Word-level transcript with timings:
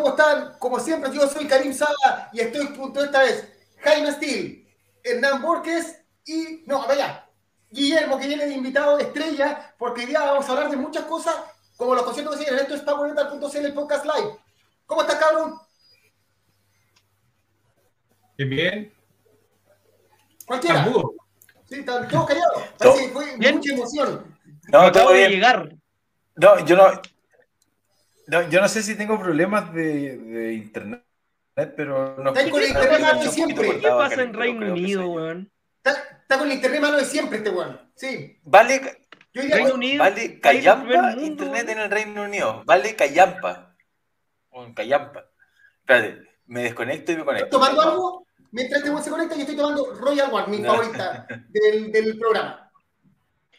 ¿cómo 0.00 0.10
están? 0.16 0.54
Como 0.58 0.80
siempre, 0.80 1.10
yo 1.12 1.26
soy 1.28 1.46
Karim 1.46 1.72
Saba 1.74 2.30
y 2.32 2.40
estoy 2.40 2.74
junto 2.74 3.04
esta 3.04 3.20
vez 3.20 3.52
Jaime 3.82 4.12
Steele, 4.12 4.66
Hernán 5.04 5.42
Borges 5.42 5.98
y, 6.24 6.62
no, 6.66 6.82
a 6.82 6.86
ver 6.86 6.98
ya, 6.98 7.28
Guillermo, 7.70 8.18
que 8.18 8.26
viene 8.26 8.46
de 8.46 8.54
invitado 8.54 8.96
de 8.96 9.04
estrella, 9.04 9.74
porque 9.78 10.00
hoy 10.02 10.06
día 10.08 10.20
vamos 10.20 10.48
a 10.48 10.52
hablar 10.52 10.70
de 10.70 10.76
muchas 10.76 11.04
cosas, 11.04 11.34
como 11.76 11.94
los 11.94 12.02
conciertos 12.04 12.36
que 12.36 12.44
siguen. 12.44 12.58
Esto 12.60 12.74
es 12.74 12.80
PowerMetal.cl, 12.82 13.56
el 13.58 13.74
podcast 13.74 14.04
live. 14.04 14.36
¿Cómo 14.86 15.02
estás, 15.02 15.16
cabrón? 15.16 15.54
Bien, 18.36 18.50
bien. 18.50 18.94
Cualquiera. 20.46 20.84
Sí, 21.68 21.76
está 21.80 22.08
todo 22.08 22.26
callado. 22.26 22.52
Todo- 22.78 22.92
Parece 22.92 23.06
que 23.06 23.12
fue 23.12 23.36
Bien. 23.36 23.56
mucha 23.56 23.74
emoción. 23.74 24.36
No, 24.72 24.80
Acabo 24.80 24.92
todo 25.04 25.12
de 25.12 25.18
bien. 25.18 25.30
llegar. 25.30 25.76
No, 26.36 26.64
yo 26.64 26.76
no, 26.76 26.84
no, 28.30 28.48
yo 28.48 28.60
no 28.60 28.68
sé 28.68 28.82
si 28.82 28.94
tengo 28.96 29.18
problemas 29.18 29.72
de, 29.74 30.16
de 30.18 30.52
internet, 30.54 31.04
pero 31.76 32.16
no 32.18 32.32
Está 32.32 32.50
con 32.50 32.60
el 32.62 32.68
internet 32.68 33.00
malo 33.00 33.20
un 33.20 33.28
siempre. 33.28 33.80
¿Qué 33.80 33.88
pasa 33.88 34.22
en 34.22 34.32
Reino 34.34 34.72
Unido, 34.72 35.10
weón? 35.10 35.52
Está, 35.82 36.02
está 36.22 36.38
con 36.38 36.46
el 36.48 36.54
internet 36.54 36.80
malo 36.80 36.96
de 36.98 37.04
siempre 37.04 37.38
este 37.38 37.50
weón. 37.50 37.80
Sí. 37.94 38.38
Vale, 38.42 38.80
Yo 39.32 39.42
diría, 39.42 39.56
Reino 39.56 39.74
Unido. 39.74 39.98
vale 40.04 40.40
callampa 40.40 41.12
internet 41.20 41.68
en 41.68 41.78
el 41.80 41.90
Reino 41.90 42.22
Unido. 42.22 42.62
Vale 42.64 42.94
callampa. 42.96 43.74
Un 44.50 44.74
callampa. 44.74 45.26
Espérate, 45.80 46.28
me 46.46 46.62
desconecto 46.62 47.12
y 47.12 47.16
me 47.16 47.20
¿estás 47.20 47.34
conecto. 47.34 47.50
tomando 47.58 47.82
algo? 47.82 48.26
Mientras 48.52 48.78
este 48.80 48.90
weón 48.90 49.04
se 49.04 49.10
conecta, 49.10 49.34
yo 49.36 49.40
estoy 49.42 49.56
tomando 49.56 49.94
Royal 49.94 50.28
One, 50.32 50.46
mi 50.48 50.58
No. 50.58 50.72
favorita 50.74 51.26
del, 51.48 51.92
del 51.92 52.18
programa. 52.18 52.70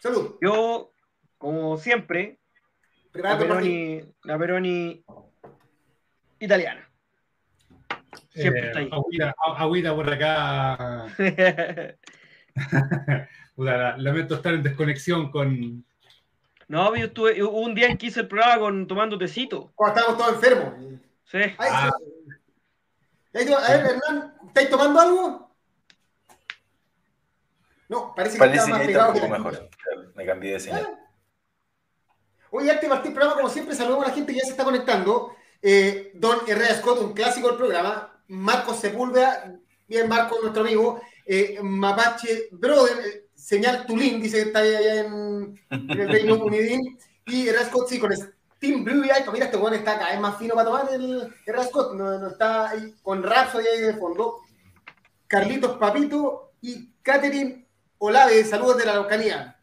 Salud. 0.02 0.36
Yo, 0.42 0.92
como 1.38 1.78
siempre, 1.78 2.40
partido. 3.12 3.38
Peroni, 3.40 4.02
la 4.24 4.38
Peroni 4.38 5.04
italiana. 6.40 6.88
Siempre 8.34 8.62
Eh, 8.62 8.68
está 8.68 8.80
ahí. 8.80 8.90
agüita, 8.92 9.34
agüita 9.58 9.96
por 9.96 10.12
acá. 10.14 11.08
Puta, 13.56 13.98
lamento 13.98 14.36
estar 14.36 14.54
en 14.54 14.64
desconexión 14.64 15.32
con. 15.32 15.86
no, 16.68 16.96
yo 16.96 17.06
estuve, 17.08 17.44
hubo 17.44 17.60
un 17.62 17.76
día 17.76 17.88
en 17.88 17.98
que 17.98 18.08
hice 18.08 18.22
el 18.22 18.28
programa 18.28 18.60
con, 18.60 18.88
tomando 18.88 19.18
tecito. 19.18 19.72
Cuando 19.76 20.00
estábamos 20.00 20.18
todos 20.26 20.36
enfermos. 20.36 20.74
Sí. 21.26 21.38
Ahí 21.38 21.54
Ah. 21.60 21.92
sí. 21.98 22.06
Ahí 23.34 23.46
te- 23.46 23.54
A 23.56 23.60
ver, 23.60 23.86
Hernán, 23.86 24.34
¿estáis 24.48 24.70
tomando 24.70 25.00
algo? 25.00 25.52
No, 27.90 28.14
parece 28.16 28.36
que 28.36 28.40
Parece 28.40 28.58
está 28.60 28.70
más 28.72 28.80
que 28.82 28.88
pegado 28.88 29.14
que 29.14 29.20
un 29.20 29.32
la 29.32 29.38
poco 29.38 29.50
mejor. 29.50 29.70
Me 30.16 30.26
cambié 30.26 30.54
de 30.54 30.60
señal. 30.62 30.98
Hoy 32.54 32.70
antes 32.70 32.82
de 32.82 32.90
partir 32.90 33.08
el 33.08 33.14
programa, 33.14 33.38
como 33.38 33.50
siempre, 33.50 33.74
saludamos 33.74 34.06
a 34.06 34.10
la 34.10 34.14
gente 34.14 34.34
que 34.34 34.40
ya 34.40 34.46
se 34.46 34.52
está 34.52 34.66
conectando. 34.66 35.34
Eh, 35.62 36.12
Don 36.16 36.40
Herrera 36.46 36.76
Scott, 36.76 37.00
un 37.00 37.14
clásico 37.14 37.48
del 37.48 37.56
programa. 37.56 38.22
Marcos 38.28 38.78
Sepúlveda, 38.78 39.58
bien 39.88 40.10
Marcos, 40.10 40.40
nuestro 40.42 40.64
amigo. 40.64 41.00
Eh, 41.26 41.60
Mapache 41.62 42.50
Brother, 42.52 42.98
eh, 43.06 43.28
señal 43.34 43.86
Tulín, 43.86 44.22
dice 44.22 44.38
que 44.38 44.44
está 44.44 44.60
allá 44.60 44.96
en, 45.00 45.60
en 45.70 45.92
el 45.92 46.10
Reino 46.10 46.36
Unido. 46.44 46.78
Y 47.26 47.48
Herrera 47.48 47.68
Scott, 47.68 47.88
sí, 47.88 48.00
con 48.00 48.12
Steam 48.14 48.84
Blue 48.84 49.06
Eye. 49.06 49.24
Mira, 49.32 49.46
este 49.46 49.56
weón 49.56 49.76
está 49.76 49.94
acá, 49.94 50.14
es 50.14 50.20
más 50.20 50.38
fino 50.38 50.54
para 50.54 50.70
tomar 50.70 50.94
el 50.94 51.34
Herrera 51.46 51.64
Scott. 51.64 51.94
No, 51.94 52.20
no 52.20 52.28
está 52.28 52.72
ahí 52.72 52.94
con 53.02 53.24
Rhapsody 53.24 53.66
ahí 53.66 53.82
de 53.82 53.94
fondo. 53.94 54.40
Carlitos 55.28 55.78
Papito 55.78 56.52
y 56.60 56.92
Catherine 57.02 57.66
Olave, 57.98 58.44
saludos 58.44 58.78
de 58.78 58.86
la 58.86 58.96
localidad. 58.96 59.56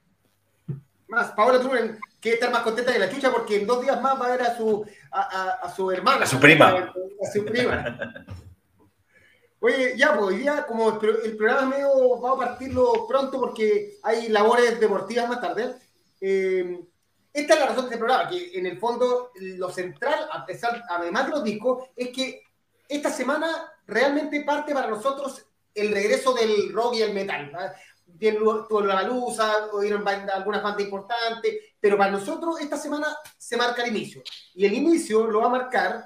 Más, 1.08 1.32
Paola 1.32 1.58
Truren, 1.60 1.98
que 2.20 2.34
estar 2.34 2.50
más 2.50 2.62
contenta 2.62 2.92
que 2.92 2.98
la 2.98 3.10
chucha 3.10 3.30
porque 3.32 3.56
en 3.60 3.66
dos 3.66 3.80
días 3.82 4.00
más 4.00 4.20
va 4.20 4.26
a 4.26 4.30
ver 4.30 4.42
a 4.42 4.56
su, 4.56 4.84
a, 5.10 5.20
a- 5.20 5.50
a 5.66 5.74
su 5.74 5.90
hermana. 5.90 6.24
A 6.24 6.26
su 6.26 6.38
prima. 6.38 6.92
A 7.22 7.32
su 7.32 7.44
prima. 7.44 8.24
Oye, 9.60 9.94
ya, 9.96 10.12
pues 10.14 10.26
hoy 10.26 10.36
día, 10.38 10.64
como 10.66 11.00
el, 11.00 11.16
el 11.24 11.36
programa 11.36 11.66
medio, 11.76 12.18
vamos 12.20 12.40
a 12.42 12.46
partirlo 12.48 13.06
pronto 13.08 13.40
porque 13.40 13.96
hay 14.04 14.28
labores 14.28 14.78
deportivas 14.78 15.28
más 15.28 15.40
tarde. 15.40 15.74
eh, 16.20 16.80
esta 17.32 17.54
es 17.54 17.60
la 17.60 17.66
razón 17.66 17.84
de 17.84 17.90
este 17.94 17.98
programa, 17.98 18.28
que 18.28 18.58
en 18.58 18.66
el 18.66 18.78
fondo 18.78 19.30
lo 19.38 19.70
central, 19.70 20.28
a 20.32 20.44
pesar, 20.46 20.82
además 20.88 21.26
de 21.26 21.30
los 21.32 21.44
discos, 21.44 21.84
es 21.94 22.08
que 22.08 22.42
esta 22.88 23.10
semana 23.10 23.48
realmente 23.86 24.40
parte 24.42 24.72
para 24.74 24.88
nosotros 24.88 25.44
el 25.74 25.92
regreso 25.92 26.32
del 26.34 26.72
rock 26.72 26.94
y 26.96 27.02
el 27.02 27.12
metal. 27.14 27.46
¿verdad? 27.52 27.74
Bien, 28.10 28.36
tuvo 28.38 28.80
la 28.80 28.94
baluza, 28.96 29.68
hubieron 29.72 30.02
banda- 30.02 30.34
algunas 30.34 30.62
bandas 30.62 30.82
importantes, 30.82 31.54
pero 31.78 31.96
para 31.96 32.10
nosotros 32.10 32.60
esta 32.60 32.76
semana 32.76 33.06
se 33.36 33.56
marca 33.56 33.82
el 33.82 33.90
inicio. 33.96 34.22
Y 34.54 34.66
el 34.66 34.72
inicio 34.72 35.26
lo 35.26 35.40
va 35.40 35.46
a 35.46 35.50
marcar 35.50 36.04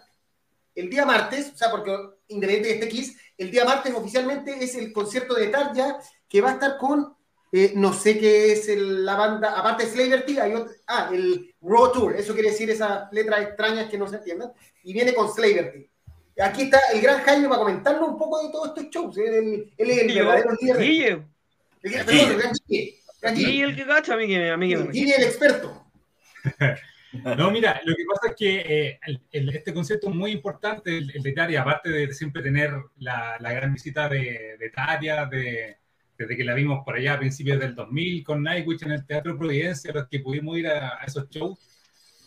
el 0.74 0.90
día 0.90 1.06
martes, 1.06 1.52
o 1.54 1.56
sea, 1.56 1.70
porque 1.70 1.96
independiente 2.28 2.68
de 2.68 2.74
este 2.74 2.88
Kiss, 2.88 3.16
el 3.38 3.50
día 3.50 3.64
martes 3.64 3.94
oficialmente 3.94 4.62
es 4.62 4.74
el 4.74 4.92
concierto 4.92 5.34
de 5.34 5.48
Tarja 5.48 5.98
que 6.28 6.40
va 6.40 6.50
a 6.50 6.54
estar 6.54 6.76
con, 6.76 7.14
eh, 7.52 7.72
no 7.76 7.92
sé 7.92 8.18
qué 8.18 8.52
es 8.52 8.68
el- 8.68 9.04
la 9.04 9.14
banda, 9.16 9.58
aparte 9.58 9.84
de 9.86 9.90
Slaverty, 9.92 10.38
hay 10.38 10.54
otro, 10.54 10.72
ah, 10.86 11.10
el 11.12 11.54
Raw 11.62 11.92
Tour, 11.92 12.16
eso 12.16 12.34
quiere 12.34 12.50
decir 12.50 12.70
esas 12.70 13.10
letras 13.12 13.42
extrañas 13.42 13.88
que 13.90 13.96
no 13.98 14.06
se 14.08 14.16
entienden, 14.16 14.50
y 14.82 14.92
viene 14.92 15.14
con 15.14 15.32
Slaverty. 15.32 15.88
Aquí 16.42 16.62
está 16.62 16.78
el 16.92 17.00
gran 17.02 17.20
Jaime 17.22 17.48
para 17.48 17.60
comentarnos 17.60 18.08
un 18.08 18.18
poco 18.18 18.42
de 18.42 18.50
todos 18.50 18.68
estos 18.68 18.84
shows, 18.86 19.18
¿eh? 19.18 19.38
él, 19.38 19.72
es 19.76 19.98
el 19.98 20.06
Guille, 20.08 20.22
verdadero 20.22 20.56
líder. 20.60 20.76
El- 21.82 22.04
perdón, 22.04 22.30
el 22.32 22.38
gran 22.38 22.52
Guille. 22.68 22.98
Guille 23.34 23.64
el 23.64 23.76
que 23.76 23.86
cacha, 23.86 24.14
a 24.14 24.16
mí 24.16 24.26
que, 24.26 24.50
a 24.50 24.56
mí 24.56 24.68
que 24.68 24.76
me 24.76 24.92
Guille 24.92 25.16
el 25.16 25.22
experto. 25.24 25.86
No, 27.36 27.50
mira, 27.50 27.78
lo 27.84 27.94
que 27.94 28.04
pasa 28.06 28.28
es 28.30 28.36
que 28.38 28.60
eh, 28.88 29.00
el- 29.06 29.20
el- 29.32 29.54
este 29.54 29.74
concierto 29.74 30.08
es 30.08 30.14
muy 30.14 30.30
importante, 30.30 30.96
el, 30.96 31.10
el 31.14 31.22
de 31.22 31.32
Taria, 31.32 31.60
aparte 31.60 31.90
de 31.90 32.10
siempre 32.14 32.42
tener 32.42 32.72
la, 33.00 33.36
la 33.38 33.52
gran 33.52 33.74
visita 33.74 34.08
de, 34.08 34.56
de 34.58 34.70
Taria, 34.70 35.26
de, 35.26 35.76
desde 36.16 36.36
que 36.38 36.42
la 36.42 36.54
vimos 36.54 36.82
por 36.82 36.96
allá 36.96 37.12
a 37.12 37.18
principios 37.18 37.60
del 37.60 37.74
2000 37.74 38.24
con 38.24 38.42
Nightwish 38.42 38.82
en 38.84 38.92
el 38.92 39.04
Teatro 39.06 39.36
Providencia, 39.36 39.92
los 39.92 40.08
que 40.08 40.20
pudimos 40.20 40.56
ir 40.56 40.68
a, 40.68 41.02
a 41.02 41.04
esos 41.04 41.28
shows. 41.28 41.58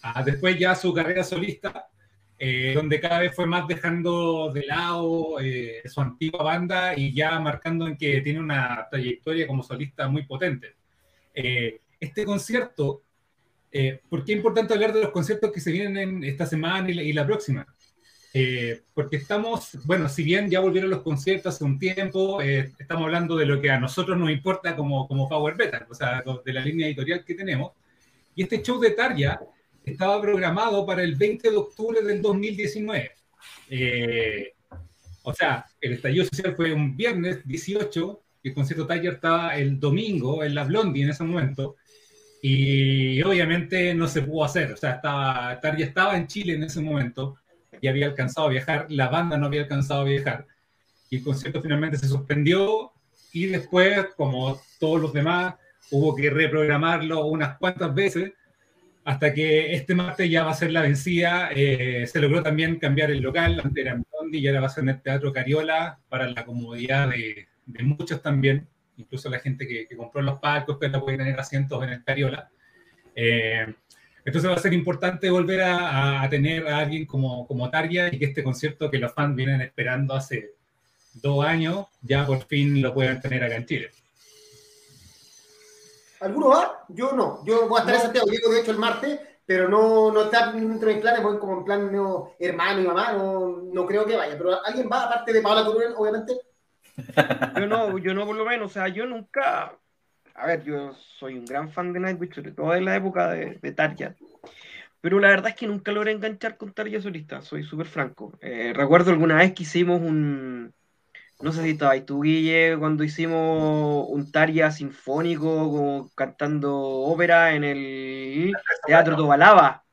Ah, 0.04 0.22
después 0.24 0.56
ya 0.60 0.76
su 0.76 0.94
carrera 0.94 1.24
solista, 1.24 1.88
eh, 2.38 2.73
donde 2.75 3.00
cada 3.00 3.19
vez 3.19 3.35
fue 3.35 3.46
más 3.46 3.68
dejando 3.68 4.51
de 4.53 4.66
lado 4.66 5.40
eh, 5.40 5.81
su 5.85 6.01
antigua 6.01 6.44
banda 6.44 6.97
y 6.97 7.13
ya 7.13 7.40
marcando 7.40 7.88
en 7.88 7.97
que 7.97 8.22
tiene 8.22 8.40
una 8.40 8.88
trayectoria 8.90 9.47
como 9.47 9.63
solista 9.63 10.07
muy 10.07 10.23
potente. 10.23 10.75
Eh, 11.34 11.79
este 12.00 12.25
concierto 12.25 13.01
eh, 13.78 14.00
¿Por 14.07 14.23
qué 14.23 14.31
es 14.31 14.38
importante 14.38 14.73
hablar 14.73 14.94
de 14.94 15.01
los 15.01 15.09
conciertos 15.09 15.51
que 15.51 15.59
se 15.59 15.69
vienen 15.69 15.97
en 15.97 16.23
esta 16.23 16.46
semana 16.46 16.90
y 16.90 16.94
la, 16.94 17.03
y 17.03 17.12
la 17.12 17.25
próxima? 17.25 17.68
Eh, 18.34 18.84
porque 18.94 19.17
estamos, 19.17 19.78
bueno, 19.84 20.07
si 20.07 20.23
bien 20.23 20.50
ya 20.50 20.62
volvieron 20.62 20.90
los 20.90 21.02
conciertos 21.02 21.56
hace 21.56 21.66
un 21.66 21.78
tiempo, 21.78 22.41
eh, 22.41 22.72
estamos 22.79 23.03
hablando 23.03 23.35
de 23.35 23.46
lo 23.46 23.59
que 23.59 23.69
a 23.69 23.78
nosotros 23.78 24.17
nos 24.17 24.31
importa 24.31 24.78
como, 24.78 25.09
como 25.09 25.28
Power 25.28 25.57
Metal, 25.57 25.85
o 25.90 25.94
sea, 25.94 26.23
de 26.46 26.53
la 26.53 26.62
línea 26.62 26.88
editorial 26.88 27.25
que 27.25 27.35
tenemos. 27.35 27.73
Y 28.34 28.44
este 28.44 28.62
show 28.62 28.79
de 28.79 28.91
Tarja 28.91 29.41
estaba 29.85 30.22
programado 30.22 30.85
para 30.85 31.03
el 31.03 31.16
20 31.16 31.50
de 31.50 31.57
octubre 31.57 32.01
del 32.01 32.22
2019. 32.22 33.12
Eh, 33.69 34.53
o 35.23 35.34
sea, 35.34 35.66
el 35.81 35.94
estallido 35.94 36.25
social 36.25 36.56
fue 36.56 36.73
un 36.73 36.96
viernes 36.96 37.46
18, 37.47 38.22
y 38.44 38.50
el 38.50 38.53
concierto 38.53 38.85
Tarja 38.85 39.09
estaba 39.09 39.56
el 39.57 39.79
domingo 39.79 40.44
en 40.44 40.53
la 40.53 40.63
Blondie 40.63 41.03
en 41.03 41.09
ese 41.09 41.23
momento. 41.23 41.78
Y 42.41 43.22
obviamente 43.23 43.94
no 43.96 44.07
se 44.07 44.22
pudo 44.22 44.44
hacer, 44.44 44.73
o 44.73 44.78
sea, 44.78 44.91
estaba, 44.91 45.59
estaba 45.79 46.16
en 46.16 46.28
Chile 46.28 46.53
en 46.53 46.63
ese 46.63 46.79
momento 46.79 47.38
y 47.81 47.88
había 47.88 48.06
alcanzado 48.06 48.47
a 48.47 48.52
viajar, 48.52 48.85
la 48.90 49.09
banda 49.09 49.35
no 49.38 49.47
había 49.47 49.62
alcanzado 49.62 50.02
a 50.02 50.06
viajar 50.06 50.46
y 51.09 51.17
el 51.17 51.23
concierto 51.23 51.62
finalmente 51.62 51.97
se 51.97 52.07
suspendió 52.07 52.91
y 53.34 53.47
después, 53.47 54.07
como 54.16 54.62
todos 54.79 55.02
los 55.02 55.13
demás, 55.13 55.56
hubo 55.91 56.16
que 56.16 56.29
reprogramarlo 56.29 57.25
unas 57.25 57.57
cuantas 57.57 57.94
veces 57.94 58.34
hasta 59.06 59.34
que 59.34 59.74
este 59.74 59.96
martes 59.96 60.30
ya 60.30 60.44
va 60.44 60.52
a 60.52 60.56
ser 60.56 60.72
la 60.72 60.82
vencida. 60.82 61.50
eh, 61.56 62.06
se 62.08 62.20
logró 62.20 62.44
también 62.44 62.78
cambiar 62.79 63.12
el 63.12 63.22
local, 63.22 63.62
antes 63.64 63.85
era 63.85 63.94
en 63.96 64.03
Bondi 64.12 64.40
y 64.40 64.47
ahora 64.47 64.62
va 64.62 64.68
a 64.68 64.70
ser 64.70 64.84
en 64.84 64.90
el 64.90 65.02
Teatro 65.02 65.32
Cariola 65.32 65.97
para 66.09 66.28
la 66.29 66.44
comodidad 66.46 67.09
de, 67.09 67.47
de 67.66 67.84
muchos 67.84 68.22
también 68.22 68.68
incluso 68.97 69.29
la 69.29 69.40
gente 69.40 69.68
que, 69.68 69.88
que 69.88 69.96
compró 69.97 70.22
los 70.22 70.40
palcos, 70.40 70.78
que 70.79 70.85
ahora 70.88 71.02
puede 71.02 71.18
tener 71.18 71.38
asientos 71.40 71.84
en 71.84 71.90
el 71.90 72.03
Cariola. 72.03 72.50
Eh, 73.16 73.66
entonces 74.26 74.50
va 74.50 74.56
a 74.56 74.59
ser 74.59 74.74
importante 74.74 75.29
volver 75.29 75.62
a- 75.62 76.22
a 76.24 76.29
tener 76.29 76.68
a 76.68 76.79
alguien 76.79 77.06
como, 77.06 77.46
como 77.46 77.70
Tarja 77.70 78.08
y 78.12 78.18
que 78.18 78.26
este 78.26 78.41
concierto 78.41 78.90
que 78.90 78.97
los 78.97 79.14
fans 79.14 79.35
vienen 79.35 79.62
esperando 79.62 80.14
hace 80.16 80.52
dos 81.14 81.46
años, 81.46 81.88
ya 82.02 82.26
por 82.26 82.44
fin 82.47 82.82
lo 82.82 82.94
puedan 82.94 83.22
tener 83.22 83.44
acá 83.44 83.56
en 83.56 83.66
Chile. 83.66 83.90
¿Alguno 86.26 86.50
va? 86.50 86.86
Yo 86.90 87.12
no. 87.14 87.46
Yo 87.46 87.68
voy 87.68 87.78
a 87.78 87.82
estar 87.82 87.96
en. 87.96 88.02
Santiago, 88.02 88.28
llego 88.28 88.52
de 88.52 88.62
hecho 88.62 88.72
el 88.72 88.80
martes, 88.80 89.20
pero 89.46 89.70
no, 89.70 90.12
no 90.12 90.24
está 90.24 90.52
dentro 90.52 90.88
de 90.88 90.96
mis 90.96 91.02
planes, 91.02 91.22
voy 91.22 91.38
como 91.38 91.60
en 91.60 91.66
plan 91.66 91.92
hermano 92.40 92.82
y 92.82 92.88
mamá, 92.88 93.14
no, 93.14 93.62
no 93.72 93.86
creo 93.86 94.06
que 94.06 94.16
vaya. 94.16 94.36
Pero 94.38 94.66
alguien 94.66 94.90
va, 94.92 95.04
aparte 95.04 95.32
de 95.32 95.42
Paola 95.42 95.64
Turunen, 95.64 95.94
obviamente. 95.96 96.34
Yo 97.60 97.68
no, 97.68 97.98
yo 97.98 98.14
no 98.14 98.26
por 98.26 98.38
lo 98.38 98.46
menos, 98.46 98.72
o 98.72 98.74
sea, 98.74 98.88
yo 98.88 99.06
nunca, 99.06 99.78
a 100.34 100.48
ver, 100.48 100.64
yo 100.64 100.94
soy 100.94 101.38
un 101.38 101.44
gran 101.44 101.70
fan 101.70 101.92
de 101.92 102.00
Nightwish, 102.00 102.34
sobre 102.34 102.54
todo 102.54 102.74
en 102.74 102.86
la 102.86 102.96
época 102.96 103.32
de, 103.32 103.60
de 103.62 103.72
Tarja, 103.74 104.16
pero 105.02 105.20
la 105.20 105.28
verdad 105.28 105.50
es 105.50 105.56
que 105.56 105.68
nunca 105.68 105.92
logré 105.92 106.14
enganchar 106.14 106.56
con 106.56 106.72
Tarja 106.72 107.02
solista, 107.02 107.42
soy 107.42 107.64
súper 107.64 107.88
franco. 107.88 108.32
Eh, 108.40 108.72
recuerdo 108.74 109.12
alguna 109.12 109.36
vez 109.36 109.54
que 109.54 109.64
hicimos 109.64 110.00
un, 110.00 110.74
no 111.41 111.52
sé 111.52 111.64
si 111.64 111.72
estabas 111.72 112.05
tú, 112.05 112.22
Guille, 112.22 112.78
cuando 112.79 113.03
hicimos 113.03 114.08
un 114.09 114.32
Tarja 114.32 114.72
sinfónico 114.72 115.43
como 115.70 116.09
cantando 116.16 116.73
ópera 116.78 117.53
en 117.55 117.64
el 117.64 118.53
Teatro 118.87 119.16
Tobalaba. 119.16 119.84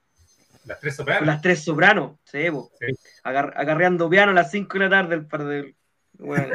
Las 0.65 0.79
tres 0.81 0.95
sopranos. 0.97 1.27
las 1.27 1.43
tres 1.43 1.65
sopranos, 1.65 2.13
sí. 2.25 2.47
Sí. 2.79 2.87
Agar- 3.25 3.53
agarreando 3.57 4.09
piano 4.09 4.31
a 4.31 4.35
las 4.35 4.51
5 4.53 4.79
de 4.79 4.85
la 4.85 4.91
tarde, 4.91 5.17
el 5.17 5.27
par 5.27 5.45
de. 5.45 5.75
Bueno. 6.19 6.53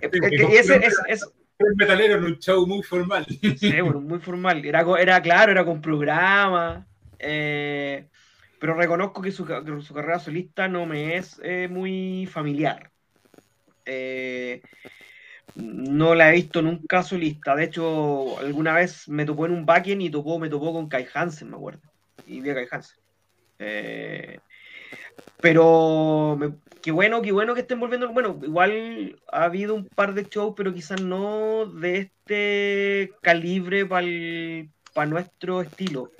Eh, 0.00 0.10
Sí, 0.12 0.18
eh, 0.22 0.30
que 0.30 0.58
ese- 0.58 0.80
es- 1.08 1.30
metalero 1.76 2.16
en 2.16 2.24
un 2.24 2.38
show 2.38 2.66
muy 2.66 2.82
formal. 2.82 3.24
sí, 3.26 3.80
bueno, 3.80 4.00
muy 4.00 4.18
formal. 4.20 4.64
Era, 4.64 4.84
era 4.98 5.20
claro, 5.22 5.52
era 5.52 5.64
con 5.64 5.80
programa. 5.82 6.86
eh, 7.18 8.08
pero 8.58 8.74
reconozco 8.74 9.20
que 9.20 9.30
su, 9.32 9.44
carrera 9.44 10.18
solista 10.18 10.68
no 10.68 10.86
me 10.86 11.16
es 11.16 11.38
eh, 11.44 11.68
muy 11.70 12.26
familiar. 12.30 12.90
Eh, 13.86 14.62
no 15.56 16.14
la 16.14 16.30
he 16.30 16.34
visto 16.34 16.62
nunca 16.62 17.02
solista. 17.02 17.54
De 17.54 17.64
hecho, 17.64 18.38
alguna 18.38 18.74
vez 18.74 19.08
me 19.08 19.24
topó 19.24 19.46
en 19.46 19.52
un 19.52 19.66
backend 19.66 20.02
y 20.02 20.10
topó, 20.10 20.38
me 20.38 20.48
topó 20.48 20.72
con 20.72 20.88
Kai 20.88 21.06
Hansen, 21.12 21.50
me 21.50 21.56
acuerdo. 21.56 21.82
Y 22.26 22.40
vi 22.40 22.50
a 22.50 22.54
Kai 22.54 22.66
Hansen. 22.70 22.96
Eh, 23.58 24.38
pero 25.40 26.38
qué 26.82 26.90
bueno, 26.90 27.22
qué 27.22 27.32
bueno 27.32 27.54
que 27.54 27.60
estén 27.60 27.78
volviendo. 27.78 28.12
Bueno, 28.12 28.40
igual 28.42 29.20
ha 29.30 29.44
habido 29.44 29.74
un 29.74 29.86
par 29.86 30.14
de 30.14 30.24
shows, 30.24 30.54
pero 30.56 30.74
quizás 30.74 31.00
no 31.00 31.66
de 31.66 31.98
este 31.98 33.12
calibre 33.22 33.86
para 33.86 35.06
nuestro 35.06 35.62
estilo. 35.62 36.10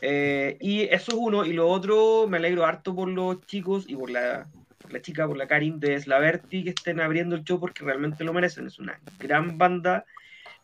Eh, 0.00 0.56
y 0.60 0.82
eso 0.82 1.12
es 1.12 1.18
uno. 1.18 1.44
Y 1.44 1.52
lo 1.52 1.68
otro, 1.68 2.26
me 2.28 2.38
alegro 2.38 2.64
harto 2.64 2.94
por 2.94 3.08
los 3.08 3.40
chicos 3.46 3.84
y 3.88 3.94
por 3.94 4.10
la, 4.10 4.48
por 4.88 4.94
la 4.94 5.02
chica, 5.02 5.26
por 5.26 5.36
la 5.36 5.46
Karin 5.46 5.78
de 5.78 6.00
Slaverti 6.00 6.64
que 6.64 6.70
estén 6.70 7.00
abriendo 7.00 7.36
el 7.36 7.44
show 7.44 7.60
porque 7.60 7.84
realmente 7.84 8.24
lo 8.24 8.32
merecen. 8.32 8.66
Es 8.66 8.78
una 8.78 8.98
gran 9.18 9.58
banda 9.58 10.06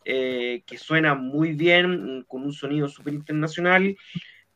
eh, 0.03 0.63
que 0.65 0.77
suena 0.77 1.13
muy 1.13 1.53
bien, 1.53 2.25
con 2.27 2.43
un 2.43 2.53
sonido 2.53 2.87
súper 2.89 3.13
internacional. 3.13 3.95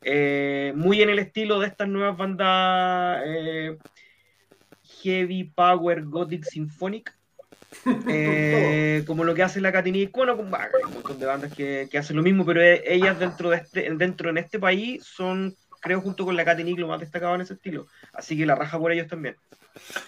eh, 0.01 0.73
muy 0.75 1.01
en 1.01 1.09
el 1.09 1.19
estilo 1.19 1.59
de 1.59 1.67
estas 1.67 1.87
nuevas 1.89 2.17
bandas 2.17 3.21
eh, 3.25 3.77
Heavy 5.03 5.43
Power 5.43 6.05
Gothic 6.05 6.43
Symphonic. 6.45 7.13
como 9.05 9.23
lo 9.23 9.35
que 9.35 9.43
hace 9.43 9.61
la 9.61 9.71
Catinic, 9.71 10.11
bueno, 10.13 10.35
con- 10.35 10.49
bah, 10.49 10.69
hay 10.73 10.83
un 10.87 10.93
montón 10.93 11.19
de 11.19 11.25
bandas 11.27 11.53
que, 11.53 11.87
que 11.91 11.97
hacen 11.99 12.15
lo 12.15 12.23
mismo, 12.23 12.43
pero 12.43 12.61
ellas 12.61 13.19
dentro 13.19 13.51
de 13.51 13.57
este, 13.57 13.93
dentro 13.93 14.31
en 14.31 14.39
este 14.39 14.57
país 14.57 15.03
son, 15.05 15.53
creo, 15.79 16.01
junto 16.01 16.25
con 16.25 16.35
la 16.35 16.45
Catinic 16.45 16.77
lo 16.79 16.87
más 16.87 16.99
destacado 16.99 17.35
en 17.35 17.41
ese 17.41 17.53
estilo. 17.53 17.87
Así 18.13 18.37
que 18.37 18.45
la 18.45 18.55
raja 18.55 18.77
por 18.79 18.91
ellos 18.91 19.07
también. 19.07 19.35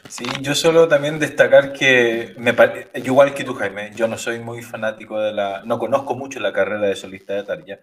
Sí, 0.10 0.26
yo 0.42 0.56
solo 0.56 0.88
también 0.88 1.20
destacar 1.20 1.72
que, 1.74 2.34
me 2.38 2.54
pare- 2.54 2.90
igual 2.96 3.34
que 3.34 3.44
tú, 3.44 3.54
Jaime, 3.54 3.92
yo 3.96 4.08
no 4.08 4.18
soy 4.18 4.40
muy 4.40 4.62
fanático 4.62 5.20
de 5.20 5.32
la, 5.34 5.64
no 5.66 5.80
conozco 5.80 6.16
mucho 6.16 6.40
la 6.40 6.52
carrera 6.54 6.88
de 6.88 6.96
solista 6.96 7.34
de 7.34 7.44
Tarja, 7.44 7.80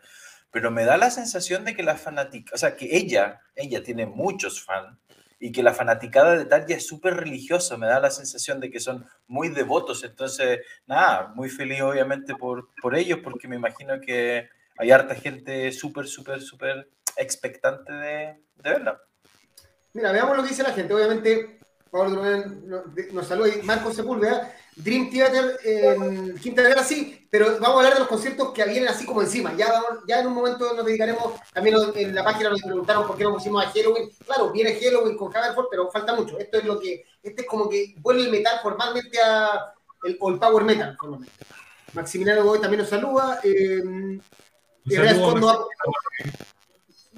pero 0.50 0.70
me 0.70 0.84
da 0.84 0.96
la 0.96 1.10
sensación 1.10 1.64
de 1.64 1.74
que 1.74 1.82
la 1.82 1.96
fanática, 1.96 2.52
o 2.54 2.58
sea, 2.58 2.76
que 2.76 2.96
ella, 2.96 3.40
ella 3.54 3.82
tiene 3.82 4.06
muchos 4.06 4.62
fans 4.62 4.98
y 5.40 5.52
que 5.52 5.62
la 5.62 5.72
fanaticada 5.72 6.36
de 6.36 6.44
Tarja 6.44 6.74
es 6.74 6.86
súper 6.86 7.14
religiosa, 7.14 7.76
me 7.76 7.86
da 7.86 8.00
la 8.00 8.10
sensación 8.10 8.60
de 8.60 8.70
que 8.70 8.80
son 8.80 9.06
muy 9.26 9.48
devotos, 9.48 10.04
entonces, 10.04 10.60
nada, 10.86 11.32
muy 11.34 11.48
feliz 11.48 11.80
obviamente 11.80 12.34
por, 12.34 12.68
por 12.82 12.96
ellos, 12.96 13.20
porque 13.22 13.48
me 13.48 13.56
imagino 13.56 14.00
que 14.00 14.48
hay 14.76 14.90
harta 14.90 15.14
gente 15.14 15.72
súper, 15.72 16.06
súper, 16.06 16.40
súper 16.40 16.88
expectante 17.18 17.92
de, 17.92 18.42
de 18.56 18.70
verla. 18.70 19.00
Mira, 19.92 20.12
veamos 20.12 20.36
lo 20.36 20.42
que 20.42 20.48
dice 20.50 20.62
la 20.62 20.72
gente. 20.72 20.94
Obviamente, 20.94 21.58
Pablo 21.90 22.22
nos, 22.22 23.12
nos 23.12 23.26
saluda 23.26 23.48
y 23.48 23.62
Marco 23.62 23.92
Sepúlveda. 23.92 24.54
Dream 24.76 25.10
Theater 25.10 25.58
en 25.64 26.38
Quinta 26.38 26.62
Vergara 26.62 26.84
sí, 26.84 27.26
pero 27.32 27.58
vamos 27.58 27.68
a 27.70 27.76
hablar 27.78 27.94
de 27.94 27.98
los 27.98 28.08
conciertos 28.08 28.52
que 28.52 28.62
vienen 28.64 28.88
así 28.88 29.04
como 29.04 29.22
encima. 29.22 29.52
Ya, 29.56 29.72
vamos- 29.72 30.04
ya 30.06 30.20
en 30.20 30.28
un 30.28 30.34
momento 30.34 30.72
nos 30.72 30.86
dedicaremos, 30.86 31.34
también 31.52 31.74
en 31.96 32.14
la 32.14 32.22
página 32.22 32.50
nos 32.50 32.62
preguntaron 32.62 33.04
por 33.04 33.16
qué 33.16 33.24
no 33.24 33.34
pusimos 33.34 33.64
a 33.64 33.70
Halloween. 33.70 34.08
Claro, 34.24 34.52
viene 34.52 34.78
Halloween 34.80 35.16
con 35.16 35.36
Haverford, 35.36 35.66
pero 35.68 35.90
falta 35.90 36.14
mucho. 36.14 36.38
Esto 36.38 36.58
es 36.58 36.64
lo 36.64 36.78
que, 36.78 37.04
este 37.22 37.42
es 37.42 37.48
como 37.48 37.68
que 37.68 37.96
vuelve 37.98 38.22
el 38.22 38.30
metal 38.30 38.60
formalmente 38.62 39.18
a, 39.20 39.72
el, 40.04 40.16
o 40.20 40.30
el 40.30 40.38
power 40.38 40.62
metal 40.62 40.96
formalmente. 40.96 41.34
Maximiliano 41.94 42.44
Godoy 42.44 42.60
también 42.60 42.82
nos 42.82 42.90
saluda. 42.90 43.40
Eh, 43.42 43.80
Un 43.82 44.22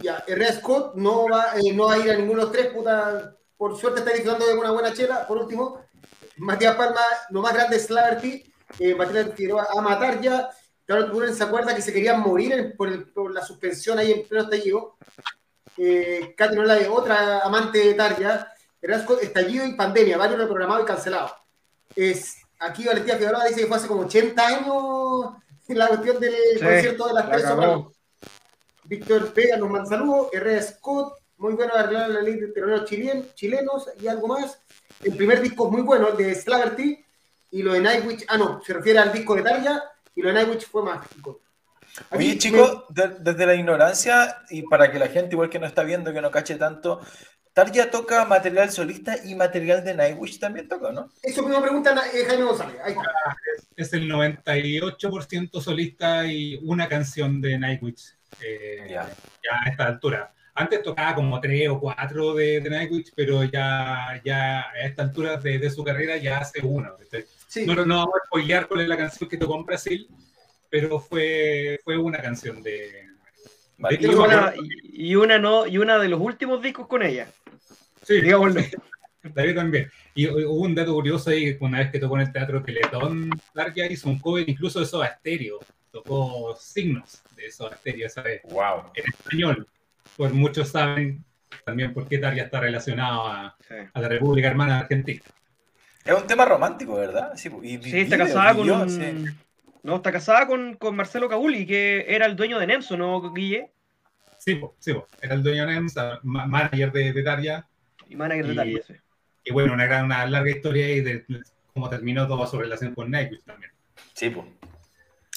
ya, 0.02 0.25
Herrera 0.26 0.52
Scott 0.55 0.94
no 0.97 1.29
va, 1.29 1.52
eh, 1.56 1.73
no 1.73 1.87
va 1.87 1.94
a 1.94 1.99
ir 1.99 2.11
a 2.11 2.17
ninguno 2.17 2.41
de 2.41 2.44
los 2.47 2.52
tres, 2.52 2.67
puta. 2.73 3.37
Por 3.56 3.76
suerte 3.79 4.00
está 4.00 4.12
disfrutando 4.12 4.47
de 4.47 4.55
una 4.55 4.70
buena 4.70 4.93
chela. 4.93 5.26
Por 5.26 5.37
último, 5.38 5.81
Matías 6.37 6.76
Palma, 6.76 7.00
lo 7.31 7.43
más 7.43 7.52
grande 7.52 7.76
es 7.76 7.87
Slaverty. 7.87 8.52
Eh, 8.79 8.94
Matías 8.94 9.29
Figueroa 9.35 9.67
a 9.76 9.81
matar 9.82 10.20
ya. 10.20 10.49
Claro, 10.87 11.11
Turen 11.11 11.35
se 11.35 11.44
acuerda 11.44 11.75
que 11.75 11.82
se 11.82 11.93
querían 11.93 12.20
morir 12.20 12.52
en- 12.52 12.76
por, 12.76 12.88
el- 12.88 13.05
por 13.12 13.32
la 13.32 13.43
suspensión 13.44 13.99
ahí 13.99 14.12
en 14.12 14.26
pleno 14.26 14.44
estallido. 14.44 14.97
Eh, 15.76 16.35
Katy 16.37 16.56
Nola, 16.56 16.79
otra 16.91 17.41
amante 17.41 17.79
de 17.79 17.94
Tarja. 17.94 18.52
Herrera 18.82 19.02
Scott, 19.02 19.23
estallido 19.23 19.64
y 19.67 19.75
pandemia, 19.75 20.17
varios 20.17 20.38
reprogramados 20.41 20.82
y 20.85 20.87
cancelados. 20.87 21.32
Es, 21.94 22.37
aquí 22.58 22.85
Valentina 22.87 23.17
Figueroa 23.19 23.44
dice 23.44 23.61
que 23.61 23.67
fue 23.67 23.76
hace 23.76 23.87
como 23.88 24.02
80 24.02 24.47
años 24.47 25.35
la 25.69 25.87
cuestión 25.88 26.19
del 26.19 26.32
Sí, 26.55 26.61
concierto 26.64 27.06
de 27.08 27.12
las 27.14 27.25
la 27.26 27.31
tres 27.31 27.49
sopranos. 27.49 27.93
Víctor 28.90 29.32
Vega 29.32 29.56
nos 29.56 29.70
manda 29.70 29.88
saludos. 29.88 30.31
Herrera 30.32 30.60
Scott, 30.62 31.14
muy 31.37 31.54
bueno 31.54 31.72
arreglar 31.75 32.10
la 32.10 32.22
ley 32.22 32.34
de 32.34 32.52
chilen- 32.52 33.32
chilenos 33.34 33.88
y 34.00 34.08
algo 34.08 34.26
más. 34.26 34.60
El 35.04 35.14
primer 35.16 35.40
disco 35.40 35.66
es 35.66 35.72
muy 35.72 35.82
bueno, 35.82 36.08
el 36.08 36.16
de 36.16 36.34
Slaverty. 36.34 37.04
Y 37.52 37.62
lo 37.62 37.72
de 37.72 37.81
Nightwish, 37.81 38.25
ah, 38.28 38.37
no, 38.37 38.60
se 38.64 38.72
refiere 38.75 38.98
al 38.98 39.12
disco 39.12 39.37
de 39.37 39.42
Tarja. 39.42 39.81
Y 40.16 40.22
lo 40.22 40.28
de 40.28 40.34
Nightwish 40.34 40.66
fue 40.66 40.82
mágico. 40.82 41.40
Aquí 42.10 42.16
Oye, 42.19 42.28
me- 42.32 42.38
chicos, 42.38 42.84
de- 42.88 43.16
desde 43.20 43.46
la 43.46 43.54
ignorancia 43.54 44.38
y 44.50 44.62
para 44.62 44.90
que 44.90 44.98
la 44.98 45.06
gente, 45.06 45.34
igual 45.37 45.50
que 45.50 45.60
no 45.60 45.66
está 45.66 45.84
viendo, 45.84 46.12
que 46.12 46.20
no 46.20 46.31
cache 46.32 46.56
tanto, 46.56 47.00
Tarja 47.52 47.90
toca 47.92 48.25
material 48.25 48.70
solista 48.72 49.16
y 49.25 49.34
material 49.37 49.84
de 49.84 49.94
Nightwish 49.94 50.38
también 50.40 50.69
toca, 50.69 50.90
¿no? 50.92 51.10
Eso 51.22 51.42
mismo 51.44 51.60
pregunta 51.62 51.94
eh, 52.12 52.25
Jaime 52.26 52.44
González. 52.44 52.76
Ahí 52.84 52.92
está. 52.92 53.10
Es 53.76 53.92
el 53.92 54.08
98% 54.08 55.60
solista 55.60 56.26
y 56.26 56.58
una 56.64 56.88
canción 56.88 57.40
de 57.40 57.58
Nightwish. 57.58 58.14
Eh, 58.40 58.86
Ya. 58.88 59.08
ya 59.42 59.60
a 59.64 59.68
esta 59.70 59.86
altura. 59.86 60.32
Antes 60.54 60.82
tocaba 60.82 61.14
como 61.14 61.40
tres 61.40 61.68
o 61.68 61.78
cuatro 61.80 62.34
de, 62.34 62.60
de 62.60 62.70
Nightwish, 62.70 63.12
pero 63.14 63.44
ya, 63.44 64.20
ya 64.25 64.62
a 64.70 64.80
esta 64.84 65.02
altura 65.02 65.37
de, 65.37 65.58
de 65.58 65.70
su 65.70 65.82
carrera 65.84 66.16
ya 66.16 66.38
hace 66.38 66.60
uno. 66.62 66.94
Sí. 67.46 67.64
No, 67.66 67.75
no 67.75 67.96
vamos 67.96 68.14
a 68.22 68.26
spoilear 68.26 68.66
cuál 68.68 68.80
es 68.82 68.88
la 68.88 68.96
canción 68.96 69.28
que 69.30 69.37
tocó 69.37 69.56
en 69.56 69.64
Brasil, 69.64 70.08
pero 70.68 70.99
fue, 71.00 71.80
fue 71.84 71.96
una 71.96 72.20
canción 72.20 72.62
de. 72.62 73.06
De 73.78 73.99
Y 73.99 74.06
una, 74.06 74.52
y 74.92 75.14
una 75.14 75.38
no, 75.38 75.66
y 75.66 75.78
una 75.78 75.99
de 75.99 76.08
los 76.08 76.20
últimos 76.20 76.60
discos 76.60 76.87
con 76.87 77.02
ella. 77.02 77.28
sí, 78.02 78.20
Digámoslo. 78.20 78.60
David 79.22 79.54
también. 79.54 79.90
Y 80.14 80.26
hubo 80.28 80.62
un 80.62 80.75
dato 80.75 80.92
curioso 80.94 81.30
ahí, 81.30 81.56
una 81.60 81.78
vez 81.78 81.90
que 81.90 81.99
tocó 81.99 82.16
en 82.16 82.22
el 82.26 82.32
Teatro 82.32 82.62
Teletón, 82.62 83.30
Tarja 83.54 83.87
hizo 83.87 84.08
un 84.08 84.18
cover 84.18 84.49
incluso 84.49 84.80
de 84.80 84.87
Soda 84.87 85.16
Stereo. 85.18 85.60
Tocó 85.90 86.56
signos 86.56 87.23
de 87.37 87.50
Soda 87.50 87.76
Stereo 87.76 88.06
esa 88.06 88.23
vez, 88.23 88.42
Wow. 88.44 88.92
en 88.94 89.04
español. 89.09 89.68
Pues 90.16 90.32
muchos 90.32 90.68
saben 90.68 91.25
también 91.64 91.92
por 91.92 92.06
qué 92.09 92.18
Tarja 92.18 92.42
está 92.42 92.61
relacionado 92.61 93.26
a, 93.26 93.56
Sí. 93.66 93.75
a 93.92 94.00
la 94.00 94.09
República 94.09 94.49
Hermana 94.49 94.75
de 94.76 94.80
Argentina. 94.82 95.23
Es 96.04 96.14
un 96.14 96.26
tema 96.26 96.44
romántico, 96.44 96.94
¿verdad? 96.97 97.32
Sí, 97.37 97.50
y 97.62 97.78
Sí, 97.82 98.00
está 98.00 98.16
casada 98.18 98.54
con 98.54 98.62
vivió, 98.62 98.82
un- 98.82 98.90
sí. 98.90 99.25
No, 99.82 99.97
está 99.97 100.12
casada 100.12 100.47
con, 100.47 100.75
con 100.75 100.94
Marcelo 100.94 101.28
Cabuli, 101.28 101.66
que 101.66 102.04
era 102.09 102.26
el 102.26 102.37
dueño 102.37 102.59
de 102.59 102.66
Nemso, 102.66 102.97
¿no, 102.97 103.32
Guille? 103.32 103.70
Sí, 104.38 104.54
po, 104.54 104.75
sí, 104.78 104.92
po. 104.94 105.06
era 105.20 105.35
el 105.35 105.42
dueño 105.42 105.66
de 105.66 105.73
NEMS, 105.75 105.94
ma- 106.23 106.47
manager 106.47 106.92
de, 106.92 107.12
de 107.12 107.23
Tarja. 107.23 107.68
Y 108.09 108.16
manager 108.16 108.47
de 108.47 108.54
Tarja, 108.54 108.78
sí. 108.87 108.94
Y 109.44 109.52
bueno, 109.52 109.73
una, 109.73 109.87
gran, 109.87 110.04
una 110.06 110.26
larga 110.26 110.50
historia 110.50 110.87
ahí 110.87 111.00
de 111.00 111.25
cómo 111.75 111.88
terminó 111.90 112.26
toda 112.26 112.47
su 112.47 112.59
relación 112.59 112.94
con 112.94 113.11
Nightwish 113.11 113.42
también. 113.44 113.70
Sí, 114.14 114.30
pues. 114.30 114.47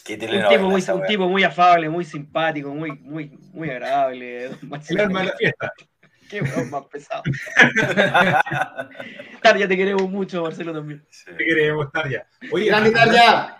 Qué 0.03 0.13
Un 0.15 0.19
tipo, 0.49 0.69
muy, 0.69 0.81
un 0.81 1.05
tipo 1.07 1.29
muy 1.29 1.43
afable, 1.43 1.87
muy 1.89 2.03
simpático, 2.03 2.73
muy, 2.73 2.91
muy, 2.99 3.31
muy 3.53 3.69
agradable. 3.69 4.45
El 4.89 4.99
alma 4.99 5.21
de 5.21 5.25
la 5.27 5.33
fiesta. 5.37 5.73
Qué 6.29 6.41
weón 6.41 6.69
más 6.69 6.83
pesado. 6.85 7.23
Tarja, 9.41 9.67
te 9.67 9.77
queremos 9.77 10.09
mucho, 10.09 10.43
Marcelo 10.43 10.73
también. 10.73 11.05
Sí. 11.09 11.31
¿Qué 11.37 11.45
queremos 11.45 11.91
Tarja? 11.91 12.25
Oye, 12.51 12.65
Grande 12.65 12.89
hablando- 12.89 13.13
Tarja. 13.15 13.57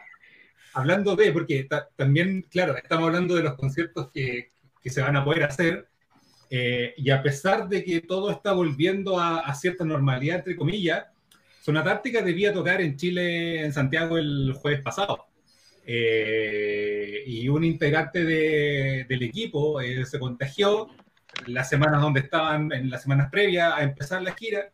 hablando 0.73 1.15
de, 1.15 1.31
porque 1.31 1.63
ta- 1.65 1.87
también, 1.95 2.41
claro, 2.49 2.75
estamos 2.77 3.05
hablando 3.07 3.35
de 3.35 3.43
los 3.43 3.53
conciertos 3.55 4.09
que, 4.13 4.49
que 4.81 4.89
se 4.89 5.01
van 5.01 5.15
a 5.15 5.23
poder 5.23 5.43
hacer, 5.43 5.87
eh, 6.49 6.93
y 6.97 7.09
a 7.09 7.21
pesar 7.21 7.67
de 7.67 7.83
que 7.83 8.01
todo 8.01 8.31
está 8.31 8.51
volviendo 8.53 9.19
a, 9.19 9.39
a 9.39 9.53
cierta 9.55 9.83
normalidad, 9.85 10.37
entre 10.37 10.55
comillas, 10.55 11.05
Zona 11.61 11.83
Táctica 11.83 12.21
debía 12.21 12.53
tocar 12.53 12.81
en 12.81 12.97
Chile, 12.97 13.63
en 13.63 13.71
Santiago, 13.73 14.17
el 14.17 14.53
jueves 14.55 14.81
pasado. 14.81 15.27
Eh, 15.85 17.23
y 17.25 17.47
un 17.49 17.63
integrante 17.63 18.23
de- 18.23 19.05
del 19.07 19.23
equipo 19.23 19.81
eh, 19.81 20.05
se 20.05 20.19
contagió 20.19 20.87
las 21.47 21.69
semanas 21.69 22.01
donde 22.01 22.21
estaban, 22.21 22.71
en 22.71 22.89
las 22.89 23.03
semanas 23.03 23.29
previas 23.31 23.73
a 23.75 23.83
empezar 23.83 24.21
la 24.21 24.33
gira, 24.33 24.71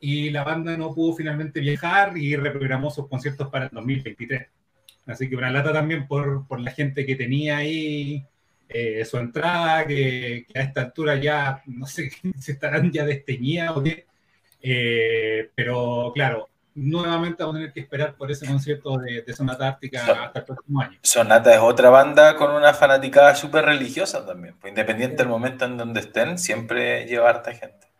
y 0.00 0.30
la 0.30 0.44
banda 0.44 0.76
no 0.76 0.94
pudo 0.94 1.14
finalmente 1.14 1.60
viajar 1.60 2.16
y 2.16 2.34
reprogramó 2.36 2.90
sus 2.90 3.06
conciertos 3.08 3.48
para 3.50 3.66
el 3.66 3.70
2023. 3.72 4.46
Así 5.06 5.28
que 5.28 5.36
una 5.36 5.50
lata 5.50 5.72
también 5.72 6.06
por, 6.06 6.46
por 6.46 6.60
la 6.60 6.70
gente 6.72 7.04
que 7.04 7.16
tenía 7.16 7.58
ahí 7.58 8.24
eh, 8.68 9.04
su 9.04 9.18
entrada, 9.18 9.86
que, 9.86 10.46
que, 10.48 10.58
a 10.58 10.62
esta 10.62 10.82
altura 10.82 11.16
ya, 11.16 11.62
no 11.66 11.86
sé 11.86 12.10
si 12.38 12.52
estarán 12.52 12.90
ya 12.90 13.04
desteñidas 13.04 13.76
o 13.76 13.82
qué. 13.82 14.06
Eh, 14.62 15.50
pero 15.54 16.12
claro, 16.14 16.48
nuevamente 16.74 17.42
vamos 17.42 17.56
a 17.56 17.58
tener 17.58 17.72
que 17.72 17.80
esperar 17.80 18.14
por 18.14 18.30
ese 18.30 18.46
concierto 18.46 18.98
de, 18.98 19.22
de 19.22 19.32
Sonata 19.32 19.68
Ártica 19.68 20.24
hasta 20.24 20.38
el 20.40 20.44
próximo 20.44 20.80
año. 20.80 20.98
Sonata 21.02 21.54
es 21.54 21.60
otra 21.60 21.90
banda 21.90 22.36
con 22.36 22.52
una 22.52 22.72
fanaticada 22.74 23.34
súper 23.34 23.64
religiosa 23.64 24.24
también. 24.24 24.54
Pues 24.60 24.70
independiente 24.70 25.16
del 25.16 25.28
momento 25.28 25.64
en 25.64 25.76
donde 25.76 26.00
estén, 26.00 26.38
siempre 26.38 27.06
lleva 27.06 27.30
harta 27.30 27.52
gente. 27.52 27.90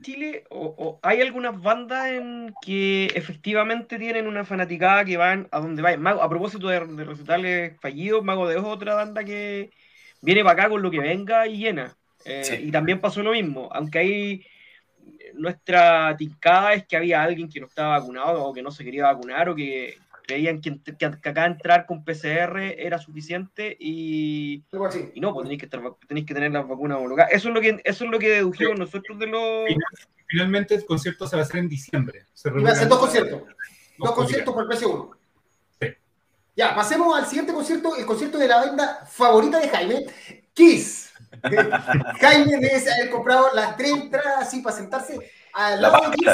Chile, 0.00 0.44
o, 0.50 0.74
o, 0.78 1.00
hay 1.02 1.20
algunas 1.20 1.60
bandas 1.60 2.06
en 2.06 2.54
que 2.62 3.06
efectivamente 3.14 3.98
tienen 3.98 4.28
una 4.28 4.44
fanaticada 4.44 5.04
que 5.04 5.16
van 5.16 5.48
a 5.50 5.58
donde 5.60 5.82
vayan. 5.82 6.00
Mago, 6.00 6.22
a 6.22 6.28
propósito 6.28 6.68
de, 6.68 6.86
de 6.86 7.04
recitales 7.04 7.80
fallidos, 7.80 8.22
Mago 8.22 8.48
de 8.48 8.56
Ojo, 8.56 8.68
otra 8.68 8.94
banda 8.94 9.24
que 9.24 9.70
viene 10.20 10.44
para 10.44 10.52
acá 10.52 10.68
con 10.68 10.82
lo 10.82 10.90
que 10.90 11.00
venga 11.00 11.46
y 11.46 11.58
llena. 11.58 11.96
Eh, 12.24 12.44
sí. 12.44 12.54
Y 12.62 12.70
también 12.70 13.00
pasó 13.00 13.22
lo 13.22 13.32
mismo, 13.32 13.68
aunque 13.72 13.98
hay 13.98 14.46
nuestra 15.34 16.16
tincada 16.16 16.74
es 16.74 16.86
que 16.86 16.96
había 16.96 17.22
alguien 17.22 17.48
que 17.48 17.60
no 17.60 17.66
estaba 17.66 17.98
vacunado 17.98 18.44
o 18.44 18.52
que 18.52 18.62
no 18.62 18.70
se 18.70 18.84
quería 18.84 19.04
vacunar 19.04 19.48
o 19.48 19.54
que 19.54 19.98
creían 20.28 20.60
que, 20.60 20.78
acá 21.06 21.46
entrar 21.46 21.86
con 21.86 22.04
PCR 22.04 22.58
era 22.76 22.98
suficiente 22.98 23.74
y, 23.80 24.62
y 25.14 25.20
no, 25.20 25.32
pues 25.32 25.44
tenéis 25.44 25.58
que, 25.58 25.64
estar, 25.64 25.80
tenéis 26.06 26.26
que 26.26 26.34
tener 26.34 26.52
las 26.52 26.68
vacunas 26.68 26.98
homologadas. 26.98 27.32
Eso 27.32 27.48
es 27.48 27.54
lo 27.54 27.60
que, 27.62 27.80
eso 27.82 28.04
es 28.04 28.10
lo 28.10 28.18
que 28.18 28.28
dedujimos 28.28 28.74
sí. 28.74 28.78
nosotros 28.78 29.18
de 29.18 29.26
los... 29.26 29.64
Finalmente 30.26 30.74
el 30.74 30.84
concierto 30.84 31.26
se 31.26 31.36
va 31.36 31.42
a 31.42 31.44
hacer 31.46 31.60
en 31.60 31.68
diciembre. 31.70 32.26
Se 32.34 32.50
va 32.50 32.68
a 32.68 32.72
hacer 32.72 32.88
dos 32.88 32.98
conciertos. 32.98 33.42
Dos 33.96 34.12
conciertos 34.12 34.54
por 34.54 34.62
el 34.62 34.68
precio 34.68 34.90
uno. 34.90 35.10
Sí. 35.80 35.88
Ya, 36.54 36.74
pasemos 36.74 37.18
al 37.18 37.26
siguiente 37.26 37.54
concierto, 37.54 37.96
el 37.96 38.04
concierto 38.04 38.36
de 38.36 38.48
la 38.48 38.56
banda 38.56 39.06
favorita 39.06 39.58
de 39.58 39.68
Jaime, 39.70 40.06
Kiss. 40.52 41.07
Jaime 42.20 42.56
debe 42.58 42.92
haber 42.92 43.10
comprado 43.10 43.48
las 43.54 43.76
tres 43.76 43.92
entradas 43.92 44.46
así 44.46 44.60
para 44.60 44.76
sentarse 44.76 45.18
al 45.52 45.82
lado 45.82 46.10
Kiss. 46.12 46.30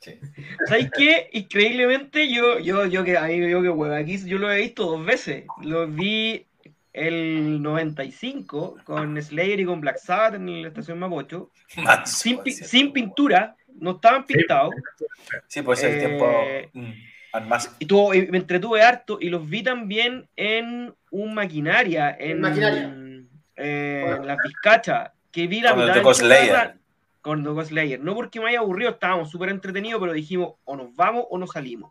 Sí. 0.00 0.18
¿Sabes 0.66 0.90
qué? 0.96 1.30
Increíblemente, 1.32 2.30
yo, 2.30 2.58
yo, 2.58 2.84
yo 2.86 3.04
que 3.04 3.16
a 3.16 3.22
mí 3.22 3.50
yo 3.50 3.62
que 3.62 3.70
hueva 3.70 3.96
aquí, 3.96 4.18
yo 4.26 4.38
lo 4.38 4.52
he 4.52 4.58
visto 4.58 4.84
dos 4.84 5.04
veces. 5.04 5.44
Lo 5.62 5.86
vi 5.86 6.46
el 6.92 7.60
95 7.60 8.76
con 8.84 9.20
Slayer 9.20 9.60
y 9.60 9.64
con 9.64 9.80
Black 9.80 9.98
Sabbath 9.98 10.34
en 10.34 10.62
la 10.62 10.68
estación 10.68 10.98
Mapocho. 10.98 11.50
sin, 12.04 12.40
sin, 12.44 12.92
pintura, 12.92 13.56
no 13.74 13.92
estaban 13.92 14.24
pintados. 14.24 14.74
Sí, 15.48 15.62
pues 15.62 15.82
el 15.82 15.94
eh, 15.94 15.98
tiempo. 15.98 16.26
Mm, 16.72 17.48
más. 17.48 17.74
Y, 17.78 17.86
tuvo, 17.86 18.14
y 18.14 18.28
me 18.28 18.38
entretuve 18.38 18.82
harto 18.82 19.18
y 19.20 19.28
los 19.28 19.48
vi 19.48 19.62
también 19.62 20.28
en 20.36 20.94
un 21.10 21.34
maquinaria. 21.34 22.16
En, 22.18 22.40
maquinaria. 22.40 22.94
Eh, 23.56 24.04
bueno. 24.06 24.24
las 24.24 24.38
vizcachas. 24.44 25.12
Que 25.30 25.46
vi 25.46 25.60
la 25.60 25.74
con 25.74 25.80
mitad. 25.80 25.96
El 25.96 26.14
Slayer 26.14 26.74
con 27.24 27.42
The 27.42 27.64
Slayer. 27.64 28.00
No 28.00 28.14
porque 28.14 28.38
me 28.38 28.50
haya 28.50 28.58
aburrido, 28.58 28.90
estábamos 28.90 29.30
súper 29.30 29.48
entretenidos, 29.48 29.98
pero 29.98 30.12
dijimos 30.12 30.56
o 30.64 30.76
nos 30.76 30.94
vamos 30.94 31.24
o 31.30 31.38
nos 31.38 31.52
salimos. 31.52 31.90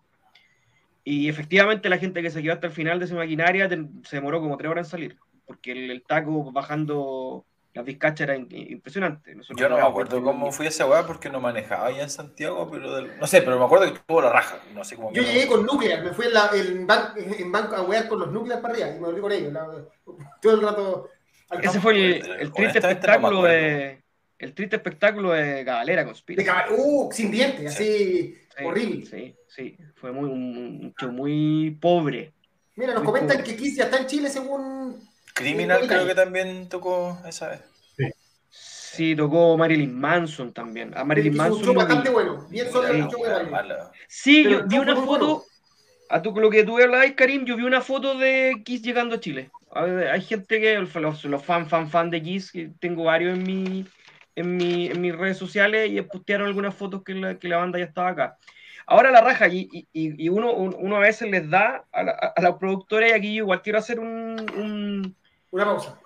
Y 1.04 1.28
efectivamente 1.28 1.90
la 1.90 1.98
gente 1.98 2.22
que 2.22 2.30
se 2.30 2.44
quedó 2.44 2.54
hasta 2.54 2.68
el 2.68 2.74
final 2.74 3.00
de 3.00 3.06
esa 3.06 3.16
maquinaria 3.16 3.68
se 3.68 4.16
demoró 4.16 4.40
como 4.40 4.58
tres 4.58 4.70
horas 4.70 4.88
en 4.88 4.92
salir, 4.92 5.18
porque 5.48 5.72
el, 5.72 5.90
el 5.90 6.04
taco 6.04 6.52
bajando 6.52 7.46
las 7.74 7.84
vizcachas 7.84 8.30
era 8.30 8.36
impresionante. 8.36 9.34
Nosotros 9.34 9.60
Yo 9.60 9.68
no 9.68 9.78
me 9.78 9.82
acuerdo 9.82 10.22
cómo 10.22 10.52
fui 10.52 10.68
a 10.68 10.70
esa 10.70 10.86
weá 10.86 11.08
porque 11.08 11.32
no 11.32 11.42
manejaba 11.42 11.88
allá 11.88 12.04
en 12.04 12.10
Santiago, 12.12 12.70
pero 12.72 12.96
del... 12.96 13.18
no 13.20 13.26
sé, 13.26 13.42
pero 13.42 13.58
me 13.58 13.66
acuerdo 13.66 13.92
que 13.92 14.00
tuvo 14.06 14.22
la 14.22 14.30
raja. 14.30 14.60
No 14.76 14.84
sé 14.84 14.96
cómo 14.96 15.12
Yo 15.12 15.24
llegué 15.24 15.48
con 15.48 15.66
Nuclear, 15.66 16.04
me 16.04 16.12
fui 16.12 16.28
en, 16.28 16.34
la, 16.34 16.52
en, 16.54 16.86
ban, 16.86 17.14
en 17.18 17.52
banco 17.52 17.76
a 17.76 17.82
wear 17.82 18.08
con 18.08 18.20
los 18.20 18.32
Nuclear 18.32 18.62
para 18.62 18.76
arriba 18.76 18.90
y 18.90 18.94
me 19.00 19.08
volví 19.08 19.22
con 19.22 19.32
ellos. 19.32 19.52
La, 19.52 19.66
todo 20.40 20.54
el 20.54 20.62
rato. 20.62 21.10
Ese 21.62 21.80
fue 21.80 21.94
el, 21.94 22.32
el 22.40 22.54
triste 22.54 22.80
espectáculo 22.80 23.42
no 23.42 23.44
de 23.44 24.04
el 24.40 24.54
triste 24.54 24.76
espectáculo 24.76 25.32
de 25.32 25.64
Cabalera 25.64 26.06
Conspira. 26.06 26.38
De 26.38 26.46
Cabal 26.46 26.66
uh, 26.78 27.10
sin 27.12 27.32
dientes, 27.32 27.74
así 27.74 28.36
sí, 28.56 28.64
horrible. 28.66 29.06
Sí, 29.06 29.36
sí, 29.48 29.78
fue 29.96 30.12
muy, 30.12 30.30
un 30.30 30.94
show 31.00 31.12
muy 31.12 31.78
pobre. 31.80 32.34
Mira, 32.76 32.94
nos 32.94 33.04
muy 33.04 33.14
comentan 33.14 33.38
pobre. 33.38 33.52
que 33.52 33.56
Kiss 33.56 33.78
ya 33.78 33.86
está 33.86 33.98
en 33.98 34.08
Chile 34.08 34.30
según. 34.30 35.02
Criminal 35.34 35.88
creo 35.88 36.06
que 36.06 36.14
también 36.14 36.68
tocó 36.70 37.18
esa 37.26 37.50
vez. 37.50 37.62
Sí. 37.98 38.06
Sí, 38.50 39.16
tocó 39.16 39.58
Marilyn 39.58 39.98
Manson 39.98 40.54
también. 40.54 40.96
A 40.96 41.04
Marilyn 41.04 41.36
Manson. 41.36 41.60
Un 41.60 41.66
show 41.66 41.74
bastante 41.74 42.10
bueno. 42.10 42.46
Bien 42.50 42.70
solo 42.72 42.90
Sí. 42.90 43.00
el 43.00 43.08
show 43.08 43.24
de 43.24 43.44
Marilyn. 43.50 43.78
Sí, 44.08 44.44
Pero 44.44 44.60
yo 44.60 44.68
vi 44.68 44.78
una 44.78 44.96
foto. 44.96 45.46
A 46.10 46.22
tu, 46.22 46.32
lo 46.40 46.52
que 46.52 46.64
tú 46.64 46.78
hablabas, 46.78 47.12
Karim, 47.14 47.46
yo 47.46 47.56
vi 47.56 47.64
una 47.64 47.82
foto 47.82 48.16
de 48.20 48.62
Kiss 48.64 48.84
llegando 48.84 49.16
a 49.16 49.20
Chile. 49.20 49.50
Hay 49.76 50.22
gente 50.22 50.60
que, 50.62 50.78
los, 50.80 51.24
los 51.26 51.44
fan, 51.44 51.68
fan, 51.68 51.90
fan 51.90 52.10
de 52.10 52.22
Kiss, 52.22 52.52
que 52.52 52.72
tengo 52.80 53.06
varios 53.06 53.38
en 53.38 53.44
mi, 53.44 53.86
en, 54.36 54.58
mi, 54.58 54.88
en 54.88 55.02
mis 55.02 55.16
redes 55.16 55.38
sociales 55.38 55.90
y 55.92 56.02
postearon 56.02 56.48
algunas 56.48 56.76
fotos 56.76 57.04
que 57.04 57.14
la, 57.14 57.40
que 57.40 57.48
la 57.48 57.58
banda 57.58 57.80
ya 57.80 57.86
estaba 57.86 58.10
acá. 58.10 58.38
Ahora 58.86 59.12
la 59.12 59.22
raja, 59.22 59.48
y, 59.48 59.70
y, 59.72 59.88
y 59.94 60.30
uno, 60.30 60.52
uno 60.52 60.96
a 60.98 61.00
veces 61.00 61.32
les 61.32 61.50
da 61.50 61.86
a, 61.92 62.04
la, 62.04 62.12
a 62.12 62.42
los 62.42 62.58
productores, 62.58 63.12
y 63.12 63.14
aquí 63.14 63.36
yo 63.36 63.44
igual 63.44 63.62
quiero 63.62 63.80
hacer 63.80 64.00
un, 64.00 64.46
un... 64.58 65.16
Una 65.52 65.66
pausa. 65.66 66.00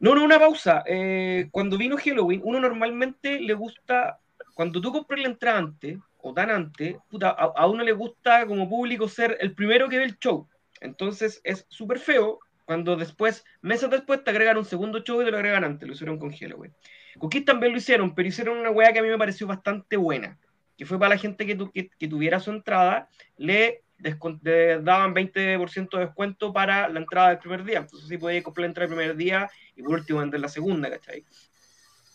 No, 0.00 0.14
no, 0.14 0.24
una 0.24 0.38
pausa. 0.38 0.82
Eh, 0.86 1.48
cuando 1.50 1.76
vino 1.76 1.96
Halloween, 1.96 2.40
uno 2.44 2.60
normalmente 2.60 3.40
le 3.40 3.54
gusta, 3.54 4.18
cuando 4.54 4.80
tú 4.80 4.90
compras 4.90 5.20
la 5.20 5.28
entrada 5.28 5.58
antes, 5.58 5.98
o 6.18 6.32
tan 6.32 6.50
antes, 6.50 6.96
puta, 7.10 7.28
a, 7.28 7.52
a, 7.54 7.66
uno 7.66 7.84
le 7.84 7.92
gusta 7.92 8.46
como 8.46 8.68
público 8.68 9.06
ser 9.06 9.36
el 9.40 9.54
primero 9.54 9.88
que 9.88 9.98
ve 9.98 10.04
el 10.04 10.18
show. 10.18 10.48
Entonces 10.80 11.40
es 11.44 11.66
súper 11.68 11.98
feo 11.98 12.38
cuando 12.64 12.96
después, 12.96 13.44
meses 13.60 13.90
después, 13.90 14.24
te 14.24 14.30
agregan 14.30 14.56
un 14.56 14.64
segundo 14.64 15.00
show 15.00 15.20
y 15.20 15.24
te 15.24 15.30
lo 15.30 15.36
agregan 15.36 15.64
antes. 15.64 15.86
Lo 15.86 15.94
hicieron 15.94 16.18
con 16.18 16.32
Halloween. 16.32 16.74
Con 17.18 17.30
Kiss 17.30 17.44
también 17.44 17.72
lo 17.72 17.78
hicieron, 17.78 18.14
pero 18.14 18.28
hicieron 18.28 18.58
una 18.58 18.70
weá 18.70 18.92
que 18.92 19.00
a 19.00 19.02
mí 19.02 19.08
me 19.08 19.18
pareció 19.18 19.46
bastante 19.46 19.96
buena. 19.96 20.38
Que 20.76 20.86
fue 20.86 20.98
para 20.98 21.14
la 21.14 21.18
gente 21.18 21.46
que, 21.46 21.54
tu, 21.54 21.70
que, 21.70 22.08
tuviera 22.08 22.40
su 22.40 22.50
entrada, 22.50 23.08
le, 23.36 23.82
daban 23.98 25.14
20% 25.14 25.90
de 25.90 26.04
descuento 26.04 26.52
para 26.52 26.88
la 26.88 27.00
entrada 27.00 27.28
del 27.28 27.38
primer 27.38 27.64
día. 27.64 27.78
Entonces, 27.78 28.08
sí 28.08 28.18
podía 28.18 28.42
comprar 28.42 28.62
la 28.62 28.68
entrada 28.68 28.88
del 28.88 28.96
primer 28.96 29.16
día 29.16 29.50
y 29.76 29.82
por 29.82 29.92
último 29.94 30.20
vender 30.20 30.40
la 30.40 30.48
segunda, 30.48 30.90
¿cachai? 30.90 31.24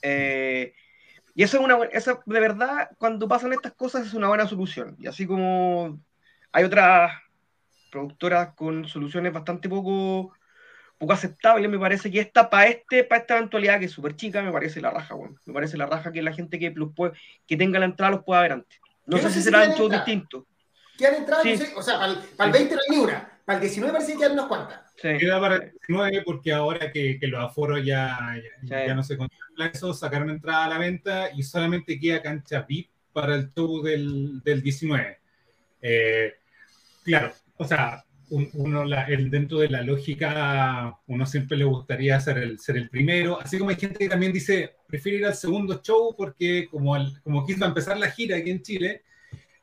Eh, 0.02 0.74
y 1.36 1.44
eso 1.44 1.58
es 1.58 1.64
una 1.64 1.78
eso 1.92 2.22
de 2.26 2.40
verdad, 2.40 2.90
cuando 2.98 3.28
pasan 3.28 3.54
estas 3.54 3.74
cosas, 3.74 4.06
es 4.06 4.14
una 4.14 4.28
buena 4.28 4.48
solución. 4.48 4.96
Y 5.00 5.08
así 5.08 5.26
como 5.26 6.00
hay 6.52 6.64
otras 6.64 7.14
productoras 7.92 8.54
con 8.56 8.88
soluciones 8.88 9.32
bastante 9.32 9.70
poco 9.70 10.34
poco 11.00 11.14
aceptable, 11.14 11.68
me 11.68 11.80
parece 11.80 12.12
que 12.12 12.20
esta 12.20 12.50
para 12.50 12.68
este, 12.68 13.04
para 13.04 13.22
esta 13.22 13.38
eventualidad 13.38 13.80
que 13.80 13.86
es 13.86 13.92
súper 13.92 14.16
chica, 14.16 14.44
me 14.44 14.52
parece 14.52 14.82
la 14.82 14.92
raja, 14.92 15.16
bueno. 15.16 15.36
Me 15.46 15.54
parece 15.54 15.78
la 15.78 15.86
raja 15.86 16.12
que 16.12 16.22
la 16.22 16.34
gente 16.34 16.60
que 16.60 16.72
los 16.72 16.94
puede, 16.94 17.14
que 17.48 17.58
tenga 17.58 17.80
la 17.80 17.86
entrada 17.86 18.12
los 18.12 18.24
pueda 18.24 18.42
ver 18.42 18.52
antes. 18.52 18.80
No 19.06 19.18
sé, 19.18 19.32
si 19.32 19.42
será 19.42 19.68
un 19.68 19.76
show 19.76 19.90
distinto. 19.90 20.46
¿Qué 20.98 21.08
han 21.08 21.16
entrado? 21.16 21.42
Sí. 21.42 21.54
No 21.54 21.58
sé, 21.58 21.72
o 21.76 21.82
sea, 21.82 21.98
para 21.98 22.12
el, 22.12 22.18
para 22.36 22.48
el 22.48 22.54
20 22.54 22.76
no 22.76 22.82
hay 22.82 22.98
ni 22.98 23.04
una. 23.04 23.40
Para 23.46 23.58
el 23.58 23.62
19 23.62 23.94
parece 23.94 24.12
que 24.12 24.18
quedan 24.20 24.34
unas 24.34 24.46
cuantas. 24.46 24.80
Sí. 24.98 25.18
Queda 25.18 25.40
para 25.40 25.56
el 25.56 25.72
19 25.88 26.22
porque 26.24 26.52
ahora 26.52 26.92
que, 26.92 27.18
que 27.18 27.28
los 27.28 27.44
aforos 27.44 27.84
ya, 27.84 28.36
ya, 28.36 28.62
sí. 28.62 28.88
ya 28.88 28.94
no 28.94 29.02
se 29.02 29.18
contempla 29.18 29.68
eso, 29.68 29.94
sacaron 29.94 30.30
entrada 30.30 30.66
a 30.66 30.70
la 30.70 30.78
venta 30.78 31.30
y 31.34 31.42
solamente 31.42 31.98
queda 31.98 32.22
cancha 32.22 32.66
VIP 32.68 32.92
para 33.14 33.36
el 33.36 33.52
show 33.54 33.82
del, 33.82 34.42
del 34.44 34.62
19. 34.62 35.20
Eh, 35.82 36.34
claro, 37.04 37.34
o 37.56 37.66
sea, 37.66 38.04
uno 38.30 38.86
la, 38.86 39.06
el, 39.06 39.30
dentro 39.30 39.60
de 39.60 39.70
la 39.70 39.82
lógica, 39.82 41.00
uno 41.08 41.26
siempre 41.26 41.58
le 41.58 41.66
gustaría 41.66 42.20
ser 42.20 42.38
el, 42.38 42.60
ser 42.60 42.78
el 42.78 42.90
primero, 42.90 43.40
así 43.40 43.58
como 43.58 43.70
hay 43.70 43.76
gente 43.76 44.00
que 44.00 44.10
también 44.10 44.34
dice, 44.34 44.76
prefiero 44.88 45.20
ir 45.20 45.26
al 45.26 45.36
segundo 45.36 45.82
show 45.82 46.16
porque 46.18 46.68
como, 46.70 46.96
el, 46.96 47.22
como 47.22 47.46
quiso 47.46 47.66
empezar 47.66 47.98
la 47.98 48.12
gira 48.12 48.38
aquí 48.38 48.52
en 48.52 48.62
Chile, 48.62 49.04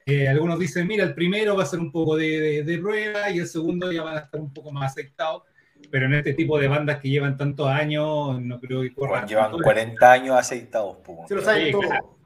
eh, 0.04 0.28
algunos 0.28 0.58
dicen, 0.58 0.86
mira, 0.86 1.04
el 1.04 1.14
primero 1.14 1.56
va 1.56 1.64
a 1.64 1.66
ser 1.66 1.80
un 1.80 1.90
poco 1.90 2.16
de, 2.16 2.40
de, 2.40 2.62
de, 2.62 2.78
prueba 2.78 3.30
y 3.30 3.40
el 3.40 3.48
segundo 3.48 3.90
ya 3.90 4.02
va 4.02 4.12
a 4.12 4.20
estar 4.20 4.40
un 4.40 4.52
poco 4.52 4.70
más 4.70 4.92
aceptado, 4.92 5.44
pero 5.90 6.06
en 6.06 6.14
este 6.14 6.34
tipo 6.34 6.58
de 6.58 6.68
bandas 6.68 7.00
que 7.00 7.08
llevan 7.08 7.36
tantos 7.36 7.68
años, 7.68 8.40
no 8.40 8.60
creo 8.60 8.82
que 8.82 8.94
corran. 8.94 9.26
Bueno, 9.26 9.26
llevan 9.26 9.52
40 9.52 10.12
años 10.12 10.36
aceitados. 10.36 10.98
Se 11.26 11.34
lo 11.34 11.42
saben 11.42 11.66
sí, 11.66 11.72
todo. 11.72 11.82
Claro. 11.82 12.16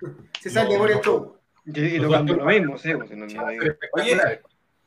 Se 0.41 0.51
sabe 0.51 0.77
no, 0.77 0.87
el 0.87 1.01
show. 1.01 1.37
Y 1.67 2.01
tocando 2.01 2.35
lo 2.35 2.45
mismo, 2.47 2.79
sí. 2.79 2.95
Pues, 2.95 3.11
no, 3.11 3.27
no, 3.27 3.45
Oye, 3.93 4.41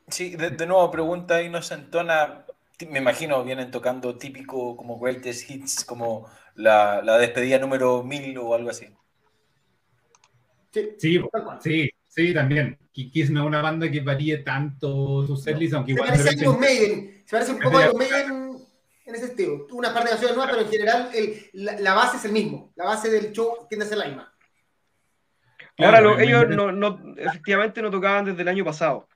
Sí, 0.08 0.36
de, 0.36 0.50
de, 0.50 0.66
nuevo, 0.66 0.90
pregunta 0.90 1.42
inocentona. 1.42 2.44
Me 2.88 2.98
imagino 2.98 3.42
vienen 3.44 3.70
tocando 3.70 4.16
típico 4.16 4.76
como 4.76 4.98
greatest 4.98 5.48
hits, 5.48 5.84
como 5.84 6.28
la, 6.56 7.02
la 7.02 7.18
despedida 7.18 7.58
número 7.58 8.02
1000 8.02 8.38
o 8.38 8.54
algo 8.54 8.70
así. 8.70 8.88
Sí, 10.72 10.96
sí, 10.98 11.20
sí, 11.60 11.90
sí, 12.08 12.34
también. 12.34 12.78
Kiss 12.92 13.30
no 13.30 13.42
es 13.42 13.46
una 13.46 13.62
banda 13.62 13.90
que 13.90 14.00
varíe 14.00 14.38
tanto 14.38 15.26
sus 15.26 15.42
setlist, 15.42 15.74
aunque 15.74 15.92
se 15.92 15.96
igual. 15.96 16.10
Parece 16.10 16.28
a 16.28 16.32
Iron 16.32 16.60
Maiden. 16.60 17.22
Se 17.24 17.30
parece 17.30 17.52
un 17.52 17.58
poco 17.60 17.78
a 17.78 17.84
Iron 17.84 17.96
Maiden. 17.96 18.56
en 19.06 19.14
ese 19.14 19.26
estilo. 19.26 19.66
Una 19.70 19.92
parte 19.92 20.08
de 20.08 20.10
canciones 20.10 20.36
nuevas, 20.36 20.54
pero 20.54 20.66
en 20.66 20.72
general 20.72 21.10
el, 21.14 21.50
la, 21.52 21.80
la, 21.80 21.94
base 21.94 22.16
es 22.16 22.24
el 22.24 22.32
mismo. 22.32 22.72
La 22.76 22.84
base 22.84 23.10
del 23.10 23.32
show 23.32 23.66
tiende 23.68 23.86
a 23.86 23.88
ser 23.88 23.98
la 23.98 24.06
misma. 24.06 24.32
Ahora 25.78 26.00
lo, 26.00 26.18
ellos 26.18 26.48
no, 26.50 26.70
no, 26.70 27.14
efectivamente 27.16 27.82
no 27.82 27.90
tocaban 27.90 28.24
desde 28.24 28.42
el 28.42 28.48
año 28.48 28.64
pasado. 28.64 29.08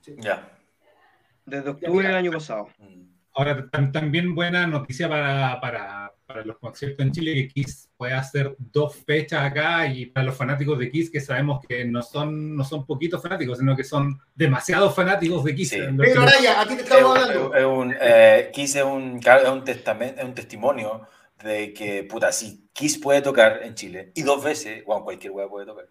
Sí. 0.00 0.14
Ya. 0.18 0.58
Desde 1.44 1.70
octubre 1.70 2.06
del 2.06 2.16
año 2.16 2.32
pasado. 2.32 2.68
Mm. 2.78 3.12
Ahora, 3.34 3.66
también 3.70 4.34
buena 4.34 4.66
noticia 4.66 5.08
para, 5.08 5.58
para, 5.58 6.12
para, 6.26 6.44
los 6.44 6.58
conciertos 6.58 7.06
en 7.06 7.12
Chile, 7.12 7.34
que 7.34 7.48
Kiss 7.48 7.88
puede 7.96 8.12
hacer 8.12 8.54
dos 8.58 8.94
fechas 8.94 9.42
acá 9.42 9.86
y 9.86 10.04
para 10.06 10.26
los 10.26 10.36
fanáticos 10.36 10.78
de 10.78 10.90
Kiss, 10.90 11.10
que 11.10 11.20
sabemos 11.20 11.64
que 11.66 11.86
no 11.86 12.02
son, 12.02 12.54
no 12.54 12.62
son 12.62 12.84
poquitos 12.84 13.22
fanáticos, 13.22 13.58
sino 13.58 13.74
que 13.74 13.84
son 13.84 14.18
demasiados 14.34 14.94
fanáticos 14.94 15.44
de 15.44 15.54
Kiss. 15.54 15.70
Sí. 15.70 15.80
Pero 15.96 16.26
Raya, 16.26 16.60
aquí 16.60 16.76
te 16.76 16.82
estamos 16.82 17.18
hablando. 17.18 17.54
Es 17.54 17.64
un, 17.64 17.94
eh, 17.98 18.50
Kiss 18.52 18.76
es 18.76 18.84
un, 18.84 19.18
es 19.18 19.48
un, 19.48 19.64
testamento, 19.64 20.20
es 20.20 20.26
un 20.26 20.34
testimonio 20.34 21.00
de 21.42 21.72
que, 21.72 22.04
puta, 22.04 22.32
sí, 22.32 22.68
Kiss 22.74 22.98
puede 22.98 23.22
tocar 23.22 23.60
en 23.62 23.74
Chile 23.74 24.12
y 24.14 24.22
dos 24.22 24.44
veces, 24.44 24.84
bueno, 24.84 25.04
cualquier 25.04 25.32
hueá 25.32 25.48
puede 25.48 25.64
tocar. 25.64 25.86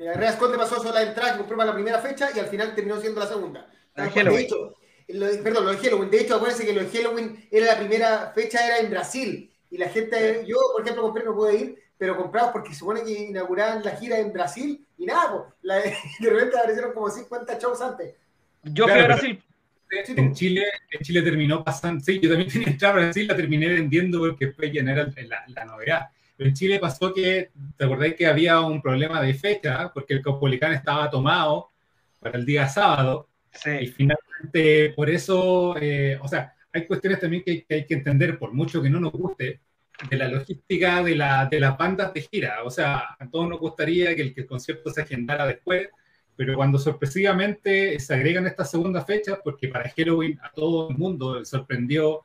Mira, 0.00 0.14
Reas 0.14 0.36
Conde 0.36 0.56
pasó 0.56 0.76
solo 0.76 0.94
la 0.94 1.02
entrada 1.02 1.32
que 1.32 1.38
compró 1.38 1.58
para 1.58 1.68
la 1.68 1.74
primera 1.74 1.98
fecha 1.98 2.30
y 2.34 2.38
al 2.38 2.46
final 2.46 2.74
terminó 2.74 2.98
siendo 2.98 3.20
la 3.20 3.26
segunda. 3.26 3.70
De 3.94 4.40
hecho, 4.40 4.74
lo, 5.08 5.42
perdón, 5.42 5.66
lo 5.66 5.72
de 5.72 5.76
Halloween. 5.76 6.10
De 6.10 6.20
hecho, 6.22 6.36
acuérdense 6.36 6.64
que 6.64 6.72
lo 6.72 6.82
de 6.82 6.88
Halloween 6.88 7.46
era 7.50 7.66
la 7.66 7.78
primera 7.78 8.32
fecha, 8.34 8.66
era 8.66 8.78
en 8.78 8.88
Brasil. 8.88 9.52
Y 9.70 9.76
la 9.76 9.90
gente, 9.90 10.42
yo, 10.46 10.56
por 10.72 10.80
ejemplo, 10.80 11.02
compré, 11.02 11.22
no 11.22 11.34
pude 11.34 11.54
ir, 11.54 11.82
pero 11.98 12.16
compramos 12.16 12.50
porque 12.50 12.74
supone 12.74 13.04
que 13.04 13.10
inauguraban 13.10 13.84
la 13.84 13.90
gira 13.90 14.18
en 14.18 14.32
Brasil 14.32 14.82
y 14.96 15.04
nada, 15.04 15.32
pues, 15.32 15.42
la, 15.60 15.76
de 16.20 16.30
repente 16.30 16.56
aparecieron 16.56 16.94
como 16.94 17.10
50 17.10 17.58
shows 17.58 17.82
antes. 17.82 18.14
Yo 18.62 18.88
fui 18.88 18.98
a 18.98 19.04
Brasil. 19.04 19.42
En 19.90 20.32
Chile, 20.32 20.64
en 20.92 21.00
Chile 21.00 21.20
terminó 21.20 21.62
pasando, 21.62 22.02
sí, 22.02 22.18
yo 22.20 22.30
también 22.30 22.50
tenía 22.50 22.68
entrada 22.68 22.94
a 22.94 22.96
Brasil, 23.00 23.26
la 23.26 23.36
terminé 23.36 23.68
vendiendo 23.68 24.20
porque 24.20 24.52
fue 24.52 24.70
llenar 24.70 25.12
la, 25.28 25.44
la, 25.48 25.64
novedad. 25.66 26.08
En 26.40 26.54
Chile 26.54 26.78
pasó 26.78 27.12
que, 27.12 27.50
¿te 27.76 27.84
acordáis 27.84 28.14
que 28.14 28.26
había 28.26 28.60
un 28.60 28.80
problema 28.80 29.20
de 29.20 29.34
fecha? 29.34 29.92
Porque 29.92 30.14
el 30.14 30.22
Caupolicán 30.22 30.72
estaba 30.72 31.10
tomado 31.10 31.70
para 32.18 32.38
el 32.38 32.46
día 32.46 32.68
sábado. 32.68 33.28
Sí. 33.52 33.70
Y 33.82 33.86
finalmente, 33.88 34.94
por 34.96 35.10
eso, 35.10 35.76
eh, 35.78 36.18
o 36.22 36.28
sea, 36.28 36.54
hay 36.72 36.86
cuestiones 36.86 37.20
también 37.20 37.42
que, 37.44 37.64
que, 37.64 37.74
hay 37.74 37.86
que 37.86 37.94
entender, 37.94 38.38
por 38.38 38.52
mucho 38.52 38.80
que 38.80 38.90
no 38.90 39.00
nos 39.00 39.12
guste, 39.12 39.60
de 40.08 40.16
la 40.16 40.28
logística 40.28 41.02
de, 41.02 41.14
la, 41.14 41.46
de 41.46 41.60
las 41.60 41.76
bandas 41.76 42.14
de 42.14 42.22
gira. 42.22 42.64
O 42.64 42.70
sea, 42.70 43.16
a 43.18 43.28
todos 43.30 43.48
nos 43.48 43.60
gustaría 43.60 44.14
que 44.14 44.22
el, 44.22 44.34
que 44.34 44.42
el 44.42 44.46
concierto 44.46 44.90
se 44.90 45.02
agendara 45.02 45.46
después, 45.46 45.88
pero 46.36 46.56
cuando 46.56 46.78
sorpresivamente 46.78 48.00
se 48.00 48.14
agregan 48.14 48.46
estas 48.46 48.70
segundas 48.70 49.04
fechas, 49.04 49.38
porque 49.44 49.68
para 49.68 49.90
Halloween 49.90 50.38
a 50.42 50.50
todo 50.50 50.88
el 50.88 50.96
mundo 50.96 51.44
sorprendió 51.44 52.24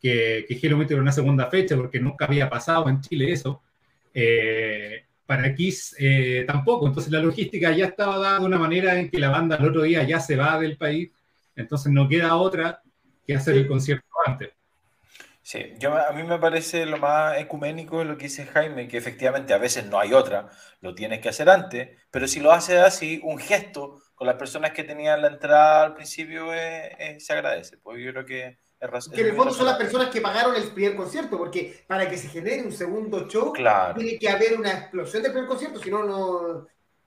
que, 0.00 0.44
que 0.48 0.58
Halloween 0.58 0.86
tuviera 0.86 1.02
una 1.02 1.12
segunda 1.12 1.46
fecha, 1.46 1.76
porque 1.76 2.00
nunca 2.00 2.24
había 2.24 2.48
pasado 2.48 2.88
en 2.88 3.00
Chile 3.00 3.32
eso, 3.32 3.62
eh, 4.14 5.04
para 5.26 5.54
Kiss 5.54 5.94
eh, 5.98 6.44
tampoco. 6.46 6.86
Entonces 6.86 7.12
la 7.12 7.20
logística 7.20 7.70
ya 7.70 7.86
estaba 7.86 8.18
dada 8.18 8.38
de 8.40 8.46
una 8.46 8.58
manera 8.58 8.98
en 8.98 9.10
que 9.10 9.18
la 9.18 9.30
banda 9.30 9.56
el 9.56 9.66
otro 9.66 9.82
día 9.82 10.02
ya 10.02 10.18
se 10.20 10.36
va 10.36 10.58
del 10.58 10.76
país, 10.76 11.12
entonces 11.54 11.92
no 11.92 12.08
queda 12.08 12.36
otra 12.36 12.82
que 13.26 13.34
hacer 13.34 13.56
el 13.56 13.68
concierto 13.68 14.06
antes. 14.26 14.50
Sí, 15.42 15.74
yo, 15.78 15.96
a 15.96 16.12
mí 16.12 16.22
me 16.22 16.38
parece 16.38 16.86
lo 16.86 16.98
más 16.98 17.38
ecuménico 17.38 18.04
lo 18.04 18.16
que 18.16 18.24
dice 18.24 18.46
Jaime, 18.46 18.86
que 18.86 18.98
efectivamente 18.98 19.52
a 19.52 19.58
veces 19.58 19.86
no 19.86 19.98
hay 19.98 20.12
otra, 20.12 20.50
lo 20.80 20.94
tienes 20.94 21.20
que 21.20 21.28
hacer 21.28 21.48
antes, 21.48 21.98
pero 22.10 22.28
si 22.28 22.40
lo 22.40 22.52
haces 22.52 22.78
así, 22.78 23.20
un 23.24 23.38
gesto 23.38 24.00
con 24.14 24.26
las 24.26 24.36
personas 24.36 24.72
que 24.72 24.84
tenían 24.84 25.22
la 25.22 25.28
entrada 25.28 25.84
al 25.84 25.94
principio 25.94 26.52
eh, 26.54 26.94
eh, 26.98 27.20
se 27.20 27.32
agradece. 27.32 27.78
Pues 27.78 28.04
yo 28.04 28.12
creo 28.12 28.24
que 28.24 28.58
es. 28.80 29.08
Que 29.08 29.20
en 29.20 29.28
el 29.28 29.36
fondo 29.36 29.52
son 29.52 29.66
las 29.66 29.76
personas 29.76 30.10
que 30.10 30.20
pagaron 30.20 30.54
el 30.56 30.70
primer 30.70 30.96
concierto, 30.96 31.36
porque 31.36 31.84
para 31.86 32.08
que 32.08 32.16
se 32.16 32.28
genere 32.28 32.62
un 32.62 32.72
segundo 32.72 33.28
show, 33.28 33.52
claro. 33.52 33.94
tiene 33.94 34.18
que 34.18 34.28
haber 34.28 34.58
una 34.58 34.72
explosión 34.72 35.22
del 35.22 35.32
primer 35.32 35.48
concierto, 35.48 35.80
si 35.80 35.90
no, 35.90 36.02
no. 36.02 36.66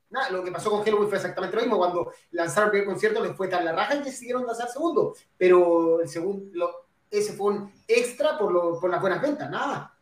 Nada, 0.09 0.29
lo 0.29 0.43
que 0.43 0.51
pasó 0.51 0.69
con 0.69 0.83
Halloween 0.83 1.09
fue 1.09 1.17
exactamente 1.17 1.55
lo 1.55 1.63
mismo. 1.63 1.77
Cuando 1.77 2.13
lanzaron 2.31 2.67
el 2.67 2.71
primer 2.71 2.87
concierto 2.87 3.23
les 3.23 3.35
fue 3.35 3.47
tan 3.47 3.65
la 3.65 3.71
raja 3.71 3.97
que 3.97 4.11
decidieron 4.11 4.45
lanzar 4.45 4.67
el 4.67 4.73
segundo. 4.73 5.15
Pero 5.35 6.01
el 6.01 6.07
segundo, 6.07 6.87
ese 7.09 7.33
fue 7.33 7.53
un 7.53 7.73
extra 7.87 8.37
por, 8.37 8.51
lo, 8.51 8.79
por 8.79 8.91
las 8.91 9.01
buenas 9.01 9.21
ventas, 9.21 9.49
nada. 9.49 9.97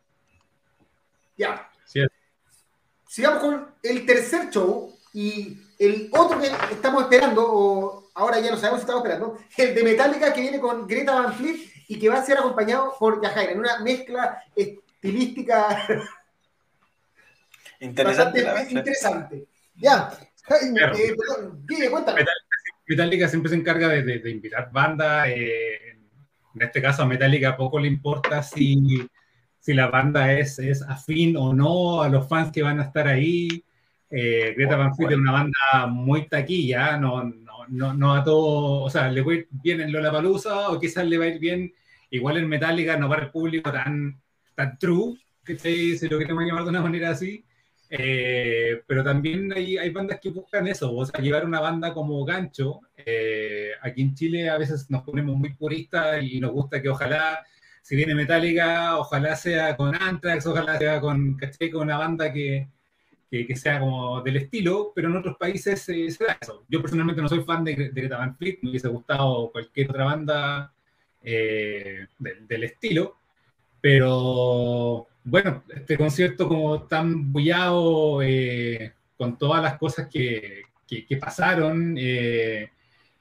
Ya. 1.37 1.71
Sí. 1.85 2.01
Sigamos 3.07 3.39
con 3.39 3.75
el 3.81 4.05
tercer 4.05 4.49
show 4.49 4.93
y 5.13 5.57
el 5.79 6.09
otro 6.13 6.39
que 6.39 6.51
estamos 6.71 7.03
esperando, 7.03 7.43
o 7.43 8.00
ahora 8.13 8.39
ya 8.39 8.51
no 8.51 8.57
sabemos 8.57 8.81
si 8.81 8.83
estamos 8.83 9.03
esperando, 9.03 9.37
el 9.57 9.75
de 9.75 9.83
Metallica 9.83 10.33
que 10.33 10.41
viene 10.41 10.59
con 10.59 10.87
Greta 10.87 11.13
Van 11.13 11.33
Fleet 11.33 11.71
y 11.87 11.99
que 11.99 12.09
va 12.09 12.19
a 12.19 12.25
ser 12.25 12.37
acompañado 12.37 12.93
por 12.97 13.21
Yajaira, 13.21 13.51
en 13.51 13.59
una 13.59 13.79
mezcla 13.79 14.43
estilística 14.55 15.85
interesante. 17.79 18.43
Bastante 18.43 18.73
interesante. 18.73 19.47
Ya, 19.75 20.11
Jaime, 20.43 20.81
eh, 20.81 21.15
perdón, 21.17 21.65
dime, 21.65 21.89
cuéntame. 21.89 22.25
Metallica 22.87 23.27
siempre 23.27 23.49
se 23.49 23.55
encarga 23.55 23.87
de, 23.87 24.03
de, 24.03 24.19
de 24.19 24.29
invitar 24.29 24.71
bandas. 24.71 25.27
Eh, 25.29 25.91
en 26.55 26.61
este 26.61 26.81
caso 26.81 27.03
a 27.03 27.05
Metallica 27.05 27.55
poco 27.55 27.79
le 27.79 27.87
importa 27.87 28.43
si, 28.43 29.07
si 29.59 29.73
la 29.73 29.87
banda 29.87 30.33
es, 30.33 30.59
es, 30.59 30.81
afín 30.81 31.37
o 31.37 31.53
no 31.53 32.01
a 32.01 32.09
los 32.09 32.27
fans 32.27 32.51
que 32.51 32.63
van 32.63 32.79
a 32.79 32.83
estar 32.83 33.07
ahí. 33.07 33.63
Eh, 34.09 34.53
Greta 34.57 34.75
Van 34.75 34.93
Fleet 34.93 35.11
es 35.11 35.17
una 35.17 35.31
banda 35.31 35.87
muy 35.87 36.27
taquilla, 36.27 36.97
no, 36.97 37.23
no, 37.69 37.93
no, 37.93 38.15
a 38.15 38.23
todo, 38.23 38.83
o 38.83 38.89
sea, 38.89 39.09
le 39.09 39.21
va 39.21 39.31
a 39.31 39.35
ir 39.35 39.47
bien 39.51 39.81
en 39.81 39.91
Lollapalooza 39.91 40.69
o 40.69 40.79
quizás 40.79 41.05
le 41.05 41.17
va 41.17 41.25
a 41.25 41.29
ir 41.29 41.39
bien 41.39 41.73
igual 42.09 42.37
en 42.37 42.47
Metallica, 42.47 42.97
no 42.97 43.09
para 43.09 43.23
el 43.23 43.31
público 43.31 43.71
tan, 43.71 44.21
tan 44.55 44.77
true, 44.77 45.17
que 45.43 45.57
si 45.57 46.07
lo 46.07 46.19
queremos 46.19 46.43
llamar 46.45 46.63
de 46.63 46.69
una 46.69 46.81
manera 46.81 47.11
así. 47.11 47.45
Eh, 47.93 48.83
pero 48.87 49.03
también 49.03 49.51
hay, 49.51 49.77
hay, 49.77 49.89
bandas 49.89 50.19
que 50.21 50.29
buscan 50.29 50.65
eso, 50.65 50.95
o 50.95 51.05
sea, 51.05 51.19
llevar 51.19 51.45
una 51.45 51.59
banda 51.59 51.93
como 51.93 52.23
gancho. 52.23 52.79
Eh, 52.95 53.71
aquí 53.81 54.01
en 54.01 54.15
Chile 54.15 54.49
a 54.49 54.57
veces 54.57 54.89
nos 54.89 55.03
ponemos 55.03 55.35
muy 55.35 55.53
puristas 55.55 56.23
y 56.23 56.39
nos 56.39 56.51
gusta 56.51 56.81
que 56.81 56.87
ojalá, 56.87 57.45
si 57.81 57.97
viene 57.97 58.15
Metallica, 58.15 58.97
ojalá 58.97 59.35
sea 59.35 59.75
con 59.75 59.93
Anthrax, 59.93 60.45
ojalá 60.47 60.77
sea 60.77 61.01
con, 61.01 61.37
con 61.73 61.81
una 61.81 61.97
banda 61.97 62.31
que, 62.31 62.69
que, 63.31 63.47
que, 63.47 63.55
sea 63.55 63.79
como 63.79 64.21
del 64.21 64.35
estilo, 64.35 64.91
pero 64.93 65.07
en 65.07 65.15
otros 65.15 65.37
países 65.37 65.87
eh, 65.89 66.11
se 66.11 66.25
da 66.25 66.37
eso. 66.39 66.65
Yo 66.67 66.81
personalmente 66.81 67.21
no 67.21 67.29
soy 67.29 67.43
fan 67.43 67.63
de, 67.63 67.75
de 67.75 68.01
Greta 68.01 68.17
Van 68.17 68.35
Fleet, 68.37 68.59
me 68.61 68.69
hubiese 68.69 68.89
gustado 68.89 69.49
cualquier 69.51 69.89
otra 69.89 70.03
banda 70.03 70.73
eh, 71.23 72.07
del, 72.19 72.47
del 72.47 72.63
estilo, 72.65 73.15
pero 73.79 75.07
bueno, 75.23 75.63
este 75.73 75.97
concierto 75.97 76.47
como 76.47 76.83
tan 76.83 77.31
bullado, 77.31 78.21
eh, 78.21 78.93
con 79.17 79.37
todas 79.37 79.61
las 79.61 79.77
cosas 79.77 80.07
que, 80.07 80.63
que, 80.87 81.05
que 81.05 81.17
pasaron 81.17 81.95
eh, 81.97 82.71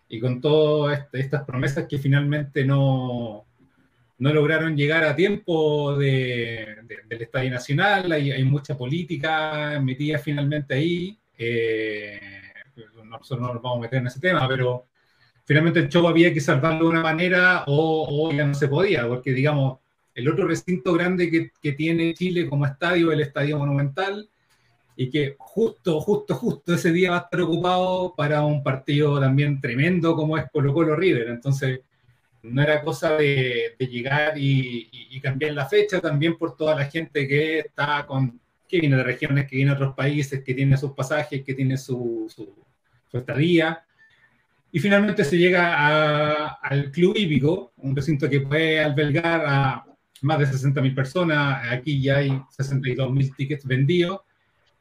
y 0.09 0.19
con 0.19 0.41
todas 0.41 0.99
este, 0.99 1.21
estas 1.21 1.45
promesas 1.45 1.87
que 1.87 1.99
finalmente 1.99 2.65
no, 2.65 3.45
no 4.21 4.33
lograron 4.35 4.77
llegar 4.77 5.03
a 5.03 5.17
tiempo 5.17 5.97
de, 5.97 6.77
de, 6.83 6.99
del 7.09 7.23
Estadio 7.23 7.51
Nacional, 7.51 8.13
hay, 8.13 8.31
hay, 8.31 8.45
mucha 8.45 8.77
política 8.77 9.81
metida 9.83 10.19
finalmente 10.19 10.75
ahí. 10.75 11.19
Eh, 11.39 12.21
nosotros 13.05 13.41
no 13.41 13.55
nos 13.55 13.63
vamos 13.63 13.79
a 13.79 13.81
meter 13.81 13.99
en 14.01 14.07
ese 14.09 14.21
tema, 14.21 14.47
pero 14.47 14.87
finalmente 15.47 15.81
el 15.81 15.89
show 15.89 16.07
había 16.07 16.35
que 16.35 16.41
salvarlo 16.41 16.85
de 16.85 16.91
una 16.91 17.03
manera 17.03 17.65
o, 17.67 18.29
o 18.29 18.33
ya 18.33 18.45
no 18.45 18.53
se 18.53 18.69
podía, 18.69 19.09
porque 19.09 19.33
digamos, 19.33 19.79
el 20.15 20.29
otro 20.29 20.47
recinto 20.47 20.93
grande 20.93 21.31
que, 21.31 21.51
que, 21.61 21.73
tiene 21.73 22.13
Chile 22.13 22.47
como 22.47 22.67
estadio, 22.67 23.13
el 23.13 23.21
Estadio 23.21 23.57
Monumental, 23.57 24.29
y 24.97 25.09
que 25.09 25.37
justo, 25.39 25.99
justo, 25.99 26.35
justo 26.35 26.75
ese 26.75 26.93
día 26.93 27.13
va 27.13 27.17
a 27.17 27.21
estar 27.21 27.41
ocupado 27.41 28.15
para 28.15 28.45
un 28.45 28.63
partido 28.63 29.19
también 29.19 29.63
tremendo 29.63 30.15
como 30.15 30.37
es 30.37 30.45
Colo 30.53 30.75
Colo 30.75 30.95
River. 30.95 31.29
Entonces, 31.29 31.81
no 32.43 32.63
era 32.63 32.83
cosa 32.83 33.17
de, 33.17 33.77
llegar 33.79 34.39
y, 34.39 34.89
y, 35.11 35.21
cambiar 35.21 35.53
la 35.53 35.67
fecha 35.67 36.01
también 36.01 36.37
por 36.37 36.57
toda 36.57 36.75
la 36.75 36.87
gente 36.87 37.29
que 37.29 37.61
está 37.61 38.07
con, 38.07 38.41
que 38.69 38.81
viene 38.81 38.97
de 38.97 39.03
regiones, 39.03 39.47
que 39.47 39.57
viene 39.57 39.73
de 39.73 39.77
otros 39.77 39.95
países, 39.95 40.43
que 40.43 40.55
tiene 40.55 40.77
sus 40.77 40.93
pasajes, 40.93 41.45
que 41.45 41.55
tiene 41.55 41.77
su, 41.77 42.27
su, 42.35 42.55
su 43.11 43.19
estadía. 43.19 43.85
Y 44.73 44.79
finalmente 44.79 45.25
se 45.25 45.37
llega 45.37 46.55
al 46.55 46.91
Club 46.93 47.17
Hípico, 47.17 47.73
un 47.79 47.97
recinto 47.97 48.31
que 48.31 48.41
puede 48.41 48.81
albergar 48.81 49.45
a 49.45 49.85
más 50.23 50.39
de 50.39 50.47
60.000 50.47 50.95
personas, 50.95 51.73
aquí 51.73 52.01
ya 52.01 52.19
hay 52.19 52.31
62.000 52.31 53.35
tickets 53.37 53.65
vendidos, 53.65 54.21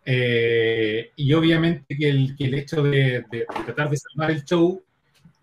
eh, 0.05 1.11
y 1.15 1.33
obviamente 1.33 1.97
que 1.97 2.09
el, 2.09 2.35
que 2.35 2.45
el 2.45 2.53
hecho 2.55 2.83
de, 2.83 3.25
de, 3.31 3.39
de, 3.39 3.45
tratar 3.65 3.89
de 3.89 3.97
salvar 3.97 4.31
el 4.31 4.43
show 4.43 4.81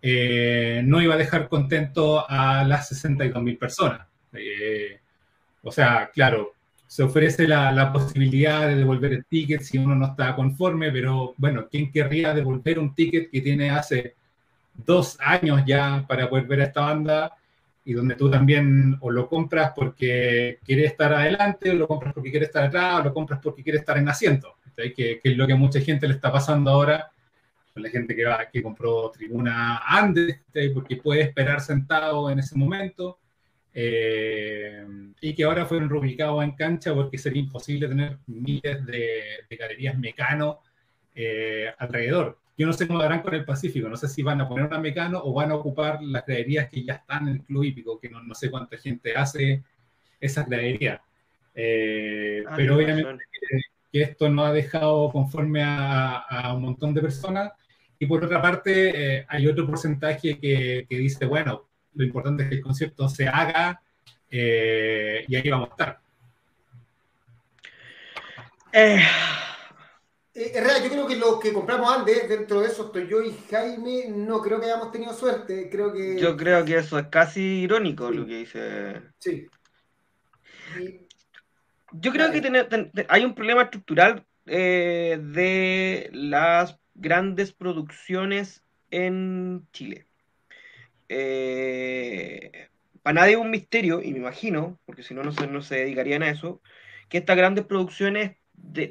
eh, 0.09 0.83
no 0.85 1.03
iba 1.03 1.15
a 1.15 1.19
dejar 1.19 1.49
contento 1.49 2.25
a 2.31 2.63
las 2.63 2.93
62.000 2.93 3.59
personas. 3.59 4.07
Eh, 4.35 5.01
o 5.65 5.73
sea, 5.73 6.13
claro, 6.15 6.53
se 6.87 7.03
ofrece 7.03 7.49
la, 7.49 7.93
posibilidad 7.93 8.69
de 8.69 8.77
devolver 8.77 9.15
el 9.15 9.25
ticket 9.25 9.63
si 9.63 9.79
uno 9.79 9.97
no 9.97 10.07
está 10.07 10.37
conforme, 10.37 10.93
pero 10.93 11.35
bueno, 11.37 11.67
¿quién 11.69 11.91
querría 11.91 12.33
devolver 12.33 12.79
un 12.79 12.95
ticket 12.95 13.33
que 13.33 13.41
tiene 13.41 13.71
hace 13.71 14.15
dos 14.75 15.19
años 15.19 15.65
ya 15.67 16.05
para 16.07 16.31
poder 16.31 16.47
ver 16.47 16.61
a 16.61 16.65
esta 16.65 16.83
banda? 16.83 17.33
y 17.89 17.93
donde 17.93 18.17
tú 18.17 18.29
también 18.29 18.97
o 19.01 19.13
lo 19.13 19.29
compras 19.29 19.73
porque 19.75 20.59
quieres 20.65 20.91
estar 20.91 21.13
adelante, 21.15 21.71
o 21.71 21.75
lo 21.75 21.87
compras 21.87 22.13
porque 22.13 22.33
quieres 22.33 22.49
estar 22.49 22.65
atrás, 22.65 23.01
o 23.01 23.05
lo 23.05 23.15
compras 23.15 23.39
porque 23.41 23.63
quieres 23.63 23.83
estar 23.83 23.97
en 23.97 24.09
asiento, 24.09 24.57
que, 24.75 24.93
que, 24.93 25.21
es 25.23 25.37
lo 25.37 25.47
que 25.47 25.55
mucha 25.55 25.81
gente 25.81 26.09
le 26.09 26.15
está 26.15 26.33
pasando 26.33 26.73
ahora, 26.73 27.13
la 27.83 27.91
gente 27.91 28.15
que, 28.15 28.25
va, 28.25 28.49
que 28.51 28.63
compró 28.63 29.11
tribuna 29.11 29.79
antes, 29.87 30.41
porque 30.75 30.97
puede 30.97 31.23
esperar 31.23 31.61
sentado 31.61 32.31
en 32.31 32.39
ese 32.39 32.57
momento, 32.57 33.19
eh, 33.75 34.87
y 35.21 35.35
que 35.35 35.45
ahora 35.45 35.67
fueron 35.67 35.91
reubicados 35.91 36.43
en 36.43 36.53
cancha 36.53 36.95
porque 36.95 37.19
sería 37.19 37.43
imposible 37.43 37.89
tener 37.89 38.19
miles 38.27 38.87
de, 38.87 39.57
galerías 39.59 39.99
mecano 39.99 40.61
eh, 41.15 41.71
alrededor. 41.79 42.39
Yo 42.57 42.67
no 42.67 42.73
sé 42.73 42.87
cómo 42.87 43.01
harán 43.01 43.21
con 43.21 43.35
el 43.35 43.45
Pacífico, 43.45 43.87
no 43.89 43.97
sé 43.97 44.09
si 44.09 44.23
van 44.23 44.41
a 44.41 44.49
poner 44.49 44.65
una 44.65 44.79
mecano 44.79 45.21
o 45.23 45.35
van 45.35 45.51
a 45.51 45.57
ocupar 45.57 46.03
las 46.03 46.25
graderías 46.25 46.71
que 46.71 46.85
ya 46.85 46.95
están 46.95 47.29
en 47.29 47.35
el 47.35 47.43
club 47.43 47.65
hípico, 47.65 48.01
que 48.01 48.09
no, 48.09 48.23
no 48.23 48.35
sé 48.35 48.51
cuánta 48.51 48.79
gente 48.79 49.15
hace 49.15 49.63
esas 50.21 50.49
graderías. 50.49 51.01
Eh, 51.55 52.45
ah, 52.47 52.55
pero 52.57 52.77
obviamente 52.77 53.25
que, 53.93 54.03
esto 54.03 54.29
no 54.29 54.45
ha 54.45 54.53
dejado 54.53 55.11
conforme 55.11 55.63
a, 55.65 56.53
un 56.55 56.63
montón 56.63 56.93
de 56.93 57.01
personas. 57.01 57.53
Y 57.99 58.07
por 58.07 58.25
otra 58.25 58.41
parte, 58.43 59.19
eh, 59.19 59.27
hay 59.29 59.47
otro 59.47 59.67
porcentaje 59.67 60.39
que, 60.39 60.87
que, 60.89 60.99
dice, 60.99 61.25
bueno, 61.25 61.69
lo 61.95 62.05
importante 62.05 62.43
es 62.43 62.49
que 62.49 62.55
el 62.57 62.63
concierto 62.63 63.09
se 63.09 63.27
haga 63.27 63.81
eh, 64.31 65.25
y 65.27 65.37
ahí 65.37 65.49
vamos 65.49 65.69
a 65.69 65.73
estar. 65.73 66.01
Eh, 68.73 69.01
eh, 70.39 70.53
yo 70.85 70.91
creo 70.91 71.07
que 71.07 71.17
los 71.17 71.41
que 71.41 71.51
compramos 71.51 71.91
antes, 71.97 72.29
dentro 72.29 72.61
de 72.61 72.67
eso 72.67 72.87
estoy 72.87 73.09
yo 73.09 73.23
y 73.23 73.35
Jaime, 73.51 74.09
no 74.09 74.43
creo 74.43 74.61
que 74.61 74.67
hayamos 74.67 74.93
tenido 74.93 75.15
suerte. 75.15 75.71
Creo 75.71 75.95
que. 75.95 76.21
Yo 76.21 76.37
creo 76.37 76.63
que 76.63 76.77
eso 76.77 76.99
es 76.99 77.07
casi 77.07 77.41
irónico 77.41 78.11
lo 78.11 78.27
que 78.27 78.37
dice. 78.37 79.01
Sí. 79.19 79.47
Yo 81.93 82.13
creo 82.13 82.31
que 82.31 83.07
hay 83.09 83.25
un 83.25 83.35
problema 83.35 83.63
estructural 83.63 84.27
eh, 84.45 85.19
de 85.23 86.11
las 86.13 86.79
grandes 86.99 87.53
producciones 87.53 88.63
en 88.91 89.67
Chile. 89.73 90.07
Eh, 91.09 92.69
para 93.03 93.21
nadie 93.21 93.35
es 93.35 93.39
un 93.39 93.51
misterio, 93.51 94.03
y 94.03 94.13
me 94.13 94.19
imagino, 94.19 94.79
porque 94.85 95.03
si 95.03 95.15
no, 95.15 95.23
no 95.23 95.33
se, 95.33 95.47
no 95.47 95.63
se 95.63 95.77
dedicarían 95.77 96.23
a 96.23 96.31
eso, 96.31 96.61
que 97.09 97.19
estas 97.19 97.37
grandes 97.37 97.65
producciones 97.65 98.37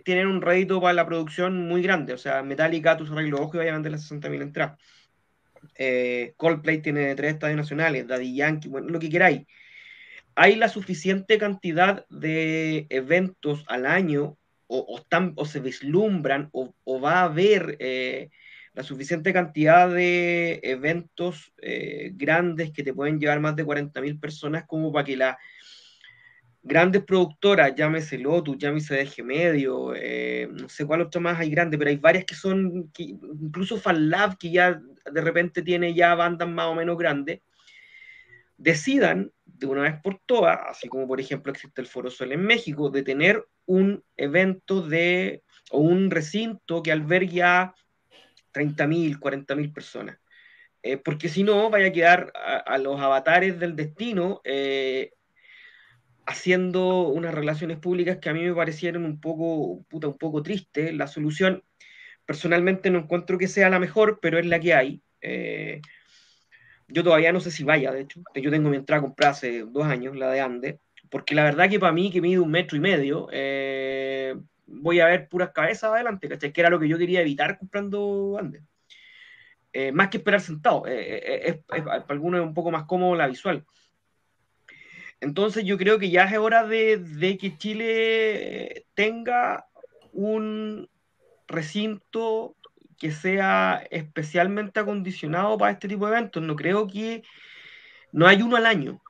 tienen 0.04 0.28
un 0.28 0.42
rédito 0.42 0.80
para 0.80 0.94
la 0.94 1.06
producción 1.06 1.68
muy 1.68 1.82
grande. 1.82 2.14
O 2.14 2.18
sea, 2.18 2.44
Metallica, 2.44 2.98
tu 2.98 3.06
arreglo 3.12 3.42
ojo 3.42 3.56
y 3.56 3.58
vaya 3.60 3.72
a 3.72 3.74
vender 3.74 3.92
las 3.92 4.10
60.000 4.10 4.42
entradas. 4.42 4.80
Eh, 5.78 6.34
Coldplay 6.38 6.82
tiene 6.82 7.16
tres 7.16 7.34
estadios 7.34 7.58
nacionales, 7.58 8.08
Daddy 8.08 8.36
Yankee, 8.36 8.70
bueno, 8.70 8.90
lo 8.90 9.00
que 9.00 9.10
queráis. 9.10 9.46
Hay 10.36 10.56
la 10.56 10.70
suficiente 10.70 11.38
cantidad 11.38 12.06
de 12.10 12.88
eventos 12.90 13.66
al 13.68 13.86
año, 13.86 14.38
o, 14.68 14.98
están, 14.98 15.34
o 15.36 15.46
se 15.46 15.60
vislumbran, 15.60 16.50
o, 16.52 16.74
va 17.00 17.20
a 17.20 17.24
haber 17.26 17.78
eh, 17.80 18.30
la 18.74 18.84
suficiente 18.84 19.32
cantidad 19.34 19.90
de 19.90 20.60
eventos 20.64 21.54
eh, 21.62 22.12
grandes 22.14 22.72
que 22.72 22.84
te 22.84 22.94
pueden 22.94 23.20
llevar 23.20 23.40
más 23.40 23.56
de 23.56 23.66
40.000 23.66 24.20
personas 24.20 24.66
como 24.68 24.92
para 24.92 25.06
que 25.06 25.18
la 25.18 25.38
grandes 26.66 27.04
productoras, 27.04 27.76
llámese 27.76 28.18
Lotus, 28.18 28.58
llámese 28.58 28.96
DG 28.96 29.24
Medio, 29.24 29.94
eh, 29.96 30.50
no 30.52 30.68
sé 30.68 30.84
cuál 30.84 31.02
otra 31.02 31.22
más 31.22 31.40
hay 31.40 31.52
grande, 31.52 31.78
pero 31.78 31.92
hay 31.92 31.98
varias 31.98 32.26
que 32.26 32.34
son, 32.34 32.90
que, 32.92 33.04
incluso 33.04 33.78
FanLab, 33.78 34.36
que 34.38 34.50
ya 34.50 34.82
de 35.12 35.22
repente 35.22 35.62
tiene 35.62 35.94
ya 35.94 36.16
bandas 36.16 36.50
más 36.50 36.66
o 36.66 36.74
menos 36.74 36.98
grandes, 36.98 37.42
decidan 38.58 39.32
de 39.46 39.68
una 39.68 39.84
vez 39.84 39.96
por 40.02 40.20
todas, 40.26 40.60
así 40.68 40.88
como 40.88 41.08
por 41.08 41.20
ejemplo 41.20 41.52
existe 41.52 41.82
el 41.82 41.88
Foro 41.88 42.10
Sol 42.10 42.32
en 42.32 42.42
México, 42.42 42.90
de 42.90 43.04
tener 43.04 43.46
un 43.66 44.04
evento 44.18 44.82
de, 44.82 45.44
o 45.72 45.80
un 45.80 46.12
recinto 46.12 46.84
que 46.84 46.92
albergue 46.92 47.44
a 47.44 47.74
30.000, 48.54 49.20
40.000 49.20 49.74
personas. 49.74 50.18
Eh, 50.84 50.98
porque 50.98 51.30
si 51.30 51.44
no, 51.44 51.70
vaya 51.70 51.88
a 51.88 51.92
quedar 51.92 52.32
a, 52.36 52.78
los 52.78 53.02
avatares 53.02 53.60
del 53.60 53.76
destino 53.76 54.42
eh, 54.44 55.14
haciendo 56.28 57.08
unas 57.08 57.34
relaciones 57.34 57.80
públicas 57.80 58.20
que 58.20 58.30
a 58.30 58.34
mí 58.34 58.44
me 58.44 58.54
parecieron 58.54 59.04
un 59.04 59.20
poco, 59.20 59.84
puta, 59.90 60.08
un 60.08 60.18
poco 60.18 60.44
tristes. 60.44 60.94
La 60.94 61.08
solución, 61.08 61.64
personalmente 62.26 62.92
no 62.92 63.00
encuentro 63.00 63.38
que 63.38 63.48
sea 63.48 63.70
la 63.70 63.80
mejor, 63.80 64.20
pero 64.22 64.38
es 64.38 64.46
la 64.46 64.60
que 64.60 64.74
hay. 64.76 65.02
Eh, 65.22 65.82
yo 66.88 67.04
todavía 67.04 67.32
no 67.32 67.40
sé 67.40 67.52
si 67.52 67.64
vaya, 67.64 67.92
de 67.92 68.02
hecho. 68.02 68.22
Yo 68.36 68.52
tengo 68.52 68.70
mi 68.70 68.78
entrada 68.78 69.02
comprada 69.02 69.32
hace 69.32 69.64
dos 69.64 69.86
años, 69.86 70.16
la 70.16 70.30
de 70.32 70.42
Ande, 70.42 70.80
porque 71.10 71.36
la 71.36 71.44
verdad 71.44 71.70
que 71.70 71.80
para 71.80 71.94
mí, 71.94 72.12
que 72.12 72.22
mide 72.22 72.40
un 72.40 72.52
metro 72.52 72.78
y 72.78 72.80
medio, 72.80 73.28
eh, 73.32 74.36
voy 74.68 75.00
a 75.00 75.08
ver 75.08 75.28
puras 75.30 75.52
cabezas 75.52 75.92
adelante, 75.92 76.28
¿cachai? 76.28 76.52
Que 76.52 76.62
era 76.62 76.70
lo 76.70 76.80
que 76.80 76.88
yo 76.88 76.98
quería 76.98 77.22
evitar 77.22 77.58
comprando 77.58 78.38
Ande. 78.40 78.62
Eh, 79.74 79.92
más 79.92 80.10
que 80.10 80.18
esperar 80.18 80.42
sentado. 80.42 80.86
es, 80.88 81.58
para 81.66 82.06
algunos 82.08 82.40
es 82.40 82.48
un 82.48 82.54
poco 82.54 82.72
más 82.72 82.84
cómodo 82.84 83.16
la 83.16 83.28
visual. 83.28 83.66
Entonces 85.22 85.64
yo 85.64 85.78
creo 85.78 85.98
que 85.98 86.10
ya 86.10 86.26
es 86.26 86.38
hora 86.38 86.66
de, 86.66 87.38
que 87.40 87.58
Chile 87.58 88.86
tenga 88.94 89.66
un 90.12 90.90
recinto 91.48 92.55
que 92.98 93.12
sea 93.12 93.86
especialmente 93.92 94.80
acondicionado 94.80 95.58
para 95.58 95.72
este 95.72 95.88
tipo 95.88 96.06
de 96.06 96.14
eventos. 96.14 96.42
No 96.44 96.56
creo 96.56 96.88
que 96.88 97.24
no 98.12 98.28
hay 98.28 98.42
uno 98.42 98.56
al 98.56 98.66
año. 98.66 99.02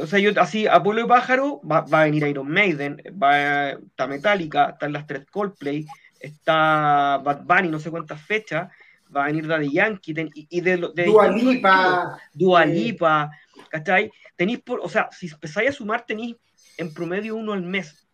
O 0.00 0.06
sea, 0.06 0.18
yo 0.18 0.30
así, 0.40 0.66
Apolo 0.66 1.00
y 1.00 1.06
Pájaro, 1.06 1.60
va, 1.62 1.78
a 1.78 2.04
venir 2.04 2.26
Iron 2.26 2.48
Maiden, 2.48 3.02
va, 3.20 3.70
está 3.70 4.06
Metallica, 4.06 4.70
están 4.70 4.92
las 4.92 5.06
tres 5.06 5.26
Coldplay, 5.30 5.86
está 6.18 7.18
Bad 7.24 7.44
Bunny, 7.44 7.68
no 7.68 7.78
sé 7.78 7.90
cuántas 7.90 8.20
fechas, 8.20 8.70
va 9.14 9.24
a 9.24 9.26
venir 9.26 9.46
Daddy 9.46 9.72
Yankee, 9.72 10.14
y, 10.34 10.60
de, 10.60 10.90
de, 10.94 11.04
Dualipa, 11.04 12.18
Dualipa, 12.32 13.30
¿cachai? 13.68 14.10
Tenéis 14.36 14.60
por, 14.60 14.80
o 14.80 14.88
sea, 14.88 15.08
si 15.12 15.28
empezáis 15.28 15.70
a 15.70 15.72
sumar, 15.72 16.04
tenéis 16.06 16.36
en 16.76 16.92
promedio 16.92 17.36
uno 17.36 17.52
al 17.52 17.62
mes. 17.62 18.08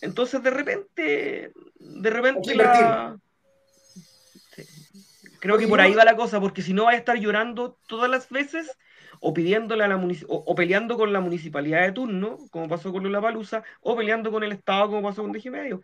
Entonces, 0.00 0.42
de 0.42 0.50
repente, 0.50 1.52
de 1.78 2.10
repente 2.10 2.54
Creo 5.40 5.58
que 5.58 5.68
por 5.68 5.80
ahí 5.80 5.94
va 5.94 6.04
la 6.04 6.16
cosa, 6.16 6.40
porque 6.40 6.62
si 6.62 6.72
no 6.72 6.84
va 6.84 6.90
a 6.90 6.96
estar 6.96 7.16
llorando 7.16 7.76
todas 7.86 8.10
las 8.10 8.28
veces 8.28 8.70
o 9.20 9.32
pidiéndole 9.32 9.84
a 9.84 9.88
la 9.88 10.00
o, 10.28 10.54
peleando 10.54 10.96
con 10.96 11.12
la 11.12 11.20
municipalidad 11.20 11.82
de 11.82 11.92
turno, 11.92 12.38
como 12.50 12.68
pasó 12.68 12.92
con 12.92 13.10
la 13.10 13.20
Palusa, 13.20 13.62
o 13.80 13.96
peleando 13.96 14.30
con 14.30 14.42
el 14.44 14.52
Estado, 14.52 14.88
como 14.88 15.02
pasó 15.02 15.22
con 15.22 15.32
DG 15.32 15.50
Medios, 15.50 15.80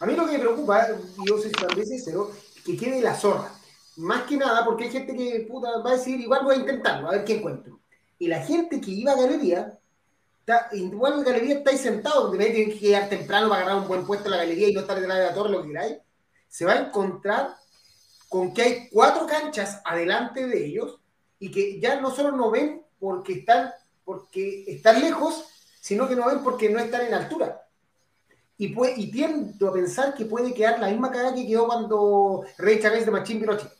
A 0.00 0.06
mí 0.06 0.14
lo 0.14 0.26
que 0.26 0.32
me 0.32 0.38
preocupa, 0.38 0.88
yo 1.26 1.38
soy 1.38 1.52
sincero, 1.84 2.30
que 2.64 2.76
quede 2.76 3.00
la 3.00 3.14
zorra. 3.14 3.52
Más 3.96 4.22
que 4.22 4.36
nada 4.38 4.64
porque 4.64 4.84
hay 4.84 4.90
gente 4.90 5.14
que 5.14 5.46
puta, 5.48 5.68
va 5.84 5.90
a 5.90 5.96
decir, 5.96 6.18
igual 6.20 6.44
voy 6.44 6.56
a 6.56 6.58
intentarlo, 6.60 7.08
a 7.08 7.12
ver 7.12 7.24
qué 7.24 7.36
encuentro. 7.36 7.80
Y 8.18 8.28
la 8.28 8.42
gente 8.42 8.80
que 8.80 8.90
iba 8.90 9.12
a 9.12 9.16
galería, 9.16 9.78
está, 10.42 10.68
igual 10.72 11.14
en 11.14 11.24
galería 11.24 11.54
estáis 11.56 11.80
sentado, 11.80 12.28
donde 12.28 12.50
tienen 12.50 12.78
que 12.78 12.86
llegar 12.86 13.08
temprano 13.08 13.48
para 13.48 13.62
ganar 13.62 13.82
un 13.82 13.88
buen 13.88 14.04
puesto 14.04 14.26
en 14.26 14.32
la 14.32 14.38
galería 14.38 14.68
y 14.68 14.74
no 14.74 14.80
estar 14.80 14.98
detrás 14.98 15.18
de 15.18 15.24
la 15.24 15.34
torre, 15.34 15.50
lo 15.50 15.62
que 15.62 15.68
queráis, 15.68 15.96
se 16.48 16.64
va 16.64 16.72
a 16.72 16.86
encontrar 16.86 17.56
con 18.28 18.52
que 18.52 18.62
hay 18.62 18.88
cuatro 18.90 19.26
canchas 19.26 19.80
adelante 19.84 20.46
de 20.46 20.66
ellos 20.66 21.00
y 21.38 21.50
que 21.50 21.80
ya 21.80 22.00
no 22.00 22.14
solo 22.14 22.32
no 22.32 22.50
ven 22.50 22.82
porque 22.98 23.34
están, 23.34 23.70
porque 24.04 24.64
están 24.66 25.00
lejos, 25.00 25.44
sino 25.80 26.08
que 26.08 26.16
no 26.16 26.26
ven 26.26 26.42
porque 26.42 26.68
no 26.68 26.78
están 26.78 27.06
en 27.06 27.14
altura. 27.14 27.66
Y, 28.56 28.68
puede, 28.68 28.94
y 28.96 29.10
tiendo 29.10 29.68
a 29.68 29.72
pensar 29.72 30.14
que 30.14 30.24
puede 30.24 30.54
quedar 30.54 30.78
la 30.78 30.88
misma 30.88 31.10
cara 31.10 31.34
que 31.34 31.46
quedó 31.46 31.66
cuando 31.66 32.44
Rey 32.58 32.80
Chávez 32.80 33.04
de 33.04 33.10
Machín 33.10 33.40
Pinochet 33.40 33.72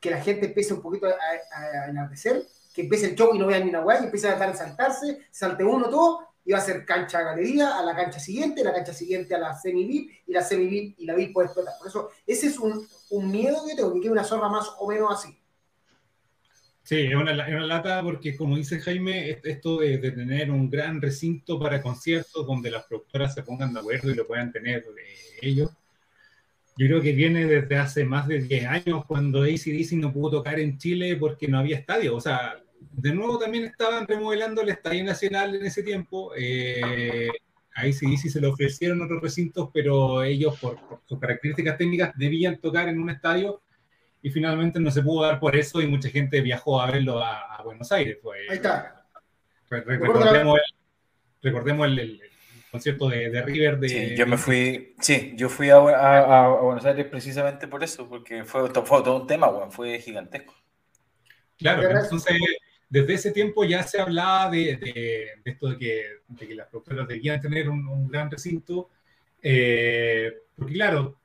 que 0.00 0.10
la 0.10 0.20
gente 0.20 0.46
empiece 0.46 0.72
un 0.72 0.80
poquito 0.80 1.06
a, 1.06 1.10
a, 1.10 1.90
enardecer, 1.90 2.46
que 2.74 2.82
empiece 2.82 3.06
el 3.06 3.16
show 3.16 3.34
y 3.34 3.38
no 3.38 3.46
vean 3.46 3.64
ni 3.64 3.70
una 3.70 3.80
guay, 3.80 4.04
y 4.04 4.16
a 4.16 4.20
tratar 4.20 4.52
de 4.52 4.58
saltarse, 4.58 5.18
salte 5.30 5.64
uno 5.64 5.88
todo, 5.88 6.28
y 6.44 6.52
va 6.52 6.58
a 6.58 6.62
ser 6.62 6.84
cancha 6.84 7.22
galería, 7.22 7.78
a 7.78 7.82
la 7.84 7.94
cancha 7.94 8.18
siguiente, 8.18 8.64
la 8.64 8.72
cancha 8.72 8.92
siguiente 8.92 9.34
a 9.34 9.38
la 9.38 9.54
semi-VIP, 9.54 10.10
y 10.26 10.32
la 10.32 10.42
semi-VIP 10.42 10.98
y 10.98 11.06
la 11.06 11.14
VIP 11.14 11.32
puede 11.32 11.46
explotar. 11.46 11.74
Por 11.78 11.88
eso, 11.88 12.10
ese 12.26 12.46
es 12.46 12.58
un, 12.58 12.86
un 13.10 13.30
miedo 13.30 13.64
que 13.66 13.74
tengo, 13.74 13.92
que 13.92 14.00
quede 14.00 14.12
una 14.12 14.24
zorra 14.24 14.48
más 14.48 14.70
o 14.78 14.88
menos 14.88 15.12
así. 15.12 15.36
Sí, 16.82 17.02
es 17.02 17.14
una, 17.14 17.32
una, 17.32 17.66
lata 17.66 18.02
porque, 18.02 18.36
como 18.36 18.56
dice 18.56 18.80
Jaime, 18.80 19.38
esto 19.44 19.78
de, 19.78 19.98
de, 19.98 20.10
tener 20.10 20.50
un 20.50 20.68
gran 20.68 21.00
recinto 21.00 21.60
para 21.60 21.82
conciertos 21.82 22.46
donde 22.46 22.70
las 22.70 22.84
productoras 22.86 23.34
se 23.34 23.42
pongan 23.42 23.72
de 23.72 23.80
acuerdo 23.80 24.10
y 24.10 24.14
lo 24.14 24.26
puedan 24.26 24.50
tener 24.50 24.78
eh, 24.78 25.38
ellos, 25.42 25.70
yo 26.76 26.86
creo 26.86 27.02
que 27.02 27.12
viene 27.12 27.46
desde 27.46 27.76
hace 27.76 28.04
más 28.04 28.26
de 28.26 28.40
10 28.40 28.66
años 28.66 29.04
cuando 29.06 29.42
ACDC 29.42 29.92
no 29.92 30.12
pudo 30.12 30.38
tocar 30.38 30.58
en 30.58 30.78
Chile 30.78 31.16
porque 31.16 31.48
no 31.48 31.58
había 31.58 31.76
estadio. 31.76 32.16
O 32.16 32.20
sea, 32.20 32.62
de 32.80 33.14
nuevo 33.14 33.38
también 33.38 33.64
estaban 33.64 34.06
remodelando 34.06 34.62
el 34.62 34.70
Estadio 34.70 35.04
Nacional 35.04 35.54
en 35.54 35.66
ese 35.66 35.82
tiempo. 35.82 36.32
Eh, 36.36 37.28
a 37.74 37.82
ACDC 37.82 38.30
se 38.30 38.40
le 38.40 38.46
ofrecieron 38.46 39.02
otros 39.02 39.22
recintos, 39.22 39.70
pero 39.72 40.22
ellos 40.22 40.58
por, 40.58 40.78
sus 41.06 41.18
características 41.18 41.78
técnicas 41.78 42.12
debían 42.16 42.58
tocar 42.58 42.88
en 42.88 43.00
un 43.00 43.10
estadio 43.10 43.62
y 44.22 44.30
finalmente 44.30 44.80
no 44.80 44.90
se 44.90 45.02
pudo 45.02 45.22
dar 45.22 45.38
por 45.38 45.56
eso 45.56 45.80
y 45.80 45.86
mucha 45.86 46.08
gente 46.08 46.40
viajó 46.40 46.80
a 46.80 46.90
verlo 46.90 47.22
a, 47.22 47.62
Buenos 47.62 47.92
Aires. 47.92 48.18
Ahí 48.50 48.56
está. 48.56 49.04
recordemos 49.68 50.58
el, 50.58 50.74
recordemos 51.42 51.86
el, 51.86 52.20
concierto 52.70 53.08
de, 53.08 53.42
River. 53.42 53.78
De, 53.78 53.88
sí, 53.88 54.16
yo 54.16 54.26
me 54.26 54.36
fui, 54.36 54.94
sí, 55.00 55.32
yo 55.36 55.48
fui 55.48 55.70
a, 55.70 55.78
Buenos 55.78 56.84
Aires 56.84 57.06
precisamente 57.06 57.68
por 57.68 57.82
eso, 57.82 58.08
porque 58.08 58.44
fue, 58.44 58.70
todo 58.70 59.20
un 59.20 59.26
tema, 59.26 59.70
fue 59.70 59.98
gigantesco. 59.98 60.54
Claro, 61.58 61.82
entonces 61.90 62.36
desde 62.90 63.14
ese 63.14 63.30
tiempo 63.30 63.64
ya 63.64 63.84
se 63.84 64.00
hablaba 64.00 64.50
de, 64.50 65.30
esto 65.44 65.68
de 65.68 65.78
que, 65.78 66.04
de 66.26 66.54
las 66.56 66.66
productoras 66.68 67.06
debían 67.06 67.40
tener 67.40 67.68
un, 67.70 68.08
gran 68.08 68.30
recinto. 68.30 68.90
Eh, 69.42 70.32
porque 70.60 70.74
claro, 70.74 71.18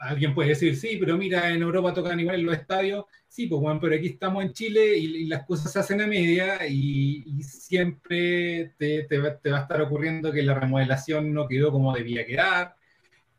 alguien 0.00 0.34
puede 0.34 0.50
decir, 0.50 0.74
sí, 0.76 0.96
pero 0.98 1.16
mira, 1.16 1.50
en 1.50 1.62
Europa 1.62 1.94
tocan 1.94 2.18
igual 2.18 2.40
en 2.40 2.46
los 2.46 2.56
estadios. 2.56 3.04
Sí, 3.28 3.46
pues 3.46 3.60
bueno, 3.60 3.78
pero 3.80 3.94
aquí 3.94 4.08
estamos 4.08 4.44
en 4.44 4.52
Chile 4.52 4.98
y, 4.98 5.26
las 5.26 5.46
cosas 5.46 5.72
se 5.72 5.78
hacen 5.78 6.00
a 6.00 6.06
media 6.08 6.66
y, 6.66 7.42
siempre 7.44 8.72
te, 8.76 9.04
te, 9.04 9.18
va, 9.18 9.28
a 9.28 9.60
estar 9.60 9.80
ocurriendo 9.80 10.32
que 10.32 10.42
la 10.42 10.54
remodelación 10.54 11.32
no 11.32 11.46
quedó 11.46 11.70
como 11.70 11.94
debía 11.94 12.26
quedar, 12.26 12.74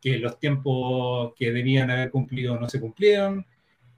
que 0.02 0.18
los 0.20 0.40
tiempos 0.40 1.34
que 1.36 1.52
debían 1.52 1.92
haber 1.92 2.12
cumplido 2.12 2.58
no 2.58 2.70
se 2.70 2.80
cumplieron, 2.80 3.46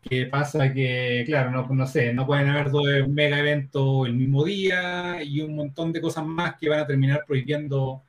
que 0.02 0.26
pasa 0.26 0.74
que, 0.74 1.24
claro, 1.26 1.52
no, 1.52 1.68
no 1.68 1.88
sé, 1.88 2.14
no 2.14 2.26
pueden 2.26 2.50
haber 2.50 2.72
dos 2.72 2.86
mega 3.08 3.40
eventos 3.40 4.08
el 4.08 4.14
mismo 4.16 4.44
día 4.44 5.24
y 5.24 5.42
un 5.42 5.56
montón 5.56 5.94
de 5.94 6.02
cosas 6.02 6.26
más 6.26 6.56
que 6.60 6.70
van 6.70 6.80
a 6.80 6.88
terminar 6.88 7.24
prohibiendo, 7.28 8.04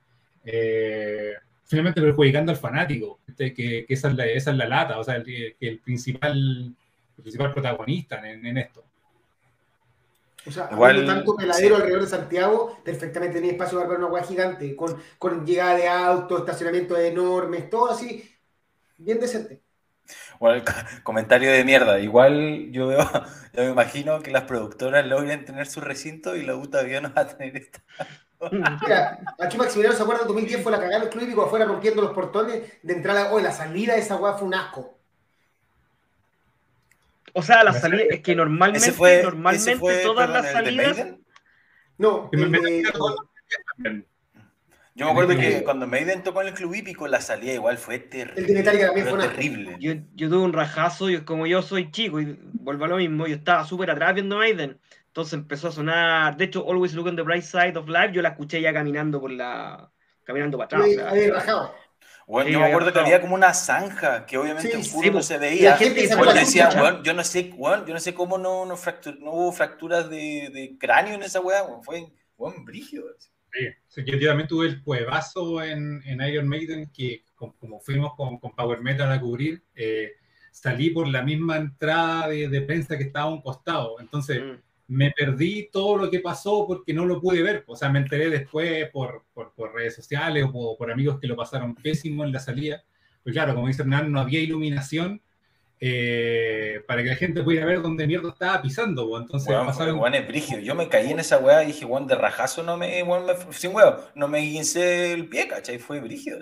eh, 0.45 1.35
finalmente 1.65 2.01
perjudicando 2.01 2.53
al 2.53 2.59
fanático, 2.59 3.21
que, 3.37 3.87
esa, 3.89 4.09
es 4.09 4.15
la, 4.15 4.27
esa, 4.27 4.51
es 4.51 4.57
la, 4.57 4.69
lata, 4.69 4.99
o 4.99 5.05
sea, 5.05 5.17
el, 5.17 5.25
que 5.25 5.57
el 5.61 5.79
principal, 5.81 6.75
principal 7.17 7.53
protagonista 7.53 8.21
en, 8.31 8.59
esto. 8.59 8.85
O 10.47 10.51
sea, 10.51 10.69
Igual, 10.71 11.07
tanto 11.07 11.35
peladero 11.37 11.77
alrededor 11.77 12.03
de 12.03 12.09
Santiago, 12.09 12.79
perfectamente 12.85 13.37
tenía 13.37 13.53
espacio 13.53 13.79
para 13.79 13.91
ver 13.91 13.99
una 13.99 14.09
hueá 14.09 14.25
gigante, 14.25 14.77
con, 14.77 14.97
con 15.19 15.47
llegada 15.47 15.77
de 15.77 15.89
autos, 15.89 16.41
estacionamientos 16.41 16.99
enormes, 16.99 17.71
todo 17.71 17.91
así, 17.91 18.31
bien 18.99 19.19
decente. 19.21 19.65
Bueno, 20.39 20.63
comentario 21.03 21.51
de 21.51 21.65
mierda. 21.65 21.99
Igual 22.01 22.71
yo 22.71 22.89
veo, 22.89 22.99
yo 23.55 23.63
me 23.63 23.71
imagino 23.71 24.21
que 24.21 24.31
las 24.31 24.45
productoras 24.45 25.07
logran 25.07 25.45
tener 25.45 25.67
su 25.67 25.81
recinto 25.81 26.37
y 26.37 26.43
la 26.43 26.57
U 26.57 26.67
todavía 26.69 27.01
no 27.01 27.13
va 27.13 27.23
a 27.23 27.29
tener 27.29 27.57
esta. 27.57 27.83
Mira, 28.53 29.19
aquí 29.39 29.57
Maximiliano 29.57 29.97
se 29.97 30.03
acuerda, 30.03 30.25
2010 30.25 30.63
fue 30.63 30.73
la 30.73 30.79
cagada 30.79 31.01
del 31.01 31.09
club 31.11 31.29
y 31.29 31.41
afuera 31.41 31.65
rompiendo 31.65 32.03
los 32.03 32.13
portones 32.13 32.63
de 32.83 32.93
entrada. 32.93 33.33
Hoy 33.33 33.43
la 33.43 33.53
salida 33.53 33.95
de 33.95 34.01
esa 34.01 34.17
weá 34.17 34.35
fue 34.35 34.49
un 34.49 34.55
asco. 34.55 34.99
O 37.33 37.43
sea, 37.43 37.65
la 37.65 37.73
salida, 37.73 38.05
es 38.11 38.21
que 38.21 38.35
normalmente, 38.37 38.93
fue, 38.93 39.23
normalmente 39.23 40.03
todas 40.03 40.31
las 40.31 40.53
salidas. 40.53 41.07
No, 41.99 42.31
yo 44.97 45.07
me 45.07 45.11
acuerdo 45.11 45.37
que 45.37 45.65
cuando 45.65 45.89
Maiden 45.89 46.23
tocó 46.23 46.41
en 46.43 46.49
el 46.49 46.55
club 46.55 46.73
hípico, 46.73 47.09
la 47.09 47.21
salida 47.21 47.53
igual 47.53 47.79
fue 47.79 47.99
terrible. 47.99 48.59
El 48.61 48.65
también 48.65 49.09
fue 49.09 49.19
terrible. 49.19 49.77
Yo, 49.81 49.95
yo, 50.15 50.29
tuve 50.29 50.45
un 50.45 50.53
rajazo, 50.53 51.11
y 51.11 51.21
como 51.23 51.49
yo 51.49 51.63
soy 51.63 51.91
chico 51.91 52.21
y 52.21 52.39
vuelvo 52.53 52.85
a 52.85 52.89
lo 52.89 52.97
mismo, 52.99 53.27
yo 53.27 53.35
estaba 53.35 53.65
súper 53.65 53.91
atrás 53.91 54.15
viendo 54.15 54.37
Maiden. 54.37 54.79
Entonces 55.15 55.35
empezó 55.35 55.69
a 55.69 55.71
sonar, 55.71 56.37
de 56.37 56.47
hecho, 56.47 56.69
Always 56.69 56.93
Look 56.93 57.07
on 57.07 57.15
the 57.15 57.23
Bright 57.23 57.45
Side 57.45 57.79
of 57.79 57.87
Life, 57.89 58.11
yo 58.11 58.21
la 58.21 58.31
escuché 58.31 58.61
ya 58.61 58.73
caminando 58.73 59.21
por 59.21 59.31
la. 59.31 59.89
caminando 60.25 60.59
para 60.59 60.67
atrás. 60.67 61.07
Ahí, 61.07 61.31
rajado. 61.31 61.73
Bueno, 62.27 62.51
yo 62.51 62.59
me 62.59 62.67
acuerdo 62.67 62.93
que 62.93 62.99
había 62.99 63.21
como 63.21 63.37
una 63.37 63.55
zanja 63.55 64.27
que 64.27 64.37
obviamente 64.37 64.75
en 64.75 64.83
sí, 64.83 65.11
no 65.13 65.23
se 65.23 65.39
veía. 65.39 65.71
La 65.71 65.77
gente 65.77 66.01
decía, 66.01 66.69
bueno, 66.69 67.01
yo 67.05 67.13
no 67.13 67.23
sé, 67.23 67.53
bueno, 67.57 67.87
yo 67.87 67.95
no 67.95 68.01
sé 68.01 68.13
cómo 68.13 68.39
no, 68.39 68.67
no, 68.67 68.75
no 68.75 69.31
hubo 69.31 69.53
fracturas 69.53 70.11
de, 70.11 70.51
de, 70.53 70.77
cráneo 70.81 71.15
en 71.15 71.23
esa 71.23 71.41
weá, 71.41 71.65
fue 71.85 72.13
buen 72.37 72.65
brígido. 72.65 73.05
Sí, 73.87 74.05
yo 74.05 74.27
también 74.27 74.49
tuve 74.49 74.67
el 74.67 74.83
cuevazo 74.83 75.63
en, 75.63 76.03
en 76.07 76.21
Iron 76.23 76.49
Maiden, 76.49 76.91
que 76.93 77.25
como, 77.37 77.79
fuimos 77.79 78.17
con, 78.17 78.39
con, 78.39 78.51
Power 78.57 78.81
Metal 78.81 79.13
a 79.13 79.21
cubrir, 79.21 79.63
eh, 79.77 80.15
salí 80.51 80.91
por 80.91 81.07
la 81.07 81.23
misma 81.23 81.59
entrada 81.59 82.27
de, 82.27 82.49
de, 82.49 82.63
prensa 82.63 82.99
que 82.99 83.05
estaba 83.05 83.27
a 83.27 83.33
un 83.33 83.43
costado. 83.43 84.01
Entonces, 84.01 84.43
mm. 84.43 84.74
Me 84.89 85.11
perdí 85.13 85.71
todo 85.73 85.97
lo 85.97 86.11
que 86.11 86.21
pasó 86.21 86.67
porque 86.67 86.93
no 86.93 87.07
lo 87.07 87.21
pude 87.21 87.43
ver. 87.43 87.65
O 87.67 87.77
sea, 87.77 87.89
me 87.89 88.01
enteré 88.01 88.29
después 88.31 88.89
por, 88.91 89.25
por, 89.33 89.53
por 89.55 89.75
redes 89.75 89.95
sociales 89.95 90.45
o 90.53 90.77
por, 90.77 90.91
amigos 90.91 91.19
que 91.21 91.27
lo 91.27 91.37
pasaron 91.37 91.75
pésimo 91.75 92.25
en 92.25 92.33
la 92.33 92.41
salida. 92.41 92.85
Pues 93.23 93.33
claro, 93.33 93.55
como 93.55 93.69
dice 93.69 93.83
Hernán, 93.83 94.13
no 94.13 94.21
había 94.21 94.41
iluminación 94.41 95.23
eh, 95.81 96.83
para 96.87 97.03
que 97.03 97.11
la 97.11 97.17
gente 97.17 97.43
pudiera 97.43 97.67
ver 97.67 97.83
dónde 97.83 98.07
mierda 98.07 98.31
estaba 98.31 98.63
pisando, 98.63 99.19
entonces 99.19 99.55
pasaron... 99.55 100.01
Yo 100.63 100.75
me 100.75 100.89
caí 100.89 101.11
en 101.11 101.21
esa 101.21 101.39
weá 101.39 101.63
y 101.65 101.69
dije, 101.69 101.85
weón, 101.85 102.07
de 102.07 102.15
rajazo 102.15 102.63
no 102.63 102.77
me, 102.77 103.03
sin 103.51 103.75
huevo, 103.75 103.97
no 104.15 104.29
me 104.29 104.39
guincé 104.41 105.13
el 105.13 105.29
pie, 105.29 105.49
¿cachai? 105.49 105.79
Fue 105.79 106.01
brígido. 106.01 106.39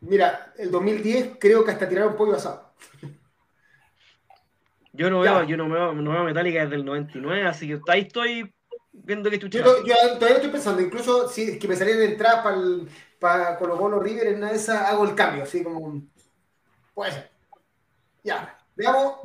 Mira, 0.00 0.52
el 0.56 0.70
2010 0.70 1.36
creo 1.38 1.64
que 1.64 1.72
hasta 1.72 1.88
tiraron 1.88 2.16
pollo 2.16 2.36
asado. 2.36 2.72
Yo 4.98 5.10
no 5.10 5.20
veo, 5.20 5.44
yo 5.44 5.56
no 5.56 5.68
veo, 5.68 5.94
no 5.94 6.10
veo 6.10 6.24
Metallica 6.24 6.62
desde 6.62 6.74
el 6.74 6.84
99, 6.84 7.46
así 7.46 7.68
que 7.68 7.80
ahí 7.86 8.00
estoy 8.00 8.52
viendo 8.92 9.30
que 9.30 9.38
chucha. 9.38 9.60
Yo, 9.60 9.84
yo, 9.84 9.94
todavía 10.14 10.38
estoy 10.38 10.50
pensando, 10.50 10.82
incluso 10.82 11.28
si 11.28 11.56
que 11.56 11.68
me 11.68 11.76
salían 11.76 12.02
entradas 12.02 12.42
para 12.42 12.56
para 13.20 13.56
Colo 13.58 13.76
Colo 13.78 14.00
River, 14.00 14.28
en 14.28 14.36
una 14.38 14.50
de 14.50 14.56
esas 14.56 14.88
hago 14.88 15.04
el 15.04 15.14
cambio, 15.14 15.44
así 15.44 15.62
como 15.62 16.02
puede 16.94 17.12
ser. 17.12 17.30
Ya, 18.24 18.58
veamos. 18.74 19.20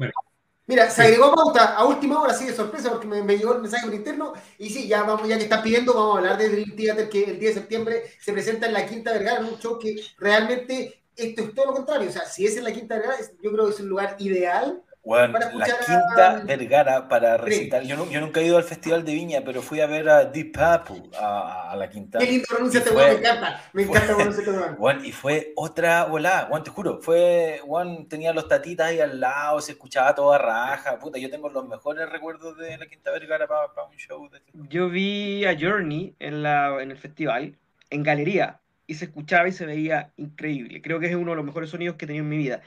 Mira, 0.65 0.89
se 0.89 1.01
agregó 1.01 1.33
pauta 1.33 1.75
a 1.75 1.86
última 1.86 2.21
hora, 2.21 2.31
así 2.31 2.45
de 2.45 2.53
sorpresa, 2.53 2.89
porque 2.89 3.07
me, 3.07 3.38
llegó 3.38 3.53
el 3.53 3.62
mensaje 3.62 3.86
por 3.86 3.95
interno. 3.95 4.33
Y 4.57 4.69
sí, 4.69 4.88
ya 4.88 5.03
vamos, 5.03 5.27
ya 5.27 5.38
que 5.38 5.43
están 5.43 5.62
pidiendo, 5.62 5.93
vamos 5.93 6.15
a 6.15 6.19
hablar 6.19 6.38
de 6.38 6.49
Dream 6.49 6.75
Theater, 6.75 7.09
que 7.09 7.23
el 7.23 7.39
10 7.39 7.55
de 7.55 7.62
septiembre 7.62 8.03
se 8.19 8.31
presenta 8.31 8.67
en 8.67 8.73
la 8.73 8.86
Quinta 8.86 9.12
Vergara, 9.12 9.41
un 9.41 9.59
show 9.59 9.77
que 9.77 9.95
realmente 10.17 11.03
esto 11.15 11.41
es 11.41 11.53
todo 11.53 11.65
lo 11.65 11.73
contrario. 11.73 12.09
O 12.09 12.12
sea, 12.12 12.25
si 12.25 12.45
es 12.45 12.55
en 12.55 12.63
la 12.63 12.71
Quinta 12.71 12.95
Vergara, 12.95 13.17
yo 13.41 13.51
creo 13.51 13.65
que 13.65 13.73
es 13.73 13.79
un 13.79 13.89
lugar 13.89 14.15
ideal 14.19 14.81
bueno, 15.03 15.37
la 15.37 15.65
quinta 15.65 16.43
Vergara 16.45 17.09
para 17.09 17.35
recitar. 17.35 17.83
Yo, 17.83 18.09
yo, 18.09 18.21
nunca 18.21 18.39
he 18.39 18.45
ido 18.45 18.57
al 18.57 18.63
Festival 18.63 19.03
de 19.03 19.13
Viña, 19.13 19.41
pero 19.43 19.61
fui 19.61 19.81
a 19.81 19.85
ver 19.85 20.07
a 20.07 20.23
Deep 20.23 20.53
Purple 20.53 21.09
a, 21.19 21.75
la 21.77 21.89
quinta. 21.89 22.19
Qué 22.19 22.25
lindo 22.25 22.45
pronuncia 22.47 22.79
este 22.79 22.93
me 22.93 23.11
encanta. 23.11 23.61
Me 23.73 23.83
encanta 23.83 24.75
bueno, 24.77 25.03
Y 25.05 25.11
fue 25.11 25.51
otra 25.57 26.05
volada, 26.05 26.45
bueno, 26.45 26.63
te 26.63 26.71
juro. 26.71 27.01
Fue, 27.01 27.59
bueno, 27.67 28.05
tenía 28.07 28.31
los 28.31 28.47
tatitas 28.47 28.87
ahí 28.87 29.01
al 29.01 29.19
lado, 29.19 29.59
se 29.59 29.73
escuchaba 29.73 30.15
toda 30.15 30.37
raja. 30.37 30.97
Puta, 30.99 31.19
yo 31.19 31.29
tengo 31.29 31.49
los 31.49 31.67
mejores 31.67 32.09
recuerdos 32.09 32.57
de 32.57 32.77
la 32.77 32.85
quinta 32.87 33.11
Vergara 33.11 33.45
para, 33.45 33.87
un 33.89 33.97
show. 33.97 34.29
De 34.29 34.37
este 34.37 34.51
yo 34.69 34.89
vi 34.89 35.43
a 35.43 35.57
Journey 35.59 36.15
en, 36.19 36.43
la, 36.43 36.81
en 36.81 36.91
el 36.91 36.97
festival, 36.97 37.57
en 37.89 38.03
galería, 38.03 38.61
y 38.87 38.95
se 38.95 39.05
escuchaba 39.05 39.49
y 39.49 39.51
se 39.51 39.65
veía 39.65 40.13
increíble. 40.15 40.81
Creo 40.81 41.01
que 41.01 41.07
es 41.07 41.15
uno 41.15 41.31
de 41.31 41.37
los 41.37 41.45
mejores 41.45 41.69
sonidos 41.69 41.97
que 41.97 42.05
he 42.05 42.07
tenido 42.07 42.23
en 42.23 42.29
mi 42.29 42.37
vida. 42.37 42.61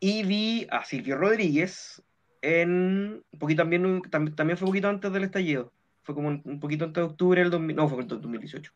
Y 0.00 0.22
vi 0.22 0.66
a 0.70 0.84
Silvio 0.84 1.16
Rodríguez 1.16 2.02
en. 2.42 3.22
Un 3.32 3.38
poquito 3.38 3.62
también, 3.62 4.02
también, 4.10 4.56
fue 4.56 4.66
un 4.66 4.72
poquito 4.72 4.88
antes 4.88 5.12
del 5.12 5.24
estallido. 5.24 5.72
Fue 6.02 6.14
como 6.14 6.28
un, 6.28 6.60
poquito 6.60 6.84
antes 6.84 7.02
de 7.02 7.10
octubre 7.10 7.40
del 7.40 7.50
2000, 7.50 7.76
no, 7.76 7.88
fue 7.88 8.00
en 8.00 8.08
2018. 8.08 8.72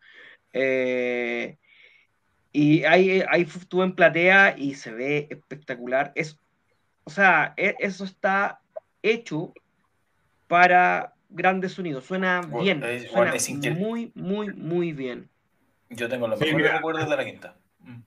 Eh, 0.53 1.57
y 2.53 2.85
ahí, 2.85 3.23
ahí 3.29 3.43
estuve 3.43 3.85
en 3.85 3.95
platea 3.95 4.55
y 4.59 4.75
se 4.75 4.93
ve 4.93 5.29
espectacular. 5.31 6.13
Es, 6.15 6.39
o 7.05 7.11
sea, 7.11 7.55
e, 7.57 7.75
eso 7.79 8.05
está 8.05 8.61
hecho 9.03 9.55
para 10.49 11.15
grandes 11.31 11.73
sonidos. 11.73 12.05
Suena 12.05 12.43
bien. 12.61 12.83
suena 13.11 13.35
muy, 13.79 14.13
muy, 14.15 14.53
muy 14.53 14.93
bien. 14.93 15.31
Yo 15.89 16.09
tengo 16.09 16.29
los 16.29 16.39
mejores 16.39 16.73
recuerdos 16.73 17.09
de 17.09 17.17
la 17.17 17.25
quinta. 17.25 17.57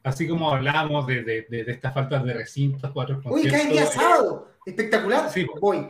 Así 0.03 0.27
como 0.27 0.51
hablábamos 0.51 1.07
de, 1.07 1.23
de, 1.23 1.45
de, 1.49 1.71
estas 1.71 1.93
faltas 1.93 2.23
de 2.23 2.33
recintos, 2.33 2.91
cuatro 2.91 3.21
Uy, 3.25 3.47
cae 3.47 3.67
día 3.67 3.85
sábado. 3.85 4.51
Espectacular. 4.65 5.29
Sí, 5.29 5.45
voy. 5.59 5.89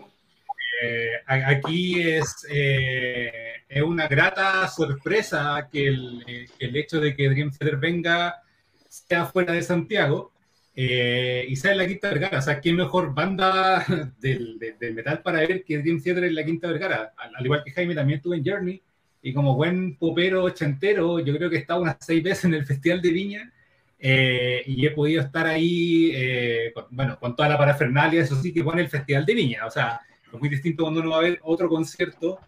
Eh, 0.81 1.11
aquí 1.27 2.01
es, 2.01 2.45
eh, 2.49 3.63
es 3.67 3.81
una 3.81 4.07
grata 4.07 4.67
sorpresa 4.67 5.67
que 5.71 5.87
el, 5.87 6.23
eh, 6.27 6.47
el 6.59 6.75
hecho 6.75 6.99
de 6.99 7.15
que 7.15 7.29
Dream 7.29 7.51
Theater 7.51 7.77
venga 7.77 8.41
sea 8.89 9.25
fuera 9.25 9.53
de 9.53 9.61
Santiago 9.61 10.31
y 10.77 11.55
sea 11.55 11.71
en 11.71 11.77
la 11.77 11.87
Quinta 11.87 12.09
Vergara. 12.09 12.39
O 12.39 12.41
sea, 12.41 12.59
¿qué 12.59 12.73
mejor 12.73 13.13
banda 13.13 13.85
del, 14.19 14.59
del, 14.59 14.93
metal 14.93 15.21
para 15.21 15.39
ver 15.39 15.63
que 15.63 15.77
Dream 15.77 16.01
Theater 16.01 16.25
en 16.25 16.35
la 16.35 16.43
Quinta 16.43 16.67
Vergara? 16.67 17.13
Al, 17.15 17.35
al, 17.35 17.45
igual 17.45 17.63
que 17.63 17.71
Jaime, 17.71 17.95
también 17.95 18.17
estuve 18.17 18.37
en 18.37 18.45
Journey 18.45 18.81
y 19.21 19.33
como 19.33 19.55
buen 19.55 19.95
popero 19.95 20.43
ochentero, 20.43 21.19
yo 21.19 21.35
creo 21.35 21.49
que 21.49 21.55
he 21.55 21.59
estado 21.59 21.81
unas 21.81 21.97
seis 21.99 22.21
veces 22.21 22.45
en 22.45 22.53
el 22.53 22.65
Festival 22.65 23.01
de 23.01 23.09
Viña 23.09 23.53
eh, 23.99 24.63
y 24.65 24.85
he 24.85 24.91
podido 24.91 25.21
estar 25.21 25.45
ahí, 25.47 26.11
eh, 26.13 26.71
con, 26.73 26.85
bueno, 26.91 27.17
con 27.19 27.35
toda 27.35 27.49
la 27.49 27.57
parafernalia, 27.57 28.21
eso 28.21 28.35
sí 28.41 28.53
que 28.53 28.63
pone 28.63 28.81
el 28.81 28.89
Festival 28.89 29.25
de 29.25 29.33
Viña, 29.33 29.65
o 29.65 29.71
sea, 29.71 30.01
es 30.31 30.39
muy 30.39 30.49
distinto 30.49 30.83
cuando 30.83 31.01
uno 31.01 31.11
va 31.11 31.17
a 31.17 31.21
ver 31.21 31.39
otro 31.43 31.69
concierto 31.69 32.39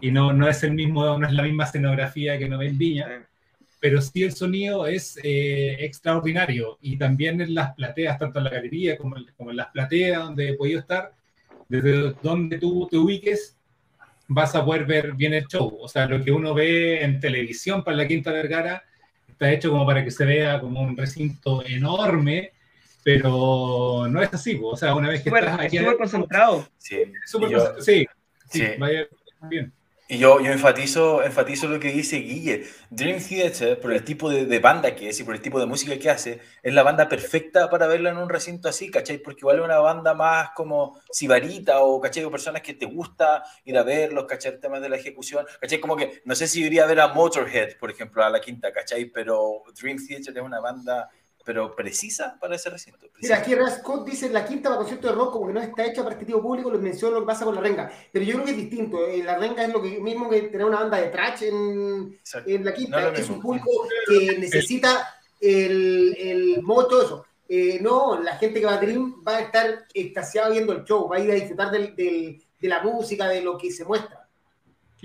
y 0.00 0.10
no, 0.10 0.32
no 0.32 0.48
es 0.48 0.62
el 0.62 0.72
mismo, 0.72 1.18
no 1.18 1.26
es 1.26 1.32
la 1.32 1.42
misma 1.42 1.64
escenografía 1.64 2.38
que 2.38 2.48
no 2.48 2.58
ve 2.58 2.66
en 2.68 2.78
Viña, 2.78 3.26
pero 3.78 4.00
sí 4.00 4.24
el 4.24 4.32
sonido 4.32 4.86
es 4.86 5.18
eh, 5.22 5.76
extraordinario 5.80 6.78
y 6.80 6.96
también 6.96 7.40
en 7.40 7.54
las 7.54 7.74
plateas, 7.74 8.18
tanto 8.18 8.38
en 8.38 8.44
la 8.44 8.50
galería 8.50 8.96
como 8.96 9.16
en, 9.16 9.26
como 9.36 9.50
en 9.50 9.56
las 9.56 9.68
plateas 9.68 10.24
donde 10.24 10.50
he 10.50 10.54
podido 10.54 10.80
estar, 10.80 11.12
desde 11.68 12.12
donde 12.22 12.58
tú 12.58 12.88
te 12.90 12.96
ubiques, 12.96 13.56
vas 14.28 14.54
a 14.54 14.64
poder 14.64 14.86
ver 14.86 15.12
bien 15.12 15.34
el 15.34 15.46
show. 15.46 15.78
O 15.80 15.88
sea, 15.88 16.06
lo 16.06 16.22
que 16.22 16.32
uno 16.32 16.54
ve 16.54 17.02
en 17.02 17.20
televisión 17.20 17.84
para 17.84 17.96
la 17.96 18.08
Quinta 18.08 18.32
Vergara 18.32 18.82
está 19.36 19.52
hecho 19.52 19.70
como 19.70 19.84
para 19.84 20.02
que 20.02 20.10
se 20.10 20.24
vea 20.24 20.58
como 20.60 20.80
un 20.80 20.96
recinto 20.96 21.62
enorme, 21.66 22.52
pero 23.04 24.06
no 24.10 24.22
es 24.22 24.32
así. 24.32 24.58
O 24.62 24.76
sea, 24.76 24.94
una 24.94 25.08
vez 25.10 25.22
que 25.22 25.28
estás 25.28 25.60
aquí... 25.60 25.78
súper 25.78 25.96
concentrado. 25.98 26.66
Sí, 26.78 26.96
súper 27.26 27.50
yo- 27.50 27.58
concentrado. 27.58 27.82
sí, 27.84 28.06
sí, 28.50 28.58
Sí. 28.60 28.66
vaya 28.78 29.06
bien. 29.42 29.72
Y 30.08 30.18
yo, 30.18 30.40
yo 30.40 30.52
enfatizo, 30.52 31.24
enfatizo 31.24 31.66
lo 31.66 31.80
que 31.80 31.88
dice 31.90 32.18
Guille. 32.18 32.64
Dream 32.90 33.18
Theater, 33.20 33.80
por 33.80 33.92
el 33.92 34.04
tipo 34.04 34.30
de, 34.30 34.46
de 34.46 34.60
banda 34.60 34.94
que 34.94 35.08
es 35.08 35.18
y 35.18 35.24
por 35.24 35.34
el 35.34 35.40
tipo 35.40 35.58
de 35.58 35.66
música 35.66 35.98
que 35.98 36.08
hace, 36.08 36.40
es 36.62 36.72
la 36.72 36.84
banda 36.84 37.08
perfecta 37.08 37.68
para 37.68 37.88
verla 37.88 38.10
en 38.10 38.18
un 38.18 38.28
recinto 38.28 38.68
así, 38.68 38.88
¿cachai? 38.88 39.18
Porque 39.18 39.40
igual 39.40 39.58
es 39.58 39.64
una 39.64 39.80
banda 39.80 40.14
más 40.14 40.50
como 40.54 41.00
sibarita 41.10 41.80
o, 41.80 42.00
¿cachai? 42.00 42.22
O 42.22 42.30
personas 42.30 42.62
que 42.62 42.74
te 42.74 42.86
gusta 42.86 43.42
ir 43.64 43.76
a 43.76 43.82
verlos, 43.82 44.26
¿cachai? 44.26 44.52
El 44.52 44.60
tema 44.60 44.78
de 44.78 44.90
la 44.90 44.96
ejecución, 44.96 45.44
¿cachai? 45.60 45.80
Como 45.80 45.96
que 45.96 46.22
no 46.24 46.36
sé 46.36 46.46
si 46.46 46.62
iría 46.62 46.84
a 46.84 46.86
ver 46.86 47.00
a 47.00 47.08
Motorhead, 47.08 47.76
por 47.76 47.90
ejemplo, 47.90 48.22
a 48.22 48.30
la 48.30 48.40
quinta, 48.40 48.72
¿cachai? 48.72 49.06
Pero 49.06 49.64
Dream 49.74 49.98
Theater 49.98 50.38
es 50.38 50.42
una 50.44 50.60
banda, 50.60 51.10
pero 51.46 51.74
precisa 51.76 52.36
para 52.40 52.56
ese 52.56 52.68
recinto. 52.68 52.98
Mira, 53.02 53.12
precisa. 53.14 53.36
aquí 53.38 53.54
Ray 53.54 53.70
Scott 53.78 54.04
dice 54.06 54.28
la 54.28 54.44
quinta 54.44 54.68
para 54.68 54.78
concierto 54.80 55.06
de 55.08 55.14
rock 55.14 55.32
como 55.32 55.46
que 55.46 55.52
no 55.54 55.60
está 55.62 55.84
hecha 55.86 56.02
para 56.02 56.14
este 56.16 56.26
tipo 56.26 56.42
público, 56.42 56.70
les 56.70 56.80
menciono 56.80 57.14
lo 57.14 57.20
que 57.20 57.26
pasa 57.26 57.44
con 57.44 57.54
la 57.54 57.60
renga. 57.60 57.90
Pero 58.12 58.24
yo 58.24 58.32
creo 58.34 58.44
que 58.44 58.50
es 58.50 58.56
distinto. 58.56 59.06
eh, 59.06 59.22
La 59.22 59.38
renga 59.38 59.64
es 59.64 59.72
lo 59.72 59.80
que, 59.80 59.98
mismo 60.00 60.28
que 60.28 60.42
tener 60.42 60.66
una 60.66 60.80
banda 60.80 60.98
de 60.98 61.08
trash 61.08 61.44
en, 61.44 62.18
la 62.64 62.70
No 62.70 62.74
quinta. 62.74 62.98
es 62.98 63.04
lo 63.04 63.12
es 63.12 63.18
mismo. 63.20 63.36
un 63.36 63.40
público 63.42 63.70
que 64.08 64.38
necesita 64.38 65.08
el, 65.40 66.16
el 66.18 66.62
modo, 66.62 66.88
todo 66.88 67.02
eso. 67.02 67.26
Eh, 67.48 67.78
no, 67.80 68.20
la 68.20 68.36
gente 68.38 68.58
que 68.60 68.66
va 68.66 68.74
a 68.74 68.78
Dream 68.80 69.22
va 69.26 69.36
a 69.36 69.40
estar 69.42 69.86
extasiada 69.94 70.48
viendo 70.50 70.72
el 70.72 70.82
show, 70.84 71.08
va 71.08 71.16
a 71.16 71.20
ir 71.20 71.30
a 71.30 71.34
disfrutar 71.34 71.70
del- 71.70 71.94
del- 71.94 72.42
de 72.58 72.68
la 72.68 72.82
música, 72.82 73.28
de 73.28 73.42
lo 73.42 73.56
que 73.56 73.70
se 73.70 73.84
muestra. 73.84 74.15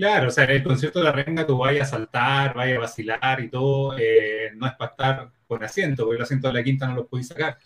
Claro, 0.02 0.26
o 0.26 0.30
sea, 0.32 0.42
el 0.46 0.64
concierto 0.64 0.98
de 0.98 1.04
la 1.04 1.12
renga 1.12 1.46
tú 1.46 1.56
vayas 1.58 1.86
a 1.86 1.90
saltar, 1.92 2.54
vayas 2.54 2.76
a 2.78 2.80
vacilar 2.80 3.40
y 3.40 3.48
todo, 3.48 3.96
eh, 3.96 4.50
no 4.56 4.66
es 4.66 4.72
para 4.72 4.90
estar 4.90 5.30
con 5.46 5.62
asiento, 5.62 6.02
porque 6.04 6.16
el 6.16 6.22
asiento 6.24 6.48
de 6.48 6.54
la 6.54 6.64
quinta 6.64 6.88
no 6.88 6.96
lo 6.96 7.06
podéis 7.06 7.28
sacar. 7.28 7.56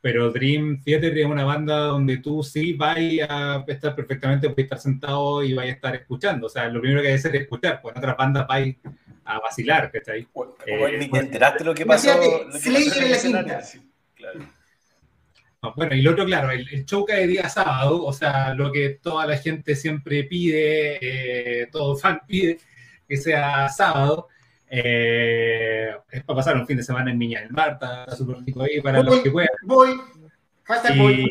Pero 0.00 0.30
Dream 0.30 0.80
Theater 0.84 1.18
es 1.18 1.26
una 1.26 1.42
banda 1.44 1.76
donde 1.86 2.18
tú 2.18 2.44
sí 2.44 2.74
vas 2.74 2.98
a 3.28 3.64
estar 3.66 3.96
perfectamente, 3.96 4.48
puedes 4.50 4.66
estar 4.66 4.78
sentado 4.78 5.42
y 5.42 5.54
vas 5.54 5.66
a 5.66 5.70
estar 5.70 5.96
escuchando. 5.96 6.46
O 6.46 6.50
sea, 6.50 6.68
lo 6.68 6.80
primero 6.80 7.02
que 7.02 7.08
hay 7.08 7.14
que 7.14 7.18
hacer 7.18 7.34
es 7.34 7.42
escuchar, 7.42 7.80
pues 7.82 7.96
en 7.96 7.98
otras 7.98 8.16
bandas 8.16 8.46
vais 8.46 8.76
a 9.24 9.40
vacilar, 9.40 9.90
¿cachai? 9.90 10.28
Bueno, 10.32 10.54
Eh, 10.64 10.98
ni 11.00 11.08
te 11.08 11.18
enteraste 11.18 11.64
lo 11.64 11.74
que 11.74 11.84
pasó. 11.84 12.14
lo 12.14 12.48
que 12.48 12.58
Slayer 12.60 13.04
en 13.26 13.32
la 13.32 13.40
quinta. 13.42 13.62
Sí, 13.62 13.80
claro. 14.14 14.38
No, 15.62 15.72
Bueno, 15.76 15.94
y 15.94 16.02
lo 16.02 16.10
otro, 16.12 16.24
claro, 16.26 16.50
el, 16.50 16.68
el 16.72 16.84
show 16.84 17.04
cae 17.04 17.26
día 17.26 17.48
sábado, 17.48 18.04
o 18.04 18.12
sea, 18.12 18.52
lo 18.54 18.72
que 18.72 18.90
toda 19.02 19.26
la 19.26 19.36
gente 19.38 19.76
siempre 19.76 20.24
pide, 20.24 20.98
eh, 21.62 21.66
todo 21.70 21.96
fan 21.96 22.20
pide, 22.26 22.58
que 23.08 23.16
sea 23.16 23.68
sábado. 23.68 24.28
eh, 24.68 25.90
es 26.10 26.24
para 26.24 26.36
pasar 26.38 26.56
un 26.56 26.66
fin 26.66 26.76
de 26.78 26.82
semana 26.82 27.10
en 27.10 27.18
Viña 27.18 27.40
del 27.42 27.50
Mar, 27.52 27.72
está 27.74 28.04
está 28.04 28.16
súper 28.16 28.38
rico 28.44 28.62
ahí 28.62 28.80
para 28.80 29.02
los 29.02 29.20
que 29.20 29.30
puedan. 29.30 29.48
Voy, 29.64 30.00
hashtag 30.64 30.96
voy. 30.98 31.30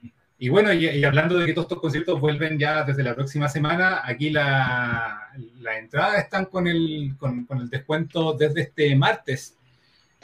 Y, 0.00 0.14
y 0.46 0.48
bueno, 0.48 0.72
y, 0.72 0.86
y 0.88 1.04
hablando 1.04 1.38
de 1.38 1.46
que 1.46 1.52
todos 1.54 1.66
estos 1.66 1.80
conciertos 1.80 2.20
vuelven 2.20 2.58
ya 2.58 2.82
desde 2.84 3.02
la 3.02 3.14
próxima 3.14 3.48
semana, 3.48 4.02
aquí 4.04 4.30
la, 4.30 5.28
la 5.60 5.78
entrada 5.78 6.18
están 6.18 6.46
con 6.46 6.66
el, 6.66 7.14
con, 7.18 7.46
con 7.46 7.60
el 7.60 7.70
descuento 7.70 8.34
desde 8.34 8.62
este 8.62 8.94
martes 8.96 9.56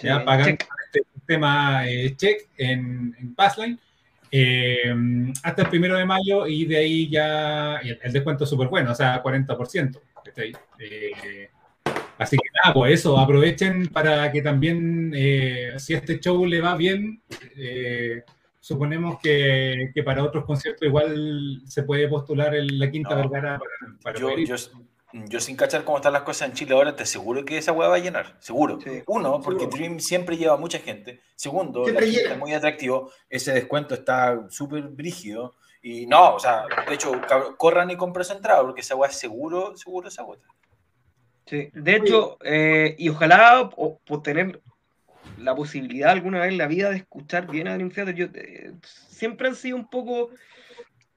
ya 0.00 0.18
Sí, 0.18 0.24
pagan 0.24 0.56
check. 0.58 0.68
con 0.68 0.76
este 0.86 1.02
sistema 1.28 1.86
eh, 1.86 2.14
check 2.16 2.48
en, 2.56 3.14
en 3.20 3.34
Passline 3.34 3.78
eh, 4.32 4.94
hasta 5.42 5.62
el 5.62 5.68
primero 5.68 5.96
de 5.98 6.06
mayo 6.06 6.46
y 6.46 6.64
de 6.64 6.78
ahí 6.78 7.10
ya 7.10 7.76
el, 7.76 7.98
el 8.02 8.12
descuento 8.12 8.44
es 8.44 8.50
súper 8.50 8.68
bueno, 8.68 8.92
o 8.92 8.94
sea, 8.94 9.22
40%. 9.22 10.00
¿cachai? 10.24 10.52
Eh, 10.78 11.50
así 12.16 12.36
que 12.38 12.48
nada, 12.62 12.72
pues 12.72 12.94
eso, 12.94 13.18
aprovechen 13.18 13.88
para 13.88 14.32
que 14.32 14.40
también, 14.40 15.12
eh, 15.14 15.74
si 15.76 15.92
este 15.92 16.18
show 16.18 16.46
le 16.46 16.62
va 16.62 16.76
bien, 16.76 17.20
suponemos 18.58 19.18
que, 19.20 19.90
que 19.94 20.02
para 20.02 20.24
otros 20.24 20.46
conciertos 20.46 20.86
igual 20.88 21.60
se 21.66 21.82
puede 21.82 22.08
postular 22.08 22.54
en 22.54 22.78
la 22.78 22.90
Quinta 22.90 23.10
No. 23.10 23.16
Vergara 23.28 23.58
para, 23.58 23.98
para 24.02 24.18
Yo, 24.18 24.26
poder 24.28 24.38
ir. 24.40 24.48
yo, 24.48 24.56
yo 25.12 25.40
sin 25.40 25.56
cachar 25.56 25.84
cómo 25.84 25.98
están 25.98 26.12
las 26.12 26.22
cosas 26.22 26.48
en 26.48 26.54
Chile 26.54 26.74
ahora, 26.74 26.94
te 26.94 27.02
aseguro 27.04 27.44
que 27.44 27.58
esa 27.58 27.72
hueá 27.72 27.88
va 27.88 27.96
a 27.96 28.00
llenar. 28.00 28.36
Seguro. 28.40 28.78
Sí. 28.80 29.02
Uno, 29.06 29.40
porque 29.40 29.60
Seguro. 29.60 29.76
Dream 29.78 30.00
siempre 30.00 30.36
lleva 30.36 30.56
mucha 30.56 30.78
gente. 30.78 31.20
Segundo, 31.34 31.86
la 31.88 32.00
gente 32.00 32.32
es 32.32 32.38
muy 32.38 32.52
atractivo. 32.52 33.10
Ese 33.28 33.52
descuento 33.52 33.94
está 33.94 34.48
súper 34.50 34.82
brígido. 34.84 35.54
Y 35.80 36.06
no, 36.06 36.34
o 36.34 36.38
sea, 36.40 36.64
de 36.88 36.94
hecho, 36.94 37.12
corran 37.56 37.90
y 37.90 37.96
compren 37.96 38.24
su 38.24 38.32
entrada, 38.32 38.62
porque 38.62 38.80
esa 38.80 38.96
hueá 38.96 39.10
seguro, 39.10 39.76
seguro 39.76 40.10
se 40.10 40.20
agota. 40.20 40.46
Sí, 41.46 41.70
de 41.72 41.96
hecho, 41.96 42.36
eh, 42.44 42.94
y 42.98 43.08
ojalá 43.08 43.70
o- 43.76 43.98
por 44.00 44.22
tener 44.22 44.60
la 45.38 45.54
posibilidad 45.54 46.10
alguna 46.10 46.40
vez 46.40 46.50
en 46.50 46.58
la 46.58 46.66
vida 46.66 46.90
de 46.90 46.96
escuchar 46.96 47.46
bien 47.46 47.68
a 47.68 47.74
Dream 47.74 47.90
Theater. 47.90 48.14
Yo, 48.14 48.26
eh, 48.34 48.72
siempre 48.82 49.48
han 49.48 49.54
sido 49.54 49.76
un 49.76 49.88
poco 49.88 50.30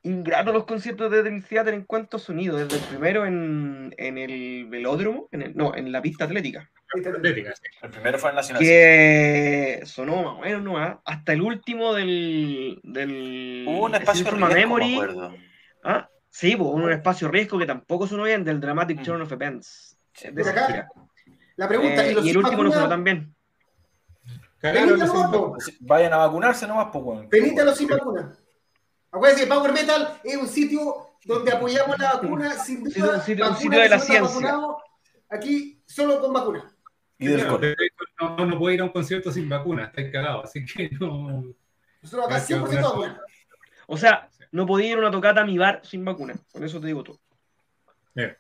ingratos 0.04 0.54
los 0.54 0.66
conciertos 0.66 1.12
de 1.12 1.22
Dream 1.22 1.42
Theater 1.44 1.74
en 1.74 1.84
cuanto 1.84 2.18
a 2.18 2.20
sonido. 2.20 2.58
Desde 2.58 2.78
el 2.78 2.84
primero 2.84 3.26
en, 3.26 3.94
en 3.98 4.18
el 4.18 4.66
velódromo, 4.70 5.28
en 5.32 5.42
el- 5.44 5.56
no, 5.56 5.76
en 5.76 5.92
la 5.92 6.02
pista 6.02 6.26
atlética, 6.26 6.70
Atlética, 6.94 7.54
sí. 7.56 7.62
El 7.84 7.90
primero 7.90 8.20
fue 8.20 8.32
en 8.32 8.36
Nacional. 8.36 8.62
que 8.62 9.82
sonó 9.86 10.24
más 10.24 10.34
o 10.34 10.42
menos 10.42 10.62
nomás, 10.62 10.98
hasta 11.06 11.32
el 11.34 11.42
último 11.42 11.94
del... 11.94 12.80
del 12.84 13.64
Hubo 13.68 13.86
un 13.86 13.96
espacio 13.96 14.26
riesgo, 14.30 14.48
me 14.48 14.54
Memory. 14.56 14.94
acuerdo. 14.96 15.34
Ah, 15.86 16.10
sí, 16.30 16.56
pues, 16.58 16.70
un 16.70 16.92
espacio 16.92 17.30
riesgo 17.30 17.58
que 17.58 17.66
tampoco 17.66 18.08
sonó 18.08 18.24
bien, 18.24 18.44
del 18.44 18.60
Dramatic 18.60 19.00
Mm. 19.00 19.04
Turn 19.04 19.22
of 19.22 19.32
Events. 19.32 19.98
Sí. 20.14 20.28
de 20.32 20.50
acá, 20.50 20.68
gira. 20.68 20.88
La 21.56 21.68
pregunta, 21.70 22.06
Eh, 22.06 22.12
¿y 22.12 22.16
los 22.16 22.26
y 22.26 22.30
el 22.32 22.38
último 22.40 22.64
no 22.64 22.72
sonó 22.74 22.90
tan 22.90 23.04
bien. 23.06 23.34
Cagaron 24.60 25.00
po. 25.32 25.58
Vayan 25.80 26.14
a 26.14 26.18
vacunarse 26.18 26.68
nomás, 26.68 26.88
pues, 26.92 27.04
weón. 27.06 27.30
Venite 27.30 27.62
a 27.62 27.66
los 27.66 27.78
sin 27.78 27.88
vacuna. 27.88 28.34
Acuérdense 29.12 29.44
que 29.44 29.50
Power 29.54 29.74
Metal 29.74 30.20
es 30.24 30.38
un 30.38 30.48
sitio 30.48 31.08
donde 31.26 31.52
apoyamos 31.52 31.98
la 32.00 32.14
vacuna 32.14 32.54
sin 32.54 32.84
duda. 32.84 33.16
un 33.18 33.22
sitio- 33.22 33.46
un 33.46 33.52
vacuna 33.52 33.56
sitio 33.62 33.80
de 33.80 33.90
la 33.90 34.00
ciencia. 34.00 34.60
Aquí 35.30 35.82
solo 35.86 36.20
con 36.22 36.34
vacuna. 36.34 36.72
Y 37.18 37.28
del 37.28 37.42
Claro, 37.46 37.60
no, 38.20 38.46
no 38.48 38.58
puede 38.58 38.76
ir 38.76 38.82
a 38.82 38.86
un 38.86 38.90
concierto 38.92 39.32
sin 39.32 39.48
vacuna, 39.48 39.86
está 39.86 40.10
cagado, 40.12 40.44
así 40.44 40.66
que 40.66 40.90
no. 41.00 41.44
Nosotros 42.02 42.26
acá 42.26 42.36
Hay 42.38 42.42
que 42.42 42.54
100% 42.56 42.60
vacunarse. 42.62 42.82
vacuna. 42.88 43.22
O 43.88 43.98
sea, 43.98 44.30
no 44.52 44.66
podía 44.66 44.88
ir 44.92 44.96
a 44.96 45.00
una 45.00 45.12
tocata 45.12 45.42
a 45.42 45.46
mi 45.46 45.58
bar 45.58 45.82
sin 45.84 46.04
vacuna. 46.04 46.34
Con 46.52 46.64
eso 46.64 46.80
te 46.80 46.88
digo 46.88 47.04
todo. 47.04 47.20
Eh, 48.16 48.36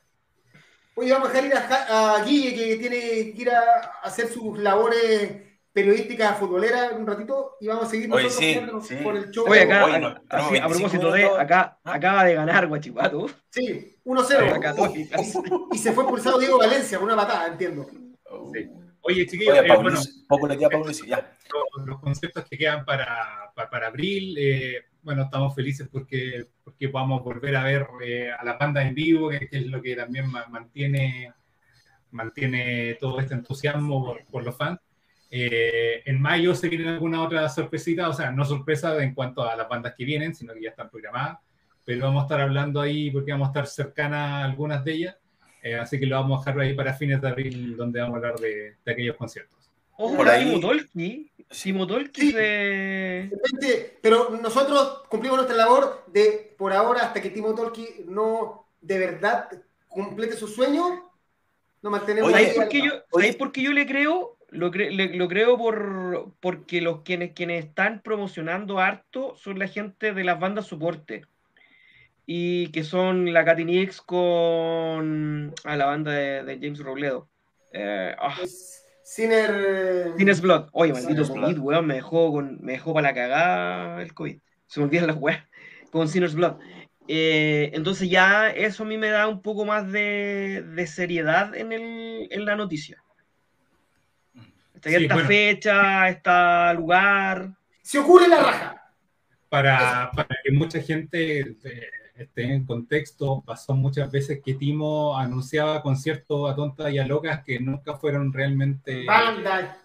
Oye, 0.95 1.11
vamos 1.13 1.29
a 1.29 1.33
dejar 1.33 1.45
ir 1.45 1.53
a, 1.55 2.15
a 2.15 2.23
Guille, 2.25 2.53
que 2.55 2.75
tiene 2.77 2.99
que 2.99 3.33
ir 3.35 3.49
a 3.51 3.61
hacer 4.03 4.27
sus 4.27 4.57
labores 4.59 5.50
periodísticas 5.73 6.37
futboleras 6.37 6.91
un 6.93 7.07
ratito 7.07 7.55
y 7.61 7.67
vamos 7.67 7.85
a 7.85 7.89
seguir 7.89 8.11
Oye, 8.11 8.25
nosotros 8.25 8.87
sí, 8.87 8.97
sí. 8.97 9.03
con 9.03 9.15
el 9.17 9.31
show. 9.31 9.45
Oye, 9.47 9.61
acá, 9.61 9.85
Oye, 9.85 9.99
no, 9.99 10.07
así, 10.07 10.19
tenemos 10.29 10.51
a 10.61 10.67
25 10.67 10.69
propósito 10.69 11.11
de, 11.13 11.25
acá 11.41 11.79
¿Ah? 11.83 11.93
acaba 11.93 12.23
de 12.25 12.33
ganar 12.35 12.67
Guachipato. 12.67 13.27
Sí, 13.49 13.95
1-0. 14.03 14.59
Católica. 14.61 15.17
Y 15.71 15.77
se 15.77 15.91
fue 15.93 16.07
pulsado 16.07 16.39
Diego 16.39 16.57
Valencia 16.57 16.97
con 16.97 17.05
una 17.07 17.15
patada, 17.15 17.47
entiendo. 17.47 17.87
Sí. 18.53 18.69
Oye, 19.03 19.25
chiquillos, 19.25 19.57
Oye, 19.59 19.73
eh, 19.73 19.77
bueno, 19.81 19.99
poco 20.27 20.47
le 20.47 20.57
queda 20.57 20.67
a 20.67 20.71
Paulus 20.71 21.03
y 21.03 21.07
ya. 21.07 21.31
los, 21.77 21.87
los 21.87 21.99
conceptos 21.99 22.45
que 22.49 22.57
quedan 22.57 22.85
para, 22.85 23.51
para, 23.55 23.69
para 23.69 23.87
abril, 23.87 24.35
eh, 24.37 24.83
bueno, 25.01 25.23
estamos 25.23 25.55
felices 25.55 25.87
porque, 25.91 26.47
porque 26.63 26.89
podamos 26.89 27.23
volver 27.23 27.55
a 27.55 27.63
ver 27.63 27.87
eh, 28.03 28.29
a 28.31 28.43
la 28.43 28.53
banda 28.57 28.83
en 28.83 28.93
vivo, 28.93 29.29
que, 29.29 29.47
que 29.47 29.57
es 29.57 29.65
lo 29.67 29.81
que 29.81 29.95
también 29.95 30.27
ma- 30.27 30.45
mantiene, 30.47 31.33
mantiene 32.11 32.95
todo 32.99 33.19
este 33.19 33.33
entusiasmo 33.33 34.05
por, 34.05 34.25
por 34.25 34.43
los 34.43 34.55
fans. 34.55 34.79
Eh, 35.33 36.03
en 36.05 36.21
mayo 36.21 36.53
se 36.53 36.67
vienen 36.67 36.89
alguna 36.89 37.23
otra 37.23 37.47
sorpresita, 37.47 38.09
o 38.09 38.13
sea, 38.13 38.31
no 38.31 38.43
sorpresa 38.43 39.01
en 39.01 39.13
cuanto 39.15 39.41
a 39.43 39.55
las 39.55 39.69
bandas 39.69 39.93
que 39.97 40.03
vienen, 40.03 40.35
sino 40.35 40.53
que 40.53 40.61
ya 40.63 40.71
están 40.71 40.89
programadas, 40.89 41.39
pero 41.85 42.05
vamos 42.05 42.21
a 42.23 42.25
estar 42.25 42.41
hablando 42.41 42.81
ahí 42.81 43.09
porque 43.11 43.31
vamos 43.31 43.47
a 43.47 43.51
estar 43.51 43.67
cercanas 43.67 44.19
a 44.19 44.43
algunas 44.43 44.83
de 44.83 44.91
ellas, 44.91 45.15
eh, 45.63 45.75
así 45.75 45.97
que 45.97 46.05
lo 46.05 46.17
vamos 46.17 46.45
a 46.45 46.51
dejar 46.51 46.61
ahí 46.63 46.73
para 46.73 46.93
fines 46.93 47.21
de 47.21 47.29
abril, 47.29 47.77
donde 47.77 48.01
vamos 48.01 48.15
a 48.15 48.17
hablar 48.17 48.39
de, 48.39 48.75
de 48.83 48.91
aquellos 48.91 49.15
conciertos. 49.15 49.57
Ojo, 49.97 50.17
Por 50.17 50.27
ahí- 50.27 50.45
Timo 50.45 50.59
Tolki. 50.59 51.31
Timo 51.63 51.87
Tolki 51.87 52.21
Sí. 52.21 52.31
De 52.33 53.97
pero 54.01 54.31
nosotros 54.41 55.03
cumplimos 55.09 55.37
nuestra 55.37 55.55
labor 55.57 56.03
de, 56.07 56.55
por 56.57 56.73
ahora, 56.73 57.03
hasta 57.03 57.21
que 57.21 57.29
Timo 57.29 57.53
Tolki 57.55 57.87
no 58.07 58.65
de 58.81 58.97
verdad 58.97 59.47
complete 59.87 60.35
su 60.35 60.47
sueño, 60.47 61.09
nos 61.81 61.91
mantenemos 61.91 62.31
Oye, 62.33 62.37
ahí. 62.37 62.45
¿Sabéis 62.47 62.59
por, 62.59 62.69
qué 62.69 62.77
yo, 62.79 62.91
Oye. 62.93 63.03
¿sabéis 63.11 63.35
por 63.35 63.51
qué 63.51 63.61
yo 63.61 63.71
le 63.73 63.85
creo? 63.85 64.37
Lo, 64.51 64.69
cre- 64.69 65.15
lo 65.15 65.27
creo 65.27 65.57
por 65.57 66.33
porque 66.39 66.81
los 66.81 67.01
quienes, 67.01 67.31
quienes 67.31 67.65
están 67.65 68.01
promocionando 68.01 68.79
harto 68.79 69.35
son 69.37 69.57
la 69.57 69.67
gente 69.67 70.13
de 70.13 70.23
las 70.23 70.39
bandas 70.39 70.67
soporte. 70.67 71.25
Y 72.25 72.67
que 72.71 72.83
son 72.83 73.33
la 73.33 73.43
Catinix 73.43 74.01
con 74.01 75.53
a 75.63 75.75
la 75.75 75.85
banda 75.85 76.11
de, 76.11 76.43
de 76.43 76.59
James 76.61 76.79
Robledo. 76.79 77.27
Eh. 77.73 78.15
Tienes 80.15 80.39
Blood. 80.39 80.69
Oye, 80.71 80.93
maldito 80.93 81.27
COVID, 81.27 81.39
Blood. 81.39 81.57
weón, 81.57 81.87
me 81.87 81.95
dejó, 81.95 82.31
con, 82.31 82.59
me 82.61 82.73
dejó 82.73 82.93
para 82.93 83.09
la 83.09 83.13
cagada 83.13 84.01
el 84.01 84.13
COVID. 84.13 84.37
Se 84.67 84.79
me 84.79 84.85
olvidan 84.85 85.07
las 85.07 85.17
weas 85.17 85.43
con 85.91 86.07
Sinner's 86.07 86.35
Blood. 86.35 86.57
Eh, 87.07 87.71
entonces 87.73 88.09
ya 88.09 88.49
eso 88.49 88.83
a 88.83 88.85
mí 88.85 88.97
me 88.97 89.09
da 89.09 89.27
un 89.27 89.41
poco 89.41 89.65
más 89.65 89.91
de, 89.91 90.63
de 90.75 90.87
seriedad 90.87 91.55
en, 91.55 91.73
el, 91.73 92.27
en 92.31 92.45
la 92.45 92.55
noticia. 92.55 93.03
Esta, 94.83 94.89
Sí, 94.89 95.03
esta 95.03 95.13
bueno. 95.13 95.27
fecha, 95.29 96.09
este 96.09 96.73
lugar. 96.75 97.51
Se 97.81 97.99
ocurre 97.99 98.27
la 98.27 98.41
raja. 98.41 98.77
Para, 99.49 100.09
para 100.15 100.29
que 100.43 100.51
mucha 100.51 100.81
gente 100.81 101.39
eh, 101.41 101.89
esté 102.15 102.43
en 102.43 102.65
contexto, 102.65 103.43
pasó 103.45 103.75
muchas 103.75 104.09
veces 104.09 104.39
que 104.43 104.53
Timo 104.53 105.17
anunciaba 105.17 105.81
conciertos 105.81 106.49
a 106.49 106.55
tontas 106.55 106.91
y 106.93 106.99
a 106.99 107.05
locas 107.05 107.43
que 107.43 107.59
nunca 107.59 107.95
fueron 107.97 108.31
realmente 108.31 109.05
Banda. 109.05 109.77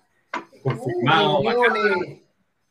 confirmados, 0.62 1.44
uh, 1.44 2.20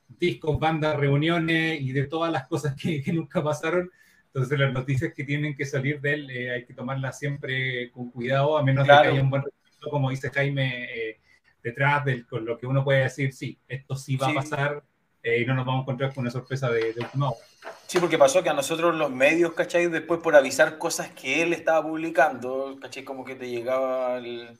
discos, 0.08 0.58
bandas, 0.60 0.96
reuniones 0.98 1.82
y 1.82 1.92
de 1.92 2.08
todas 2.08 2.32
las 2.32 2.48
cosas 2.48 2.76
que, 2.76 3.02
que 3.04 3.12
nunca 3.14 3.44
pasaron. 3.44 3.92
Entonces 4.28 4.58
las 4.60 4.74
noticias 4.74 5.14
que 5.14 5.24
tienen 5.24 5.56
que 5.56 5.66
salir 5.66 6.00
de 6.02 6.14
él 6.14 6.30
eh, 6.30 6.52
hay 6.52 6.66
que 6.66 6.74
tomarlas 6.74 7.20
siempre 7.20 7.90
con 7.92 8.10
cuidado, 8.12 8.58
a 8.58 8.64
menos 8.64 8.84
de 8.84 8.88
Claro. 8.90 9.04
que 9.04 9.10
haya 9.10 9.22
un 9.22 9.30
buen 9.30 9.44
como 9.90 10.10
dice 10.10 10.32
Jaime, 10.32 10.86
eh, 11.10 11.20
detrás 11.66 12.06
del, 12.06 12.28
con 12.28 12.46
lo 12.46 12.58
que 12.60 12.68
uno 12.68 12.84
puede 12.84 13.02
decir, 13.04 13.34
sí, 13.34 13.58
esto 13.68 13.96
sí 13.96 14.16
va 14.18 14.28
Sí. 14.28 14.32
a 14.32 14.36
pasar 14.36 14.84
eh, 15.24 15.42
y 15.42 15.46
no 15.48 15.56
nos 15.56 15.66
vamos 15.66 15.80
a 15.80 15.84
encontrar 15.84 16.14
con 16.14 16.22
una 16.22 16.30
sorpresa 16.30 16.70
de, 16.70 16.94
de 16.94 17.02
última 17.02 17.30
hora. 17.32 17.40
Sí, 17.88 17.98
porque 18.00 18.20
pasó 18.20 18.44
que 18.44 18.50
a 18.50 18.54
nosotros 18.54 18.94
los 18.96 19.10
medios, 19.10 19.54
¿cachai? 19.54 19.88
Después 19.88 20.20
por 20.22 20.36
avisar 20.36 20.78
cosas 20.78 21.10
que 21.10 21.42
él 21.42 21.54
estaba 21.54 21.82
publicando, 21.82 22.78
¿cachai? 22.80 23.04
Como 23.04 23.26
que 23.26 23.34
te 23.34 23.50
llegaba 23.50 24.18
el, 24.20 24.56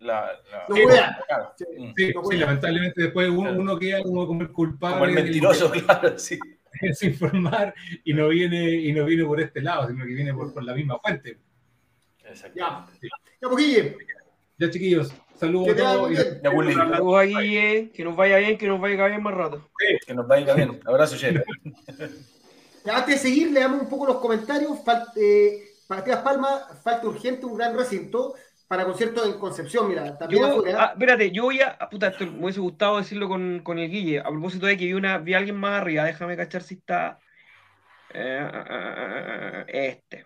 la... 0.00 0.32
la- 0.50 0.66
wea. 0.74 1.18
claro. 1.28 1.52
Sí. 1.56 1.64
Mm. 1.78 1.92
Sí, 1.96 2.12
sí, 2.30 2.36
lamentablemente 2.36 3.02
después 3.02 3.28
uno, 3.30 3.52
uno 3.52 3.78
queda 3.78 4.02
como, 4.02 4.26
como 4.26 4.42
el 4.42 4.50
culpable 4.50 4.94
Como 4.94 5.04
el 5.06 5.14
mentiroso, 5.14 5.70
claro, 5.70 6.18
sí. 6.18 6.36
de 6.80 6.88
desinformar 6.88 7.72
y 8.04 8.12
no 8.12 8.28
viene 8.28 8.68
y 8.72 8.92
no 8.92 9.04
viene 9.04 9.24
por 9.24 9.40
este 9.40 9.60
lado, 9.60 9.86
sino 9.88 10.04
que 10.04 10.14
viene 10.14 10.34
por, 10.34 10.52
por 10.52 10.64
la 10.64 10.74
misma 10.74 10.98
fuente. 10.98 11.38
Exactamente. 12.24 13.08
Ya, 13.40 13.48
poquille. 13.48 13.96
Ya 14.58 14.68
chiquillos, 14.70 15.12
saludos 15.40 15.74
Que 15.74 15.82
a 15.82 15.92
todos. 15.94 16.16
Saludos 16.74 17.18
a 17.18 17.22
Guille, 17.22 17.90
que 17.92 18.04
nos 18.04 18.14
vaya 18.16 18.36
bien, 18.38 18.56
que 18.58 18.66
nos 18.68 18.80
vaya 18.80 19.06
bien 19.06 19.22
más 19.22 19.34
rato. 19.34 19.68
que 20.06 20.14
nos 20.14 20.26
vaya 20.28 20.54
bien. 20.54 20.80
Abrazo, 20.86 21.16
Che. 21.16 21.42
Ya, 22.84 22.96
Antes 22.96 23.16
de 23.22 23.28
seguir, 23.28 23.50
le 23.50 23.60
damos 23.60 23.82
un 23.82 23.88
poco 23.90 24.06
los 24.06 24.16
comentarios. 24.20 24.70
Fal- 24.84 25.06
eh, 25.16 25.64
Matías 25.88 26.20
Palma, 26.20 26.60
falta 26.82 27.06
urgente 27.08 27.44
un 27.44 27.58
gran 27.58 27.76
recinto 27.76 28.34
para 28.66 28.84
conciertos 28.86 29.26
en 29.26 29.38
Concepción. 29.38 29.86
Mira, 29.88 30.16
también 30.16 30.40
Yo, 30.42 30.48
afuera. 30.48 30.78
ah, 30.84 30.90
espérate, 30.94 31.30
yo 31.30 31.42
voy 31.42 31.60
a. 31.60 31.76
ah, 31.78 31.90
puta, 31.90 32.06
esto 32.08 32.24
me 32.26 32.44
hubiese 32.44 32.60
gustado 32.60 32.96
decirlo 32.96 33.28
con, 33.28 33.60
con 33.62 33.78
el 33.78 33.90
Guille. 33.90 34.20
A 34.20 34.28
propósito 34.30 34.64
de 34.64 34.78
que 34.78 34.86
vi, 34.86 34.94
una, 34.94 35.18
vi 35.18 35.34
a 35.34 35.38
alguien 35.38 35.56
más 35.56 35.80
arriba, 35.82 36.04
déjame 36.04 36.36
cachar 36.38 36.62
si 36.62 36.74
está. 36.76 37.18
eh, 38.14 39.64
este. 39.68 40.24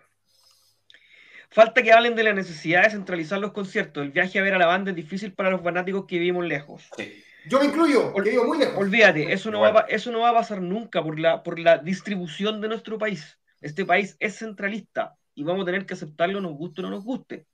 Falta 1.55 1.81
que 1.81 1.93
hablen 1.93 2.15
de 2.15 2.23
la 2.23 2.33
necesidad 2.33 2.83
de 2.83 2.89
centralizar 2.89 3.39
los 3.39 3.53
conciertos. 3.53 4.03
El 4.03 4.11
viaje 4.11 4.37
a 4.37 4.41
ver 4.41 4.55
a 4.55 4.57
la 4.57 4.65
banda 4.65 4.91
es 4.91 4.97
difícil 4.97 5.31
para 5.31 5.49
los 5.49 5.61
fanáticos 5.61 6.03
que 6.05 6.19
vivimos 6.19 6.45
lejos. 6.45 6.89
Sí. 6.97 7.23
Yo 7.47 7.61
me 7.61 7.67
incluyo, 7.67 8.11
porque 8.11 8.31
vivo 8.31 8.43
muy 8.43 8.57
lejos. 8.57 8.75
Olvídate, 8.77 9.31
eso 9.31 9.49
no, 9.51 9.61
va, 9.61 9.85
eso 9.87 10.11
no 10.11 10.19
va 10.19 10.31
a 10.31 10.33
pasar 10.33 10.61
nunca 10.61 11.01
por 11.01 11.17
la, 11.17 11.43
por 11.43 11.57
la 11.57 11.77
distribución 11.77 12.59
de 12.59 12.67
nuestro 12.67 12.97
país. 12.97 13.39
Este 13.61 13.85
país 13.85 14.17
es 14.19 14.35
centralista 14.35 15.15
y 15.33 15.45
vamos 15.45 15.61
a 15.61 15.67
tener 15.67 15.85
que 15.85 15.93
aceptarlo, 15.93 16.41
nos 16.41 16.57
guste 16.57 16.81
o 16.81 16.83
no 16.83 16.89
nos 16.89 17.05
guste. 17.05 17.45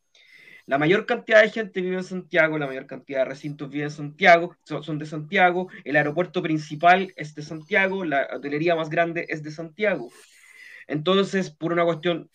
La 0.65 0.79
mayor 0.79 1.05
cantidad 1.05 1.43
de 1.43 1.51
gente 1.51 1.81
vive 1.81 1.97
en 1.97 2.03
Santiago, 2.03 2.57
la 2.57 2.65
mayor 2.65 2.87
cantidad 2.87 3.19
de 3.19 3.25
recintos 3.25 3.69
vive 3.69 3.83
en 3.83 3.91
Santiago, 3.91 4.57
son, 4.63 4.83
son 4.83 4.97
de 4.97 5.05
Santiago, 5.05 5.67
el 5.83 5.95
aeropuerto 5.95 6.41
principal 6.41 7.13
es 7.15 7.35
de 7.35 7.43
Santiago, 7.43 8.03
la 8.03 8.27
hotelería 8.33 8.75
más 8.75 8.89
grande 8.89 9.27
es 9.29 9.43
de 9.43 9.51
Santiago. 9.51 10.09
Entonces, 10.87 11.49
por 11.51 11.71
una 11.73 11.83
cuestión 11.85 12.29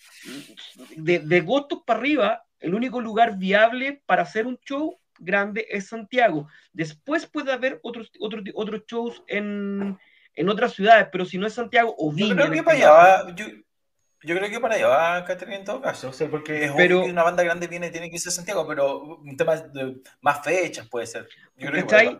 de, 0.96 1.18
de 1.20 1.40
gustos 1.40 1.80
para 1.86 2.00
arriba, 2.00 2.44
el 2.60 2.74
único 2.74 3.00
lugar 3.00 3.36
viable 3.38 4.02
para 4.06 4.22
hacer 4.22 4.46
un 4.46 4.58
show 4.58 4.98
grande 5.18 5.66
es 5.70 5.88
Santiago. 5.88 6.48
Después 6.72 7.26
puede 7.26 7.52
haber 7.52 7.80
otros, 7.82 8.10
otros, 8.20 8.42
otros 8.54 8.82
shows 8.86 9.22
en, 9.26 9.98
en 10.34 10.48
otras 10.48 10.74
ciudades, 10.74 11.08
pero 11.10 11.24
si 11.24 11.38
no 11.38 11.46
es 11.46 11.54
Santiago 11.54 11.94
o 11.98 12.10
Yo 12.10 12.16
Viña. 12.16 12.34
creo 12.34 12.46
en 12.46 12.52
que 12.52 12.58
este 12.58 12.64
para 12.64 12.76
allá 12.78 12.90
va, 13.24 13.34
yo, 13.34 13.46
yo 14.22 14.36
creo 14.36 14.50
que 14.50 14.60
para 14.60 14.74
allá 14.74 14.88
va 14.88 15.24
Catherine 15.24 15.56
en 15.58 15.64
todo 15.64 15.80
caso, 15.80 16.08
o 16.08 16.12
sea, 16.12 16.28
porque 16.28 16.64
es 16.64 16.72
Pero- 16.72 16.96
obvio 16.98 17.06
que 17.06 17.12
una 17.12 17.22
banda 17.22 17.42
grande 17.42 17.66
viene 17.66 17.90
tiene 17.90 18.08
que 18.10 18.16
irse 18.16 18.28
a 18.28 18.32
Santiago, 18.32 18.66
pero 18.66 19.16
un 19.16 19.36
tema 19.36 19.56
de 19.56 19.96
más 20.20 20.42
fechas 20.44 20.88
puede 20.88 21.06
ser. 21.06 21.28
Yo 21.56 21.70
creo 21.70 21.86
que 21.86 21.94
ahí. 21.94 22.18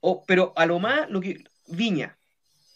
O, 0.00 0.22
pero 0.24 0.52
a 0.56 0.64
lo 0.66 0.78
más, 0.78 1.08
lo 1.10 1.20
que, 1.20 1.42
Viña, 1.66 2.17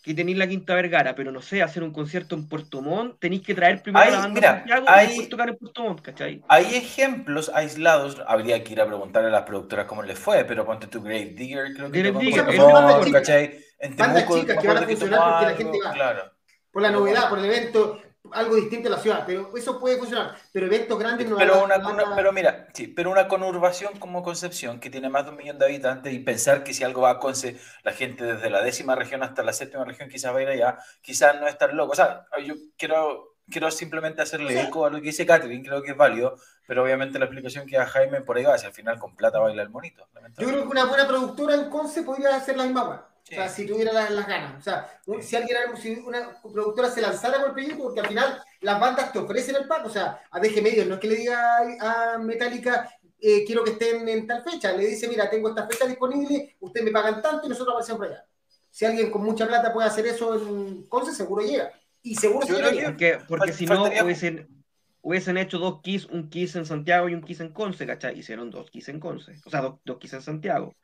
que 0.02 0.14
tenéis 0.14 0.36
la 0.36 0.48
Quinta 0.48 0.74
Vergara, 0.74 1.14
pero 1.14 1.30
no 1.30 1.40
sé, 1.40 1.62
hacer 1.62 1.82
un 1.82 1.92
concierto 1.92 2.34
en 2.34 2.48
Puerto 2.48 2.82
Montt, 2.82 3.20
tenéis 3.20 3.42
que 3.42 3.54
traer 3.54 3.82
primero 3.82 4.04
Hay- 4.04 4.08
a 4.10 4.12
la 4.16 4.18
banda 4.22 4.34
mira, 4.34 4.50
a 4.50 4.54
Santiago 4.56 4.86
hay- 4.88 5.04
y 5.04 5.08
después 5.08 5.28
tocar 5.28 5.48
en 5.48 5.56
Puerto 5.56 5.82
Montt, 5.84 6.00
¿cachai? 6.00 6.42
Hay 6.48 6.74
ejemplos 6.74 7.50
aislados, 7.54 8.20
habría 8.26 8.62
que 8.64 8.72
ir 8.72 8.80
a 8.80 8.86
preguntarle 8.86 9.28
a 9.28 9.32
las 9.32 9.42
productoras 9.42 9.86
cómo 9.86 10.02
les 10.02 10.18
fue, 10.18 10.44
pero 10.44 10.66
ponte 10.66 10.88
tu 10.88 11.00
Grave 11.02 11.26
Digger, 11.26 11.72
creo 11.74 11.90
que 11.90 12.02
Digger, 12.02 12.44
Puerto 12.44 12.68
Montt. 12.70 13.12
¿cachai? 13.12 13.58
En 13.78 13.96
Bandas 13.96 14.24
Temuco, 14.24 14.40
chicas 14.40 14.58
que 14.58 14.66
van 14.68 14.76
a 14.78 14.82
funcionar 14.82 15.20
porque 15.30 15.46
la 15.46 15.56
gente 15.56 15.78
va. 15.86 15.92
Claro. 15.92 16.32
Por 16.72 16.82
la 16.82 16.90
novedad, 16.90 17.28
por 17.28 17.38
el 17.38 17.44
evento, 17.44 18.00
algo 18.34 18.56
distinto 18.56 18.88
en 18.88 18.92
la 18.92 18.98
ciudad. 19.00 19.24
Pero 19.26 19.50
eso 19.56 19.78
puede 19.80 19.96
funcionar. 19.98 20.36
Pero 20.52 20.66
eventos 20.66 20.98
grandes 20.98 21.28
no 21.28 21.36
Pero, 21.36 21.54
a- 21.54 21.64
una, 21.64 21.76
una- 21.78 22.02
a- 22.12 22.16
pero 22.16 22.32
mira, 22.32 22.68
sí, 22.74 22.86
pero 22.88 23.10
una 23.10 23.28
conurbación 23.28 23.98
como 23.98 24.22
Concepción, 24.22 24.80
que 24.80 24.90
tiene 24.90 25.08
más 25.08 25.24
de 25.24 25.30
un 25.32 25.36
millón 25.36 25.58
de 25.58 25.64
habitantes, 25.66 26.12
y 26.12 26.18
pensar 26.18 26.64
que 26.64 26.74
si 26.74 26.84
algo 26.84 27.02
va 27.02 27.10
a 27.10 27.18
Conce, 27.18 27.58
la 27.82 27.92
gente 27.92 28.24
desde 28.24 28.50
la 28.50 28.62
décima 28.62 28.94
región 28.94 29.22
hasta 29.22 29.42
la 29.42 29.52
séptima 29.52 29.84
región 29.84 30.08
quizás 30.08 30.34
va 30.34 30.38
a 30.38 30.42
ir 30.42 30.48
allá, 30.48 30.78
quizás 31.00 31.40
no 31.40 31.46
estar 31.48 31.72
loco. 31.74 31.92
O 31.92 31.96
sea, 31.96 32.26
yo 32.44 32.54
quiero, 32.76 33.36
quiero 33.50 33.70
simplemente 33.70 34.22
hacerle 34.22 34.60
eco 34.60 34.86
a 34.86 34.90
lo 34.90 34.96
que 34.96 35.02
dice 35.08 35.26
Catherine, 35.26 35.62
creo 35.66 35.82
que 35.82 35.90
es 35.92 35.96
válido, 35.96 36.36
pero 36.66 36.82
obviamente 36.84 37.18
la 37.18 37.26
explicación 37.26 37.66
que 37.66 37.76
da 37.76 37.86
Jaime 37.86 38.20
por 38.22 38.36
ahí 38.36 38.44
va, 38.44 38.56
si 38.56 38.66
al 38.66 38.72
final 38.72 38.98
con 38.98 39.14
plata 39.16 39.38
baila 39.40 39.62
el 39.62 39.68
monito. 39.70 40.06
Yo 40.38 40.48
creo 40.48 40.62
que 40.62 40.68
una 40.68 40.84
buena 40.86 41.06
productora 41.06 41.54
en 41.54 41.68
Conce 41.68 42.02
podría 42.02 42.36
hacer 42.36 42.56
la 42.56 42.64
misma. 42.64 43.08
Sí. 43.24 43.34
O 43.34 43.38
sea, 43.38 43.48
si 43.48 43.66
tuviera 43.66 43.92
las, 43.92 44.10
las 44.10 44.26
ganas. 44.26 44.58
O 44.58 44.62
sea, 44.62 45.00
un- 45.06 45.22
si 45.22 45.36
alguien, 45.36 45.56
si 45.80 45.90
una 45.94 46.40
productora 46.42 46.90
se 46.90 47.00
lanzara 47.00 47.38
por 47.38 47.48
el 47.48 47.52
proyecto, 47.52 47.82
porque 47.84 48.00
al 48.00 48.08
final 48.08 48.42
las 48.60 48.80
bandas 48.80 49.12
te 49.12 49.18
ofrecen 49.20 49.56
el 49.56 49.66
pack. 49.68 49.86
O 49.86 49.90
sea, 49.90 50.20
a 50.30 50.40
DG 50.40 50.60
Medios 50.62 50.86
no 50.86 50.94
es 50.94 51.00
que 51.00 51.08
le 51.08 51.16
diga 51.16 51.58
a 51.80 52.18
Metallica, 52.18 52.90
eh, 53.20 53.44
quiero 53.46 53.62
que 53.62 53.70
estén 53.72 54.08
en 54.08 54.26
tal 54.26 54.42
fecha. 54.42 54.72
Le 54.72 54.86
dice, 54.86 55.06
mira, 55.08 55.30
tengo 55.30 55.48
esta 55.48 55.66
fecha 55.68 55.86
disponible, 55.86 56.56
ustedes 56.60 56.84
me 56.84 56.90
pagan 56.90 57.22
tanto 57.22 57.46
y 57.46 57.48
nosotros 57.48 57.74
aparecemos 57.74 57.98
por 58.00 58.08
allá. 58.08 58.26
Si 58.70 58.84
alguien 58.84 59.10
con 59.10 59.22
mucha 59.22 59.46
plata 59.46 59.72
puede 59.72 59.86
hacer 59.86 60.06
eso 60.06 60.34
en 60.34 60.84
Conce, 60.88 61.12
seguro 61.14 61.44
llega. 61.44 61.70
Y 62.02 62.16
seguro 62.16 62.46
Yo 62.46 62.56
se 62.56 62.60
llegaría. 62.60 62.84
Porque, 62.86 63.18
porque 63.28 63.52
si 63.52 63.66
no 63.66 63.84
hubiesen, 63.84 64.64
hubiesen 65.00 65.36
hecho 65.36 65.58
dos 65.58 65.80
keys, 65.82 66.06
un 66.06 66.28
kiss 66.28 66.56
en 66.56 66.66
Santiago 66.66 67.08
y 67.08 67.14
un 67.14 67.22
kiss 67.22 67.40
en 67.40 67.52
Conce, 67.52 67.86
¿cachai? 67.86 68.18
Hicieron 68.18 68.50
dos 68.50 68.70
keys 68.70 68.88
en 68.88 68.98
Conce, 68.98 69.40
o 69.44 69.50
sea, 69.50 69.60
dos, 69.60 69.74
dos 69.84 69.98
keys 69.98 70.14
en 70.14 70.22
Santiago. 70.22 70.74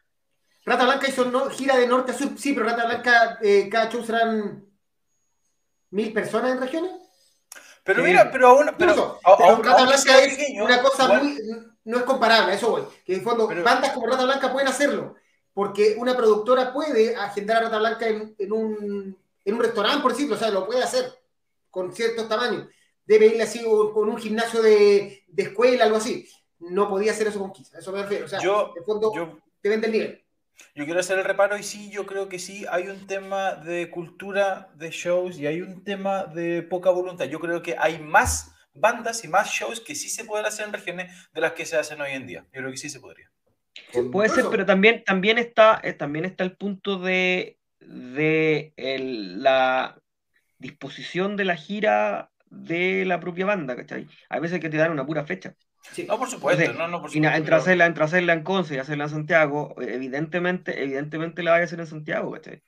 Rata 0.68 0.84
Blanca 0.84 1.08
hizo 1.08 1.24
no- 1.24 1.50
gira 1.50 1.76
de 1.76 1.86
norte 1.86 2.12
a 2.12 2.14
sur. 2.14 2.30
Sí, 2.36 2.52
pero 2.52 2.66
Rata 2.66 2.86
Blanca, 2.86 3.38
eh, 3.42 3.68
cada 3.70 3.90
show 3.90 4.04
serán 4.04 4.64
mil 5.90 6.12
personas 6.12 6.52
en 6.52 6.60
regiones. 6.60 6.92
Pero 7.84 8.02
mira, 8.02 8.30
pero 8.30 8.48
aún, 8.48 8.66
pero, 8.76 8.90
Incluso, 8.92 9.18
a- 9.24 9.36
pero 9.36 9.50
aún- 9.50 9.64
Rata 9.64 9.84
Blanca 9.84 10.18
es 10.22 10.36
pequeño, 10.36 10.64
una 10.64 10.82
cosa 10.82 11.04
igual- 11.04 11.22
muy. 11.24 11.38
No 11.84 11.96
es 11.98 12.02
comparable, 12.04 12.52
a 12.52 12.54
eso 12.54 12.70
voy. 12.70 12.82
Que 13.04 13.14
en 13.14 13.22
fondo, 13.22 13.48
Pero- 13.48 13.62
bandas 13.64 13.92
como 13.92 14.06
Rata 14.06 14.24
Blanca 14.24 14.52
pueden 14.52 14.68
hacerlo. 14.68 15.14
Porque 15.54 15.96
una 15.98 16.14
productora 16.16 16.72
puede 16.72 17.16
agendar 17.16 17.56
a 17.56 17.60
Rata 17.62 17.78
Blanca 17.78 18.06
en, 18.06 18.34
en 18.38 18.52
un, 18.52 19.18
en 19.44 19.54
un 19.54 19.60
restaurante, 19.60 20.02
por 20.02 20.12
decirlo. 20.12 20.34
O 20.34 20.38
sea, 20.38 20.50
lo 20.50 20.66
puede 20.66 20.82
hacer 20.82 21.10
con 21.70 21.92
ciertos 21.94 22.28
tamaños. 22.28 22.66
Debe 23.06 23.26
irle 23.28 23.42
así 23.42 23.64
o 23.66 23.92
con 23.94 24.08
un 24.10 24.18
gimnasio 24.18 24.60
de, 24.60 25.24
de 25.26 25.42
escuela, 25.42 25.84
algo 25.84 25.96
así. 25.96 26.28
No 26.58 26.88
podía 26.90 27.12
hacer 27.12 27.28
eso 27.28 27.38
con 27.40 27.52
Kiss. 27.52 27.74
A 27.74 27.78
eso 27.78 27.90
me 27.90 28.02
refiero. 28.02 28.26
O 28.26 28.28
sea, 28.28 28.38
Yo- 28.40 28.74
en 28.76 28.84
fondo, 28.84 29.10
yo 29.14 29.38
te 29.62 29.68
vende 29.70 29.86
el 29.86 29.92
nivel. 29.94 30.24
Yo 30.74 30.84
quiero 30.84 31.00
hacer 31.00 31.18
el 31.18 31.24
reparo 31.24 31.56
y 31.58 31.62
sí, 31.62 31.90
yo 31.90 32.06
creo 32.06 32.28
que 32.28 32.38
sí, 32.38 32.64
hay 32.70 32.88
un 32.88 33.06
tema 33.06 33.54
de 33.54 33.90
cultura 33.90 34.70
de 34.76 34.90
shows 34.90 35.38
y 35.38 35.46
hay 35.46 35.60
un 35.60 35.84
tema 35.84 36.24
de 36.24 36.62
poca 36.62 36.90
voluntad. 36.90 37.26
Yo 37.26 37.40
creo 37.40 37.62
que 37.62 37.76
hay 37.78 37.98
más 37.98 38.52
bandas 38.74 39.24
y 39.24 39.28
más 39.28 39.50
shows 39.50 39.80
que 39.80 39.94
sí 39.94 40.08
se 40.08 40.24
pueden 40.24 40.46
hacer 40.46 40.66
en 40.66 40.72
regiones 40.72 41.12
de 41.32 41.40
las 41.40 41.52
que 41.52 41.66
se 41.66 41.76
hacen 41.76 42.00
hoy 42.00 42.12
en 42.12 42.26
día. 42.26 42.42
Yo 42.52 42.60
creo 42.60 42.70
que 42.70 42.76
sí 42.76 42.88
se 42.90 43.00
podría. 43.00 43.30
Puede 44.12 44.28
ser, 44.30 44.44
pero 44.50 44.66
también, 44.66 45.04
también, 45.04 45.38
está, 45.38 45.80
eh, 45.82 45.92
también 45.94 46.24
está 46.24 46.44
el 46.44 46.56
punto 46.56 46.98
de, 46.98 47.58
de 47.80 48.72
el- 48.76 49.42
la 49.42 50.00
disposición 50.58 51.36
de 51.36 51.44
la 51.44 51.56
gira 51.56 52.27
de 52.50 53.04
la 53.04 53.20
propia 53.20 53.46
banda, 53.46 53.76
¿cachai? 53.76 54.06
Hay 54.28 54.40
veces 54.40 54.60
que 54.60 54.68
te 54.70 54.76
dan 54.76 54.90
una 54.92 55.04
pura 55.06 55.24
fecha. 55.24 55.54
Sí. 55.92 56.04
No, 56.08 56.18
por 56.18 56.28
supuesto, 56.28 56.60
Entonces, 56.62 56.78
no, 56.78 56.88
no, 56.88 57.00
por 57.00 57.10
supuesto. 57.10 57.36
entre 57.36 57.44
pero- 57.44 57.56
hacerla, 57.56 57.86
entre 57.86 58.04
hacerla 58.04 58.32
en 58.32 58.42
Conce 58.42 58.74
y 58.74 58.78
hacerla 58.78 59.04
en 59.04 59.10
Santiago, 59.10 59.74
evidentemente, 59.80 60.82
evidentemente 60.82 61.42
la 61.42 61.52
vaya 61.52 61.62
a 61.62 61.64
hacer 61.66 61.80
en 61.80 61.86
Santiago, 61.86 62.30
¿cachai? 62.32 62.62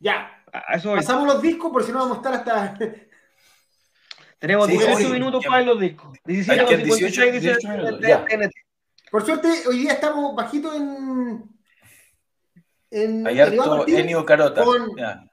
Ya. 0.00 0.42
A 0.52 0.72
a 0.72 0.76
eso. 0.76 0.94
Pasamos 0.94 1.26
los 1.26 1.40
discos, 1.42 1.70
por 1.72 1.82
si 1.84 1.92
no 1.92 1.98
vamos 2.00 2.18
a 2.18 2.20
estar 2.20 2.34
hasta. 2.34 2.76
Tenemos 4.38 4.66
Sí, 4.66 4.72
18 4.72 4.98
sí, 4.98 5.06
minutos 5.12 5.42
ya. 5.44 5.48
para 5.50 5.58
ver 5.60 5.66
los 5.68 5.80
discos. 5.80 6.18
17 6.24 6.60
Hay 6.60 6.66
con 6.66 6.76
que 6.76 6.84
18, 6.84 7.22
56 7.22 7.32
dice 7.32 7.46
18 7.54 7.68
minutos, 7.68 8.00
de- 8.00 8.08
ya. 8.08 8.24
TNT. 8.26 8.52
Por 9.10 9.24
suerte, 9.24 9.48
hoy 9.68 9.78
día 9.78 9.92
estamos 9.92 10.34
bajito 10.34 10.74
en. 10.74 11.44
en 12.90 13.26
Hay 13.26 13.38
en 13.40 13.52
Iván 13.54 13.58
harto 13.60 13.76
Martínez 13.76 14.00
Ennio 14.00 14.24
Carota. 14.26 14.64
con- 14.64 14.96
Ya. 14.96 15.24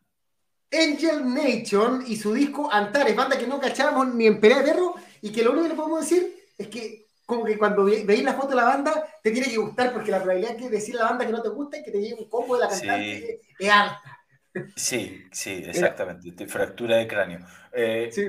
Angel 0.71 1.33
Nation 1.33 2.03
y 2.07 2.15
su 2.15 2.33
disco 2.33 2.71
Antares, 2.71 3.15
banda 3.15 3.37
que 3.37 3.47
no 3.47 3.59
cachábamos 3.59 4.13
ni 4.13 4.27
en 4.27 4.39
pelea 4.39 4.59
de 4.59 4.71
perro 4.71 4.95
y 5.21 5.31
que 5.31 5.43
lo 5.43 5.51
único 5.51 5.63
que 5.63 5.69
le 5.69 5.75
podemos 5.75 6.01
decir 6.01 6.35
es 6.57 6.67
que 6.67 7.07
como 7.25 7.43
que 7.45 7.57
cuando 7.57 7.85
ve- 7.85 8.03
veis 8.05 8.23
la 8.23 8.33
foto 8.33 8.49
de 8.49 8.55
la 8.55 8.63
banda 8.65 9.05
te 9.23 9.31
tiene 9.31 9.49
que 9.49 9.57
gustar 9.57 9.93
porque 9.93 10.11
la 10.11 10.17
probabilidad 10.21 10.55
que 10.57 10.69
decir 10.69 10.95
la 10.95 11.05
banda 11.05 11.25
que 11.25 11.31
no 11.31 11.41
te 11.41 11.49
gusta 11.49 11.77
y 11.77 11.83
que 11.83 11.91
te 11.91 11.99
llegue 12.01 12.15
un 12.15 12.29
combo 12.29 12.55
de 12.55 12.61
la 12.65 12.69
Sí. 12.71 12.87
cantante 12.87 13.41
es 13.59 13.69
alta. 13.69 14.01
Sí, 14.75 15.23
sí, 15.31 15.63
exactamente. 15.65 16.47
Fractura 16.47 16.97
de 16.97 17.07
cráneo. 17.07 17.39
Eh, 17.71 18.09
Sí. 18.11 18.27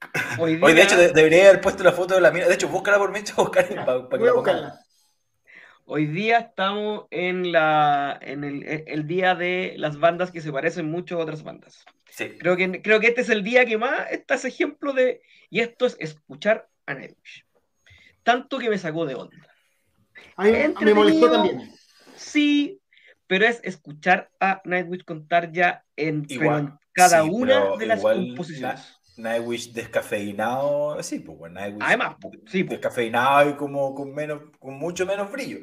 Hoy 0.38 0.56
día, 0.56 0.66
Hoy, 0.66 0.74
de 0.74 0.82
hecho, 0.82 0.96
de- 0.96 1.12
debería 1.12 1.48
haber 1.48 1.60
puesto 1.60 1.82
la 1.82 1.92
foto 1.92 2.14
de 2.14 2.20
la 2.20 2.30
mina. 2.30 2.46
De 2.46 2.54
hecho, 2.54 2.68
búscala 2.68 2.98
por 2.98 3.10
mientras 3.10 3.36
buscar 3.36 3.66
para, 3.84 4.08
que 4.08 4.16
Voy 4.16 4.28
a 4.28 4.32
la 4.32 4.34
pongamos. 4.34 4.72
Hoy 5.88 6.06
día 6.06 6.38
estamos 6.38 7.06
en, 7.10 7.50
la, 7.50 8.18
en 8.20 8.44
el, 8.44 8.62
el 8.86 9.06
día 9.06 9.34
de 9.34 9.74
las 9.76 9.98
bandas 9.98 10.30
que 10.30 10.40
se 10.40 10.52
parecen 10.52 10.90
mucho 10.90 11.16
a 11.16 11.22
otras 11.22 11.42
bandas. 11.42 11.84
Sí. 12.10 12.36
Creo 12.38 12.56
que, 12.56 12.82
creo 12.82 13.00
que 13.00 13.08
este 13.08 13.22
es 13.22 13.30
el 13.30 13.42
día 13.42 13.64
que 13.64 13.78
más 13.78 14.10
está 14.10 14.34
ese 14.34 14.48
ejemplo 14.48 14.92
de. 14.92 15.22
Y 15.50 15.60
esto 15.60 15.86
es 15.86 15.96
escuchar 15.98 16.68
a 16.86 16.94
Nightwish. 16.94 17.44
Tanto 18.22 18.58
que 18.58 18.68
me 18.68 18.78
sacó 18.78 19.06
de 19.06 19.14
onda. 19.14 19.48
A 20.36 20.44
mí 20.44 20.52
me 20.82 20.94
molestó 20.94 21.30
también. 21.30 21.72
Sí, 22.16 22.80
pero 23.26 23.46
es 23.46 23.60
escuchar 23.64 24.30
a 24.40 24.60
Nightwish 24.64 25.04
contar 25.04 25.52
ya 25.52 25.84
en, 25.96 26.26
pero 26.26 26.42
Igual, 26.42 26.60
en 26.60 26.78
cada 26.92 27.22
sí, 27.22 27.30
una 27.30 27.76
de 27.76 27.86
las 27.86 27.98
igual 28.00 28.26
composiciones. 28.28 28.97
Nightwish 29.18 29.72
descafeinado, 29.72 31.02
sí, 31.02 31.20
pues 31.20 31.38
bueno, 31.38 31.60
Nightwish 31.60 31.84
Además, 31.86 32.16
po, 32.20 32.30
sí, 32.46 32.64
po. 32.64 32.72
descafeinado 32.72 33.50
y 33.50 33.56
como 33.56 33.94
con 33.94 34.14
menos, 34.14 34.42
con 34.58 34.74
mucho 34.78 35.06
menos 35.06 35.30
brillo. 35.32 35.60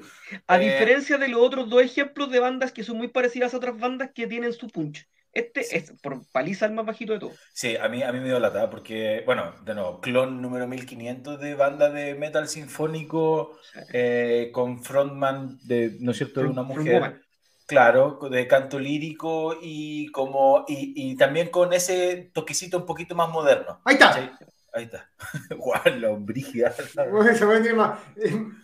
A 0.48 0.58
eh, 0.58 0.60
diferencia 0.60 1.18
de 1.18 1.28
los 1.28 1.42
otros 1.42 1.70
dos 1.70 1.82
ejemplos 1.84 2.32
de 2.32 2.40
bandas 2.40 2.72
que 2.72 2.84
son 2.84 2.98
muy 2.98 3.08
parecidas 3.10 3.54
a 3.54 3.58
otras 3.58 3.78
bandas 3.78 4.12
que 4.14 4.28
tienen 4.28 4.54
su 4.54 4.68
punch. 4.70 5.08
Este 5.34 5.62
Sí. 5.62 5.78
es 5.78 5.92
por 6.02 6.26
paliza 6.32 6.66
el 6.66 6.74
más 6.74 6.86
bajito 6.86 7.14
de 7.14 7.20
todos. 7.20 7.40
Sí, 7.54 7.76
a 7.78 7.88
mí, 7.88 8.04
a 8.04 8.12
mí 8.12 8.20
me 8.20 8.26
dio 8.26 8.40
lata 8.40 8.70
porque, 8.70 9.24
bueno, 9.26 9.54
de 9.64 9.74
nuevo, 9.76 10.02
clon 10.02 10.42
número 10.42 10.68
1500 10.68 11.40
de 11.40 11.56
banda 11.56 11.90
de 11.90 12.16
metal 12.16 12.48
sinfónico 12.50 13.58
eh, 13.94 14.50
con 14.54 14.84
frontman 14.84 15.58
de, 15.64 15.98
¿no 16.02 16.12
es 16.12 16.18
cierto?, 16.18 16.42
de 16.42 16.48
una 16.48 16.64
mujer. 16.64 17.25
Claro, 17.68 18.20
de 18.30 18.48
canto 18.48 18.78
lírico 18.80 19.56
y 19.60 20.08
como 20.12 20.66
y, 20.68 20.94
y 21.12 21.18
también 21.18 21.50
con 21.50 21.74
ese 21.74 22.30
toquecito 22.34 22.78
un 22.78 22.86
poquito 22.86 23.16
más 23.16 23.30
moderno. 23.30 23.82
Ahí 23.86 23.94
está. 23.96 24.40
Ahí 24.74 24.84
está. 24.84 25.10
Guau, 25.58 25.82
la 26.00 26.10
brígida. 26.12 26.72
Se 26.72 27.74
más, 27.74 28.00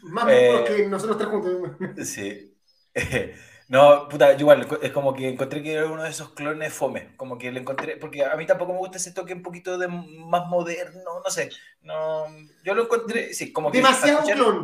más 0.02 0.26
Eh, 0.26 0.66
que 0.66 0.88
nosotros 0.88 1.18
tres 1.18 1.30
juntos. 1.30 1.72
Sí. 2.06 2.48
No, 3.68 4.10
puta, 4.10 4.34
igual, 4.34 4.68
es 4.82 4.92
como 4.92 5.14
que 5.14 5.30
encontré 5.30 5.64
que 5.64 5.72
era 5.74 5.86
uno 5.90 6.04
de 6.04 6.10
esos 6.10 6.34
clones 6.34 6.74
fome, 6.74 7.16
como 7.16 7.38
que 7.38 7.54
le 7.54 7.62
encontré, 7.62 7.96
porque 7.96 8.26
a 8.26 8.36
mí 8.36 8.46
tampoco 8.46 8.74
me 8.74 8.80
gusta 8.80 8.98
ese 8.98 9.14
toque 9.14 9.32
un 9.34 9.42
poquito 9.42 9.78
de 9.78 9.88
más 9.88 10.46
moderno, 10.48 11.22
no 11.24 11.30
sé, 11.32 11.50
no, 11.82 12.26
yo 12.66 12.76
lo 12.76 12.84
encontré, 12.84 13.34
sí, 13.34 13.54
como 13.54 13.72
que 13.74 13.80
Demasiado 13.80 14.20
escuchar, 14.20 14.36
clon. 14.36 14.60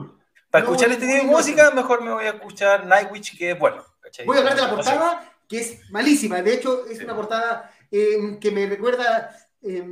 para 0.52 0.64
No, 0.64 0.66
escuchar 0.66 0.92
este 0.92 1.08
tipo 1.08 1.18
de 1.20 1.24
música, 1.32 1.72
mejor 1.72 2.04
me 2.04 2.14
voy 2.14 2.26
a 2.26 2.32
escuchar 2.32 2.86
Nightwish, 2.88 3.38
que 3.38 3.52
es 3.52 3.60
bueno, 3.60 3.86
¿cachai? 4.08 4.26
Voy 4.26 4.38
a 4.38 4.40
hablar 4.40 4.56
de 4.56 4.62
la 4.62 4.70
portada, 4.70 5.34
que 5.48 5.60
es 5.60 5.90
malísima. 5.92 6.42
De 6.42 6.54
hecho, 6.54 6.86
es 6.88 6.98
Sí. 6.98 7.04
una 7.04 7.16
portada 7.16 7.72
eh, 7.92 8.38
que 8.42 8.52
me 8.52 8.66
recuerda 8.68 9.36
eh, 9.62 9.84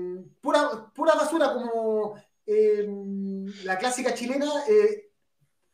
pura, 0.42 0.92
pura 0.94 1.16
basura, 1.16 1.54
como 1.54 2.16
eh, 2.46 2.88
la 3.64 3.78
clásica 3.78 4.14
chilena, 4.14 4.48
eh, 4.70 5.10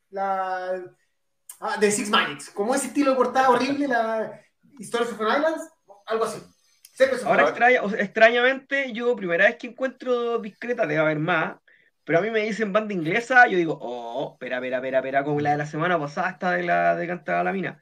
la 0.09 0.83
ah, 1.59 1.77
de 1.77 1.91
Six 1.91 2.09
Minutes. 2.09 2.49
Como 2.51 2.73
ese 2.75 2.87
estilo 2.87 3.11
de 3.11 3.17
portada 3.17 3.49
horrible, 3.49 3.87
la 3.87 4.39
Stories 4.79 5.11
of 5.11 5.21
an 5.21 5.37
Islands, 5.37 5.69
algo 6.05 6.25
así. 6.25 6.41
Ahora, 7.25 7.43
extraña, 7.43 7.81
o 7.81 7.89
sea, 7.89 8.01
extrañamente, 8.01 8.93
yo 8.93 9.15
primera 9.15 9.45
vez 9.45 9.55
que 9.57 9.67
encuentro 9.67 10.37
discreta, 10.37 10.85
debe 10.85 11.01
haber 11.01 11.19
más, 11.19 11.55
pero 12.03 12.19
a 12.19 12.21
mí 12.21 12.29
me 12.29 12.41
dicen 12.41 12.73
banda 12.73 12.93
inglesa, 12.93 13.47
yo 13.47 13.57
digo, 13.57 13.77
oh, 13.81 14.33
espera, 14.33 14.57
espera, 14.57 14.77
espera, 14.77 14.99
espera, 14.99 15.23
como 15.23 15.39
la 15.39 15.51
de 15.51 15.57
la 15.57 15.65
semana 15.65 15.99
pasada, 15.99 16.29
esta 16.29 16.51
de 16.51 16.63
la 16.63 16.95
de 16.95 17.07
Canta 17.07 17.43
la 17.43 17.51
Mina. 17.51 17.81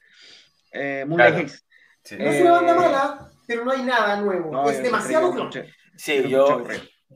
Eh, 0.72 1.06
Moonlight 1.08 1.34
Claro. 1.34 1.48
Haze. 1.48 1.60
Sí, 2.04 2.18
No 2.18 2.26
es 2.32 2.42
una 2.42 2.52
banda 2.52 2.72
Eh, 2.74 2.76
mala, 2.76 3.32
pero 3.48 3.66
no 3.66 3.72
hay 3.72 3.84
nada 3.84 4.16
nuevo. 4.22 4.52
No, 4.52 4.70
es 4.70 4.82
demasiado 4.82 5.32
clon. 5.34 5.52
Sí, 5.98 6.30
yo, 6.30 6.64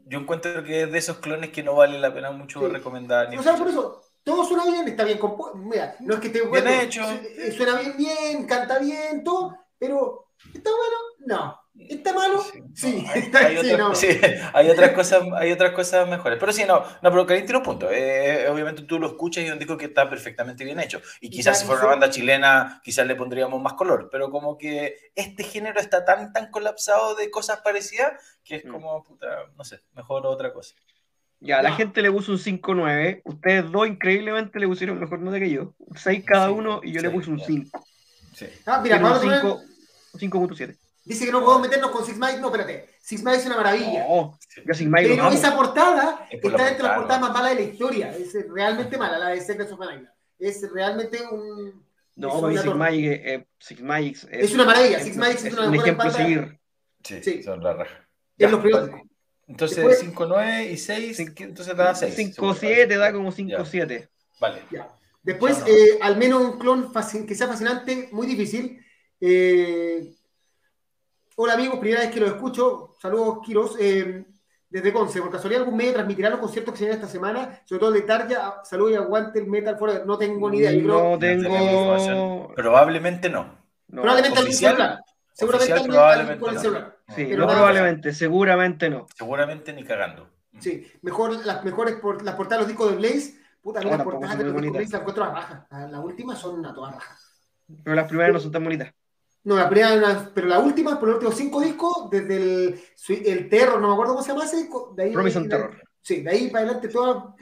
yo 0.05 0.19
encuentro 0.19 0.63
que 0.63 0.83
es 0.83 0.91
de 0.91 0.97
esos 0.97 1.19
clones 1.19 1.51
que 1.51 1.63
no 1.63 1.75
vale 1.75 1.99
la 1.99 2.13
pena 2.13 2.31
mucho 2.31 2.59
Sí. 2.59 2.67
recomendar. 2.67 3.29
ni 3.29 3.37
O 3.37 3.43
sea, 3.43 3.55
por 3.55 3.67
eso, 3.69 4.01
todo 4.23 4.43
suena 4.43 4.65
bien, 4.65 4.87
está 4.87 5.03
bien 5.03 5.17
compuesto. 5.17 5.57
Mira, 5.57 5.95
no 6.01 6.15
es 6.15 6.19
que 6.19 6.27
esté 6.27 6.39
Bien 6.39 6.49
bueno, 6.49 6.69
hecho. 6.69 7.01
eh, 7.09 7.51
suena 7.55 7.79
bien, 7.79 7.97
bien, 7.97 8.45
canta 8.47 8.79
bien, 8.79 9.23
todo, 9.23 9.57
pero 9.77 10.27
¿está 10.53 10.69
bueno? 10.69 10.97
No. 11.37 11.59
¿Está 11.75 12.13
malo? 12.13 12.43
Sí. 12.75 13.03
Hay, 13.13 13.57
sí, 13.57 13.71
otras, 13.71 13.79
no. 13.79 13.95
sí, 13.95 14.07
hay 14.53 14.69
otras 14.69 14.91
cosas, 14.91 15.23
hay 15.35 15.51
otras 15.51 15.71
cosas 15.71 16.07
mejores. 16.07 16.37
Pero 16.39 16.53
sí, 16.53 16.63
no, 16.67 16.79
no, 17.01 17.09
pero 17.09 17.25
Karim 17.25 17.45
tiene 17.45 17.57
un 17.57 17.63
punto. 17.63 17.89
Eh, 17.91 18.47
obviamente 18.47 18.83
tú 18.83 18.99
lo 18.99 19.07
escuchas 19.07 19.43
y 19.43 19.47
es 19.47 19.53
un 19.53 19.59
disco 19.59 19.75
que 19.77 19.85
está 19.85 20.07
perfectamente 20.09 20.63
bien 20.63 20.79
hecho. 20.79 21.01
Y 21.19 21.29
quizás 21.29 21.59
si 21.59 21.65
fuera 21.65 21.81
una 21.81 21.89
banda 21.91 22.09
chilena, 22.11 22.79
quizás 22.83 23.07
le 23.07 23.15
pondríamos 23.15 23.59
más 23.61 23.73
color. 23.73 24.09
Pero 24.11 24.29
como 24.29 24.57
que 24.57 25.11
este 25.15 25.43
género 25.43 25.79
está 25.79 26.05
tan, 26.05 26.31
tan 26.31 26.51
colapsado 26.51 27.15
de 27.15 27.31
cosas 27.31 27.59
parecidas 27.61 28.13
que 28.43 28.57
es 28.57 28.65
Mm. 28.65 28.71
como, 28.71 29.03
puta, 29.03 29.27
no 29.57 29.63
sé, 29.63 29.79
mejor 29.93 30.25
otra 30.27 30.53
cosa. 30.53 30.75
Ya, 31.39 31.61
la 31.61 31.69
Ya. 31.71 31.75
gente 31.75 32.01
le 32.01 32.11
puso 32.11 32.31
un 32.33 32.37
5-9. 32.39 33.21
Ustedes 33.25 33.69
dos 33.71 33.87
increíblemente 33.87 34.59
le 34.59 34.67
pusieron 34.67 34.99
mejor 34.99 35.19
nota 35.19 35.39
que 35.39 35.49
yo. 35.49 35.73
6 35.95 36.23
cada 36.25 36.47
Sí, 36.47 36.53
uno 36.53 36.81
y 36.83 36.91
yo 36.93 37.01
le 37.01 37.09
puse 37.09 37.29
un 37.31 37.39
ya. 37.39 37.45
5. 37.45 37.85
Sí. 38.33 38.45
Ah, 38.65 38.79
mira, 38.81 38.97
Quiero 38.99 39.13
un 39.15 39.19
Pablo 39.21 39.41
Torres 39.41 39.61
5 40.19 40.47
5.7. 40.47 40.77
dice 41.03 41.25
que 41.25 41.31
no 41.31 41.41
podemos 41.43 41.61
meternos 41.67 41.91
con 41.91 42.05
Six 42.05 42.17
Miles. 42.17 42.39
No, 42.39 42.47
espérate. 42.47 42.89
Six 43.01 43.23
Miles 43.23 43.39
es 43.41 43.45
una 43.47 43.57
maravilla. 43.57 44.05
Oh, 44.07 44.37
yo 44.65 44.73
sin 44.73 44.89
Mike 44.91 45.09
pero 45.15 45.29
esa 45.29 45.55
portada 45.55 46.27
Es 46.29 46.43
está 46.43 46.65
dentro 46.65 46.83
de 46.83 46.89
las 46.89 46.97
portada, 46.97 46.97
portadas 46.97 47.21
¿no? 47.21 47.27
más 47.27 47.33
malas 47.33 47.57
de 47.57 47.63
la 47.63 47.69
historia. 47.71 48.15
Es 48.15 48.33
realmente 48.49 48.97
mala, 48.97 49.17
la 49.19 49.29
de 49.29 49.41
Secrets 49.41 49.71
of 49.71 49.81
an. 49.81 50.09
Es 50.39 50.71
realmente 50.71 51.19
un. 51.31 51.83
No, 52.15 52.49
es 52.49 52.61
Six. 52.61 52.75
Magic, 52.75 53.05
eh, 53.05 53.47
Six 53.59 53.81
Magic 53.81 54.15
es, 54.31 54.45
Es 54.45 54.53
una 54.53 54.65
maravilla, 54.65 54.99
Six 54.99 55.11
es- 55.11 55.17
Magic 55.17 55.37
es 55.37 55.45
es 55.45 55.53
una 55.53 55.61
de 55.63 55.67
un 55.69 55.75
las 55.75 55.83
ejemplo 55.83 56.03
a 56.03 56.05
mejores 56.07 56.27
seguir. 56.27 56.59
Sí, 57.03 57.23
Sí. 57.23 57.43
son 57.43 57.63
la 57.63 57.73
raja. 57.73 58.07
Es 58.37 58.51
los 58.51 58.61
periódicos. 58.61 59.01
Entonces, 59.47 59.77
Después- 59.77 59.99
5, 59.99 60.25
9 60.25 60.71
y 60.71 60.77
6, 60.77 61.19
entonces 61.19 61.75
da 61.75 61.93
6. 61.95 62.15
5-7 62.15 62.97
da 62.97 63.11
como 63.11 63.31
5-7. 63.31 64.09
Vale. 64.39 64.61
Ya. 64.71 64.87
Después, 65.21 65.59
No, 65.59 65.65
no. 65.65 65.71
eh, 65.73 65.99
al 66.01 66.17
menos 66.17 66.41
un 66.41 66.59
clon 66.59 66.91
que 67.27 67.35
sea 67.35 67.47
fascinante, 67.47 68.09
muy 68.11 68.25
difícil. 68.27 68.79
Eh, 69.19 70.13
hola 71.35 71.53
amigos, 71.53 71.79
primera 71.79 72.01
vez 72.01 72.11
que 72.11 72.19
lo 72.19 72.27
escucho. 72.27 72.93
Saludos, 73.01 73.39
Kiros. 73.45 73.75
eh, 73.79 74.25
desde 74.69 74.91
Conce, 74.91 75.21
por 75.21 75.29
casualidad 75.31 75.61
algún 75.61 75.77
medio 75.77 75.93
transmitirá 75.93 76.31
los 76.31 76.39
conciertos 76.39 76.73
que 76.73 76.79
se 76.79 76.85
vienen 76.85 76.99
esta 76.99 77.11
semana, 77.11 77.61
sobre 77.65 77.79
todo 77.79 77.93
el 77.93 78.01
de 78.01 78.07
Tarja. 78.07 78.61
Saludos 78.63 78.93
y 78.93 78.95
aguante 78.95 79.37
el 79.39 79.45
Metal 79.47 79.77
Forever. 79.77 80.03
No 80.05 80.17
tengo 80.17 80.49
ni 80.49 80.57
idea. 80.57 80.71
Yo 80.71 80.79
creo, 80.83 81.11
No 81.11 81.19
tenemos 81.19 82.05
tengo. 82.07 82.53
Probablemente 82.55 83.29
no. 83.29 83.55
no. 83.89 84.01
probablemente 84.01 84.39
oficial- 84.39 84.75
celular. 84.75 84.99
Seguramente 85.35 85.73
oficial 85.73 85.77
alguien, 85.79 85.91
probablemente 85.91 86.39
con 86.39 86.49
el 86.49 86.55
no. 86.55 86.61
celular. 86.61 86.97
Sí, 87.09 87.25
pero 87.25 87.37
no 87.37 87.45
nada- 87.45 87.57
probablemente, 87.57 88.13
seguramente 88.13 88.89
no. 88.89 89.07
Seguramente 89.15 89.73
ni 89.73 89.83
cagando. 89.83 90.29
Sí, 90.59 90.91
mejor, 91.03 91.45
las 91.45 91.63
mejores 91.63 91.95
por, 91.95 92.23
las 92.23 92.35
portadas 92.35 92.59
de 92.59 92.61
los 92.63 92.67
discos 92.69 92.91
de 92.91 92.97
Blaze. 92.97 93.39
Puta, 93.61 93.79
las 93.81 93.89
tampoco 93.91 94.11
portadas 94.19 94.37
de 94.39 94.43
los 94.45 94.53
discos 94.53 94.71
de. 94.73 94.77
Blaze 94.79 94.91
las 94.91 95.01
encuentro 95.01 95.23
a 95.23 95.31
raja. 95.33 95.67
Las 95.69 95.91
las 95.91 96.03
últimas 96.03 96.39
son 96.39 96.59
una 96.59 96.73
toda 96.73 96.91
raja. 96.93 97.15
Pero 97.83 97.95
las 97.95 98.07
primeras 98.07 98.33
no 98.33 98.39
son 98.39 98.51
tan 98.51 98.63
bonitas. 98.63 98.91
No, 99.45 99.55
la 99.57 99.69
primera, 99.69 99.93
una- 99.93 100.31
pero 100.33 100.47
la 100.47 100.59
última, 100.59 100.97
por 100.99 101.09
los 101.09 101.15
últimos 101.15 101.35
cinco 101.37 101.61
discos, 101.61 102.09
desde 102.09 102.79
el, 103.31 103.49
Terror, 103.49 103.79
no 103.81 103.87
me 103.87 103.93
acuerdo 103.93 104.13
cómo 104.13 104.23
se 104.23 104.31
llama 104.31 104.45
ese 104.45 104.57
disco. 104.57 104.93
De 104.95 105.03
ahí, 105.03 105.13
de- 105.15 105.49
Terror. 105.49 105.81
Sí, 106.01 106.21
de 106.21 106.29
ahí 106.29 106.47
para 106.49 106.63
adelante 106.65 106.87
toda. 106.89 107.35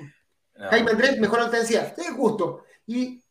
No. 0.55 0.69
Jaime 0.69 0.91
Andrés, 0.91 1.19
mejor 1.19 1.39
alternancia. 1.39 1.93
Sí, 1.95 2.03
gusto. 2.15 2.63
Y 2.87 3.23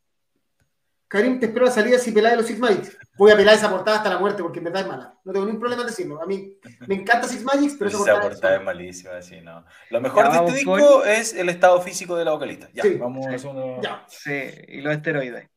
Karim, 1.07 1.39
te 1.39 1.47
espero 1.47 1.65
la 1.65 1.71
salida 1.71 1.97
si 1.99 2.11
peláis 2.13 2.37
los 2.37 2.45
Six 2.45 2.59
Magics. 2.59 2.97
Voy 3.17 3.31
a 3.31 3.35
pelar 3.35 3.55
esa 3.55 3.69
portada 3.69 3.97
hasta 3.97 4.09
la 4.09 4.17
muerte 4.19 4.41
porque 4.41 4.59
en 4.59 4.65
verdad 4.65 4.83
es 4.83 4.87
mala. 4.87 5.13
No 5.25 5.33
tengo 5.33 5.45
ningún 5.45 5.59
problema 5.59 5.81
en 5.83 5.87
decirlo. 5.89 6.21
A 6.21 6.25
mí 6.25 6.57
me 6.87 6.95
encanta 6.95 7.27
Six 7.27 7.43
Magics, 7.43 7.75
pero 7.77 7.89
esa 7.89 7.97
Esa 7.97 8.05
portada, 8.13 8.29
portada 8.29 8.55
es 8.55 8.63
malísima, 8.63 9.21
sí, 9.21 9.41
no. 9.41 9.65
Lo 9.89 9.99
mejor 10.01 10.23
Ya, 10.25 10.31
de 10.31 10.37
este 10.45 10.51
disco 10.57 10.71
con- 10.77 11.09
es 11.09 11.33
el 11.33 11.49
estado 11.49 11.81
físico 11.81 12.15
de 12.15 12.23
la 12.25 12.31
vocalista. 12.31 12.69
Ya, 12.73 12.83
Sí. 12.83 12.95
vamos 12.95 13.27
a 13.27 13.31
hacer 13.35 13.49
uno. 13.49 13.81
Ya. 13.81 14.05
Sí, 14.07 14.41
y 14.69 14.79
los 14.79 14.93
esteroides. 14.95 15.49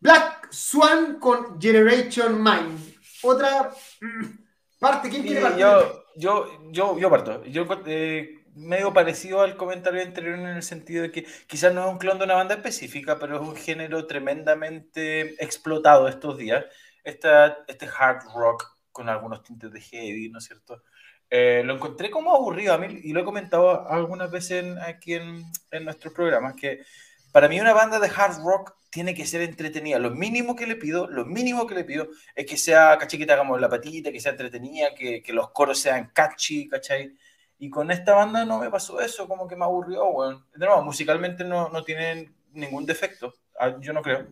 Black 0.00 0.48
Swan 0.50 1.18
con 1.20 1.60
Generation 1.60 2.42
Mind. 2.42 2.94
Otra 3.22 3.70
parte. 4.78 5.10
¿Quién 5.10 5.22
quiere 5.22 5.42
partir? 5.42 5.60
yo, 5.60 6.04
yo, 6.16 6.46
yo, 6.70 6.98
yo 6.98 7.10
parto. 7.10 7.44
Yo 7.44 7.66
eh, 7.86 8.44
medio 8.54 8.92
parecido 8.92 9.42
al 9.42 9.56
comentario 9.56 10.02
anterior 10.02 10.38
en 10.38 10.46
el 10.46 10.62
sentido 10.62 11.02
de 11.02 11.12
que 11.12 11.26
quizás 11.46 11.74
no 11.74 11.84
es 11.84 11.92
un 11.92 11.98
clon 11.98 12.18
de 12.18 12.24
una 12.24 12.34
banda 12.34 12.54
específica, 12.54 13.18
pero 13.18 13.36
es 13.36 13.42
un 13.42 13.56
género 13.56 14.06
tremendamente 14.06 15.42
explotado 15.42 16.08
estos 16.08 16.38
días. 16.38 16.64
Esta, 17.04 17.58
este 17.68 17.86
hard 17.86 18.24
rock 18.34 18.66
con 18.92 19.08
algunos 19.08 19.42
tintes 19.42 19.70
de 19.70 19.80
heavy, 19.80 20.30
¿no 20.30 20.38
es 20.38 20.44
cierto? 20.44 20.82
Eh, 21.28 21.62
lo 21.64 21.74
encontré 21.74 22.10
como 22.10 22.34
aburrido 22.34 22.74
a 22.74 22.78
mí 22.78 23.00
y 23.04 23.12
lo 23.12 23.20
he 23.20 23.24
comentado 23.24 23.88
algunas 23.88 24.30
veces 24.30 24.64
aquí 24.82 25.14
en, 25.14 25.44
en 25.70 25.84
nuestros 25.84 26.12
programas 26.12 26.56
que 26.56 26.80
para 27.32 27.48
mí 27.48 27.60
una 27.60 27.72
banda 27.72 27.98
de 27.98 28.10
hard 28.14 28.42
rock 28.42 28.74
tiene 28.90 29.14
que 29.14 29.26
ser 29.26 29.42
entretenida. 29.42 29.98
Lo 29.98 30.10
mínimo 30.10 30.56
que 30.56 30.66
le 30.66 30.76
pido, 30.76 31.06
lo 31.08 31.24
mínimo 31.24 31.66
que 31.66 31.74
le 31.74 31.84
pido 31.84 32.08
es 32.34 32.46
que 32.46 32.56
sea, 32.56 32.98
caché, 32.98 33.18
que 33.18 33.26
te 33.26 33.32
hagamos 33.32 33.60
la 33.60 33.68
patita, 33.68 34.10
que 34.10 34.20
sea 34.20 34.32
entretenida, 34.32 34.94
que, 34.94 35.22
que, 35.22 35.32
los 35.32 35.50
coros 35.50 35.78
sean 35.78 36.10
catchy, 36.12 36.68
¿cachai? 36.68 37.14
Y 37.58 37.70
con 37.70 37.90
esta 37.90 38.14
banda 38.14 38.44
no 38.44 38.58
me 38.58 38.70
pasó 38.70 39.00
eso, 39.00 39.28
como 39.28 39.46
que 39.46 39.54
me 39.54 39.64
aburrió, 39.64 40.10
bueno. 40.12 40.46
De 40.54 40.66
nuevo, 40.66 40.82
musicalmente 40.82 41.44
no, 41.44 41.68
no 41.68 41.84
tienen 41.84 42.34
ningún 42.52 42.86
defecto, 42.86 43.34
ah, 43.58 43.76
yo 43.80 43.92
no 43.92 44.02
creo. 44.02 44.26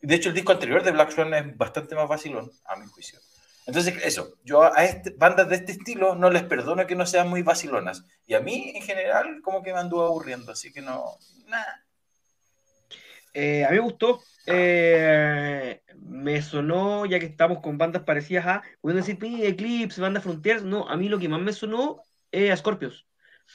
De 0.00 0.14
hecho, 0.14 0.30
el 0.30 0.34
disco 0.34 0.52
anterior 0.52 0.82
de 0.82 0.90
Black 0.90 1.10
Swan 1.10 1.32
es 1.32 1.56
bastante 1.56 1.94
más 1.94 2.08
vacilón, 2.08 2.50
a 2.64 2.76
mi 2.76 2.86
juicio. 2.86 3.18
Entonces, 3.66 3.94
eso, 4.04 4.34
yo 4.44 4.64
a 4.64 4.84
este, 4.84 5.10
bandas 5.10 5.48
de 5.48 5.56
este 5.56 5.72
estilo 5.72 6.16
no 6.16 6.28
les 6.30 6.42
perdono 6.42 6.86
que 6.86 6.96
no 6.96 7.06
sean 7.06 7.28
muy 7.30 7.42
vacilonas. 7.42 8.04
Y 8.26 8.34
a 8.34 8.40
mí, 8.40 8.72
en 8.74 8.82
general, 8.82 9.40
como 9.42 9.62
que 9.62 9.72
me 9.72 9.78
anduvo 9.78 10.04
aburriendo, 10.04 10.52
así 10.52 10.72
que 10.72 10.82
no, 10.82 11.04
nada. 11.46 11.84
Eh, 13.34 13.64
a 13.64 13.70
mí 13.70 13.76
me 13.76 13.82
gustó. 13.82 14.22
Eh, 14.46 15.80
me 15.96 16.42
sonó, 16.42 17.06
ya 17.06 17.18
que 17.18 17.26
estamos 17.26 17.60
con 17.60 17.78
bandas 17.78 18.02
parecidas 18.02 18.46
a, 18.46 18.62
pueden 18.80 18.98
decir, 18.98 19.18
Eclipse, 19.22 20.00
Banda 20.00 20.20
Frontiers. 20.20 20.64
No, 20.64 20.88
a 20.88 20.96
mí 20.96 21.08
lo 21.08 21.18
que 21.18 21.28
más 21.28 21.40
me 21.40 21.52
sonó 21.52 22.02
es 22.30 22.50
a 22.50 22.56
Scorpios. 22.56 23.06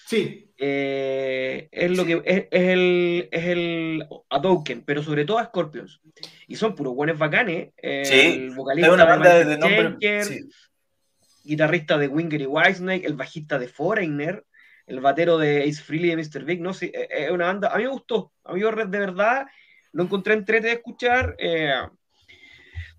Sí. 0.05 0.51
Eh, 0.57 1.69
es 1.71 1.97
lo 1.97 2.05
que 2.05 2.21
es, 2.25 2.47
el 2.51 3.29
es 3.31 3.45
el 3.45 4.07
Adouken, 4.29 4.83
pero 4.83 5.03
sobre 5.03 5.25
todo 5.25 5.39
a 5.39 5.45
Scorpions. 5.45 6.01
Y 6.47 6.55
son 6.55 6.75
puros 6.75 6.95
buenos 6.95 7.17
bacanes. 7.17 7.73
el 7.77 8.51
vocalista 8.51 8.93
una 8.93 9.05
banda 9.05 9.43
de, 9.43 9.57
nombre, 9.57 9.97
guitarrista 11.43 11.97
de 11.97 12.07
Winger 12.07 12.41
y 12.41 12.45
Whitesnake, 12.45 13.05
el 13.05 13.15
bajista 13.15 13.57
de 13.57 13.67
Foreigner, 13.67 14.45
el 14.85 14.99
batero 14.99 15.37
de 15.37 15.63
Ace 15.63 15.81
Freely 15.81 16.09
de 16.09 16.17
Mr. 16.17 16.43
Big, 16.43 16.61
no 16.61 16.73
sé, 16.73 16.91
es 16.93 17.31
una 17.31 17.47
banda, 17.47 17.69
a 17.69 17.77
mí 17.77 17.83
me 17.83 17.89
gustó, 17.89 18.33
a 18.43 18.53
mí 18.53 18.61
de 18.61 18.99
verdad 18.99 19.47
lo 19.97 20.03
encontré 20.03 20.35
entrete 20.35 20.67
de 20.67 20.73
escuchar. 20.73 21.35
Eh, 21.39 21.73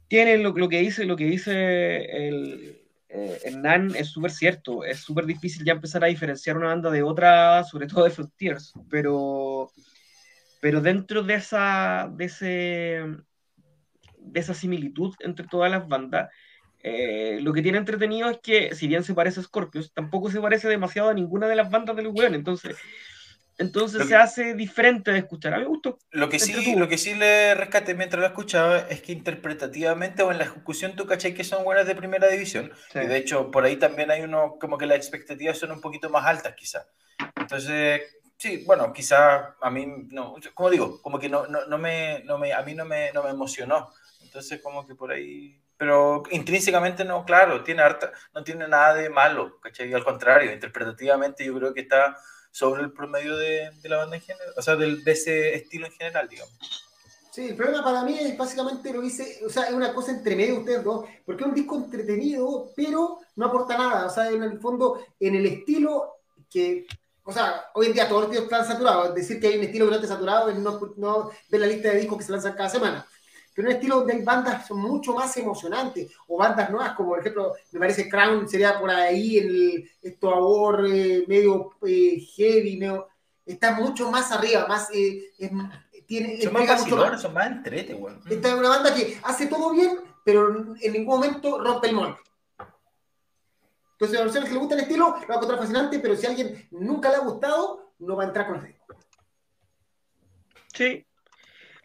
tiene 0.09 0.37
lo, 0.39 0.51
lo, 0.51 0.69
que 0.69 0.81
dice, 0.81 1.05
lo 1.05 1.15
que 1.15 1.27
dice 1.27 2.27
el, 2.27 2.83
eh, 3.09 3.39
Hernán 3.45 3.95
es 3.95 4.09
súper 4.09 4.33
cierto. 4.33 4.83
Es 4.83 4.99
súper 4.99 5.25
difícil 5.25 5.65
ya 5.65 5.75
empezar 5.75 6.03
a 6.03 6.09
diferenciar 6.09 6.57
una 6.57 6.67
banda 6.67 6.91
de 6.91 7.05
otra, 7.05 7.63
sobre 7.63 7.87
todo 7.87 8.03
de 8.03 8.11
Frontiers. 8.11 8.73
Pero, 8.91 9.71
pero 10.61 10.81
dentro 10.81 11.23
de 11.23 11.35
esa, 11.35 12.11
de 12.13 12.25
ese, 12.25 13.05
de 14.19 14.41
esa 14.41 14.55
similitud 14.55 15.15
entre 15.21 15.47
todas 15.47 15.71
las 15.71 15.87
bandas, 15.87 16.29
eh, 16.83 17.39
lo 17.43 17.53
que 17.53 17.63
tiene 17.63 17.79
entretenido 17.79 18.29
es 18.29 18.41
que, 18.43 18.75
si 18.75 18.89
bien 18.89 19.05
se 19.05 19.15
parece 19.15 19.39
a 19.39 19.45
Scorpios, 19.45 19.93
tampoco 19.93 20.33
se 20.33 20.41
parece 20.41 20.69
demasiado 20.69 21.11
a 21.11 21.15
ninguna 21.15 21.47
de 21.47 21.55
las 21.55 21.71
bandas 21.71 21.95
del 21.95 22.09
weón. 22.09 22.35
Entonces, 22.35 22.77
entonces 23.59 24.07
se 24.07 24.15
hace 24.15 24.55
diferente 24.55 25.11
de 25.11 25.19
escuchar. 25.19 25.55
A 25.55 25.57
mí 25.57 25.65
me 25.65 25.69
gustó. 25.69 25.99
Lo 26.13 26.29
que, 26.29 26.39
sí, 26.39 26.77
lo 26.77 26.89
que 26.89 26.97
sí 26.97 27.15
le 27.15 27.55
rescate 27.55 27.95
mientras 27.95 28.21
lo 28.21 28.27
escuchaba 28.27 28.79
es 28.79 29.03
que 29.03 29.13
interpretativamente 29.13 30.23
o 30.23 30.31
en 30.31 30.39
la 30.39 30.45
ejecución 30.45 30.95
tú 30.95 31.07
caché 31.07 31.35
que 31.35 31.43
son 31.43 31.65
buenas 31.65 31.87
de 31.87 31.97
primera 31.97 32.29
división. 32.29 32.73
Y 32.95 33.07
de 33.07 33.17
hecho, 33.17 33.51
por 33.51 33.65
ahí 33.65 33.77
también 33.77 34.13
hay 34.13 34.23
uno, 34.23 34.57
como 34.61 34.79
que 34.79 34.87
las 34.87 34.99
expectativas 34.99 35.59
son 35.59 35.73
un 35.73 35.81
poquito 35.81 36.09
más 36.09 36.25
altas, 36.25 36.55
quizá. 36.55 36.87
Entonces, 37.37 38.03
sí, 38.37 38.63
bueno, 38.65 38.93
quizá 38.93 39.57
a 39.61 39.71
mí, 39.71 39.87
no, 40.11 40.37
como 40.55 40.71
digo, 40.71 41.03
como 41.03 41.19
que 41.19 41.29
no, 41.29 41.49
no, 41.49 41.67
no, 41.67 41.79
me, 41.79 42.23
no 42.25 42.39
me, 42.39 42.53
a 42.53 42.63
mí 42.63 42.75
no 42.75 42.85
me, 42.85 43.13
no 43.13 43.25
me 43.25 43.31
emocionó. 43.31 43.93
Entonces, 44.23 44.61
como 44.63 44.87
que 44.87 44.95
por 44.95 45.11
ahí 45.11 45.61
pero 45.77 46.25
intrínsecamente 46.33 47.05
no, 47.05 47.25
claro, 47.25 47.63
tiene 47.63 47.83
harta, 47.83 48.11
no 48.35 48.43
tiene 48.43 48.67
nada 48.67 48.95
de 48.95 49.09
malo, 49.09 49.61
¿cachai? 49.61 49.95
Al 49.95 50.03
contrario, 50.03 50.53
interpretativamente 50.53 51.45
yo 51.45 51.55
creo 51.55 51.73
que 51.73 51.83
está 51.83 52.17
sobre 52.51 52.83
el 52.83 52.93
promedio 52.93 53.37
de, 53.37 53.71
de 53.83 53.89
la 53.89 53.99
banda 53.99 54.17
en 54.17 54.23
general, 54.23 54.55
o 54.57 54.63
sea, 54.63 54.77
del, 54.77 55.05
de 55.05 55.13
ese 55.13 55.55
estilo 55.55 55.87
en 55.87 55.93
general, 55.93 56.29
digamos. 56.29 56.53
Sí, 57.31 57.49
el 57.49 57.57
problema 57.57 57.85
para 57.85 58.03
mí 58.03 58.19
es 58.19 58.37
básicamente 58.37 58.93
lo 58.93 59.03
hice, 59.03 59.41
o 59.47 59.49
sea, 59.49 59.65
es 59.65 59.73
una 59.73 59.95
cosa 59.95 60.11
entre 60.11 60.35
medio 60.35 60.55
de 60.55 60.61
ustedes 60.61 60.85
dos, 60.85 61.07
porque 61.25 61.45
es 61.45 61.49
un 61.49 61.55
disco 61.55 61.77
entretenido, 61.77 62.71
pero 62.75 63.21
no 63.37 63.47
aporta 63.47 63.79
nada, 63.79 64.07
o 64.07 64.11
sea, 64.11 64.31
en 64.31 64.43
el 64.43 64.59
fondo, 64.59 65.05
en 65.21 65.37
el 65.37 65.47
estilo 65.47 66.17
que, 66.51 66.87
o 67.23 67.33
sea, 67.33 67.67
hoy 67.75 67.87
en 67.87 67.93
día 67.93 68.09
todos 68.09 68.23
los 68.23 68.31
discos 68.31 68.51
están 68.51 68.67
saturados, 68.67 69.15
decir 69.15 69.41
que 69.41 69.49
hay 69.49 69.59
un 69.59 69.65
estilo 69.65 69.85
que 69.85 69.91
no 69.91 69.97
esté 69.97 70.09
saturado 70.09 70.49
es 70.49 70.59
no, 70.59 70.81
no 70.97 71.31
ver 71.49 71.61
la 71.61 71.67
lista 71.67 71.91
de 71.91 71.99
discos 72.01 72.19
que 72.19 72.25
se 72.25 72.33
lanzan 72.33 72.55
cada 72.55 72.71
semana 72.71 73.07
pero 73.59 73.71
un 73.71 73.75
estilo 73.75 73.97
donde 73.97 74.13
hay 74.13 74.23
bandas 74.23 74.69
son 74.69 74.79
mucho 74.79 75.13
más 75.13 75.37
emocionantes, 75.37 76.13
o 76.29 76.37
bandas 76.39 76.71
nuevas, 76.71 76.93
como 76.93 77.09
por 77.09 77.19
ejemplo, 77.19 77.55
me 77.73 77.81
parece 77.81 78.09
Crown 78.09 78.49
sería 78.49 78.79
por 78.79 78.89
ahí, 78.89 79.37
el, 79.37 79.91
esto 80.01 80.87
eh, 80.87 81.25
medio 81.27 81.73
eh, 81.85 82.21
heavy, 82.37 82.77
medio, 82.77 83.09
está 83.45 83.73
mucho 83.73 84.13
más 84.13 84.31
arriba, 84.31 84.69
más, 84.69 84.89
eh, 84.95 85.33
es, 85.37 85.51
tiene, 86.07 86.41
son 86.41 86.53
más 86.53 86.69
vacilones, 86.69 87.21
son 87.21 87.35
más 87.35 87.49
entrete, 87.49 87.95
bueno. 87.95 88.21
Esta 88.31 88.47
es 88.47 88.55
una 88.55 88.69
banda 88.69 88.95
que 88.95 89.19
hace 89.25 89.49
todo 89.49 89.73
bien, 89.73 90.03
pero 90.25 90.77
en 90.81 90.93
ningún 90.93 91.17
momento 91.17 91.59
rompe 91.59 91.89
el 91.89 91.97
molde. 91.97 92.19
Entonces, 93.95 94.21
a 94.21 94.25
los 94.25 94.33
que 94.33 94.53
le 94.53 94.57
gusta 94.61 94.77
el 94.77 94.83
estilo, 94.83 95.17
lo 95.21 95.27
va 95.27 95.35
a 95.35 95.35
encontrar 95.35 95.59
fascinante, 95.59 95.99
pero 95.99 96.15
si 96.15 96.27
a 96.27 96.29
alguien 96.31 96.69
nunca 96.71 97.09
le 97.09 97.17
ha 97.17 97.25
gustado, 97.25 97.93
no 97.99 98.15
va 98.15 98.23
a 98.23 98.27
entrar 98.29 98.47
con 98.47 98.65
el 98.65 98.77
Sí. 100.73 101.05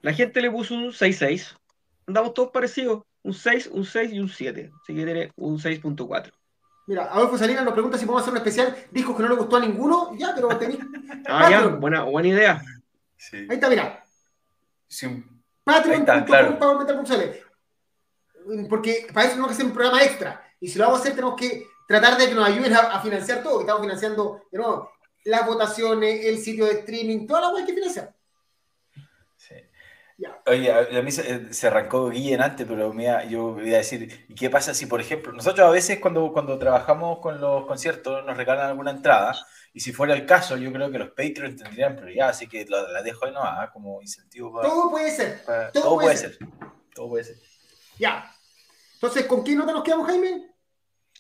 La 0.01 0.13
gente 0.13 0.39
le 0.39 0.51
puso 0.51 0.75
un 0.75 0.91
6-6 0.91 1.57
andamos 2.07 2.33
todos 2.33 2.51
parecidos. 2.51 3.03
Un 3.23 3.33
6, 3.33 3.69
un 3.71 3.85
6 3.85 4.13
y 4.13 4.19
un 4.19 4.29
7. 4.29 4.71
Así 4.81 4.93
que 4.93 5.05
tiene 5.05 5.31
un 5.35 5.57
6.4. 5.57 6.31
Mira, 6.87 7.05
Adolfo 7.05 7.37
Salinas 7.37 7.63
nos 7.63 7.73
pregunta 7.73 7.97
si 7.97 8.05
podemos 8.05 8.23
hacer 8.23 8.33
un 8.33 8.37
especial 8.37 8.75
discos 8.91 9.15
que 9.15 9.23
no 9.23 9.29
le 9.29 9.35
gustó 9.35 9.55
a 9.55 9.61
ninguno. 9.61 10.13
Ya, 10.17 10.33
pero 10.35 10.49
tenéis. 10.57 10.79
ah, 11.27 11.49
ya, 11.49 11.67
buena, 11.67 12.03
buena 12.03 12.27
idea. 12.27 12.61
Sí. 13.15 13.37
Ahí 13.37 13.55
está, 13.55 13.69
mira. 13.69 14.03
Sí. 14.87 15.23
Patreon.com 15.63 16.57
Porque 18.69 19.07
para 19.13 19.27
eso 19.27 19.31
tenemos 19.31 19.47
que 19.47 19.53
hacer 19.53 19.65
un 19.65 19.73
programa 19.73 20.03
extra. 20.03 20.43
Y 20.59 20.67
si 20.67 20.77
lo 20.77 20.85
vamos 20.85 20.99
a 20.99 21.03
hacer, 21.03 21.15
tenemos 21.15 21.39
que 21.39 21.65
tratar 21.87 22.17
de 22.17 22.27
que 22.27 22.35
nos 22.35 22.47
ayuden 22.47 22.73
a, 22.73 22.99
financiar 23.01 23.41
todo, 23.43 23.57
que 23.57 23.63
estamos 23.63 23.81
financiando 23.81 24.41
de 24.51 24.57
nuevo 24.57 24.91
las 25.25 25.45
votaciones, 25.45 26.25
el 26.25 26.37
sitio 26.37 26.65
de 26.65 26.79
streaming, 26.79 27.25
toda 27.25 27.41
la 27.41 27.49
web 27.49 27.65
que 27.65 27.73
Oye, 30.45 30.71
a, 30.71 31.01
mí 31.01 31.11
se, 31.11 31.67
arrancó 31.67 32.09
Guille 32.09 32.35
antes, 32.35 32.67
pero 32.67 32.93
mira, 32.93 33.25
yo 33.25 33.53
voy 33.53 33.73
a 33.73 33.77
decir, 33.77 34.25
¿y 34.27 34.35
qué 34.35 34.49
pasa 34.49 34.73
si, 34.73 34.85
por 34.85 35.01
ejemplo, 35.01 35.31
nosotros 35.31 35.67
a 35.67 35.71
veces 35.71 35.99
cuando, 35.99 36.31
cuando 36.31 36.57
trabajamos 36.59 37.19
con 37.19 37.41
los 37.41 37.65
conciertos 37.65 38.23
nos 38.25 38.37
regalan 38.37 38.67
alguna 38.67 38.91
entrada, 38.91 39.35
y 39.73 39.79
si 39.79 39.91
fuera 39.91 40.13
el 40.13 40.25
caso, 40.25 40.55
yo 40.57 40.71
creo 40.71 40.91
que 40.91 40.99
los 40.99 41.09
Patreons 41.09 41.61
tendrían 41.61 41.95
prioridad, 41.95 42.29
así 42.29 42.47
que 42.47 42.65
la, 42.65 43.01
dejo 43.01 43.25
ahí 43.25 43.31
no 43.31 43.41
¿ah? 43.41 43.69
como 43.73 44.01
incentivo 44.01 44.53
para... 44.53 44.69
Todo 44.69 44.91
puede 44.91 45.11
ser. 45.11 45.41
todo, 45.73 45.95
puede 45.95 46.17
ser. 46.17 46.37
Todo 46.93 47.09
puede 47.09 47.23
ser. 47.23 47.37
Ya. 47.97 48.31
Entonces, 48.95 49.25
¿con 49.25 49.43
qué 49.43 49.55
nota 49.55 49.73
nos 49.73 49.83
quedamos, 49.83 50.07
Jaime? 50.07 50.53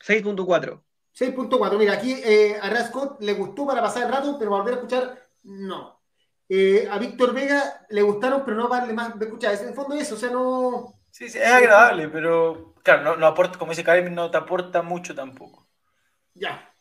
6.4. 0.05 0.81
6.4. 1.17 1.77
Mira, 1.77 1.93
aquí 1.93 2.13
eh, 2.13 2.57
a 2.61 2.69
Rascott 2.69 3.21
le 3.21 3.33
gustó 3.33 3.65
para 3.65 3.81
pasar 3.81 4.03
el 4.03 4.11
rato, 4.11 4.37
pero 4.37 4.51
volver 4.51 4.73
a 4.73 4.77
escuchar, 4.77 5.27
no. 5.43 6.02
Eh, 6.55 6.87
a 6.87 6.99
Víctor 6.99 7.33
Vega 7.33 7.83
le 7.89 8.03
gustaron, 8.03 8.43
pero 8.45 8.55
no 8.55 8.67
vale 8.67 8.93
más 8.93 9.17
de 9.17 9.25
escuchar. 9.25 9.55
En 9.55 9.69
el 9.69 9.73
fondo 9.73 9.95
eso, 9.95 10.13
o 10.13 10.17
sea, 10.19 10.29
no... 10.29 10.93
Sí, 11.09 11.27
sí, 11.27 11.39
es 11.39 11.51
agradable, 11.51 12.09
pero 12.09 12.75
claro, 12.83 13.17
no, 13.17 13.25
aporta, 13.25 13.57
como 13.57 13.71
dice 13.71 13.83
Karim, 13.83 14.13
no 14.13 14.29
te 14.29 14.37
aporta 14.37 14.83
mucho 14.83 15.15
tampoco. 15.15 15.67
Ya. 16.35 16.71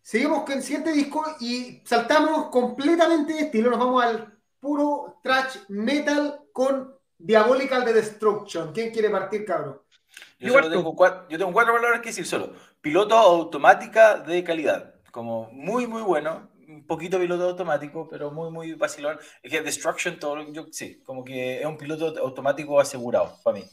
Seguimos 0.00 0.44
con 0.44 0.54
el 0.54 0.62
siguiente 0.62 0.92
disco 0.92 1.22
y 1.40 1.82
saltamos 1.84 2.48
completamente 2.48 3.34
de 3.34 3.40
estilo. 3.40 3.68
Nos 3.68 3.78
vamos 3.78 4.02
al 4.02 4.38
puro 4.58 5.20
trash 5.22 5.58
metal 5.68 6.40
con 6.54 6.96
Diabolical 7.18 7.84
de 7.84 7.92
Destruction. 7.92 8.72
¿Quién 8.72 8.92
quiere 8.92 9.10
partir, 9.10 9.44
cabrón? 9.44 9.78
Yo, 10.38 10.58
tengo 10.70 10.96
cuatro, 10.96 11.28
yo 11.28 11.36
tengo 11.36 11.52
cuatro 11.52 11.74
palabras 11.74 12.00
que 12.00 12.08
decir 12.08 12.26
solo. 12.26 12.54
Piloto 12.80 13.14
automática 13.14 14.16
de 14.20 14.42
calidad. 14.42 14.94
Como 15.10 15.50
muy, 15.52 15.86
muy 15.86 16.00
bueno 16.00 16.51
un 16.72 16.86
poquito 16.86 17.18
piloto 17.18 17.48
automático, 17.50 18.08
pero 18.08 18.30
muy, 18.30 18.50
muy 18.50 18.72
vacilón. 18.74 19.18
Es 19.42 19.50
que 19.50 19.62
Destruction, 19.62 20.18
todo, 20.18 20.52
yo, 20.52 20.66
sí, 20.70 21.00
como 21.04 21.24
que 21.24 21.60
es 21.60 21.66
un 21.66 21.76
piloto 21.76 22.18
automático 22.18 22.80
asegurado 22.80 23.38
para 23.42 23.58
mí. 23.58 23.64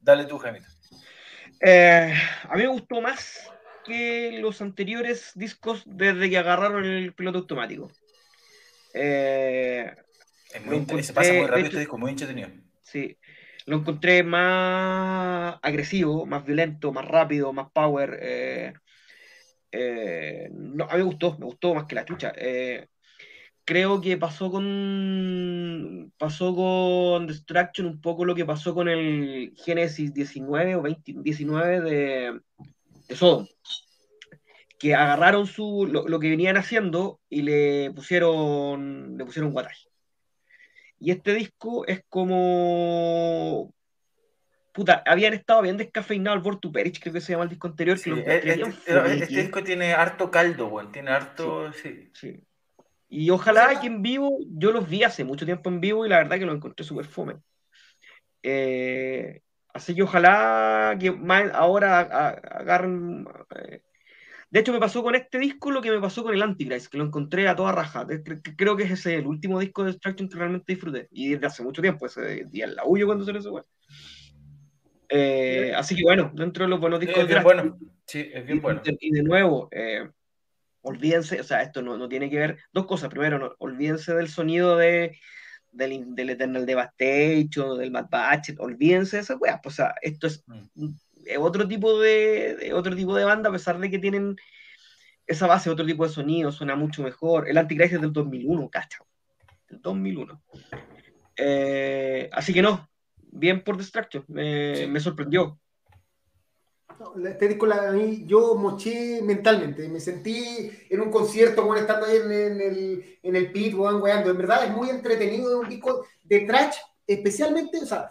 Dale 0.00 0.24
tú, 0.24 0.38
Jaimito. 0.38 0.66
Eh, 1.60 2.14
a 2.48 2.54
mí 2.54 2.62
me 2.62 2.68
gustó 2.68 3.00
más 3.00 3.50
que 3.84 4.38
los 4.40 4.60
anteriores 4.60 5.32
discos 5.34 5.82
desde 5.86 6.28
que 6.28 6.38
agarraron 6.38 6.84
el 6.84 7.12
piloto 7.12 7.38
automático. 7.38 7.90
Eh, 8.94 9.94
es 10.52 10.64
muy 10.64 11.02
se 11.02 11.12
pasa 11.12 11.32
muy 11.32 11.46
rápido 11.46 11.66
este 11.66 11.78
disco, 11.80 11.98
muy 11.98 12.10
entretenido. 12.10 12.48
Sí, 12.82 13.18
lo 13.66 13.76
encontré 13.76 14.22
más 14.22 15.58
agresivo, 15.62 16.24
más 16.26 16.44
violento, 16.44 16.92
más 16.92 17.04
rápido, 17.04 17.52
más 17.52 17.70
power. 17.72 18.18
Eh, 18.22 18.72
eh, 19.78 20.48
no, 20.52 20.84
a 20.84 20.94
mí 20.94 20.98
me 20.98 21.02
gustó, 21.04 21.36
me 21.38 21.46
gustó 21.46 21.74
más 21.74 21.84
que 21.84 21.94
la 21.94 22.04
chucha. 22.04 22.32
Eh, 22.36 22.86
creo 23.64 24.00
que 24.00 24.16
pasó 24.16 24.50
con 24.50 26.12
pasó 26.18 26.54
con 26.54 27.26
Destruction 27.26 27.86
un 27.86 28.00
poco 28.00 28.24
lo 28.24 28.34
que 28.34 28.44
pasó 28.46 28.74
con 28.74 28.88
el 28.88 29.52
Genesis 29.56 30.14
19 30.14 30.76
o 30.76 30.82
20, 30.82 31.14
19 31.18 31.80
de, 31.80 32.40
de 33.08 33.16
Sodom. 33.16 33.46
que 34.78 34.94
agarraron 34.94 35.46
su, 35.46 35.86
lo, 35.90 36.06
lo 36.08 36.20
que 36.20 36.30
venían 36.30 36.56
haciendo 36.56 37.20
y 37.28 37.42
le 37.42 37.90
pusieron, 37.92 39.16
le 39.18 39.24
pusieron 39.24 39.52
guataje. 39.52 39.88
Y 40.98 41.10
este 41.10 41.34
disco 41.34 41.86
es 41.86 42.02
como. 42.08 43.74
Puta, 44.76 45.02
habían 45.06 45.32
estado 45.32 45.62
bien 45.62 45.78
descafeinados 45.78 46.36
al 46.36 46.42
Bortu 46.42 46.70
Perich, 46.70 47.00
creo 47.00 47.14
que 47.14 47.20
se 47.22 47.32
llama 47.32 47.44
el 47.44 47.50
disco 47.50 47.66
anterior. 47.66 47.96
que 47.96 48.02
Sí, 48.02 48.10
lo 48.10 48.16
e- 48.18 48.20
encontré 48.20 48.50
este, 48.52 48.92
bien 48.92 49.06
este 49.06 49.16
freaky. 49.26 49.36
disco 49.36 49.62
tiene 49.64 49.92
harto 49.94 50.30
caldo, 50.30 50.66
weón. 50.68 50.92
Tiene 50.92 51.10
harto. 51.10 51.72
Sí. 51.72 52.10
Sí. 52.12 52.40
Y 53.08 53.30
ojalá 53.30 53.80
que 53.80 53.86
en 53.86 54.02
vivo, 54.02 54.38
yo 54.50 54.72
los 54.72 54.86
vi 54.88 55.02
hace 55.02 55.24
mucho 55.24 55.46
tiempo 55.46 55.70
en 55.70 55.80
vivo 55.80 56.04
y 56.04 56.10
la 56.10 56.18
verdad 56.18 56.38
que 56.38 56.44
los 56.44 56.54
encontré 56.54 56.84
súper 56.84 57.06
fome. 57.06 57.36
Eh, 58.42 59.40
así 59.72 59.94
que 59.94 60.02
ojalá 60.02 60.96
que 61.00 61.10
más 61.10 61.50
ahora 61.54 62.00
agarren. 62.00 63.26
eh, 63.56 63.80
De 64.50 64.60
hecho, 64.60 64.72
me 64.72 64.78
pasó 64.78 65.02
con 65.02 65.14
este 65.14 65.38
disco 65.38 65.70
lo 65.70 65.80
que 65.80 65.90
me 65.90 66.00
pasó 66.00 66.22
con 66.22 66.34
el 66.34 66.42
Antichrist, 66.42 66.88
que 66.92 66.98
lo 66.98 67.04
encontré 67.04 67.48
a 67.48 67.56
toda 67.56 67.72
raja. 67.72 68.06
Creo 68.56 68.76
que 68.76 68.84
es 68.84 68.90
ese 68.90 69.14
el 69.16 69.26
último 69.26 69.58
disco 69.58 69.84
de 69.84 69.92
Destruction 69.92 70.28
que 70.28 70.36
realmente 70.36 70.72
disfruté. 70.74 71.08
Y 71.10 71.30
desde 71.30 71.46
hace 71.46 71.62
mucho 71.62 71.80
tiempo, 71.80 72.04
ese 72.06 72.44
día 72.50 72.66
en 72.66 72.76
la 72.76 72.84
huyo 72.84 73.06
cuando 73.06 73.24
salió 73.24 73.40
ese 73.40 73.48
weón. 73.48 73.64
Eh, 75.08 75.72
así 75.76 75.94
que 75.94 76.02
bueno, 76.02 76.32
dentro 76.34 76.64
de 76.64 76.70
los 76.70 76.80
buenos 76.80 77.00
Sí, 77.00 77.06
discos 77.06 77.22
es 77.22 77.28
de 77.28 77.34
bien 77.34 77.44
bueno. 77.44 77.78
Sí, 78.06 78.30
es 78.32 78.42
y, 78.42 78.46
bien 78.46 78.60
bueno. 78.60 78.82
y 78.84 79.10
de 79.12 79.22
nuevo, 79.22 79.68
eh, 79.72 80.08
olvídense, 80.82 81.40
o 81.40 81.44
sea, 81.44 81.62
esto 81.62 81.82
no, 81.82 81.96
no 81.96 82.08
tiene 82.08 82.28
que 82.30 82.38
ver, 82.38 82.58
dos 82.72 82.86
cosas. 82.86 83.08
Primero, 83.08 83.38
no, 83.38 83.54
olvídense 83.58 84.14
del 84.14 84.28
sonido 84.28 84.76
de, 84.76 85.16
del, 85.72 86.14
del 86.14 86.30
Eternal 86.30 86.66
Devastation, 86.66 87.78
del 87.78 87.90
Mad 87.90 88.06
Batchet, 88.10 88.58
olvídense 88.60 89.16
de 89.16 89.22
esa 89.22 89.36
weá. 89.36 89.60
Pues, 89.62 89.74
o 89.74 89.76
sea, 89.76 89.94
esto 90.02 90.26
es 90.26 90.44
Mm. 90.46 90.88
eh, 91.26 91.38
otro 91.38 91.66
tipo 91.66 91.98
de, 92.00 92.56
de 92.56 92.72
otro 92.72 92.94
tipo 92.94 93.14
de 93.16 93.24
banda, 93.24 93.48
a 93.48 93.52
pesar 93.52 93.78
de 93.78 93.90
que 93.90 93.98
tienen 93.98 94.36
esa 95.26 95.48
base, 95.48 95.70
otro 95.70 95.84
tipo 95.84 96.06
de 96.06 96.12
sonido, 96.12 96.52
suena 96.52 96.76
mucho 96.76 97.02
mejor. 97.02 97.48
El 97.48 97.58
Antichrist 97.58 97.94
es 97.94 98.00
del 98.00 98.12
2001, 98.12 98.68
cacha. 98.70 98.98
Del 99.68 99.80
2001. 99.82 100.40
Eh, 101.36 102.30
así 102.32 102.52
que 102.54 102.62
no, 102.62 102.88
bien 103.38 103.62
por 103.62 103.76
Destruction, 103.76 104.24
me, 104.28 104.76
Sí. 104.76 104.86
me 104.86 105.00
sorprendió. 105.00 105.58
Este 107.24 107.58
la- 107.66 107.88
a 107.88 107.92
mí, 107.92 108.24
yo 108.26 108.54
moché 108.54 109.20
mentalmente, 109.22 109.86
me 109.88 110.00
sentí 110.00 110.70
en 110.88 111.00
un 111.00 111.10
concierto, 111.10 111.64
bueno, 111.64 111.80
estando 111.82 112.06
ahí 112.06 112.16
en, 112.16 112.32
en 112.32 112.60
el, 112.60 113.18
en 113.22 113.36
el 113.36 113.52
pit, 113.52 113.74
weón, 113.74 114.00
weando. 114.00 114.30
En 114.30 114.38
verdad 114.38 114.64
es 114.64 114.70
muy 114.70 114.88
entretenido, 114.88 115.50
es 115.50 115.64
un 115.64 115.68
disco 115.68 116.06
de 116.24 116.40
trash, 116.40 116.76
especialmente, 117.06 117.78
o 117.82 117.86
sea, 117.86 118.08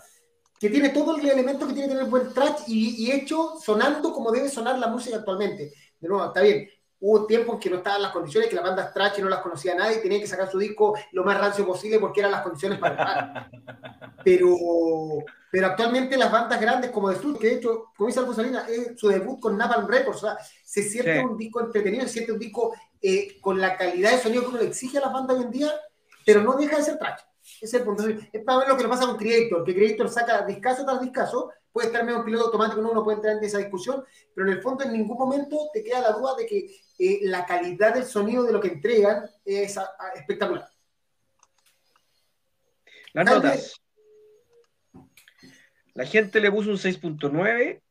que 0.59 0.69
tiene 0.69 0.89
todo 0.89 1.17
el 1.17 1.27
elemento 1.27 1.65
que 1.67 1.73
tiene 1.73 1.87
que 1.89 1.95
tener 1.95 2.09
buen 2.09 2.31
trash 2.33 2.61
y, 2.67 3.05
y 3.05 3.11
hecho 3.11 3.53
sonando 3.59 4.13
como 4.13 4.31
debe 4.31 4.49
sonar 4.49 4.77
la 4.77 4.87
música 4.87 5.17
actualmente. 5.17 5.71
De 5.99 6.07
nuevo, 6.07 6.25
está 6.25 6.41
bien. 6.41 6.69
Hubo 6.99 7.25
tiempos 7.25 7.55
en 7.55 7.59
que 7.59 7.69
no 7.69 7.77
estaban 7.77 8.01
las 8.01 8.11
condiciones, 8.11 8.49
que 8.49 8.55
las 8.55 8.63
bandas 8.63 8.93
trash 8.93 9.19
no 9.19 9.29
las 9.29 9.41
conocía 9.41 9.75
nadie, 9.75 9.97
tenían 9.97 10.21
que 10.21 10.27
sacar 10.27 10.49
su 10.49 10.57
disco 10.57 10.97
lo 11.11 11.23
más 11.23 11.37
rancio 11.39 11.65
posible 11.65 11.99
porque 11.99 12.21
eran 12.21 12.31
las 12.31 12.41
condiciones 12.41 12.79
para 12.79 12.95
grabar. 12.95 13.51
Pero, 14.23 14.49
pero 15.51 15.67
actualmente 15.67 16.17
las 16.17 16.31
bandas 16.31 16.59
grandes 16.59 16.89
como 16.89 17.11
The 17.11 17.17
Struts, 17.17 17.39
que 17.39 17.47
de 17.47 17.53
hecho, 17.57 17.91
como 17.95 18.07
dice 18.07 18.19
Alfonso 18.19 18.41
Salinas, 18.41 18.67
es 18.67 18.99
su 18.99 19.07
debut 19.07 19.39
con 19.39 19.55
Napalm 19.55 19.87
Records, 19.87 20.23
o 20.23 20.27
sea, 20.27 20.37
se 20.63 20.81
siente 20.81 21.19
Sí. 21.19 21.25
un 21.25 21.37
disco 21.37 21.61
entretenido, 21.61 22.03
se 22.05 22.09
siente 22.13 22.31
un 22.31 22.39
disco 22.39 22.73
eh, 23.01 23.39
con 23.39 23.61
la 23.61 23.77
calidad 23.77 24.11
de 24.11 24.17
sonido 24.17 24.41
que 24.41 24.47
uno 24.49 24.57
le 24.57 24.65
exige 24.67 24.97
a 24.97 25.01
las 25.01 25.13
bandas 25.13 25.37
hoy 25.37 25.43
en 25.43 25.51
día, 25.51 25.71
pero 26.25 26.41
no 26.41 26.53
deja 26.53 26.77
de 26.77 26.83
ser 26.83 26.97
trash. 26.97 27.21
Ese 27.45 27.65
es 27.65 27.73
el 27.75 27.83
punto. 27.83 28.03
Es 28.07 28.43
para 28.43 28.59
ver 28.59 28.67
lo 28.69 28.75
que 28.77 28.83
le 28.83 28.89
pasa 28.89 29.05
con 29.05 29.17
Creator, 29.17 29.63
que 29.63 29.75
Creator 29.75 30.09
saca 30.09 30.45
discazo 30.45 30.83
tras 30.83 30.99
discazo, 31.01 31.51
puede 31.71 31.87
estar 31.87 32.03
medio 32.03 32.19
en 32.19 32.25
piloto 32.25 32.45
automático, 32.45 32.81
no 32.81 32.91
uno 32.91 33.03
puede 33.03 33.17
entrar 33.17 33.37
en 33.37 33.43
esa 33.43 33.59
discusión, 33.59 34.03
pero 34.33 34.47
en 34.47 34.53
el 34.53 34.61
fondo 34.61 34.83
en 34.83 34.93
ningún 34.93 35.17
momento 35.17 35.69
te 35.73 35.83
queda 35.83 36.01
la 36.01 36.11
duda 36.13 36.35
de 36.35 36.45
que 36.45 36.75
eh, 36.97 37.19
la 37.23 37.45
calidad 37.45 37.93
del 37.93 38.05
sonido 38.05 38.43
de 38.43 38.53
lo 38.53 38.59
que 38.61 38.69
entregan 38.69 39.29
es 39.43 39.77
a- 39.77 39.83
a- 39.99 40.09
espectacular. 40.15 40.67
Las 43.13 43.25
notas. 43.25 43.81
La 45.93 46.05
gente 46.05 46.39
le 46.41 46.51
puso 46.51 46.69
un 46.71 46.77
6.9, 46.77 47.81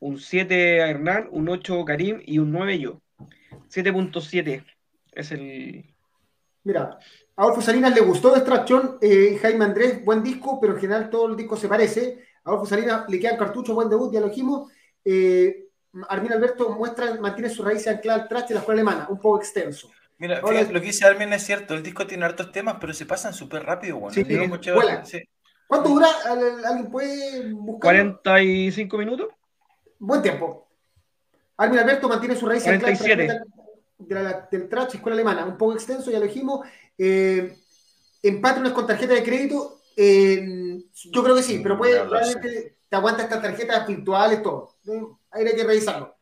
un 0.00 0.18
7 0.18 0.82
a 0.82 0.88
Hernán, 0.90 1.28
un 1.30 1.48
8 1.48 1.80
a 1.80 1.84
Karim 1.84 2.22
y 2.24 2.38
un 2.38 2.50
9 2.52 2.78
yo. 2.78 3.02
7.7 3.68 4.64
es 5.12 5.30
el. 5.32 5.94
Mira, 6.62 6.98
Adolfo 7.36 7.60
Salinas 7.62 7.92
le 7.94 8.00
gustó 8.00 8.32
Destruction, 8.32 8.98
eh, 9.00 9.38
Jaime 9.42 9.64
Andrés, 9.64 10.04
buen 10.04 10.22
disco, 10.22 10.60
pero 10.60 10.74
en 10.74 10.80
general 10.80 11.10
todo 11.10 11.26
el 11.28 11.36
disco 11.36 11.56
se 11.56 11.68
parece. 11.68 12.24
A 12.44 12.50
Adolfo 12.50 12.66
Salinas 12.66 13.08
le 13.08 13.18
quedan 13.18 13.36
cartuchos, 13.36 13.74
buen 13.74 13.88
debut, 13.88 14.12
ya 14.12 14.20
lo 14.20 14.28
dijimos. 14.28 14.70
Eh, 15.04 15.66
Armin 16.08 16.32
Alberto 16.32 16.70
muestra, 16.70 17.14
mantiene 17.20 17.50
sus 17.50 17.64
raíces 17.64 17.88
ancladas 17.88 18.22
al 18.22 18.28
trash 18.28 18.48
de 18.48 18.54
la 18.54 18.60
escuela 18.60 18.80
alemana, 18.80 19.06
un 19.08 19.18
poco 19.18 19.38
extenso. 19.38 19.90
Mira, 20.18 20.38
Ahora- 20.38 20.58
fíjate, 20.58 20.72
lo 20.72 20.80
que 20.80 20.86
dice 20.86 21.04
Armin 21.06 21.32
es 21.32 21.42
cierto, 21.42 21.74
el 21.74 21.82
disco 21.82 22.06
tiene 22.06 22.24
hartos 22.24 22.52
temas, 22.52 22.76
pero 22.80 22.92
se 22.94 23.04
pasan 23.04 23.34
súper 23.34 23.64
rápido, 23.64 23.98
bueno. 23.98 24.14
Sí, 24.14 24.24
sí. 25.04 25.22
¿Cuánto 25.66 25.88
dura? 25.88 26.06
¿Al- 26.26 26.64
¿Alguien 26.64 26.90
puede 26.90 27.52
buscar? 27.52 27.80
45 27.80 28.96
minutos. 28.98 29.28
Buen 29.98 30.22
tiempo. 30.22 30.68
Armin 31.56 31.80
Alberto 31.80 32.08
mantiene 32.08 32.36
sus 32.36 32.48
raíces 32.48 32.68
ancladas 32.68 33.00
al 33.00 33.06
47. 33.06 33.26
trash 33.26 33.48
de 33.98 34.14
la- 34.22 34.48
del 34.50 34.68
trash, 34.68 34.94
escuela 34.96 35.14
alemana, 35.14 35.44
un 35.46 35.56
poco 35.56 35.72
extenso, 35.74 36.10
ya 36.10 36.18
lo 36.18 36.26
dijimos. 36.26 36.66
Eh, 36.98 37.58
en 38.22 38.40
patrones 38.40 38.72
con 38.72 38.86
tarjeta 38.86 39.14
de 39.14 39.22
crédito, 39.22 39.80
eh, 39.96 40.78
yo 41.10 41.22
creo 41.22 41.36
que 41.36 41.42
sí, 41.42 41.60
pero 41.62 41.76
puede, 41.76 42.02
realmente 42.04 42.78
te 42.88 42.96
aguanta 42.96 43.24
estas 43.24 43.42
tarjetas 43.42 43.86
virtuales, 43.86 44.42
todo. 44.42 44.74
Eh, 44.86 45.02
Ahí 45.30 45.46
hay 45.46 45.56
que 45.56 45.64
revisarlo. 45.64 46.14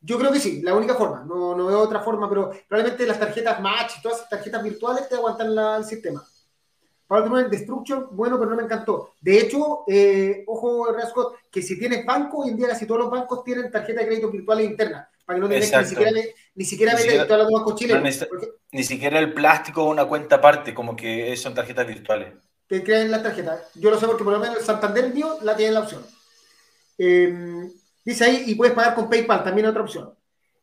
Yo 0.00 0.18
creo 0.18 0.30
que 0.30 0.38
sí, 0.40 0.60
la 0.62 0.74
única 0.74 0.94
forma, 0.94 1.24
no, 1.24 1.56
no 1.56 1.66
veo 1.66 1.80
otra 1.80 2.00
forma, 2.00 2.28
pero 2.28 2.50
probablemente 2.68 3.06
las 3.06 3.18
tarjetas 3.18 3.60
Match 3.60 3.98
y 3.98 4.02
todas 4.02 4.18
esas 4.18 4.30
tarjetas 4.30 4.62
virtuales 4.62 5.08
te 5.08 5.14
aguantan 5.16 5.54
la- 5.54 5.76
el 5.78 5.84
sistema. 5.84 6.24
Pablo 7.06 7.24
Truman, 7.26 7.50
Destruction, 7.50 8.08
bueno, 8.12 8.38
pero 8.38 8.50
no 8.50 8.56
me 8.56 8.62
encantó. 8.64 9.12
De 9.20 9.38
hecho, 9.38 9.84
eh, 9.86 10.44
ojo, 10.46 10.92
Rascot, 10.92 11.36
que 11.50 11.62
si 11.62 11.78
tienes 11.78 12.04
banco, 12.04 12.38
hoy 12.38 12.50
en 12.50 12.56
día 12.56 12.68
casi 12.68 12.86
todos 12.86 13.02
los 13.02 13.10
bancos 13.10 13.44
tienen 13.44 13.70
tarjeta 13.70 14.00
de 14.00 14.06
crédito 14.06 14.30
virtuales 14.30 14.66
internas, 14.70 15.08
para 15.24 15.36
que 15.36 15.40
no 15.40 15.48
tengas 15.48 15.70
que 15.70 15.76
ni 15.78 15.84
siquiera, 15.86 16.10
ni 16.54 16.64
siquiera 16.64 16.92
Ni 16.92 16.98
meter 16.98 18.02
necesita- 18.02 18.26
porque 18.28 18.48
Ni 18.72 18.84
siquiera 18.84 19.18
el 19.18 19.32
plástico 19.32 19.84
o 19.84 19.90
una 19.90 20.04
cuenta 20.04 20.36
aparte, 20.36 20.74
como 20.74 20.94
que 20.96 21.36
son 21.36 21.54
tarjetas 21.54 21.86
virtuales. 21.86 22.34
te 22.66 22.82
crean 22.82 23.10
las 23.10 23.22
tarjetas. 23.22 23.60
Yo 23.74 23.90
lo 23.90 23.98
sé 24.00 24.06
porque 24.06 24.24
por 24.24 24.32
lo 24.32 24.38
menos 24.40 24.56
el 24.58 24.64
Santander 24.64 25.12
mío 25.12 25.38
la 25.42 25.54
tiene 25.56 25.72
la 25.72 25.80
opción. 25.80 26.04
Eh, 26.98 27.68
dice 28.04 28.24
ahí, 28.24 28.44
y 28.46 28.54
puedes 28.54 28.74
pagar 28.74 28.94
con 28.94 29.08
PayPal, 29.10 29.42
también 29.44 29.66
otra 29.66 29.82
opción. 29.82 30.14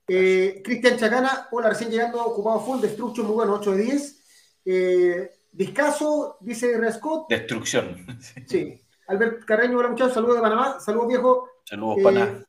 Eh, 0.07 0.61
Cristian 0.63 0.97
Chacana, 0.97 1.47
hola, 1.51 1.69
recién 1.69 1.89
llegando, 1.91 2.23
ocupado 2.23 2.59
full, 2.59 2.81
Destruction, 2.81 3.25
muy 3.27 3.35
bueno, 3.35 3.53
8 3.55 3.71
de 3.71 3.83
10. 3.83 4.23
Eh, 4.65 5.31
Discaso, 5.53 6.37
dice 6.39 6.77
Rescott, 6.77 7.29
Destrucción. 7.29 8.05
sí. 8.47 8.81
Albert 9.07 9.43
Carreño, 9.43 9.77
hola 9.79 9.89
muchachos, 9.89 10.13
saludos 10.13 10.37
de 10.37 10.41
Panamá, 10.41 10.79
saludos 10.79 11.07
viejo. 11.09 11.49
Saludos, 11.65 11.97
Eh, 11.99 12.03
pana. 12.03 12.45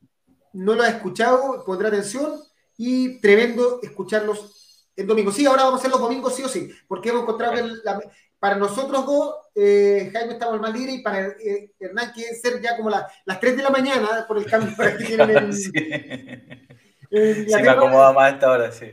No 0.54 0.74
lo 0.74 0.82
has 0.82 0.90
escuchado, 0.94 1.62
pondrá 1.64 1.88
atención 1.88 2.40
y 2.76 3.20
tremendo 3.20 3.80
escucharlos 3.82 4.88
el 4.96 5.06
domingo. 5.06 5.32
Sí, 5.32 5.46
ahora 5.46 5.64
vamos 5.64 5.78
a 5.78 5.80
hacer 5.80 5.90
los 5.90 6.00
domingos 6.00 6.34
sí 6.34 6.42
o 6.42 6.48
sí, 6.48 6.70
porque 6.88 7.08
hemos 7.10 7.22
encontrado 7.22 7.54
la- 7.84 8.00
para 8.38 8.56
nosotros 8.56 9.06
dos, 9.06 9.36
eh, 9.54 10.10
Jaime 10.12 10.32
estamos 10.32 10.60
más 10.60 10.72
libre 10.72 10.92
y 10.94 11.02
para 11.02 11.28
eh, 11.28 11.70
Hernán 11.78 12.10
quiere 12.12 12.34
ser 12.34 12.60
ya 12.60 12.76
como 12.76 12.90
la- 12.90 13.06
las 13.24 13.38
3 13.38 13.56
de 13.56 13.62
la 13.62 13.70
mañana 13.70 14.24
por 14.26 14.36
el 14.38 14.46
cambio 14.46 14.74
para 14.76 14.96
que 14.96 15.04
tienen 15.04 15.30
en, 15.30 15.52
Sí. 15.52 15.70
me 17.62 17.68
acomoda 17.68 18.12
más 18.12 18.24
a 18.24 18.34
esta 18.34 18.50
hora, 18.50 18.72
sí. 18.72 18.90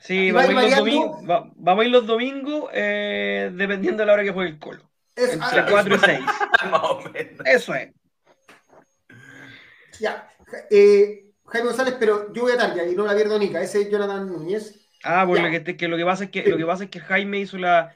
Sí, 0.00 0.30
vamos 0.30 0.48
a, 0.48 0.52
ir 0.52 0.56
va 0.56 0.62
los 0.62 0.76
domingos, 0.78 1.30
va- 1.30 1.50
vamos 1.56 1.82
a 1.82 1.86
ir 1.86 1.92
los 1.92 2.06
domingos 2.06 2.70
eh, 2.72 3.50
dependiendo 3.54 4.02
de 4.02 4.06
la 4.06 4.12
hora 4.14 4.24
que 4.24 4.32
juegue 4.32 4.50
el 4.50 4.58
colo. 4.58 4.88
Es- 5.14 5.32
Entre 5.34 5.60
ah, 5.60 5.66
4 5.70 5.94
y 5.94 5.98
6. 6.04 6.20
más 6.70 6.82
o 6.82 7.00
menos. 7.12 7.40
Eso 7.46 7.74
es. 7.74 7.90
Ya. 10.00 10.28
Eh, 10.70 11.30
Jaime 11.46 11.66
González, 11.68 11.96
pero 11.98 12.32
yo 12.32 12.42
voy 12.42 12.52
a 12.52 12.56
Tarja 12.58 12.84
y 12.86 12.94
no 12.94 13.04
la 13.06 13.14
pierdo 13.14 13.38
Nica, 13.38 13.60
ese 13.62 13.82
es 13.82 13.90
Jonathan 13.90 14.26
Núñez. 14.26 14.88
Ah, 15.02 15.24
bueno, 15.24 15.48
que, 15.50 15.76
que 15.76 15.88
lo 15.88 15.96
que 15.96 16.04
pasa 16.04 16.24
es 16.24 16.30
que 16.30 16.42
Sí. 16.44 16.50
lo 16.50 16.56
que 16.56 16.66
pasa 16.66 16.84
es 16.84 16.90
que 16.90 17.00
Jaime 17.00 17.38
hizo 17.38 17.56
la, 17.58 17.94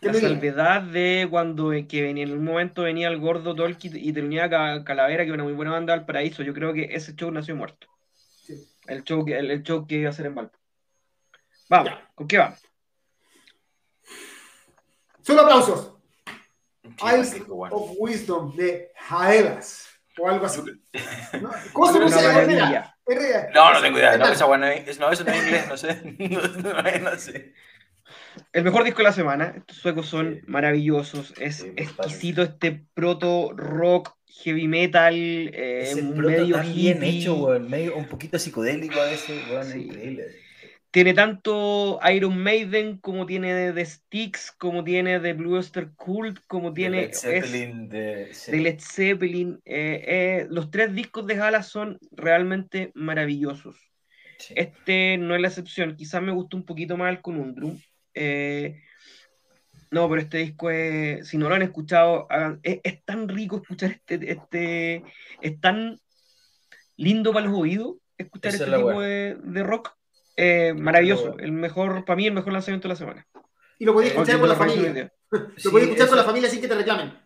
salvedad 0.00 0.82
de 0.82 1.26
cuando 1.30 1.72
eh, 1.72 1.86
que 1.86 2.02
venía, 2.02 2.24
en 2.24 2.32
un 2.32 2.44
momento 2.44 2.82
venía 2.82 3.08
el 3.08 3.18
gordo 3.18 3.54
Tolkien 3.54 3.94
y 3.96 4.12
tenía 4.12 4.48
Ca- 4.50 4.84
Calavera, 4.84 5.24
que 5.24 5.28
era 5.28 5.34
una 5.34 5.44
muy 5.44 5.54
buena 5.54 5.72
banda 5.72 5.94
al 5.94 6.04
paraíso. 6.04 6.42
Yo 6.42 6.52
creo 6.54 6.72
que 6.74 6.88
ese 6.94 7.14
show 7.14 7.30
nació 7.30 7.56
muerto. 7.56 7.86
Sí. 8.12 8.54
El 8.86 9.02
show 9.02 9.24
que, 9.24 9.38
el, 9.38 9.50
el 9.50 9.62
show 9.62 9.86
que 9.86 9.96
iba 9.96 10.08
a 10.08 10.10
hacer 10.12 10.26
en 10.26 10.34
Valpo. 10.34 10.58
Vamos, 11.70 11.92
¿con 12.14 12.28
qué 12.28 12.38
vamos? 12.38 12.60
Solo 15.22 15.40
aplausos. 15.42 15.94
Eyes 17.02 17.42
of 17.48 17.92
Wisdom 17.98 18.54
de 18.54 18.92
Jaelas 18.94 19.88
o 20.18 20.28
algo 20.28 20.46
así. 20.46 20.60
¿No? 21.40 21.50
¿Cómo 21.72 21.86
se 21.92 21.98
pronuncia? 21.98 22.94
No, 23.54 23.72
no 23.74 23.80
tengo 23.82 23.98
idea. 23.98 24.16
No, 24.18 24.28
esa 24.28 24.46
buena 24.46 24.72
es, 24.72 24.98
no, 24.98 25.10
eso 25.10 25.24
no 25.24 25.32
es 25.32 25.44
inglés, 25.44 25.68
no 25.68 25.76
sé. 25.76 26.00
No, 26.18 26.82
no, 26.82 26.98
no 27.10 27.18
sé. 27.18 27.52
El 28.52 28.64
mejor 28.64 28.84
disco 28.84 28.98
de 28.98 29.04
la 29.04 29.12
semana. 29.12 29.54
Estos 29.56 29.76
suecos 29.78 30.06
son 30.06 30.34
Sí. 30.36 30.40
maravillosos. 30.46 31.34
Es 31.38 31.56
Sí, 31.56 31.72
exquisito 31.76 32.42
este 32.42 32.84
proto 32.94 33.52
rock 33.54 34.14
heavy 34.26 34.66
metal, 34.68 35.14
eh, 35.14 35.82
Ese 35.82 36.02
un 36.02 36.14
proto 36.14 36.28
medio 36.30 36.56
tan 36.56 36.74
bien 36.74 36.96
hippie. 36.98 37.20
hecho, 37.20 37.34
weón. 37.36 37.70
Medio, 37.70 37.96
un 37.96 38.06
poquito 38.06 38.38
psicodélico 38.38 39.00
a 39.00 39.04
veces, 39.06 39.42
weón. 39.48 39.64
Sí. 39.70 39.78
Increíble. 39.82 40.43
Tiene 40.94 41.12
tanto 41.12 41.98
Iron 42.14 42.38
Maiden 42.38 42.98
como 42.98 43.26
tiene 43.26 43.52
de 43.52 43.72
The 43.72 43.84
Styx, 43.84 44.52
como 44.52 44.84
tiene 44.84 45.18
de 45.18 45.32
Blue 45.32 45.56
Oyster 45.56 45.90
Cult, 45.96 46.38
como 46.46 46.70
De 46.70 46.74
tiene 46.76 47.00
Led 47.00 47.10
es- 47.10 47.20
Zeppelin, 47.20 47.88
de, 47.88 48.28
sí. 48.32 48.52
de 48.52 48.58
Led 48.60 48.78
Zeppelin. 48.78 49.60
eh, 49.64 50.04
eh, 50.06 50.46
los 50.50 50.70
tres 50.70 50.94
discos 50.94 51.26
de 51.26 51.34
Gala 51.34 51.64
son 51.64 51.98
realmente 52.12 52.92
maravillosos. 52.94 53.76
Sí. 54.38 54.54
Este 54.56 55.18
no 55.18 55.34
es 55.34 55.40
la 55.40 55.48
excepción. 55.48 55.96
Quizás 55.96 56.22
me 56.22 56.30
gustó 56.30 56.56
un 56.56 56.64
poquito 56.64 56.96
más 56.96 57.10
el 57.10 57.20
Conundrum. 57.22 57.76
Eh, 58.14 58.80
no, 59.90 60.08
pero 60.08 60.20
este 60.20 60.38
disco 60.38 60.70
es, 60.70 61.26
si 61.26 61.38
no 61.38 61.48
lo 61.48 61.56
han 61.56 61.62
escuchado, 61.62 62.28
hagan- 62.30 62.60
es, 62.62 62.78
es 62.84 63.04
tan 63.04 63.28
rico 63.28 63.56
escuchar 63.56 63.90
este, 63.90 64.30
este, 64.30 65.02
es 65.40 65.60
tan 65.60 65.98
lindo 66.96 67.32
para 67.32 67.46
los 67.46 67.58
oídos 67.58 67.96
escuchar 68.16 68.54
Esa 68.54 68.62
este 68.64 68.76
es 68.76 68.80
tipo 68.86 69.00
de, 69.00 69.36
de 69.42 69.62
rock. 69.64 69.96
Eh, 70.36 70.74
maravilloso, 70.74 71.32
wea. 71.32 71.44
el 71.44 71.52
mejor, 71.52 72.04
para 72.04 72.16
mí 72.16 72.26
el 72.26 72.32
mejor 72.34 72.52
lanzamiento 72.52 72.88
de 72.88 72.94
la 72.94 72.96
semana. 72.96 73.26
Y 73.78 73.84
lo 73.84 73.92
podéis 73.92 74.12
escuchar 74.12 74.38
con 74.40 74.48
la 74.48 74.54
lo 74.54 74.58
familia. 74.58 75.12
Lo 75.30 75.70
podéis 75.70 75.88
Sí, 75.88 75.92
escuchar 75.92 76.08
con 76.08 76.16
la 76.18 76.24
familia 76.24 76.48
sin 76.50 76.60
que 76.60 76.68
te 76.68 76.74
reclamen. 76.74 77.18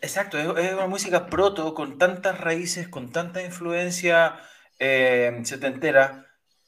Exacto, 0.00 0.38
es, 0.38 0.64
es 0.64 0.74
una 0.74 0.86
música 0.86 1.26
proto, 1.26 1.74
con 1.74 1.98
tantas 1.98 2.40
raíces, 2.40 2.88
con 2.88 3.10
tanta 3.10 3.42
influencia 3.42 4.36
eh, 4.78 5.40
setentera. 5.44 6.26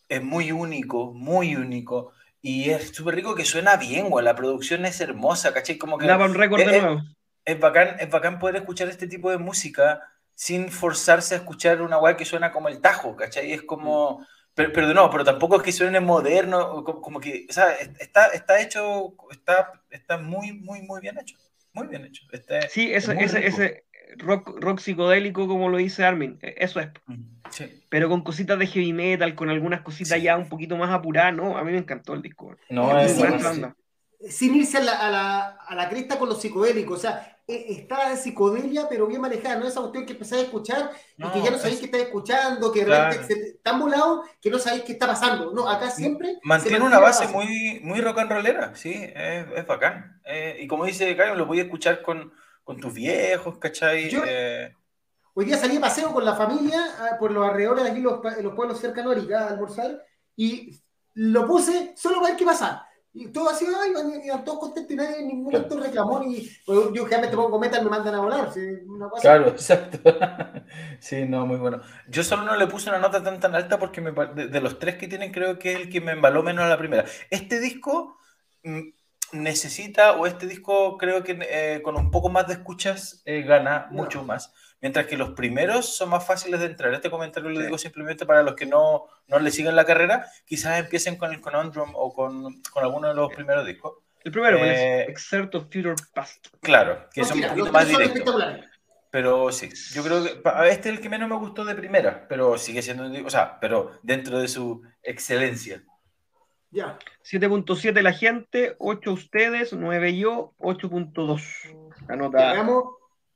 Es 0.09 0.23
muy 0.23 0.51
único, 0.53 1.13
muy 1.13 1.55
único. 1.57 2.13
Y 2.43 2.71
es 2.71 2.89
súper 2.95 3.15
rico 3.15 3.35
que 3.35 3.45
suena 3.45 3.77
bien, 3.77 4.09
güey. 4.11 4.25
La 4.25 4.35
producción 4.35 4.85
es 4.85 5.01
hermosa, 5.01 5.53
¿cachai? 5.55 5.79
Como 5.79 5.99
que 5.99 6.07
Napalm 6.07 6.35
Record 6.35 6.61
Eh, 6.63 6.67
de 6.67 6.81
nuevo. 6.81 7.03
es 7.45 7.61
bacán, 7.61 7.97
es 8.01 8.11
bacán 8.11 8.39
poder 8.39 8.57
escuchar 8.57 8.89
este 8.89 9.07
tipo 9.07 9.31
de 9.31 9.39
música 9.39 10.03
sin 10.35 10.71
forzarse 10.71 11.35
a 11.35 11.39
escuchar 11.39 11.83
una 11.83 11.99
weá 11.99 12.17
que 12.17 12.25
suena 12.25 12.51
como 12.51 12.69
el 12.69 12.81
tajo, 12.81 13.15
¿cachai? 13.17 13.53
Es 13.53 13.63
como. 13.63 14.27
Pero, 14.55 14.73
pero 14.73 14.93
no, 14.95 15.11
pero 15.11 15.25
tampoco 15.25 15.57
es 15.57 15.63
que 15.63 15.73
suene 15.73 16.01
moderno, 16.01 16.85
como, 16.85 17.21
que, 17.21 17.47
o 17.49 17.53
sea, 17.53 17.73
es- 17.73 17.91
está, 18.01 18.27
está 18.29 18.61
hecho, 18.61 19.15
está, 19.31 19.73
está 19.91 20.19
muy, 20.19 20.53
muy, 20.53 20.83
muy 20.83 21.01
bien 21.01 21.19
hecho. 21.19 21.37
Muy 21.73 21.87
bien 21.87 22.05
hecho. 22.05 22.25
Este, 22.33 22.69
Sí, 22.69 22.93
es 22.93 23.09
ese, 23.09 23.47
ese, 23.47 23.85
rock, 24.19 24.57
rock 24.61 24.81
psicodélico, 24.81 25.47
como 25.47 25.69
lo 25.69 25.77
dice 25.79 26.05
Armin, 26.05 26.39
eh, 26.43 26.55
eso 26.59 26.81
es. 26.81 26.89
Sí. 27.51 27.83
Pero 27.89 28.09
con 28.09 28.23
cositas 28.23 28.59
de 28.59 28.67
heavy 28.67 28.93
metal, 28.93 29.35
con 29.37 29.51
algunas 29.51 29.83
cositas 29.83 30.19
Sí. 30.19 30.25
ya 30.25 30.37
un 30.37 30.49
poquito 30.49 30.77
más 30.77 30.91
apuradas, 30.91 31.35
¿no? 31.35 31.57
A 31.57 31.63
mí 31.65 31.71
me 31.73 31.79
encantó 31.79 32.15
el 32.15 32.23
disco. 32.23 32.57
No, 32.69 32.93
Muy 32.93 33.05
es 33.05 33.17
Sin 34.29 34.55
irse 34.55 34.79
a 34.79 34.81
la, 34.83 34.93
a 34.99 35.11
la, 35.11 35.41
a 35.67 35.75
la 35.75 35.89
cresta 35.89 36.19
con 36.19 36.29
los 36.29 36.41
psicodélicos. 36.41 36.99
O 36.99 37.01
sea, 37.01 37.39
eh, 37.49 37.67
está 37.71 38.11
de 38.11 38.17
psicodelia, 38.17 38.87
pero 38.89 39.07
bien 39.07 39.21
manejada. 39.21 39.57
No 39.57 39.65
es 39.65 39.71
esa 39.73 39.81
cuestión 39.81 40.05
que 40.05 40.13
empezáis 40.13 40.43
a 40.43 40.45
escuchar 40.45 40.91
y 41.17 41.27
que 41.31 41.43
ya 41.43 41.51
no 41.51 41.57
sabéis 41.59 41.75
es- 41.77 41.81
qué 41.81 41.87
estáis 41.87 42.05
escuchando, 42.05 42.71
que 42.71 42.85
Claro. 42.85 43.05
realmente 43.11 43.35
se- 43.35 43.53
tan 43.63 43.81
volado 43.81 44.23
que 44.41 44.51
no 44.51 44.59
sabéis 44.59 44.85
qué 44.85 44.93
está 44.93 45.07
pasando. 45.07 45.53
No, 45.53 45.69
acá 45.69 45.91
siempre. 45.91 46.39
Mantiene 46.43 46.85
una 46.85 46.99
base 46.99 47.29
muy, 47.29 47.81
muy 47.83 48.01
rock 48.03 48.19
and 48.19 48.31
rollera, 48.31 48.75
sí, 48.77 48.93
es, 48.93 49.47
es 49.57 49.67
bacán. 49.67 50.21
Eh, 50.27 50.59
y 50.61 50.67
como 50.67 50.85
dice 50.85 51.17
Caio, 51.17 51.35
lo 51.35 51.47
podías 51.47 51.65
escuchar 51.65 52.03
con, 52.03 52.31
con 52.63 52.79
tus 52.79 52.93
viejos, 52.93 53.57
¿cachai? 53.59 54.11
Yo- 54.11 54.23
Eh, 54.27 54.75
Hoy 55.33 55.45
día 55.47 55.57
salí 55.57 55.75
de 55.75 55.81
paseo 55.81 56.13
con 56.13 56.25
la 56.25 56.35
familia 56.35 56.85
ah, 56.99 57.17
por 57.19 57.31
los 57.31 57.49
alrededores 57.49 57.85
de 57.85 57.91
aquí, 57.93 58.01
los, 58.01 58.21
los 58.43 58.53
pueblos 58.55 58.79
cercanos 58.81 59.17
a 59.33 59.39
a 59.39 59.49
almorzar, 59.49 60.05
y 60.37 60.79
lo 61.15 61.47
puse 61.47 61.95
solo 61.97 62.17
para 62.17 62.29
ver 62.31 62.37
qué 62.37 62.45
pasa. 62.45 62.87
Y 63.13 63.27
todo 63.29 63.51
así, 63.51 63.67
ay, 63.67 63.93
iban 64.25 64.45
todos 64.45 64.61
contentos 64.61 64.93
y 64.93 64.97
nadie, 64.97 65.25
ningún 65.25 65.51
Claro. 65.51 65.65
actor 65.65 65.83
reclamó. 65.83 66.21
Ni, 66.21 66.49
pues, 66.65 66.79
yo 66.93 67.05
generalmente 67.05 67.37
pongo 67.37 67.59
metal, 67.59 67.83
me 67.83 67.91
mandan 67.91 68.15
a 68.15 68.21
volar. 68.21 68.53
sí, 68.53 68.61
una 68.87 69.09
cosa- 69.09 69.23
Claro, 69.23 69.49
exacto. 69.49 69.99
Sí, 71.01 71.25
no, 71.27 71.45
muy 71.47 71.57
bueno. 71.57 71.81
Yo 72.09 72.23
solo 72.23 72.43
no 72.45 72.55
le 72.57 72.67
puse 72.69 72.89
una 72.91 72.99
nota 73.01 73.23
tan 73.23 73.41
tan 73.41 73.55
alta 73.55 73.79
porque 73.79 74.01
me, 74.01 74.13
de, 74.13 74.47
de 74.49 74.61
los 74.61 74.79
tres 74.79 74.97
que 74.97 75.09
tienen 75.09 75.33
creo 75.33 75.59
que 75.59 75.73
es 75.73 75.81
el 75.81 75.91
que 75.91 76.01
me 76.01 76.13
embaló 76.13 76.43
menos 76.45 76.65
a 76.65 76.69
la 76.69 76.79
primera. 76.79 77.05
Este 77.31 77.59
disco 77.59 78.17
mm, 78.63 78.81
necesita, 79.33 80.13
o 80.13 80.27
este 80.27 80.47
disco 80.47 80.97
creo 80.99 81.23
que 81.25 81.39
eh, 81.51 81.81
con 81.83 81.97
un 81.97 82.11
poco 82.11 82.29
más 82.29 82.47
de 82.49 82.55
escuchas 82.55 83.23
eh, 83.25 83.43
gana 83.43 83.89
No. 83.91 84.03
mucho 84.03 84.23
más. 84.25 84.53
Mientras 84.81 85.07
que 85.07 85.17
los 85.17 85.31
primeros 85.33 85.95
son 85.97 86.09
más 86.09 86.27
fáciles 86.27 86.61
de 86.61 86.67
entrar. 86.67 86.93
Este 86.95 87.11
comentario 87.11 87.51
lo 87.51 87.61
digo 87.61 87.77
simplemente 87.77 88.25
para 88.25 88.43
los 88.43 88.55
que 88.55 88.67
no, 88.67 89.07
no 89.29 89.39
le 89.39 89.51
siguen 89.51 89.77
la 89.77 89.85
carrera, 89.85 90.27
quizás 90.47 90.79
empiecen 90.79 91.17
con 91.17 91.33
el 91.33 91.41
Conundrum 91.41 91.93
o 91.95 92.13
con, 92.15 92.63
con 92.73 92.85
alguno 92.85 93.09
de 93.09 93.15
los 93.15 93.33
primeros 93.33 93.67
discos. 93.67 93.95
El 94.23 94.33
primero, 94.33 94.59
Eh, 94.59 95.03
Excerpt 95.09 95.55
of 95.55 95.65
Future 95.65 95.95
Past. 96.15 96.49
Claro, 96.61 97.09
que 97.13 97.23
No, 97.23 97.27
son 97.27 97.35
un 97.35 97.41
mira, 97.41 97.49
poquito 97.51 97.65
los 97.67 97.73
más 97.73 97.89
directos. 97.89 98.45
Pero 99.11 99.51
sí, 99.51 99.69
yo 99.93 100.05
creo 100.05 100.23
que 100.23 100.41
este 100.71 100.89
es 100.89 100.97
el 100.97 101.01
que 101.01 101.09
menos 101.09 101.29
me 101.29 101.37
gustó 101.37 101.65
de 101.65 101.75
primera, 101.75 102.27
pero 102.29 102.57
sigue 102.57 102.81
siendo, 102.81 103.05
un 103.07 103.27
o 103.27 103.31
sea, 103.31 103.59
pero 103.61 103.99
dentro 104.03 104.39
de 104.39 104.47
su 104.47 104.83
excelencia. 105.03 105.83
Ya. 106.71 106.97
7.7 107.25 108.01
la 108.03 108.13
gente, 108.13 108.77
8 108.79 109.13
ustedes, 109.13 109.73
9 109.73 110.17
yo, 110.17 110.55
8.2. 110.59 111.97
La 112.09 112.17
nota 112.17 112.55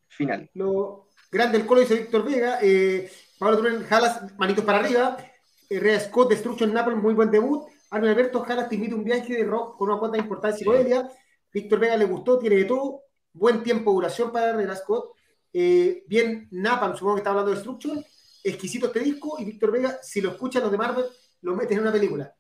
final. 0.09 0.49
lo 0.55 1.04
grande 1.35 1.59
del 1.59 1.67
colo, 1.67 1.81
dice 1.81 1.97
Víctor 1.97 2.25
Vega. 2.25 2.59
Eh, 2.63 3.11
Pablo 3.39 3.59
Turen, 3.59 3.85
Jalas, 3.85 4.39
manitos 4.39 4.65
para 4.65 4.79
arriba. 4.79 5.17
Herrera 5.69 6.01
Scott, 6.01 6.31
Destruction 6.31 6.73
Napoli, 6.73 6.97
muy 6.97 7.13
buen 7.13 7.31
debut. 7.31 7.67
Armin 7.91 8.11
Alberto, 8.11 8.41
Jalas 8.43 8.69
te 8.69 8.77
invita 8.77 8.95
a 8.95 8.99
un 8.99 9.05
viaje 9.05 9.35
de 9.35 9.45
rock 9.45 9.77
con 9.77 9.91
una 9.91 9.99
cuanta 9.99 10.17
importancia 10.17 10.59
de 10.59 10.79
psicodelia. 10.79 11.11
Víctor 11.53 11.81
Vega 11.81 11.97
le 11.97 12.05
gustó, 12.05 12.39
tiene 12.39 12.57
de 12.57 12.65
todo. 12.65 13.03
Buen 13.33 13.63
tiempo 13.65 13.91
de 13.91 13.95
duración 13.97 14.31
para 14.31 14.51
Herrera 14.51 14.77
Scott. 14.77 15.11
Eh, 15.53 16.05
bien, 16.07 16.49
Napalm, 16.53 16.95
supongo 16.95 17.17
que 17.17 17.21
está 17.21 17.31
hablando 17.31 17.51
de 17.51 17.57
Destruction. 17.57 18.05
Exquisito 18.45 18.87
este 18.87 19.01
disco. 19.01 19.37
Y 19.41 19.45
Víctor 19.45 19.73
Vega, 19.73 19.99
si 20.03 20.21
lo 20.21 20.31
escuchan 20.31 20.63
los 20.63 20.71
de 20.71 20.79
Marvel, 20.79 21.05
lo 21.43 21.57
meten 21.57 21.79
en 21.79 21.83
una 21.83 21.93
película. 21.93 22.33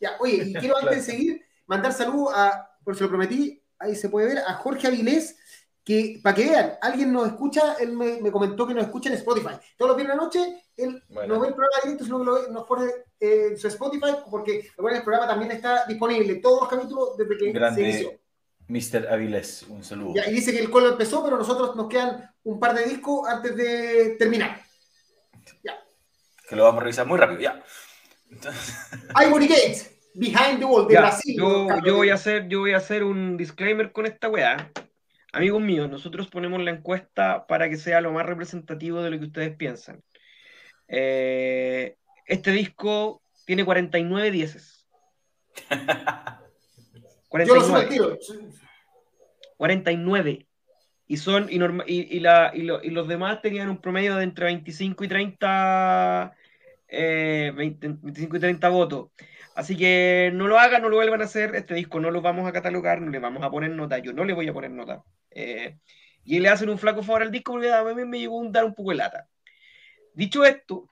Ya, 0.00 0.16
oye, 0.18 0.42
y 0.44 0.52
quiero 0.60 0.76
antes 0.76 0.96
de 0.96 1.02
seguir 1.12 1.44
mandar 1.66 1.92
saludos 1.92 2.32
a, 2.34 2.68
por 2.82 2.96
si 2.96 3.04
lo 3.04 3.08
prometí, 3.08 3.62
ahí 3.78 3.94
se 3.94 4.08
puede 4.08 4.34
ver, 4.34 4.38
a 4.38 4.54
Jorge 4.54 4.88
Avilés, 4.88 5.36
que 5.84 6.20
para 6.22 6.34
que 6.36 6.44
vean, 6.44 6.72
alguien 6.82 7.12
nos 7.12 7.26
escucha, 7.28 7.74
él 7.80 7.92
me, 7.92 8.20
me 8.20 8.30
comentó 8.30 8.66
que 8.66 8.74
nos 8.74 8.84
escucha 8.84 9.08
en 9.08 9.16
Spotify. 9.16 9.54
Todos 9.76 9.88
los 9.90 9.96
viernes 9.96 10.14
de 10.14 10.18
la 10.18 10.24
noche, 10.24 10.62
él 10.76 11.02
Bueno. 11.08 11.34
no 11.34 11.40
ve 11.40 11.48
el 11.48 11.54
programa 11.54 11.80
directo, 11.82 12.04
sino 12.04 12.18
que 12.18 12.24
lo 12.24 12.34
ve- 12.34 12.50
nos 12.52 12.64
pone 12.66 12.84
eh, 13.18 13.46
en 13.50 13.58
su 13.58 13.66
Spotify, 13.68 14.12
porque 14.30 14.68
recuerden, 14.76 14.98
el 14.98 15.04
programa 15.04 15.26
también 15.28 15.50
está 15.52 15.84
disponible, 15.86 16.36
todos 16.36 16.60
los 16.60 16.68
capítulos 16.68 17.16
desde 17.16 17.30
que 17.38 17.38
se 17.38 17.50
inició. 17.50 17.60
Grande 18.08 18.20
Mr. 18.68 19.08
Avilés, 19.12 19.62
un 19.64 19.82
saludo. 19.82 20.14
Ya, 20.14 20.28
y 20.30 20.32
dice 20.34 20.52
que 20.52 20.60
el 20.60 20.70
colo 20.70 20.90
empezó, 20.90 21.24
pero 21.24 21.36
nosotros 21.36 21.74
nos 21.74 21.88
quedan 21.88 22.30
un 22.44 22.60
par 22.60 22.74
de 22.74 22.84
discos 22.84 23.28
antes 23.28 23.56
de 23.56 24.16
terminar. 24.18 24.60
Que 26.48 26.56
lo 26.56 26.64
vamos 26.64 26.80
a 26.80 26.84
revisar 26.84 27.06
muy 27.06 27.18
rápido, 27.18 27.40
ya. 27.40 27.62
Entonces, 28.30 28.76
Ivory 29.26 29.46
Gates, 29.48 29.96
Behind 30.14 30.58
the 30.58 30.64
Wall, 30.64 30.86
de 30.88 30.94
Ya, 30.94 31.00
Brasil. 31.00 31.36
yo, 31.38 31.68
yo 31.84 31.96
voy 31.96 32.10
a 32.10 32.14
hacer, 32.14 32.48
yo 32.48 32.60
voy 32.60 32.72
a 32.72 32.78
hacer 32.78 33.04
un 33.04 33.36
disclaimer 33.36 33.92
con 33.92 34.06
esta 34.06 34.28
weá. 34.28 34.70
Amigos 35.32 35.62
míos, 35.62 35.88
nosotros 35.88 36.28
ponemos 36.28 36.60
la 36.62 36.72
encuesta 36.72 37.46
para 37.46 37.68
que 37.68 37.76
sea 37.76 38.00
lo 38.00 38.12
más 38.12 38.26
representativo 38.26 39.00
de 39.02 39.10
lo 39.10 39.18
que 39.18 39.26
ustedes 39.26 39.56
piensan. 39.56 40.02
Eh, 40.88 41.96
este 42.26 42.50
disco 42.50 43.22
tiene 43.46 43.64
49 43.64 44.30
dieces. 44.30 44.88
Yo 47.32 47.54
lo 47.54 47.60
subo 47.60 47.74
49. 47.74 47.82
al 47.82 47.88
tiro. 47.88 48.18
49. 49.56 50.46
Y 51.06 51.16
son 51.16 51.46
y, 51.50 51.58
norma- 51.58 51.84
y, 51.86 52.16
y 52.16 52.20
la, 52.20 52.50
y, 52.54 52.62
lo- 52.62 52.82
y 52.82 52.90
los 52.90 53.06
demás 53.08 53.40
tenían 53.42 53.68
un 53.70 53.80
promedio 53.80 54.16
de 54.16 54.24
entre 54.24 54.46
25 54.46 55.04
y 55.04 55.08
30 55.08 56.36
eh, 56.88 57.52
20 57.54 57.88
25 58.02 58.36
y 58.36 58.40
30 58.40 58.68
votos. 58.68 59.08
Así 59.54 59.76
que 59.76 60.30
no 60.34 60.46
lo 60.48 60.58
hagan, 60.58 60.82
no 60.82 60.88
lo 60.88 60.96
vuelvan 60.96 61.20
a 61.20 61.24
hacer. 61.24 61.54
Este 61.54 61.74
disco 61.74 62.00
no 62.00 62.10
lo 62.10 62.20
vamos 62.22 62.48
a 62.48 62.52
catalogar, 62.52 63.00
no 63.00 63.10
le 63.10 63.18
vamos 63.18 63.42
a 63.42 63.50
poner 63.50 63.70
nota. 63.70 63.98
Yo 63.98 64.12
no 64.12 64.24
le 64.24 64.32
voy 64.32 64.48
a 64.48 64.52
poner 64.52 64.70
nota. 64.70 65.02
Eh, 65.30 65.78
y 66.24 66.38
le 66.38 66.48
hacen 66.48 66.68
un 66.68 66.78
flaco 66.78 67.02
favor 67.02 67.22
al 67.22 67.30
disco 67.30 67.52
porque 67.52 67.72
a 67.72 67.82
mí 67.82 68.04
me 68.04 68.18
llegó 68.18 68.42
a 68.42 68.48
dar 68.50 68.64
un 68.64 68.74
poco 68.74 68.90
de 68.90 68.96
lata. 68.96 69.28
Dicho 70.14 70.44
esto, 70.44 70.90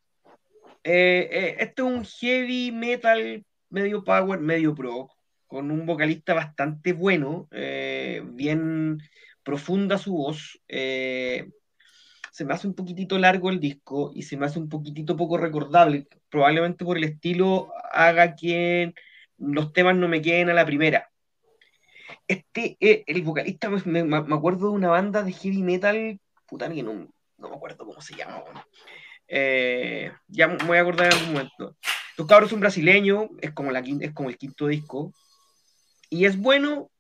eh, 0.85 1.29
eh, 1.31 1.57
este 1.61 1.83
es 1.83 1.89
un 1.89 2.05
heavy 2.05 2.73
metal 2.73 3.45
medio 3.71 4.03
power, 4.05 4.41
medio 4.41 4.75
pro, 4.75 5.11
con 5.47 5.71
un 5.71 5.85
vocalista 5.87 6.35
bastante 6.35 6.93
bueno, 6.93 7.49
eh, 7.51 8.23
bien 8.25 8.99
profunda 9.43 9.99
su 9.99 10.15
voz. 10.15 10.61
se 10.69 12.45
me 12.45 12.55
hace 12.55 12.69
un 12.69 12.75
poquitito 12.75 13.19
largo 13.19 13.51
el 13.51 13.61
disco 13.61 14.13
y 14.15 14.23
se 14.23 14.37
me 14.37 14.47
hace 14.47 14.59
un 14.59 14.69
poquitito 14.69 15.17
poco 15.17 15.37
recordable. 15.37 16.07
Probablemente 16.31 16.85
por 16.85 16.97
el 16.97 17.05
estilo 17.05 17.73
haga 17.93 18.35
que 18.37 18.95
los 19.39 19.73
temas 19.73 19.97
no 19.97 20.09
me 20.09 20.23
queden 20.23 20.51
a 20.51 20.55
la 20.55 20.67
primera. 20.67 21.11
Este, 22.29 22.77
eh, 22.79 23.05
el 23.07 23.23
vocalista, 23.23 23.71
me, 23.71 24.05
me- 24.05 24.23
me 24.23 24.35
acuerdo 24.37 24.69
de 24.69 24.75
una 24.75 24.91
banda 24.91 25.23
de 25.23 25.33
heavy 25.33 25.63
metal, 25.63 26.21
puta, 26.47 26.69
que 26.71 26.83
no, 26.83 27.09
no 27.39 27.49
me 27.49 27.57
acuerdo 27.57 27.87
cómo 27.87 28.01
se 28.03 28.15
llama. 28.15 28.45
Eh, 29.27 30.13
ya 30.29 30.49
me 30.49 30.57
voy 30.65 30.79
a 30.79 30.83
acordar 30.83 31.07
en 31.07 31.13
algún 31.15 31.33
momento. 31.33 31.77
Los 32.17 32.27
cabros 32.27 32.51
son 32.51 32.61
brasileños, 32.61 33.29
es 33.41 33.53
como, 33.53 33.71
la, 33.71 33.81
es 33.81 34.13
como 34.13 34.29
el 34.29 34.37
quinto 34.37 34.67
disco. 34.67 35.13
Y 36.11 36.25
es 36.27 36.39
bueno, 36.39 36.91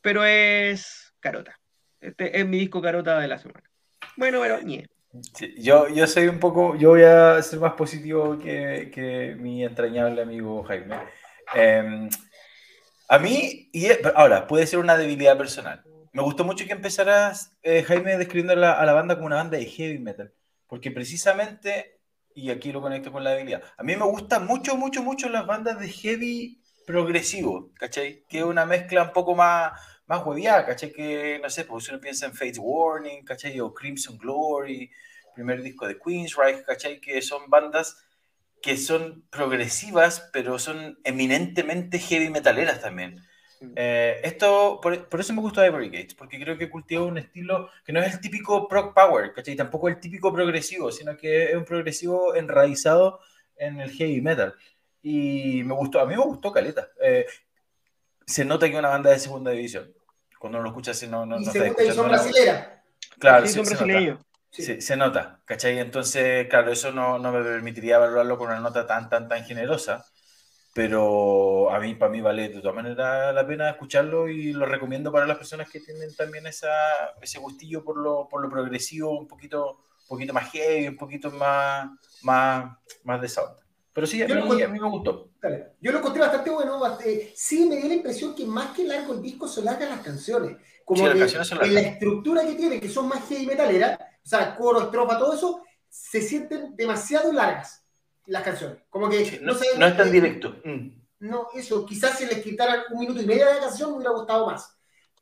pero 0.00 0.24
es 0.24 1.12
carota. 1.20 1.58
Este 2.00 2.38
es 2.38 2.46
mi 2.46 2.58
disco 2.58 2.80
carota 2.80 3.18
de 3.18 3.28
la 3.28 3.38
semana. 3.38 3.68
Bueno, 4.16 4.40
pero, 4.40 4.60
ñe. 4.62 4.86
Sí, 5.34 5.54
yo, 5.58 5.88
yo 5.88 6.06
soy 6.06 6.28
un 6.28 6.38
poco, 6.38 6.76
yo 6.76 6.90
voy 6.90 7.02
a 7.02 7.42
ser 7.42 7.58
más 7.60 7.72
positivo 7.72 8.38
que, 8.38 8.90
que 8.94 9.34
mi 9.38 9.64
entrañable 9.64 10.22
amigo 10.22 10.62
Jaime. 10.64 10.96
Eh, 11.54 12.08
a 13.08 13.18
mí, 13.18 13.70
y 13.72 13.88
ahora, 14.14 14.46
puede 14.46 14.66
ser 14.66 14.78
una 14.78 14.96
debilidad 14.96 15.36
personal. 15.38 15.82
Me 16.12 16.22
gustó 16.22 16.44
mucho 16.44 16.66
que 16.66 16.72
empezaras, 16.72 17.56
eh, 17.62 17.82
Jaime, 17.82 18.18
describiendo 18.18 18.52
a 18.52 18.56
la, 18.56 18.72
a 18.72 18.84
la 18.86 18.92
banda 18.92 19.14
como 19.14 19.26
una 19.26 19.36
banda 19.36 19.56
de 19.58 19.64
heavy 19.64 19.98
metal, 19.98 20.32
porque 20.66 20.90
precisamente, 20.90 22.00
y 22.34 22.50
aquí 22.50 22.70
lo 22.70 22.80
conecto 22.82 23.10
con 23.10 23.24
la 23.24 23.30
debilidad, 23.30 23.62
a 23.76 23.82
mí 23.82 23.96
me 23.96 24.04
gustan 24.04 24.46
mucho, 24.46 24.76
mucho, 24.76 25.02
mucho 25.02 25.28
las 25.28 25.46
bandas 25.46 25.80
de 25.80 25.88
heavy 25.88 26.62
progresivo, 26.86 27.70
¿cachai? 27.74 28.24
Que 28.28 28.38
es 28.38 28.44
una 28.44 28.64
mezcla 28.64 29.02
un 29.02 29.12
poco 29.12 29.34
más, 29.34 29.72
más 30.06 30.24
hueviada, 30.24 30.64
¿cachai? 30.64 30.90
Que, 30.90 31.38
no 31.42 31.50
sé, 31.50 31.64
pues 31.64 31.84
si 31.84 31.90
uno 31.90 32.00
piensa 32.00 32.26
en 32.26 32.34
Fate's 32.34 32.58
Warning, 32.58 33.24
¿cachai? 33.24 33.60
O 33.60 33.74
Crimson 33.74 34.16
Glory, 34.16 34.90
primer 35.34 35.62
disco 35.62 35.86
de 35.86 35.98
Queensryche, 35.98 36.64
¿cachai? 36.64 37.00
Que 37.00 37.20
son 37.20 37.48
bandas 37.48 38.07
que 38.62 38.76
son 38.76 39.24
progresivas, 39.30 40.28
pero 40.32 40.58
son 40.58 40.98
eminentemente 41.04 41.98
heavy 41.98 42.30
metaleras 42.30 42.80
también. 42.80 43.22
Eh, 43.74 44.20
esto, 44.22 44.78
por, 44.80 45.08
por 45.08 45.20
eso 45.20 45.32
me 45.32 45.40
gustó 45.40 45.64
Ivory 45.64 45.88
Gates, 45.88 46.14
porque 46.14 46.38
creo 46.38 46.56
que 46.56 46.70
cultiva 46.70 47.02
un 47.02 47.18
estilo 47.18 47.70
que 47.84 47.92
no 47.92 48.00
es 48.00 48.14
el 48.14 48.20
típico 48.20 48.68
prog 48.68 48.94
power, 48.94 49.32
¿cachai? 49.32 49.56
Tampoco 49.56 49.88
el 49.88 49.98
típico 49.98 50.32
progresivo, 50.32 50.92
sino 50.92 51.16
que 51.16 51.50
es 51.50 51.56
un 51.56 51.64
progresivo 51.64 52.34
enraizado 52.34 53.20
en 53.56 53.80
el 53.80 53.90
heavy 53.90 54.20
metal. 54.20 54.54
Y 55.02 55.62
me 55.64 55.74
gustó, 55.74 56.00
a 56.00 56.06
mí 56.06 56.14
me 56.14 56.22
gustó 56.22 56.52
Caleta. 56.52 56.88
Eh, 57.02 57.26
se 58.26 58.44
nota 58.44 58.66
que 58.66 58.72
es 58.72 58.78
una 58.78 58.88
banda 58.88 59.10
de 59.10 59.18
segunda 59.18 59.50
división. 59.50 59.92
Cuando 60.38 60.58
uno 60.58 60.64
lo 60.64 60.70
escucha 60.70 60.92
así, 60.92 61.08
no, 61.08 61.26
no, 61.26 61.40
y 61.40 61.44
no 61.44 61.52
segunda 61.52 61.82
división 61.82 62.08
brasilera. 62.08 62.84
Claro, 63.18 63.46
Sí, 63.46 63.52
sí, 63.52 63.54
son 63.54 63.66
brasileños. 63.66 64.20
Sí. 64.50 64.62
Sí, 64.62 64.80
se 64.80 64.96
nota, 64.96 65.40
¿cachai? 65.44 65.78
Entonces, 65.78 66.48
claro, 66.48 66.72
eso 66.72 66.90
no, 66.90 67.18
no 67.18 67.32
me 67.32 67.42
permitiría 67.42 67.98
valorarlo 67.98 68.38
con 68.38 68.48
una 68.48 68.60
nota 68.60 68.86
tan, 68.86 69.08
tan, 69.08 69.28
tan 69.28 69.44
generosa, 69.44 70.04
pero 70.74 71.70
a 71.70 71.80
mí, 71.80 71.94
para 71.94 72.10
mí 72.10 72.20
vale 72.20 72.48
de 72.48 72.60
todas 72.60 72.74
maneras 72.76 73.34
la 73.34 73.46
pena 73.46 73.70
escucharlo 73.70 74.28
y 74.28 74.52
lo 74.52 74.66
recomiendo 74.66 75.10
para 75.10 75.26
las 75.26 75.36
personas 75.36 75.68
que 75.70 75.80
tienen 75.80 76.14
también 76.14 76.46
esa, 76.46 76.70
ese 77.20 77.38
gustillo 77.38 77.84
por 77.84 77.96
lo, 77.98 78.28
por 78.28 78.40
lo 78.42 78.48
progresivo, 78.48 79.18
un 79.18 79.26
poquito, 79.26 79.80
un 80.02 80.08
poquito 80.08 80.32
más 80.32 80.50
heavy, 80.50 80.88
un 80.88 80.96
poquito 80.96 81.30
más, 81.30 81.90
más, 82.22 82.76
más 83.04 83.20
de 83.20 83.26
esa 83.26 83.42
onda. 83.42 83.62
Pero 83.92 84.06
sí, 84.06 84.22
a 84.22 84.26
mí, 84.26 84.32
encuentro- 84.32 84.66
a 84.66 84.70
mí 84.70 84.78
me 84.78 84.88
gustó. 84.88 85.28
Dale. 85.42 85.72
Yo 85.80 85.90
lo 85.90 85.98
encontré 85.98 86.20
bastante 86.20 86.50
bueno. 86.50 86.80
eh, 87.04 87.32
sí, 87.34 87.66
me 87.68 87.76
dio 87.76 87.88
la 87.88 87.94
impresión 87.94 88.34
que 88.34 88.46
más 88.46 88.74
que 88.74 88.84
largo 88.84 89.14
el 89.14 89.22
disco 89.22 89.48
son 89.48 89.64
largas 89.64 89.88
las 89.90 90.00
canciones. 90.00 90.56
Como 90.84 90.98
Sí, 91.00 91.04
las 91.06 91.14
que 91.14 91.20
canciones 91.20 91.48
son 91.48 91.58
en 91.64 91.74
la 91.74 91.80
largas. 91.80 91.92
estructura 91.94 92.42
que 92.46 92.54
tienen, 92.54 92.80
que 92.80 92.88
son 92.88 93.08
más 93.08 93.28
heavy 93.28 93.46
metaleras, 93.46 93.98
o 93.98 94.04
sea, 94.28 94.54
coro, 94.56 94.82
estrofa, 94.82 95.18
todo 95.18 95.34
eso, 95.34 95.62
se 95.88 96.20
sienten 96.20 96.76
demasiado 96.76 97.32
largas 97.32 97.84
las 98.26 98.42
canciones. 98.42 98.78
Como 98.90 99.08
que 99.08 99.24
Sí, 99.24 99.38
no, 99.42 99.54
sé, 99.54 99.66
no 99.78 99.86
es 99.86 99.96
tan 99.96 100.08
eh, 100.08 100.12
directo. 100.12 100.56
Mm. 100.64 100.88
No, 101.20 101.48
eso, 101.54 101.84
quizás 101.84 102.16
si 102.18 102.26
les 102.26 102.42
quitaran 102.42 102.82
un 102.90 103.00
minuto 103.00 103.20
y 103.20 103.26
medio 103.26 103.46
de 103.46 103.54
la 103.54 103.60
canción 103.60 103.90
me 103.90 103.96
hubiera 103.96 104.12
gustado 104.12 104.46
más. 104.46 104.74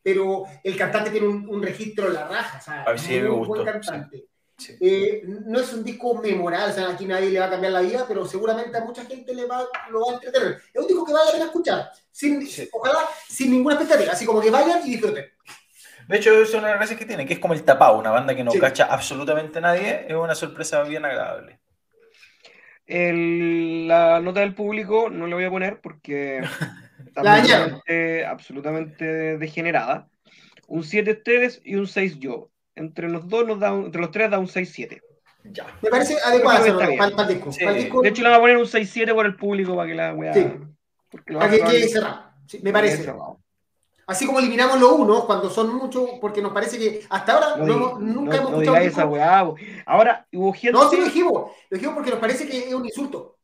Pero 0.02 0.44
el 0.62 0.76
cantante 0.76 1.10
tiene 1.10 1.26
un, 1.26 1.48
un 1.48 1.62
registro 1.62 2.08
en 2.08 2.14
la 2.14 2.28
raja, 2.28 2.58
o 2.58 2.62
sea, 2.62 2.84
A 2.84 2.92
mí 2.92 2.98
sí 2.98 3.18
me 3.20 3.28
gustó, 3.28 3.54
buen 3.54 3.64
cantante. 3.64 4.26
Sí. 4.58 4.76
Eh, 4.80 5.22
no 5.26 5.60
es 5.60 5.72
un 5.74 5.84
disco 5.84 6.14
memorable, 6.14 6.72
o 6.72 6.74
sea, 6.74 6.90
aquí 6.90 7.04
nadie 7.04 7.28
le 7.30 7.38
va 7.40 7.46
a 7.46 7.50
cambiar 7.50 7.72
la 7.72 7.80
vida, 7.80 8.04
pero 8.08 8.24
seguramente 8.24 8.76
a 8.78 8.84
mucha 8.84 9.04
gente 9.04 9.34
le 9.34 9.44
va, 9.46 9.66
lo 9.90 10.00
va 10.00 10.12
a 10.12 10.14
entretener. 10.14 10.62
Es 10.72 10.80
un 10.80 10.86
disco 10.86 11.04
que 11.04 11.12
vale 11.12 11.26
la 11.26 11.32
pena 11.32 11.44
escuchar, 11.46 11.90
sin, 12.10 12.46
Sí. 12.46 12.68
ojalá 12.72 13.00
sin 13.28 13.50
ninguna 13.50 13.74
expectativa, 13.74 14.12
así 14.12 14.24
como 14.24 14.40
que 14.40 14.50
vayan 14.50 14.80
y 14.86 14.92
disfruten. 14.92 15.26
De 16.08 16.16
hecho, 16.18 16.30
es 16.40 16.52
una 16.54 16.64
de 16.64 16.68
las 16.70 16.78
gracias 16.78 16.98
que 16.98 17.04
tiene, 17.06 17.26
que 17.26 17.32
es 17.34 17.38
como 17.40 17.54
el 17.54 17.64
tapado, 17.64 17.98
una 17.98 18.10
banda 18.10 18.34
que 18.36 18.44
no 18.44 18.50
Sí. 18.52 18.58
cacha 18.60 18.84
absolutamente 18.84 19.60
nadie, 19.60 20.06
es 20.08 20.14
una 20.14 20.34
sorpresa 20.34 20.82
bien 20.84 21.04
agradable. 21.04 21.58
El- 22.86 23.88
la 23.88 24.20
nota 24.20 24.40
del 24.40 24.54
público 24.54 25.10
no 25.10 25.26
la 25.26 25.34
voy 25.34 25.44
a 25.44 25.50
poner 25.50 25.80
porque 25.80 26.38
está 27.06 27.22
La 27.22 27.30
dañaron. 27.38 27.64
absolutamente, 27.74 28.26
absolutamente 28.26 29.38
degenerada. 29.38 30.08
Un 30.68 30.84
7 30.84 31.10
ustedes 31.12 31.60
y 31.64 31.74
un 31.76 31.86
6 31.86 32.18
yo. 32.18 32.50
Entre 32.74 33.08
los 33.08 33.28
dos 33.28 33.46
nos 33.46 33.58
da 33.58 33.72
un- 33.72 33.86
entre 33.86 34.00
los 34.00 34.10
tres 34.10 34.30
da 34.30 34.38
un 34.38 34.46
6-7. 34.48 35.00
Ya. 35.44 35.64
Me 35.80 35.90
parece 35.90 36.16
adecuado 36.24 36.76
para, 36.78 36.96
para 37.16 37.28
el 37.28 37.34
disco. 37.36 37.52
Sí. 37.52 37.64
Para 37.64 37.76
el 37.76 37.82
disco, 37.84 38.02
De 38.02 38.08
hecho, 38.08 38.22
le 38.22 38.28
vamos 38.28 38.38
a 38.38 38.40
poner 38.42 38.56
un 38.56 38.66
6-7 38.66 39.14
por 39.14 39.26
el 39.26 39.36
público 39.36 39.74
para 39.76 39.88
que 39.88 39.94
la 39.94 40.12
weá. 40.14 40.34
Sí. 40.34 40.46
porque 41.10 41.32
lo 41.32 41.38
para 41.38 41.50
que 41.52 41.60
quede 41.60 41.88
cerrado. 41.88 42.30
Sí, 42.46 42.60
me 42.62 42.72
parece. 42.72 42.98
cerrado. 42.98 43.40
Así 44.06 44.24
como 44.24 44.38
eliminamos 44.38 44.78
los 44.80 44.92
unos 44.92 45.24
cuando 45.24 45.50
son 45.50 45.74
muchos, 45.74 46.08
porque 46.20 46.40
nos 46.40 46.52
parece 46.52 46.78
que 46.78 47.00
hasta 47.10 47.32
ahora 47.34 47.56
No, 47.56 47.66
no 47.66 47.98
nunca 47.98 48.36
no- 48.36 48.48
hemos 48.48 48.50
no 48.52 48.56
escuchado 48.56 48.56
un 48.56 48.62
digáis 48.62 48.86
disco- 48.86 49.00
esa 49.00 49.08
weá. 49.08 49.54
Ahora, 49.84 50.26
hubo 50.32 50.52
gente. 50.52 50.72
No, 50.78 50.88
sí 50.88 50.96
lo 50.96 51.04
dijimos. 51.04 51.32
Lo 51.68 51.74
dijimos 51.76 51.94
porque 51.94 52.10
nos 52.10 52.20
parece 52.20 52.46
que 52.46 52.68
es 52.68 52.74
un 52.74 52.84
insulto. 52.84 53.36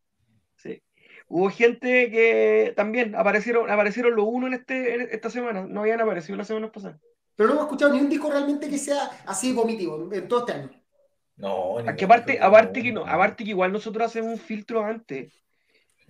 Sí. 0.57 0.81
Hubo 1.27 1.51
gente 1.51 2.11
que 2.11 2.73
también 2.77 3.17
aparecieron, 3.17 3.69
aparecieron 3.71 4.15
los 4.15 4.25
uno 4.29 4.47
en, 4.47 4.55
este, 4.55 4.95
en 4.95 5.01
esta 5.11 5.31
semana. 5.31 5.67
No 5.69 5.81
habían 5.81 6.01
aparecido 6.01 6.37
la 6.39 6.45
semana 6.45 6.71
pasada. 6.71 6.99
Pero 7.35 7.49
no 7.49 7.55
hemos 7.55 7.65
escuchado 7.65 7.93
ni 7.93 8.01
un 8.01 8.09
disco 8.09 8.31
realmente 8.31 8.69
que 8.71 8.79
sea 8.79 9.11
así 9.27 9.53
vomitivo 9.53 10.09
en 10.13 10.29
todo 10.29 10.41
este 10.41 10.53
año. 10.53 10.71
No, 11.37 11.77
que 11.97 12.05
aparte, 12.05 12.39
aparte 12.41 12.83
que 12.83 12.93
no, 12.93 13.05
aparte 13.05 13.43
que 13.43 13.51
igual 13.51 13.73
nosotros 13.73 14.07
hacemos 14.07 14.33
un 14.35 14.39
filtro 14.39 14.85
antes. 14.85 15.42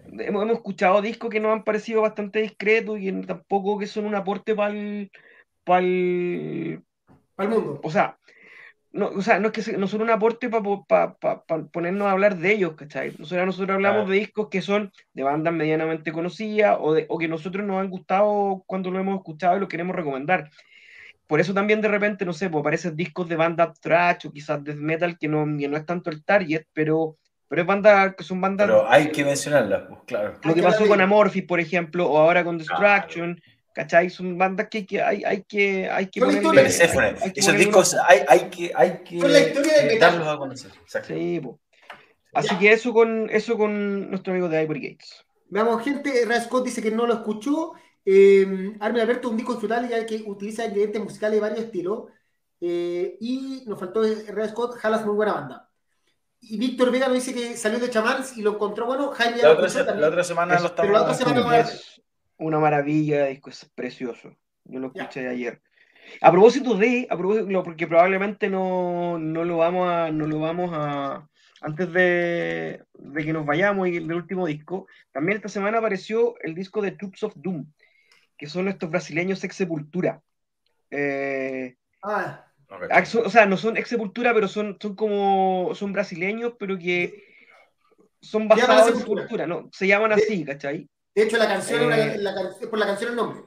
Hemos, 0.07 0.43
hemos 0.43 0.57
escuchado 0.57 1.01
discos 1.03 1.30
que 1.30 1.40
nos 1.40 1.53
han 1.53 1.64
parecido 1.64 2.03
bastante 2.03 2.40
discretos 2.40 2.99
y 2.99 3.09
en- 3.09 3.24
tampoco 3.26 3.78
que 3.78 3.86
son 3.86 4.07
un 4.07 4.14
aporte 4.14 4.55
para 4.55 4.74
el, 4.74 5.11
Para 5.64 5.80
el 5.80 6.82
mundo. 7.49 7.80
o 7.82 7.90
sea, 7.90 8.18
no, 8.93 9.07
o 9.09 9.22
sea, 9.22 9.38
no 9.38 9.49
es 9.49 9.53
que 9.53 9.76
no 9.78 9.86
son 9.86 10.03
un 10.03 10.11
aporte 10.11 10.51
para 10.51 11.14
ponernos 11.72 12.07
a 12.07 12.11
hablar 12.11 12.36
de 12.36 12.53
ellos, 12.53 12.74
¿cachai? 12.74 13.14
Nosotros, 13.18 13.47
nosotros 13.47 13.74
hablamos 13.76 14.03
Claro. 14.03 14.11
de 14.12 14.18
discos 14.18 14.49
que 14.51 14.61
son 14.61 14.93
de 15.14 15.22
bandas 15.22 15.55
medianamente 15.55 16.12
conocidas 16.12 16.76
o, 16.78 16.93
de, 16.93 17.07
o 17.09 17.16
que 17.18 17.28
nosotros 17.28 17.64
nos 17.64 17.80
han 17.80 17.88
gustado 17.88 18.62
cuando 18.66 18.90
lo 18.90 18.99
hemos 19.01 19.16
escuchado 19.16 19.57
y 19.57 19.61
lo 19.61 19.68
queremos 19.68 19.97
recomendar. 19.97 20.51
Por 21.26 21.40
eso 21.40 21.55
también 21.55 21.80
de 21.80 21.88
repente, 21.88 22.26
no 22.26 22.34
sé, 22.34 22.51
pues 22.51 22.61
aparecen 22.61 22.95
discos 22.95 23.26
de 23.28 23.36
bandas 23.36 23.80
trash 23.80 24.26
o 24.26 24.32
quizás 24.32 24.62
death 24.62 24.76
metal 24.76 25.16
que 25.18 25.28
no, 25.28 25.47
que 25.59 25.68
no 25.68 25.78
es 25.78 25.86
tanto 25.86 26.11
el 26.11 26.22
target, 26.22 26.64
pero, 26.74 27.16
pero 27.53 27.63
es 27.63 27.69
banda, 27.69 28.15
que 28.17 28.25
son 28.25 28.41
bandas... 28.41 28.67
Pero 28.67 28.89
hay 28.89 29.13
que 29.13 29.27
mencionarlas, 29.27 29.83
pues 29.87 30.01
claro. 30.07 30.39
Lo 30.43 30.49
Hay 30.49 30.55
que 30.55 30.63
pasó 30.63 30.87
con 30.87 30.97
de- 30.97 31.05
Amorphis, 31.05 31.45
por 31.45 31.61
ejemplo, 31.61 32.11
o 32.11 32.17
ahora 32.17 32.43
con 32.45 32.57
Destruction, 32.57 33.39
¿cachai? 33.75 34.09
Son 34.09 34.39
bandas 34.39 34.69
que 34.71 34.79
hay 34.79 34.87
que, 34.87 35.03
hay, 35.03 35.23
hay 35.23 35.43
que, 35.43 35.91
hay 35.91 36.07
que 36.07 36.21
ponerle- 36.23 36.63
de 36.63 36.85
hay- 36.85 37.15
hay 37.21 37.33
que 37.33 37.41
Esos 37.41 37.53
ponerle 37.53 37.65
discos 37.67 37.95
hay, 38.09 38.21
hay 38.27 38.41
que, 38.49 38.73
hay 38.75 38.91
que 39.05 39.17
la 39.17 39.41
historia 39.41 39.73
del 39.83 39.91
eh, 39.91 39.99
darlos 39.99 40.29
a 40.29 40.39
conocer. 40.39 40.71
Exacto. 40.81 41.13
Sí, 41.13 41.41
po. 41.41 41.61
Así 42.33 42.49
Ya. 42.53 42.59
que 42.59 42.73
eso 42.73 42.95
con, 42.95 43.29
eso 43.29 43.59
con 43.59 44.09
nuestro 44.09 44.33
amigo 44.33 44.49
de 44.49 44.63
Ivory 44.63 44.89
Gates. 44.89 45.23
Veamos, 45.51 45.83
gente. 45.85 46.25
Ray 46.27 46.41
Scott 46.41 46.65
dice 46.65 46.81
que 46.81 46.91
no 46.91 47.07
lo 47.07 47.13
escuchó. 47.13 47.73
Eh, 48.07 48.73
Armin 48.81 49.03
Alberto, 49.03 49.29
un 49.29 49.37
disco 49.37 49.53
instrumental 49.53 49.91
ya 49.91 50.07
que 50.07 50.23
utiliza 50.27 50.65
ingredientes 50.65 51.03
musicales 51.03 51.35
de 51.37 51.41
varios 51.43 51.65
estilos. 51.67 52.05
Eh, 52.63 53.19
y 53.21 53.65
nos 53.67 53.79
faltó 53.79 54.03
Ray 54.03 54.49
Scott, 54.49 54.77
Jalas, 54.79 55.05
muy 55.05 55.15
buena 55.15 55.35
banda. 55.35 55.69
Y 56.45 56.59
Víctor 56.59 56.90
Vega 56.90 57.07
nos 57.07 57.14
dice 57.14 57.32
que 57.32 57.57
salió 57.57 57.78
de 57.78 57.88
Chamans 57.88 58.36
y 58.36 58.43
lo 58.43 58.55
encontró 58.55 58.84
bueno. 58.86 59.12
Jaime 59.12 59.38
ya 59.38 59.45
La 59.49 59.53
otra, 59.55 59.68
se- 59.68 59.84
la 59.84 60.09
otra 60.09 60.24
semana 60.24 60.55
Es- 60.57 60.62
lo 60.62 60.74
pero 60.74 60.93
la 60.93 61.03
otra 61.03 61.12
estamos. 61.12 61.34
semana- 61.38 61.59
es 61.61 62.03
una 62.38 62.59
maravilla 62.59 63.24
de 63.24 63.30
disco, 63.30 63.51
es 63.51 63.64
precioso. 63.74 64.36
Yo 64.64 64.80
lo 64.80 64.93
Ya. 64.93 65.03
escuché 65.03 65.28
ayer. 65.28 65.62
A 66.20 66.32
propósito 66.32 66.74
de, 66.74 67.07
a 67.09 67.16
propósito, 67.16 67.62
porque 67.62 67.86
probablemente 67.86 68.51
no, 68.51 69.18
no 69.20 69.45
lo 69.45 69.59
vamos 69.59 69.88
a, 69.88 70.11
no 70.11 70.26
lo 70.26 70.40
vamos 70.40 70.70
a, 70.74 71.28
antes 71.61 71.93
de, 71.93 72.82
de 72.93 73.24
que 73.24 73.32
nos 73.32 73.47
vayamos 73.47 73.86
y 73.86 73.93
del 73.93 74.12
último 74.12 74.47
disco, 74.47 74.88
también 75.12 75.36
esta 75.36 75.49
semana 75.49 75.78
apareció 75.78 76.34
el 76.43 76.57
disco 76.57 76.82
de 76.82 76.90
Troops 76.90 77.22
of 77.22 77.34
Doom, 77.36 77.66
que 78.36 78.49
son 78.49 78.66
estos 78.66 78.90
brasileños 78.90 79.45
ex 79.45 79.55
sepultura. 79.55 80.20
Eh, 80.90 81.76
Ah, 82.03 82.47
Ah, 82.91 83.05
son- 83.05 83.27
o 83.27 83.31
sea, 83.31 83.47
no 83.47 83.57
son 83.57 83.77
ex 83.77 83.89
sepultura, 83.89 84.33
pero 84.35 84.49
son, 84.49 84.77
son 84.81 84.95
como, 84.97 85.73
son 85.75 85.93
brasileños, 85.93 86.55
pero 86.59 86.79
que 86.79 87.25
son 88.20 88.49
basados 88.49 88.89
en 88.89 88.97
Sepultura. 88.99 89.23
sepultura, 89.23 89.47
¿no? 89.47 89.68
Se 89.73 89.87
llaman 89.87 90.12
así, 90.12 90.45
¿cachai? 90.45 90.89
de 91.14 91.23
hecho, 91.23 91.37
la 91.37 91.47
canción, 91.49 91.93
Eh, 91.93 92.16
la, 92.18 92.35
can- 92.35 92.70
por 92.70 92.79
la 92.79 92.87
canción 92.87 93.11
el 93.11 93.16
nombre. 93.16 93.43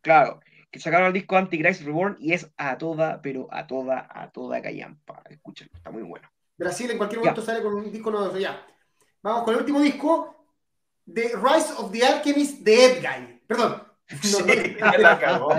Claro, 0.00 0.40
que 0.70 0.80
sacaron 0.80 1.06
el 1.08 1.12
disco 1.12 1.36
Antichrist 1.36 1.82
Reborn 1.82 2.16
y 2.18 2.32
es 2.32 2.50
a 2.56 2.76
toda, 2.78 3.22
pero 3.22 3.46
a 3.52 3.66
toda, 3.66 4.08
a 4.10 4.30
toda 4.32 4.60
callampa. 4.60 5.22
Escúchenlo, 5.30 5.72
está 5.74 5.90
muy 5.90 6.02
bueno. 6.02 6.28
Brasil 6.58 6.90
en 6.90 6.96
cualquier 6.98 7.20
Ya. 7.20 7.30
momento 7.30 7.42
sale 7.42 7.62
con 7.62 7.74
un 7.74 7.92
disco 7.92 8.10
nuevo. 8.10 8.36
Ya. 8.38 8.66
Vamos 9.22 9.44
con 9.44 9.54
el 9.54 9.60
último 9.60 9.80
disco. 9.80 10.32
The 11.12 11.32
Rise 11.36 11.72
of 11.78 11.92
the 11.92 12.04
Alchemist 12.04 12.60
de 12.62 12.84
Ed 12.86 13.00
Guy. 13.02 13.40
Perdón. 13.46 13.82
No, 14.10 14.18
Sí, 14.22 14.76
no, 14.80 14.92
que 14.92 14.98
la 14.98 15.18
cagó. 15.18 15.50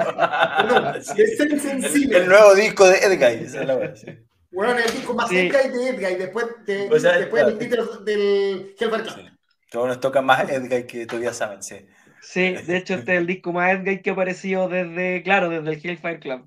Sí. 1.02 1.28
Sense 1.36 1.72
and 1.72 1.84
El, 1.86 1.92
Sinner. 1.92 2.22
el 2.22 2.28
nuevo 2.30 2.56
disco 2.56 2.88
de 2.88 2.98
Edguy. 2.98 3.44
esa 3.46 3.62
es 3.62 3.68
la 3.68 3.76
wea, 3.76 3.96
sí. 3.96 4.08
Bueno, 4.52 4.78
el 4.78 4.92
disco 4.92 5.14
más 5.14 5.32
es 5.32 5.52
de 5.52 5.90
Ed 5.90 5.96
Guy, 6.00 6.16
después, 6.16 6.46
de, 6.66 6.90
O 6.90 7.00
sea, 7.00 7.18
después 7.18 7.46
del 7.46 7.70
claro. 7.70 7.98
del 8.00 8.74
Hellfire 8.80 9.04
Club. 9.04 9.16
Sí. 9.16 9.30
Todos 9.70 9.88
nos 9.90 10.00
toca 10.00 10.22
más 10.22 10.50
Edguy 10.50 10.88
que 10.88 11.06
todavía 11.06 11.34
saben, 11.34 11.62
sí. 11.62 11.86
Sí, 12.22 12.54
de 12.54 12.78
hecho 12.78 12.96
este 12.96 13.14
es 13.16 13.20
el 13.20 13.28
disco 13.28 13.52
más 13.54 13.74
Edguy 13.74 14.02
que 14.02 14.10
ha 14.10 14.14
aparecido 14.14 14.70
desde, 14.70 15.22
claro, 15.24 15.50
desde 15.50 15.70
el 15.70 15.82
Hellfire 15.86 16.20
Club. 16.20 16.46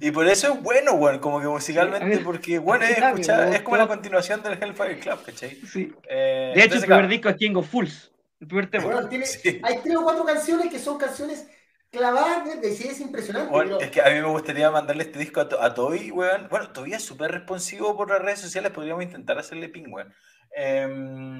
Y 0.00 0.10
por 0.12 0.28
eso 0.28 0.52
es 0.54 0.62
bueno, 0.62 0.92
weón, 0.92 1.18
como 1.18 1.40
que 1.40 1.48
musicalmente, 1.48 2.18
Sí, 2.18 2.22
porque 2.24 2.58
bueno, 2.60 2.84
es, 2.84 2.96
escuchar- 2.98 3.52
es 3.52 3.62
como 3.62 3.76
la 3.78 3.88
continuación 3.88 4.42
del 4.42 4.62
Hellfire 4.62 4.98
Club, 5.00 5.24
¿cachai? 5.26 5.56
Sí. 5.66 5.92
Eh, 6.08 6.52
De 6.54 6.60
hecho, 6.62 6.76
entonces, 6.76 6.82
el 6.82 6.86
primer 6.86 6.86
claro, 6.86 7.08
disco 7.08 7.28
es 7.30 7.36
King 7.36 7.54
of 7.56 7.68
Fools. 7.68 8.11
El 8.42 8.48
primer 8.48 8.68
tema. 8.70 8.84
Bueno, 8.86 9.08
tiene- 9.08 9.24
Sí. 9.24 9.60
Hay 9.62 9.78
tres 9.84 9.96
o 9.96 10.02
cuatro 10.02 10.24
canciones 10.24 10.68
que 10.68 10.80
son 10.80 10.98
canciones 10.98 11.46
clavadas 11.92 12.60
de 12.60 12.74
sí 12.74 12.88
es 12.88 12.98
impresionante. 13.00 13.48
Bueno, 13.52 13.78
pero- 13.78 13.80
es 13.86 13.90
que 13.92 14.00
a 14.02 14.06
mí 14.06 14.14
me 14.20 14.26
gustaría 14.26 14.68
mandarle 14.68 15.04
este 15.04 15.20
disco 15.20 15.40
a, 15.40 15.48
To- 15.48 15.62
a 15.62 15.72
Toby, 15.72 16.10
weón. 16.10 16.48
Bueno, 16.50 16.72
Toby 16.72 16.92
es 16.94 17.04
súper 17.04 17.30
responsivo 17.30 17.96
por 17.96 18.10
las 18.10 18.20
redes 18.20 18.40
sociales, 18.40 18.72
podríamos 18.72 19.04
intentar 19.04 19.38
hacerle 19.38 19.68
ping, 19.68 19.86
weón. 19.92 20.12
Em, 20.56 21.38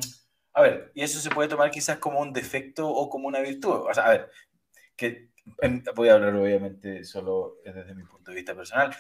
a 0.55 0.63
ver, 0.63 0.93
y 0.95 1.03
eso 1.03 1.19
se 1.19 1.31
puede 1.31 1.49
tomar 1.49 1.73
quizás 1.73 1.99
como 1.99 2.21
un 2.21 2.33
defecto 2.33 2.89
o 2.89 3.11
como 3.11 3.27
una 3.27 3.41
virtud. 3.41 3.87
O 3.91 3.93
sea, 3.93 4.05
a 4.07 4.11
ver, 4.11 4.31
que 4.95 5.31
em, 5.61 5.83
voy 5.97 6.09
a 6.09 6.15
hablar 6.15 6.37
obviamente 6.37 7.03
solo 7.03 7.57
desde 7.65 7.97
mi 7.97 8.05
punto 8.05 8.31
de 8.31 8.37
vista 8.37 8.55
personal. 8.55 8.95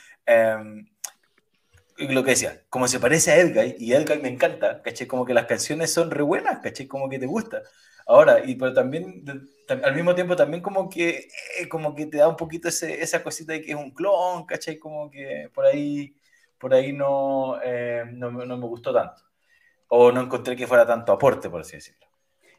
Y 1.98 2.08
lo 2.08 2.24
que 2.24 2.30
decía, 2.30 2.64
como 2.68 2.88
se 2.88 2.98
parece 2.98 3.30
a 3.30 3.36
Edgar, 3.36 3.66
y 3.78 3.92
Edgar 3.92 4.20
me 4.20 4.28
encanta, 4.28 4.82
¿cachai? 4.82 5.06
Como 5.06 5.24
que 5.26 5.34
las 5.34 5.46
canciones 5.46 5.92
son 5.92 6.10
re 6.10 6.22
buenas, 6.22 6.58
¿cachai? 6.60 6.86
Como 6.86 7.08
que 7.08 7.18
te 7.18 7.26
gusta. 7.26 7.62
Ahora, 8.06 8.44
y 8.44 8.54
pero 8.56 8.72
también, 8.72 9.24
al 9.68 9.94
mismo 9.94 10.14
tiempo, 10.14 10.36
también 10.36 10.62
como 10.62 10.88
que, 10.88 11.28
eh, 11.58 11.68
como 11.68 11.94
que 11.94 12.06
te 12.06 12.18
da 12.18 12.28
un 12.28 12.36
poquito 12.36 12.68
ese- 12.68 13.02
esa 13.02 13.22
cosita 13.22 13.52
de 13.52 13.62
que 13.62 13.72
es 13.72 13.76
un 13.76 13.92
clon, 13.92 14.44
¿cachai? 14.46 14.78
Como 14.78 15.10
que 15.10 15.50
por 15.54 15.66
ahí, 15.66 16.14
por 16.58 16.74
ahí 16.74 16.92
no, 16.92 17.58
eh, 17.62 18.04
no, 18.12 18.30
no 18.30 18.56
me 18.56 18.66
gustó 18.66 18.92
tanto. 18.92 19.22
O 19.88 20.10
no 20.12 20.20
encontré 20.22 20.56
que 20.56 20.66
fuera 20.66 20.86
tanto 20.86 21.12
aporte, 21.12 21.50
por 21.50 21.60
así 21.62 21.76
decirlo. 21.76 22.06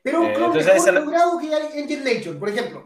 Pero 0.03 0.21
un 0.21 0.27
Eh, 0.27 0.33
clon 0.33 0.47
entonces 0.47 0.73
mejor 0.73 0.89
esa 0.89 0.91
la- 0.91 0.99
logrado 1.01 1.39
que 1.39 1.53
hay 1.55 1.81
Angel 1.81 2.03
Nation, 2.03 2.39
por 2.39 2.49
ejemplo. 2.49 2.85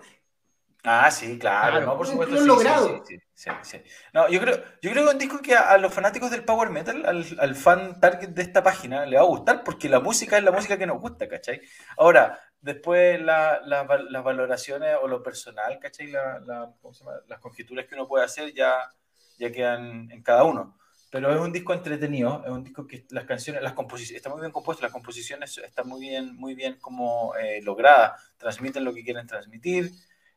Ah, 0.84 1.12
sí, 1.12 1.38
claro, 1.38 1.72
Claro, 1.72 1.86
no, 1.88 1.98
por 1.98 2.08
supuesto. 2.08 2.38
sí, 2.38 2.46
logrado. 2.48 3.04
Sí, 3.34 3.50
sí. 3.64 3.78
No, 4.14 4.30
yo 4.30 4.40
creo, 4.40 4.56
yo 4.82 4.92
creo 4.92 4.94
que 4.94 5.00
es 5.10 5.14
un 5.14 5.20
disco 5.20 5.40
que 5.42 5.54
a, 5.56 5.72
a 5.72 5.78
los 5.78 5.94
fanáticos 5.94 6.32
del 6.32 6.44
Power 6.46 6.70
Metal, 6.70 7.06
al, 7.06 7.26
al 7.40 7.56
fan 7.56 8.00
target 8.00 8.30
de 8.30 8.42
esta 8.42 8.64
página, 8.64 9.06
le 9.06 9.18
va 9.18 9.24
a 9.24 9.26
gustar 9.26 9.64
porque 9.64 9.90
la 9.90 10.00
música 10.00 10.38
es 10.38 10.44
la 10.44 10.52
música 10.52 10.78
que 10.78 10.86
nos 10.88 11.00
gusta, 11.02 11.28
¿cachai? 11.28 11.62
Ahora, 11.98 12.40
después 12.62 13.22
la- 13.22 13.62
la 13.66 13.86
las 14.10 14.24
valoraciones 14.24 14.96
o 15.02 15.08
lo 15.08 15.22
personal, 15.24 15.80
¿cachai? 15.80 16.08
La- 16.08 16.40
la- 16.40 16.72
¿cómo 16.82 16.94
se 16.94 17.04
llama? 17.04 17.18
Las 17.28 17.40
conjeturas 17.40 17.86
que 17.86 17.96
uno 17.96 18.08
puede 18.08 18.26
hacer 18.26 18.54
ya, 18.54 18.92
ya 19.38 19.52
quedan 19.52 20.12
en 20.12 20.22
cada 20.24 20.44
uno. 20.44 20.78
Pero 21.10 21.32
es 21.34 21.40
un 21.40 21.54
disco 21.54 21.74
entretenido, 21.74 22.44
es 22.44 22.52
un 22.52 22.64
disco 22.66 22.86
que 22.86 23.06
las 23.12 23.24
canciones, 23.24 23.64
las 23.64 23.72
composiciones, 23.74 24.18
está 24.18 24.30
muy 24.30 24.42
bien 24.42 24.52
compuesto, 24.52 24.84
las 24.84 24.92
composiciones 24.92 25.58
están 25.58 25.88
muy 25.88 26.02
bien, 26.02 26.36
muy 26.36 26.54
bien 26.54 26.78
como 26.82 27.34
eh, 27.36 27.62
logradas, 27.62 28.22
transmiten 28.38 28.84
lo 28.84 28.94
que 28.94 29.04
quieren 29.06 29.26
transmitir. 29.26 29.90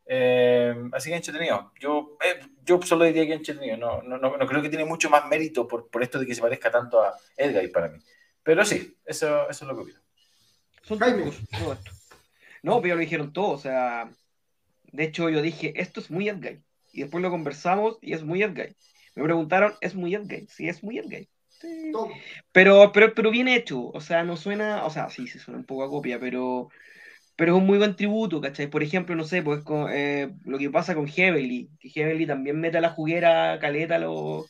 Eh, 0.06 0.74
así 0.92 1.10
que 1.10 1.16
entretenido. 1.16 1.72
Yo, 1.80 2.16
eh, 2.24 2.40
yo 2.64 2.80
solo 2.82 3.04
diría 3.04 3.26
que 3.26 3.34
entretenido. 3.34 3.76
No, 3.76 4.02
no, 4.02 4.16
no, 4.18 4.36
no 4.36 4.46
creo 4.46 4.62
que 4.62 4.68
tiene 4.68 4.84
mucho 4.84 5.10
más 5.10 5.26
mérito 5.26 5.66
por, 5.66 5.88
por 5.90 6.02
esto 6.02 6.18
de 6.20 6.26
que 6.26 6.34
se 6.34 6.40
parezca 6.40 6.70
tanto 6.70 7.02
a 7.02 7.16
Edgar 7.36 7.68
para 7.72 7.88
mí. 7.88 7.98
Pero 8.42 8.64
sí, 8.64 8.96
eso, 9.04 9.48
eso 9.50 9.64
es 9.64 9.68
lo 9.68 9.74
que 9.74 9.82
opino. 9.82 10.00
Son 10.82 10.98
Jaime. 10.98 11.22
trucos, 11.22 11.40
todo 11.50 11.72
esto. 11.72 11.90
No, 12.62 12.80
pero 12.80 12.88
ya 12.88 12.94
lo 12.94 13.00
dijeron 13.00 13.32
todo, 13.32 13.50
o 13.50 13.58
sea, 13.58 14.10
de 14.92 15.04
hecho 15.04 15.28
yo 15.30 15.42
dije, 15.42 15.72
esto 15.76 16.00
es 16.00 16.10
muy 16.10 16.28
Edguy. 16.28 16.62
Y 16.92 17.02
después 17.02 17.22
lo 17.22 17.30
conversamos 17.30 17.98
y 18.02 18.12
es 18.12 18.24
muy 18.24 18.42
Edguy. 18.42 18.76
Me 19.14 19.24
preguntaron, 19.24 19.74
¿es 19.80 19.94
muy 19.94 20.14
Edguy? 20.14 20.46
Sí, 20.48 20.68
es 20.68 20.82
muy 20.82 20.98
Edguy. 20.98 21.28
Sí. 21.48 21.92
Pero, 22.52 22.90
pero, 22.92 23.14
pero 23.14 23.30
bien 23.30 23.48
hecho, 23.48 23.88
o 23.88 24.00
sea, 24.00 24.24
no 24.24 24.36
suena, 24.36 24.84
o 24.84 24.90
sea, 24.90 25.10
sí, 25.10 25.26
sí 25.26 25.38
suena 25.38 25.60
un 25.60 25.66
poco 25.66 25.84
a 25.84 25.90
copia, 25.90 26.18
pero, 26.18 26.68
pero 27.36 27.54
es 27.54 27.58
un 27.60 27.66
muy 27.66 27.78
buen 27.78 27.96
tributo, 27.96 28.40
¿cachai? 28.40 28.68
Por 28.68 28.82
ejemplo, 28.82 29.14
no 29.14 29.24
sé, 29.24 29.42
pues 29.42 29.62
con, 29.62 29.88
eh, 29.92 30.32
lo 30.44 30.58
que 30.58 30.70
pasa 30.70 30.94
con 30.94 31.06
Heavenly, 31.06 31.70
que 31.78 31.90
Heavenly 31.90 32.26
también 32.26 32.60
mete 32.60 32.78
a 32.78 32.80
la 32.80 32.90
juguera 32.90 33.58
caleta 33.60 33.98
los, 33.98 34.46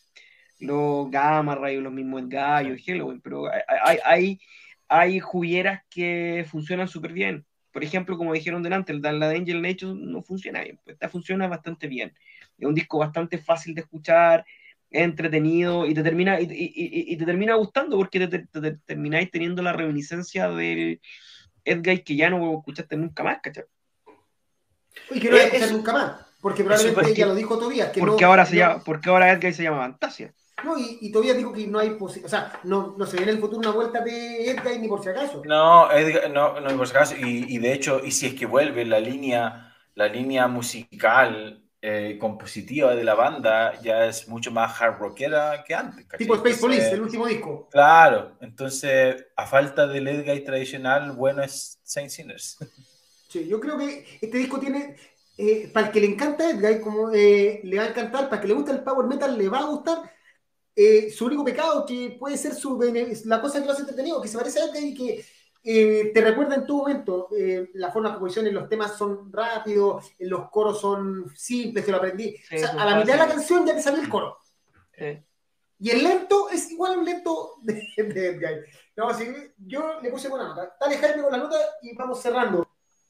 los 0.61 1.11
Gamma 1.11 1.55
Ray, 1.57 1.79
los 1.81 1.93
mismos 1.93 2.29
gallos, 2.29 2.81
Halloween, 2.87 3.21
pero 3.21 3.51
hay, 3.51 3.61
hay, 3.85 3.99
hay, 4.05 4.41
hay 4.89 5.21
jugueras 5.21 5.83
que 5.91 6.47
funcionan 6.49 6.89
súper 6.89 7.13
bien. 7.13 7.45
Por 7.73 7.85
ejemplo, 7.85 8.17
como 8.19 8.33
dijeron 8.33 8.63
delante, 8.63 8.93
el 8.93 9.01
de 9.01 9.13
la 9.13 9.29
de 9.29 9.37
Angel 9.37 9.63
Nature 9.63 9.95
no 9.95 10.23
funciona 10.23 10.63
bien, 10.63 10.81
pues 10.83 10.95
esta 10.95 11.09
funciona 11.09 11.47
bastante 11.47 11.87
bien. 11.87 12.13
Es 12.59 12.67
un 12.67 12.75
disco 12.75 12.99
bastante 12.99 13.39
fácil 13.39 13.75
de 13.75 13.83
escuchar, 13.83 14.45
es 14.91 15.03
entretenido 15.03 15.87
y 15.87 15.95
te 15.95 16.03
termina, 16.03 16.41
y, 16.41 16.45
y- 16.45 17.13
y- 17.13 17.17
te 17.17 17.25
termina 17.25 17.55
gustando 17.55 17.97
porque 17.97 18.27
te, 18.27 18.39
te- 18.41 18.61
te 18.61 18.73
termináis 18.85 19.31
teniendo 19.31 19.63
la 19.63 19.73
reminiscencia 19.73 20.49
del 20.49 21.01
Edguy 21.65 22.03
que 22.03 22.17
ya 22.17 22.29
no 22.29 22.59
escuchaste 22.59 22.97
nunca 22.97 23.23
más, 23.23 23.39
¿cachai? 23.41 23.65
Y 25.13 25.21
que 25.21 25.31
no 25.31 25.37
Eh, 25.37 25.45
escuchar 25.45 25.71
nunca 25.73 25.93
más. 25.93 26.27
Porque 26.41 26.65
probablemente 26.65 27.01
porque- 27.03 27.15
ya 27.21 27.27
lo 27.27 27.35
dijo 27.35 27.59
Tobías. 27.59 27.91
Que 27.91 28.01
Porque, 28.01 28.23
no, 28.25 28.31
ahora 28.31 28.47
se 28.47 28.55
no- 28.57 28.61
llama, 28.61 28.83
porque 28.85 29.11
ahora 29.11 29.31
Edguy 29.31 29.53
se 29.53 29.63
llama 29.63 29.79
Fantasia. 29.83 30.35
No, 30.63 30.79
y, 30.79 30.99
y 31.01 31.11
Tobías 31.13 31.37
dijo 31.37 31.53
que 31.53 31.67
no 31.67 31.79
hay 31.79 31.91
posibilidad. 31.97 32.27
O 32.27 32.29
sea, 32.31 32.61
no, 32.65 32.95
no 32.99 33.07
se 33.07 33.17
ve 33.17 33.23
en 33.25 33.29
el 33.31 33.39
futuro 33.41 33.59
una 33.61 33.71
vuelta 33.73 34.01
de 34.03 34.51
Edgar 34.51 34.79
ni 34.79 34.89
por 34.89 35.03
si 35.03 35.09
acaso. 35.09 35.49
No, 35.49 35.91
Edgar, 35.91 36.31
no, 36.31 36.61
no, 36.61 36.77
por 36.77 36.87
si 36.87 36.95
acaso, 36.97 37.15
y, 37.17 37.47
y 37.55 37.59
de 37.59 37.73
hecho, 37.73 38.01
y 38.05 38.11
si 38.13 38.27
es 38.27 38.35
que 38.35 38.47
vuelve 38.47 38.85
la 38.85 39.01
línea, 39.01 39.75
la 39.95 40.07
línea 40.09 40.49
musical 40.49 41.65
eh, 41.81 42.19
compositiva 42.21 42.95
de 42.95 43.05
la 43.05 43.15
banda, 43.15 43.81
ya 43.81 44.05
es 44.07 44.29
mucho 44.29 44.51
más 44.51 44.81
hard 44.81 44.99
rockera 44.99 45.65
que 45.65 45.75
antes. 45.75 46.07
¿cachai? 46.07 46.19
Tipo 46.19 46.35
Space 46.37 46.59
Police, 46.61 46.91
Entonces, 46.91 46.93
el 46.93 47.01
último 47.03 47.27
disco. 47.27 47.69
Claro, 47.71 48.37
entonces, 48.41 49.27
a 49.37 49.47
falta 49.47 49.87
del 49.87 50.09
Edgar 50.09 50.39
tradicional, 50.45 51.13
bueno 51.13 51.43
es 51.43 51.81
Saint 51.85 52.11
Sinners. 52.11 52.59
Sí, 53.29 53.47
yo 53.49 53.61
creo 53.61 53.79
que 53.79 54.05
este 54.21 54.39
disco 54.39 54.59
tiene. 54.59 54.97
eh, 55.37 55.71
para 55.73 55.87
el 55.87 55.93
que 55.93 56.01
le 56.01 56.07
encanta 56.09 56.51
Edgar, 56.51 56.81
como 56.81 57.11
eh, 57.13 57.61
le 57.65 57.79
va 57.79 57.85
a 57.85 57.89
encantar, 57.89 58.25
para 58.29 58.37
el 58.37 58.43
que 58.43 58.49
le 58.49 58.55
gusta 58.55 58.73
el 58.73 58.83
power 58.83 59.07
metal, 59.07 59.39
le 59.39 59.49
va 59.49 59.61
a 59.61 59.65
gustar. 59.67 59.99
Eh, 60.75 61.11
su 61.11 61.27
único 61.27 61.45
pecado, 61.45 61.85
que 61.85 62.17
puede 62.19 62.37
ser 62.39 62.55
su 62.55 62.81
la 63.25 63.41
cosa 63.41 63.61
que 63.61 63.67
lo 63.67 63.73
hace 63.73 63.83
entretenido, 63.83 64.21
que 64.21 64.29
se 64.29 64.39
parece 64.39 64.61
a 64.61 64.65
Edgar 64.67 64.83
y 64.83 64.95
que 64.95 65.25
eh, 65.63 66.11
te 66.15 66.21
recuerda 66.23 66.55
en 66.55 66.67
todo 66.67 66.79
momento. 66.79 67.29
eh, 67.37 67.71
la 67.75 67.91
forma 67.93 68.09
de 68.11 68.15
composición 68.15 68.47
en 68.47 68.55
los 68.55 68.69
temas 68.69 68.97
son 68.97 69.33
rápidos, 69.33 70.07
en 70.19 70.31
los 70.31 70.49
coros 70.51 70.81
son 70.81 71.31
simples, 71.37 71.85
te 71.85 71.91
lo 71.91 71.99
aprendí. 71.99 72.37
Sí, 72.49 72.57
o 72.57 72.59
sea, 72.59 72.69
son 72.69 72.81
a 72.81 72.87
la 72.87 72.97
mitad 72.97 73.13
de 73.15 73.19
la 73.19 73.29
canción 73.29 73.67
ya 73.67 73.75
te 73.75 73.83
sale 73.83 74.01
el 74.01 74.09
coro. 74.09 74.39
Eh, 74.97 75.25
Y 75.79 75.91
el 75.91 76.03
lento 76.05 76.49
es 76.51 76.71
igual 76.71 76.95
a 76.95 76.99
un 76.99 77.05
lento 77.05 77.55
de, 77.63 77.75
de 77.97 78.27
Edgar. 78.29 78.55
No, 78.97 79.09
así 79.09 79.25
que 79.25 79.55
yo 79.59 80.01
le 80.03 80.11
puse 80.11 80.29
buena 80.29 80.49
nota. 80.49 80.77
Dale, 80.81 80.99
Jaime, 80.99 81.23
con 81.23 81.33
la 81.33 81.39
nota 81.39 81.57
y 81.83 81.95
vamos 81.97 82.21
cerrando. 82.23 82.69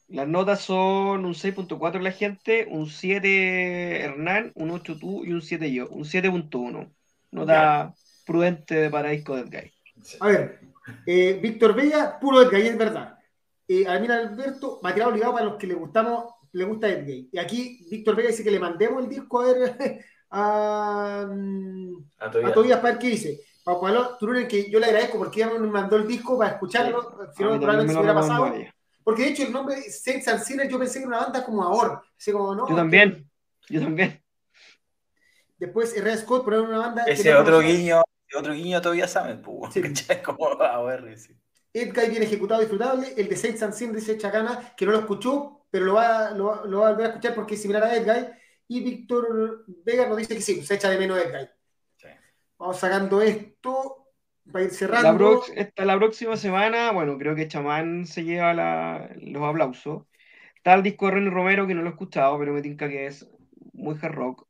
Las 0.09 0.27
notas 0.29 0.61
son 0.63 1.25
un 1.25 1.35
6.4 1.35 2.01
la 2.01 2.13
gente, 2.13 2.67
un 2.71 2.87
7 2.89 4.01
Hernán, 4.03 4.53
un 4.57 4.71
8 4.73 4.99
tú 4.99 5.25
y 5.25 5.33
un 5.33 5.41
7 5.43 5.73
yo, 5.73 5.89
un 5.89 6.05
7.1. 6.05 6.93
Nota 7.33 7.95
prudente 8.27 8.91
para 8.91 9.11
disco 9.11 9.37
de 9.37 9.43
Edguy. 9.43 9.73
A 10.21 10.27
ver, 10.29 10.61
eh, 11.07 11.39
Víctor 11.43 11.75
Vega, 11.75 12.19
puro 12.19 12.43
Edgay, 12.43 12.69
es 12.69 12.79
verdad. 12.79 13.19
Eh, 13.67 13.87
Almira 13.87 14.17
Alberto, 14.17 14.81
material 14.83 15.11
obligado 15.11 15.33
para 15.33 15.45
los 15.45 15.57
que 15.57 15.67
le 15.67 15.75
gustamos, 15.75 16.35
le 16.53 16.65
gusta 16.65 16.89
Edgay. 16.89 17.29
Y 17.33 17.39
aquí 17.39 17.87
Víctor 17.91 18.17
Vega 18.17 18.29
dice 18.29 18.43
que 18.43 18.51
le 18.51 18.59
mandemos 18.59 19.03
el 19.03 19.09
disco 19.09 19.41
a 19.41 19.45
ver 19.47 20.05
a, 20.31 21.27
mm, 21.29 21.95
A 22.19 22.27
a 22.27 22.53
Tobías 22.53 22.81
para 22.81 22.93
ver 22.93 22.99
qué 22.99 23.09
dice. 23.09 23.41
Para 23.63 23.81
Pablo 23.81 24.17
Turunen, 24.19 24.49
que 24.49 24.71
yo 24.71 24.81
le 24.81 24.87
agradezco 24.87 25.19
porque 25.19 25.41
ya 25.41 25.51
me 25.51 25.59
mandó 25.59 25.97
el 25.97 26.07
disco 26.07 26.39
para 26.39 26.53
escucharlo, 26.53 27.31
si 27.37 27.43
no 27.43 27.51
probablemente 27.61 27.87
me 27.87 27.93
se 27.93 27.99
hubiera 27.99 28.15
pasado. 28.15 28.55
Porque 29.05 29.23
de 29.23 29.29
hecho 29.31 29.43
el 29.43 29.53
nombre 29.53 29.81
Saints 29.83 30.29
and 30.29 30.71
yo 30.71 30.79
pensé 30.79 30.99
que 30.99 31.07
era 31.07 31.09
una 31.09 31.25
banda 31.25 31.45
como 31.45 31.63
Ahor. 31.63 32.03
Así 32.19 32.33
como, 32.33 32.55
no, 32.55 32.69
Yo 32.69 32.75
también, 32.75 33.29
yo 33.69 33.81
también. 33.81 34.20
Después 35.61 35.95
Red 36.03 36.19
Scott 36.19 36.45
poner 36.45 36.61
una 36.61 36.79
banda. 36.79 37.05
Ese 37.05 37.33
otro 37.35 37.61
guiño, 37.61 38.03
otro 38.37 38.53
guiño 38.55 38.81
todavía 38.81 39.07
saben, 39.07 39.41
pues, 39.43 39.73
Sí. 39.75 39.83
Como 40.25 40.49
AOR, 40.61 41.17
sí. 41.17 41.37
Edguy 41.73 42.09
bien 42.11 42.23
ejecutado, 42.25 42.61
disfrutable. 42.61 43.15
El 43.17 43.29
de 43.29 43.37
Saints 43.37 43.63
and 43.63 43.75
Sinners 43.75 44.05
dice 44.07 44.19
Chacana, 44.19 44.73
que 44.77 44.87
no 44.87 44.93
lo 44.93 44.99
escuchó, 44.99 45.67
pero 45.71 45.85
lo 45.85 45.95
va, 45.95 46.33
lo, 46.33 46.47
va- 46.47 46.63
lo 46.65 46.81
va 46.81 46.89
a 46.89 46.91
volver 46.93 47.07
a 47.07 47.09
escuchar 47.11 47.35
porque 47.35 47.55
es 47.55 47.63
similar 47.63 47.85
a 47.85 47.95
Edguy. 47.95 48.27
Y 48.67 48.81
Víctor 48.83 49.65
Vega 49.85 50.09
nos 50.09 50.17
dice 50.17 50.35
que 50.35 50.41
sí, 50.43 50.63
se 50.65 50.75
echa 50.75 50.91
de 50.91 50.99
menos 50.99 51.19
Edguy. 51.19 51.47
Sí. 51.97 52.09
Vamos 52.59 52.79
sacando 52.79 53.21
esto 53.21 54.07
para 54.51 54.65
ir 54.65 54.71
La, 54.73 54.77
cerrando. 54.77 55.43
esta, 55.55 55.85
la 55.85 55.97
próxima 55.97 56.37
semana, 56.37 56.91
bueno, 56.91 57.17
creo 57.19 57.37
que 57.37 57.47
Chamán 57.47 58.07
se 58.07 58.25
lleva 58.25 58.53
la- 58.55 59.09
los 59.21 59.43
aplausos. 59.45 60.05
Está 60.57 60.75
el 60.75 60.83
disco 60.83 61.07
de 61.07 61.13
Ronnie 61.13 61.31
Romero, 61.31 61.67
que 61.67 61.75
no 61.75 61.83
lo 61.83 61.89
he 61.89 61.93
escuchado, 61.93 62.37
pero 62.39 62.53
me 62.53 62.63
tinca 62.63 62.89
que 62.89 63.07
es 63.07 63.29
muy 63.73 63.97
hard 64.03 64.15
rock. 64.15 64.47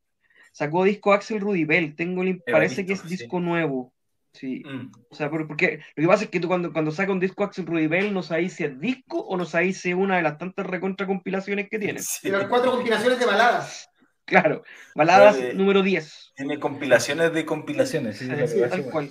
Sacó 0.52 0.84
disco 0.84 1.12
Axel 1.12 1.40
Rudibel, 1.40 1.94
tengo 1.96 2.22
el- 2.22 2.42
parece 2.42 2.84
que 2.86 2.94
es 2.94 3.00
sí. 3.00 3.08
disco 3.08 3.40
nuevo. 3.40 3.92
Sí. 4.32 4.62
Mm. 4.64 4.92
O 5.10 5.14
sea, 5.14 5.28
por- 5.30 5.46
porque 5.48 5.80
lo 5.96 6.02
que 6.02 6.06
pasa 6.08 6.24
es 6.24 6.30
que 6.30 6.38
tú 6.40 6.48
cuando, 6.48 6.72
cuando 6.72 6.90
saca 6.92 7.10
un 7.12 7.18
disco 7.20 7.42
Axel 7.44 7.66
Rudibel 7.66 8.12
no 8.14 8.22
sabéis 8.22 8.52
si 8.54 8.64
es 8.64 8.78
disco 8.80 9.18
o 9.20 9.36
no 9.36 9.44
sabéis 9.44 9.80
si 9.80 9.90
es 9.90 9.96
una 9.96 10.16
de 10.16 10.22
las 10.22 10.38
tantas 10.38 10.66
recontra 10.66 11.06
compilaciones 11.06 11.68
que 11.68 11.78
tiene. 11.78 12.00
Sí. 12.00 12.30
De 12.30 12.38
las 12.38 12.46
cuatro 12.48 12.70
compilaciones 12.72 13.18
de 13.18 13.26
baladas. 13.26 13.88
Claro, 14.24 14.62
baladas 14.94 15.36
número 15.54 15.82
10. 15.82 16.32
Tiene 16.36 16.60
compilaciones 16.60 17.32
de 17.32 17.44
compilaciones. 17.44 18.18
Sí, 18.18 18.26
Sí, 18.26 18.30
la 18.30 18.36
verdad, 18.36 18.68
tal 18.70 18.84
sí, 18.84 18.90
cual. 18.90 19.10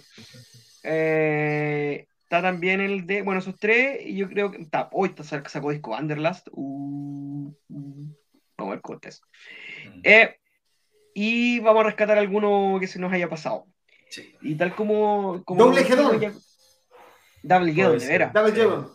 Eh, 0.83 2.07
está 2.23 2.41
también 2.41 2.79
el 2.79 3.05
de, 3.05 3.21
bueno, 3.21 3.39
esos 3.41 3.59
tres, 3.59 3.99
y 4.05 4.15
yo 4.15 4.29
creo 4.29 4.51
que 4.51 4.61
está, 4.61 4.87
hoy 4.93 5.09
está, 5.09 5.23
sac- 5.23 5.49
sacó 5.49 5.71
disco 5.71 5.95
Underlast. 5.97 6.47
Uh, 6.51 7.53
uh, 7.69 8.15
vamos 8.57 8.71
a 8.71 8.75
ver 8.75 8.81
cortes. 8.81 9.21
Mm. 9.95 9.99
Eh, 10.03 10.35
y 11.21 11.59
vamos 11.59 11.81
a 11.81 11.87
rescatar 11.87 12.17
alguno 12.17 12.77
que 12.79 12.87
se 12.87 12.97
nos 12.97 13.11
haya 13.11 13.27
pasado. 13.27 13.65
Sí. 14.09 14.33
Y 14.41 14.55
tal 14.55 14.73
como. 14.73 15.43
como 15.43 15.65
Doble 15.65 15.83
Gedón. 15.83 16.17
ya- 16.19 16.31
Double 17.43 17.73
Gedón, 17.73 17.99
de 17.99 18.07
veras. 18.07 18.33
Double 18.33 18.53
Gedón. 18.53 18.91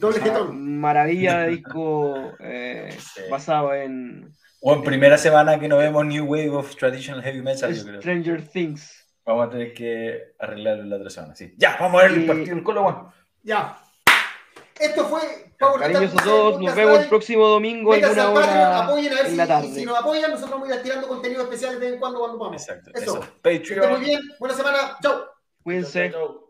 Doble 0.00 0.20
Gedón. 0.20 0.78
Maravilla 0.80 1.40
de 1.42 1.48
disco 1.56 2.32
eh, 2.40 2.96
Sí. 2.98 3.22
basado 3.30 3.72
en 3.74 4.32
O 4.60 4.74
en 4.74 4.82
primera 4.82 5.16
semana 5.16 5.60
que 5.60 5.68
no 5.68 5.76
vemos 5.78 6.04
New 6.06 6.24
Wave 6.24 6.50
of 6.50 6.74
Traditional 6.76 7.22
Heavy 7.22 7.40
Metal, 7.42 7.72
yo 7.72 7.84
creo. 7.84 8.00
Stranger 8.00 8.48
Things. 8.48 9.06
Vamos 9.24 9.46
a 9.46 9.50
tener 9.50 9.72
que 9.72 10.18
arreglarlo 10.40 10.84
la 10.84 10.96
otra 10.96 11.10
semana. 11.10 11.36
Sí. 11.36 11.54
Ya, 11.56 11.76
vamos 11.78 12.00
a 12.02 12.08
ver 12.08 12.18
el 12.18 12.26
partido 12.26 12.54
del 12.56 12.64
Colo. 12.64 13.12
Ya. 13.44 13.78
Esto 14.78 15.04
fue 15.06 15.20
Cariños 15.60 16.12
a 16.16 16.24
todos, 16.24 16.60
nos 16.60 16.74
vemos 16.74 17.00
el 17.00 17.08
próximo 17.08 17.46
domingo, 17.46 17.92
al 17.92 18.00
Patreon, 18.00 18.36
hora 18.36 18.78
apoyen 18.84 19.12
a 19.12 19.16
ver 19.16 19.24
en 19.26 19.30
si, 19.30 19.36
la 19.36 19.44
y 19.44 19.48
tarde. 19.48 19.74
si 19.74 19.84
nos 19.84 19.98
apoyan, 19.98 20.30
nosotros 20.30 20.50
vamos 20.52 20.70
a 20.70 20.74
ir 20.76 20.82
tirando 20.82 21.06
contenido 21.06 21.42
especial 21.42 21.74
de 21.74 21.80
vez 21.80 21.92
en 21.92 22.00
cuando 22.00 22.18
cuando 22.18 22.38
vamos. 22.38 22.62
Exacto. 22.62 22.90
Eso. 22.94 23.02
Eso. 23.02 23.22
Estén 23.22 23.52
muy 23.52 23.68
Patreon. 23.68 24.00
bien. 24.00 24.20
Buena 24.38 24.54
semana. 24.54 24.96
Chau. 25.02 25.20
Cuídense. 25.62 26.10
Chau, 26.10 26.20
chau, 26.20 26.28
chau. 26.28 26.49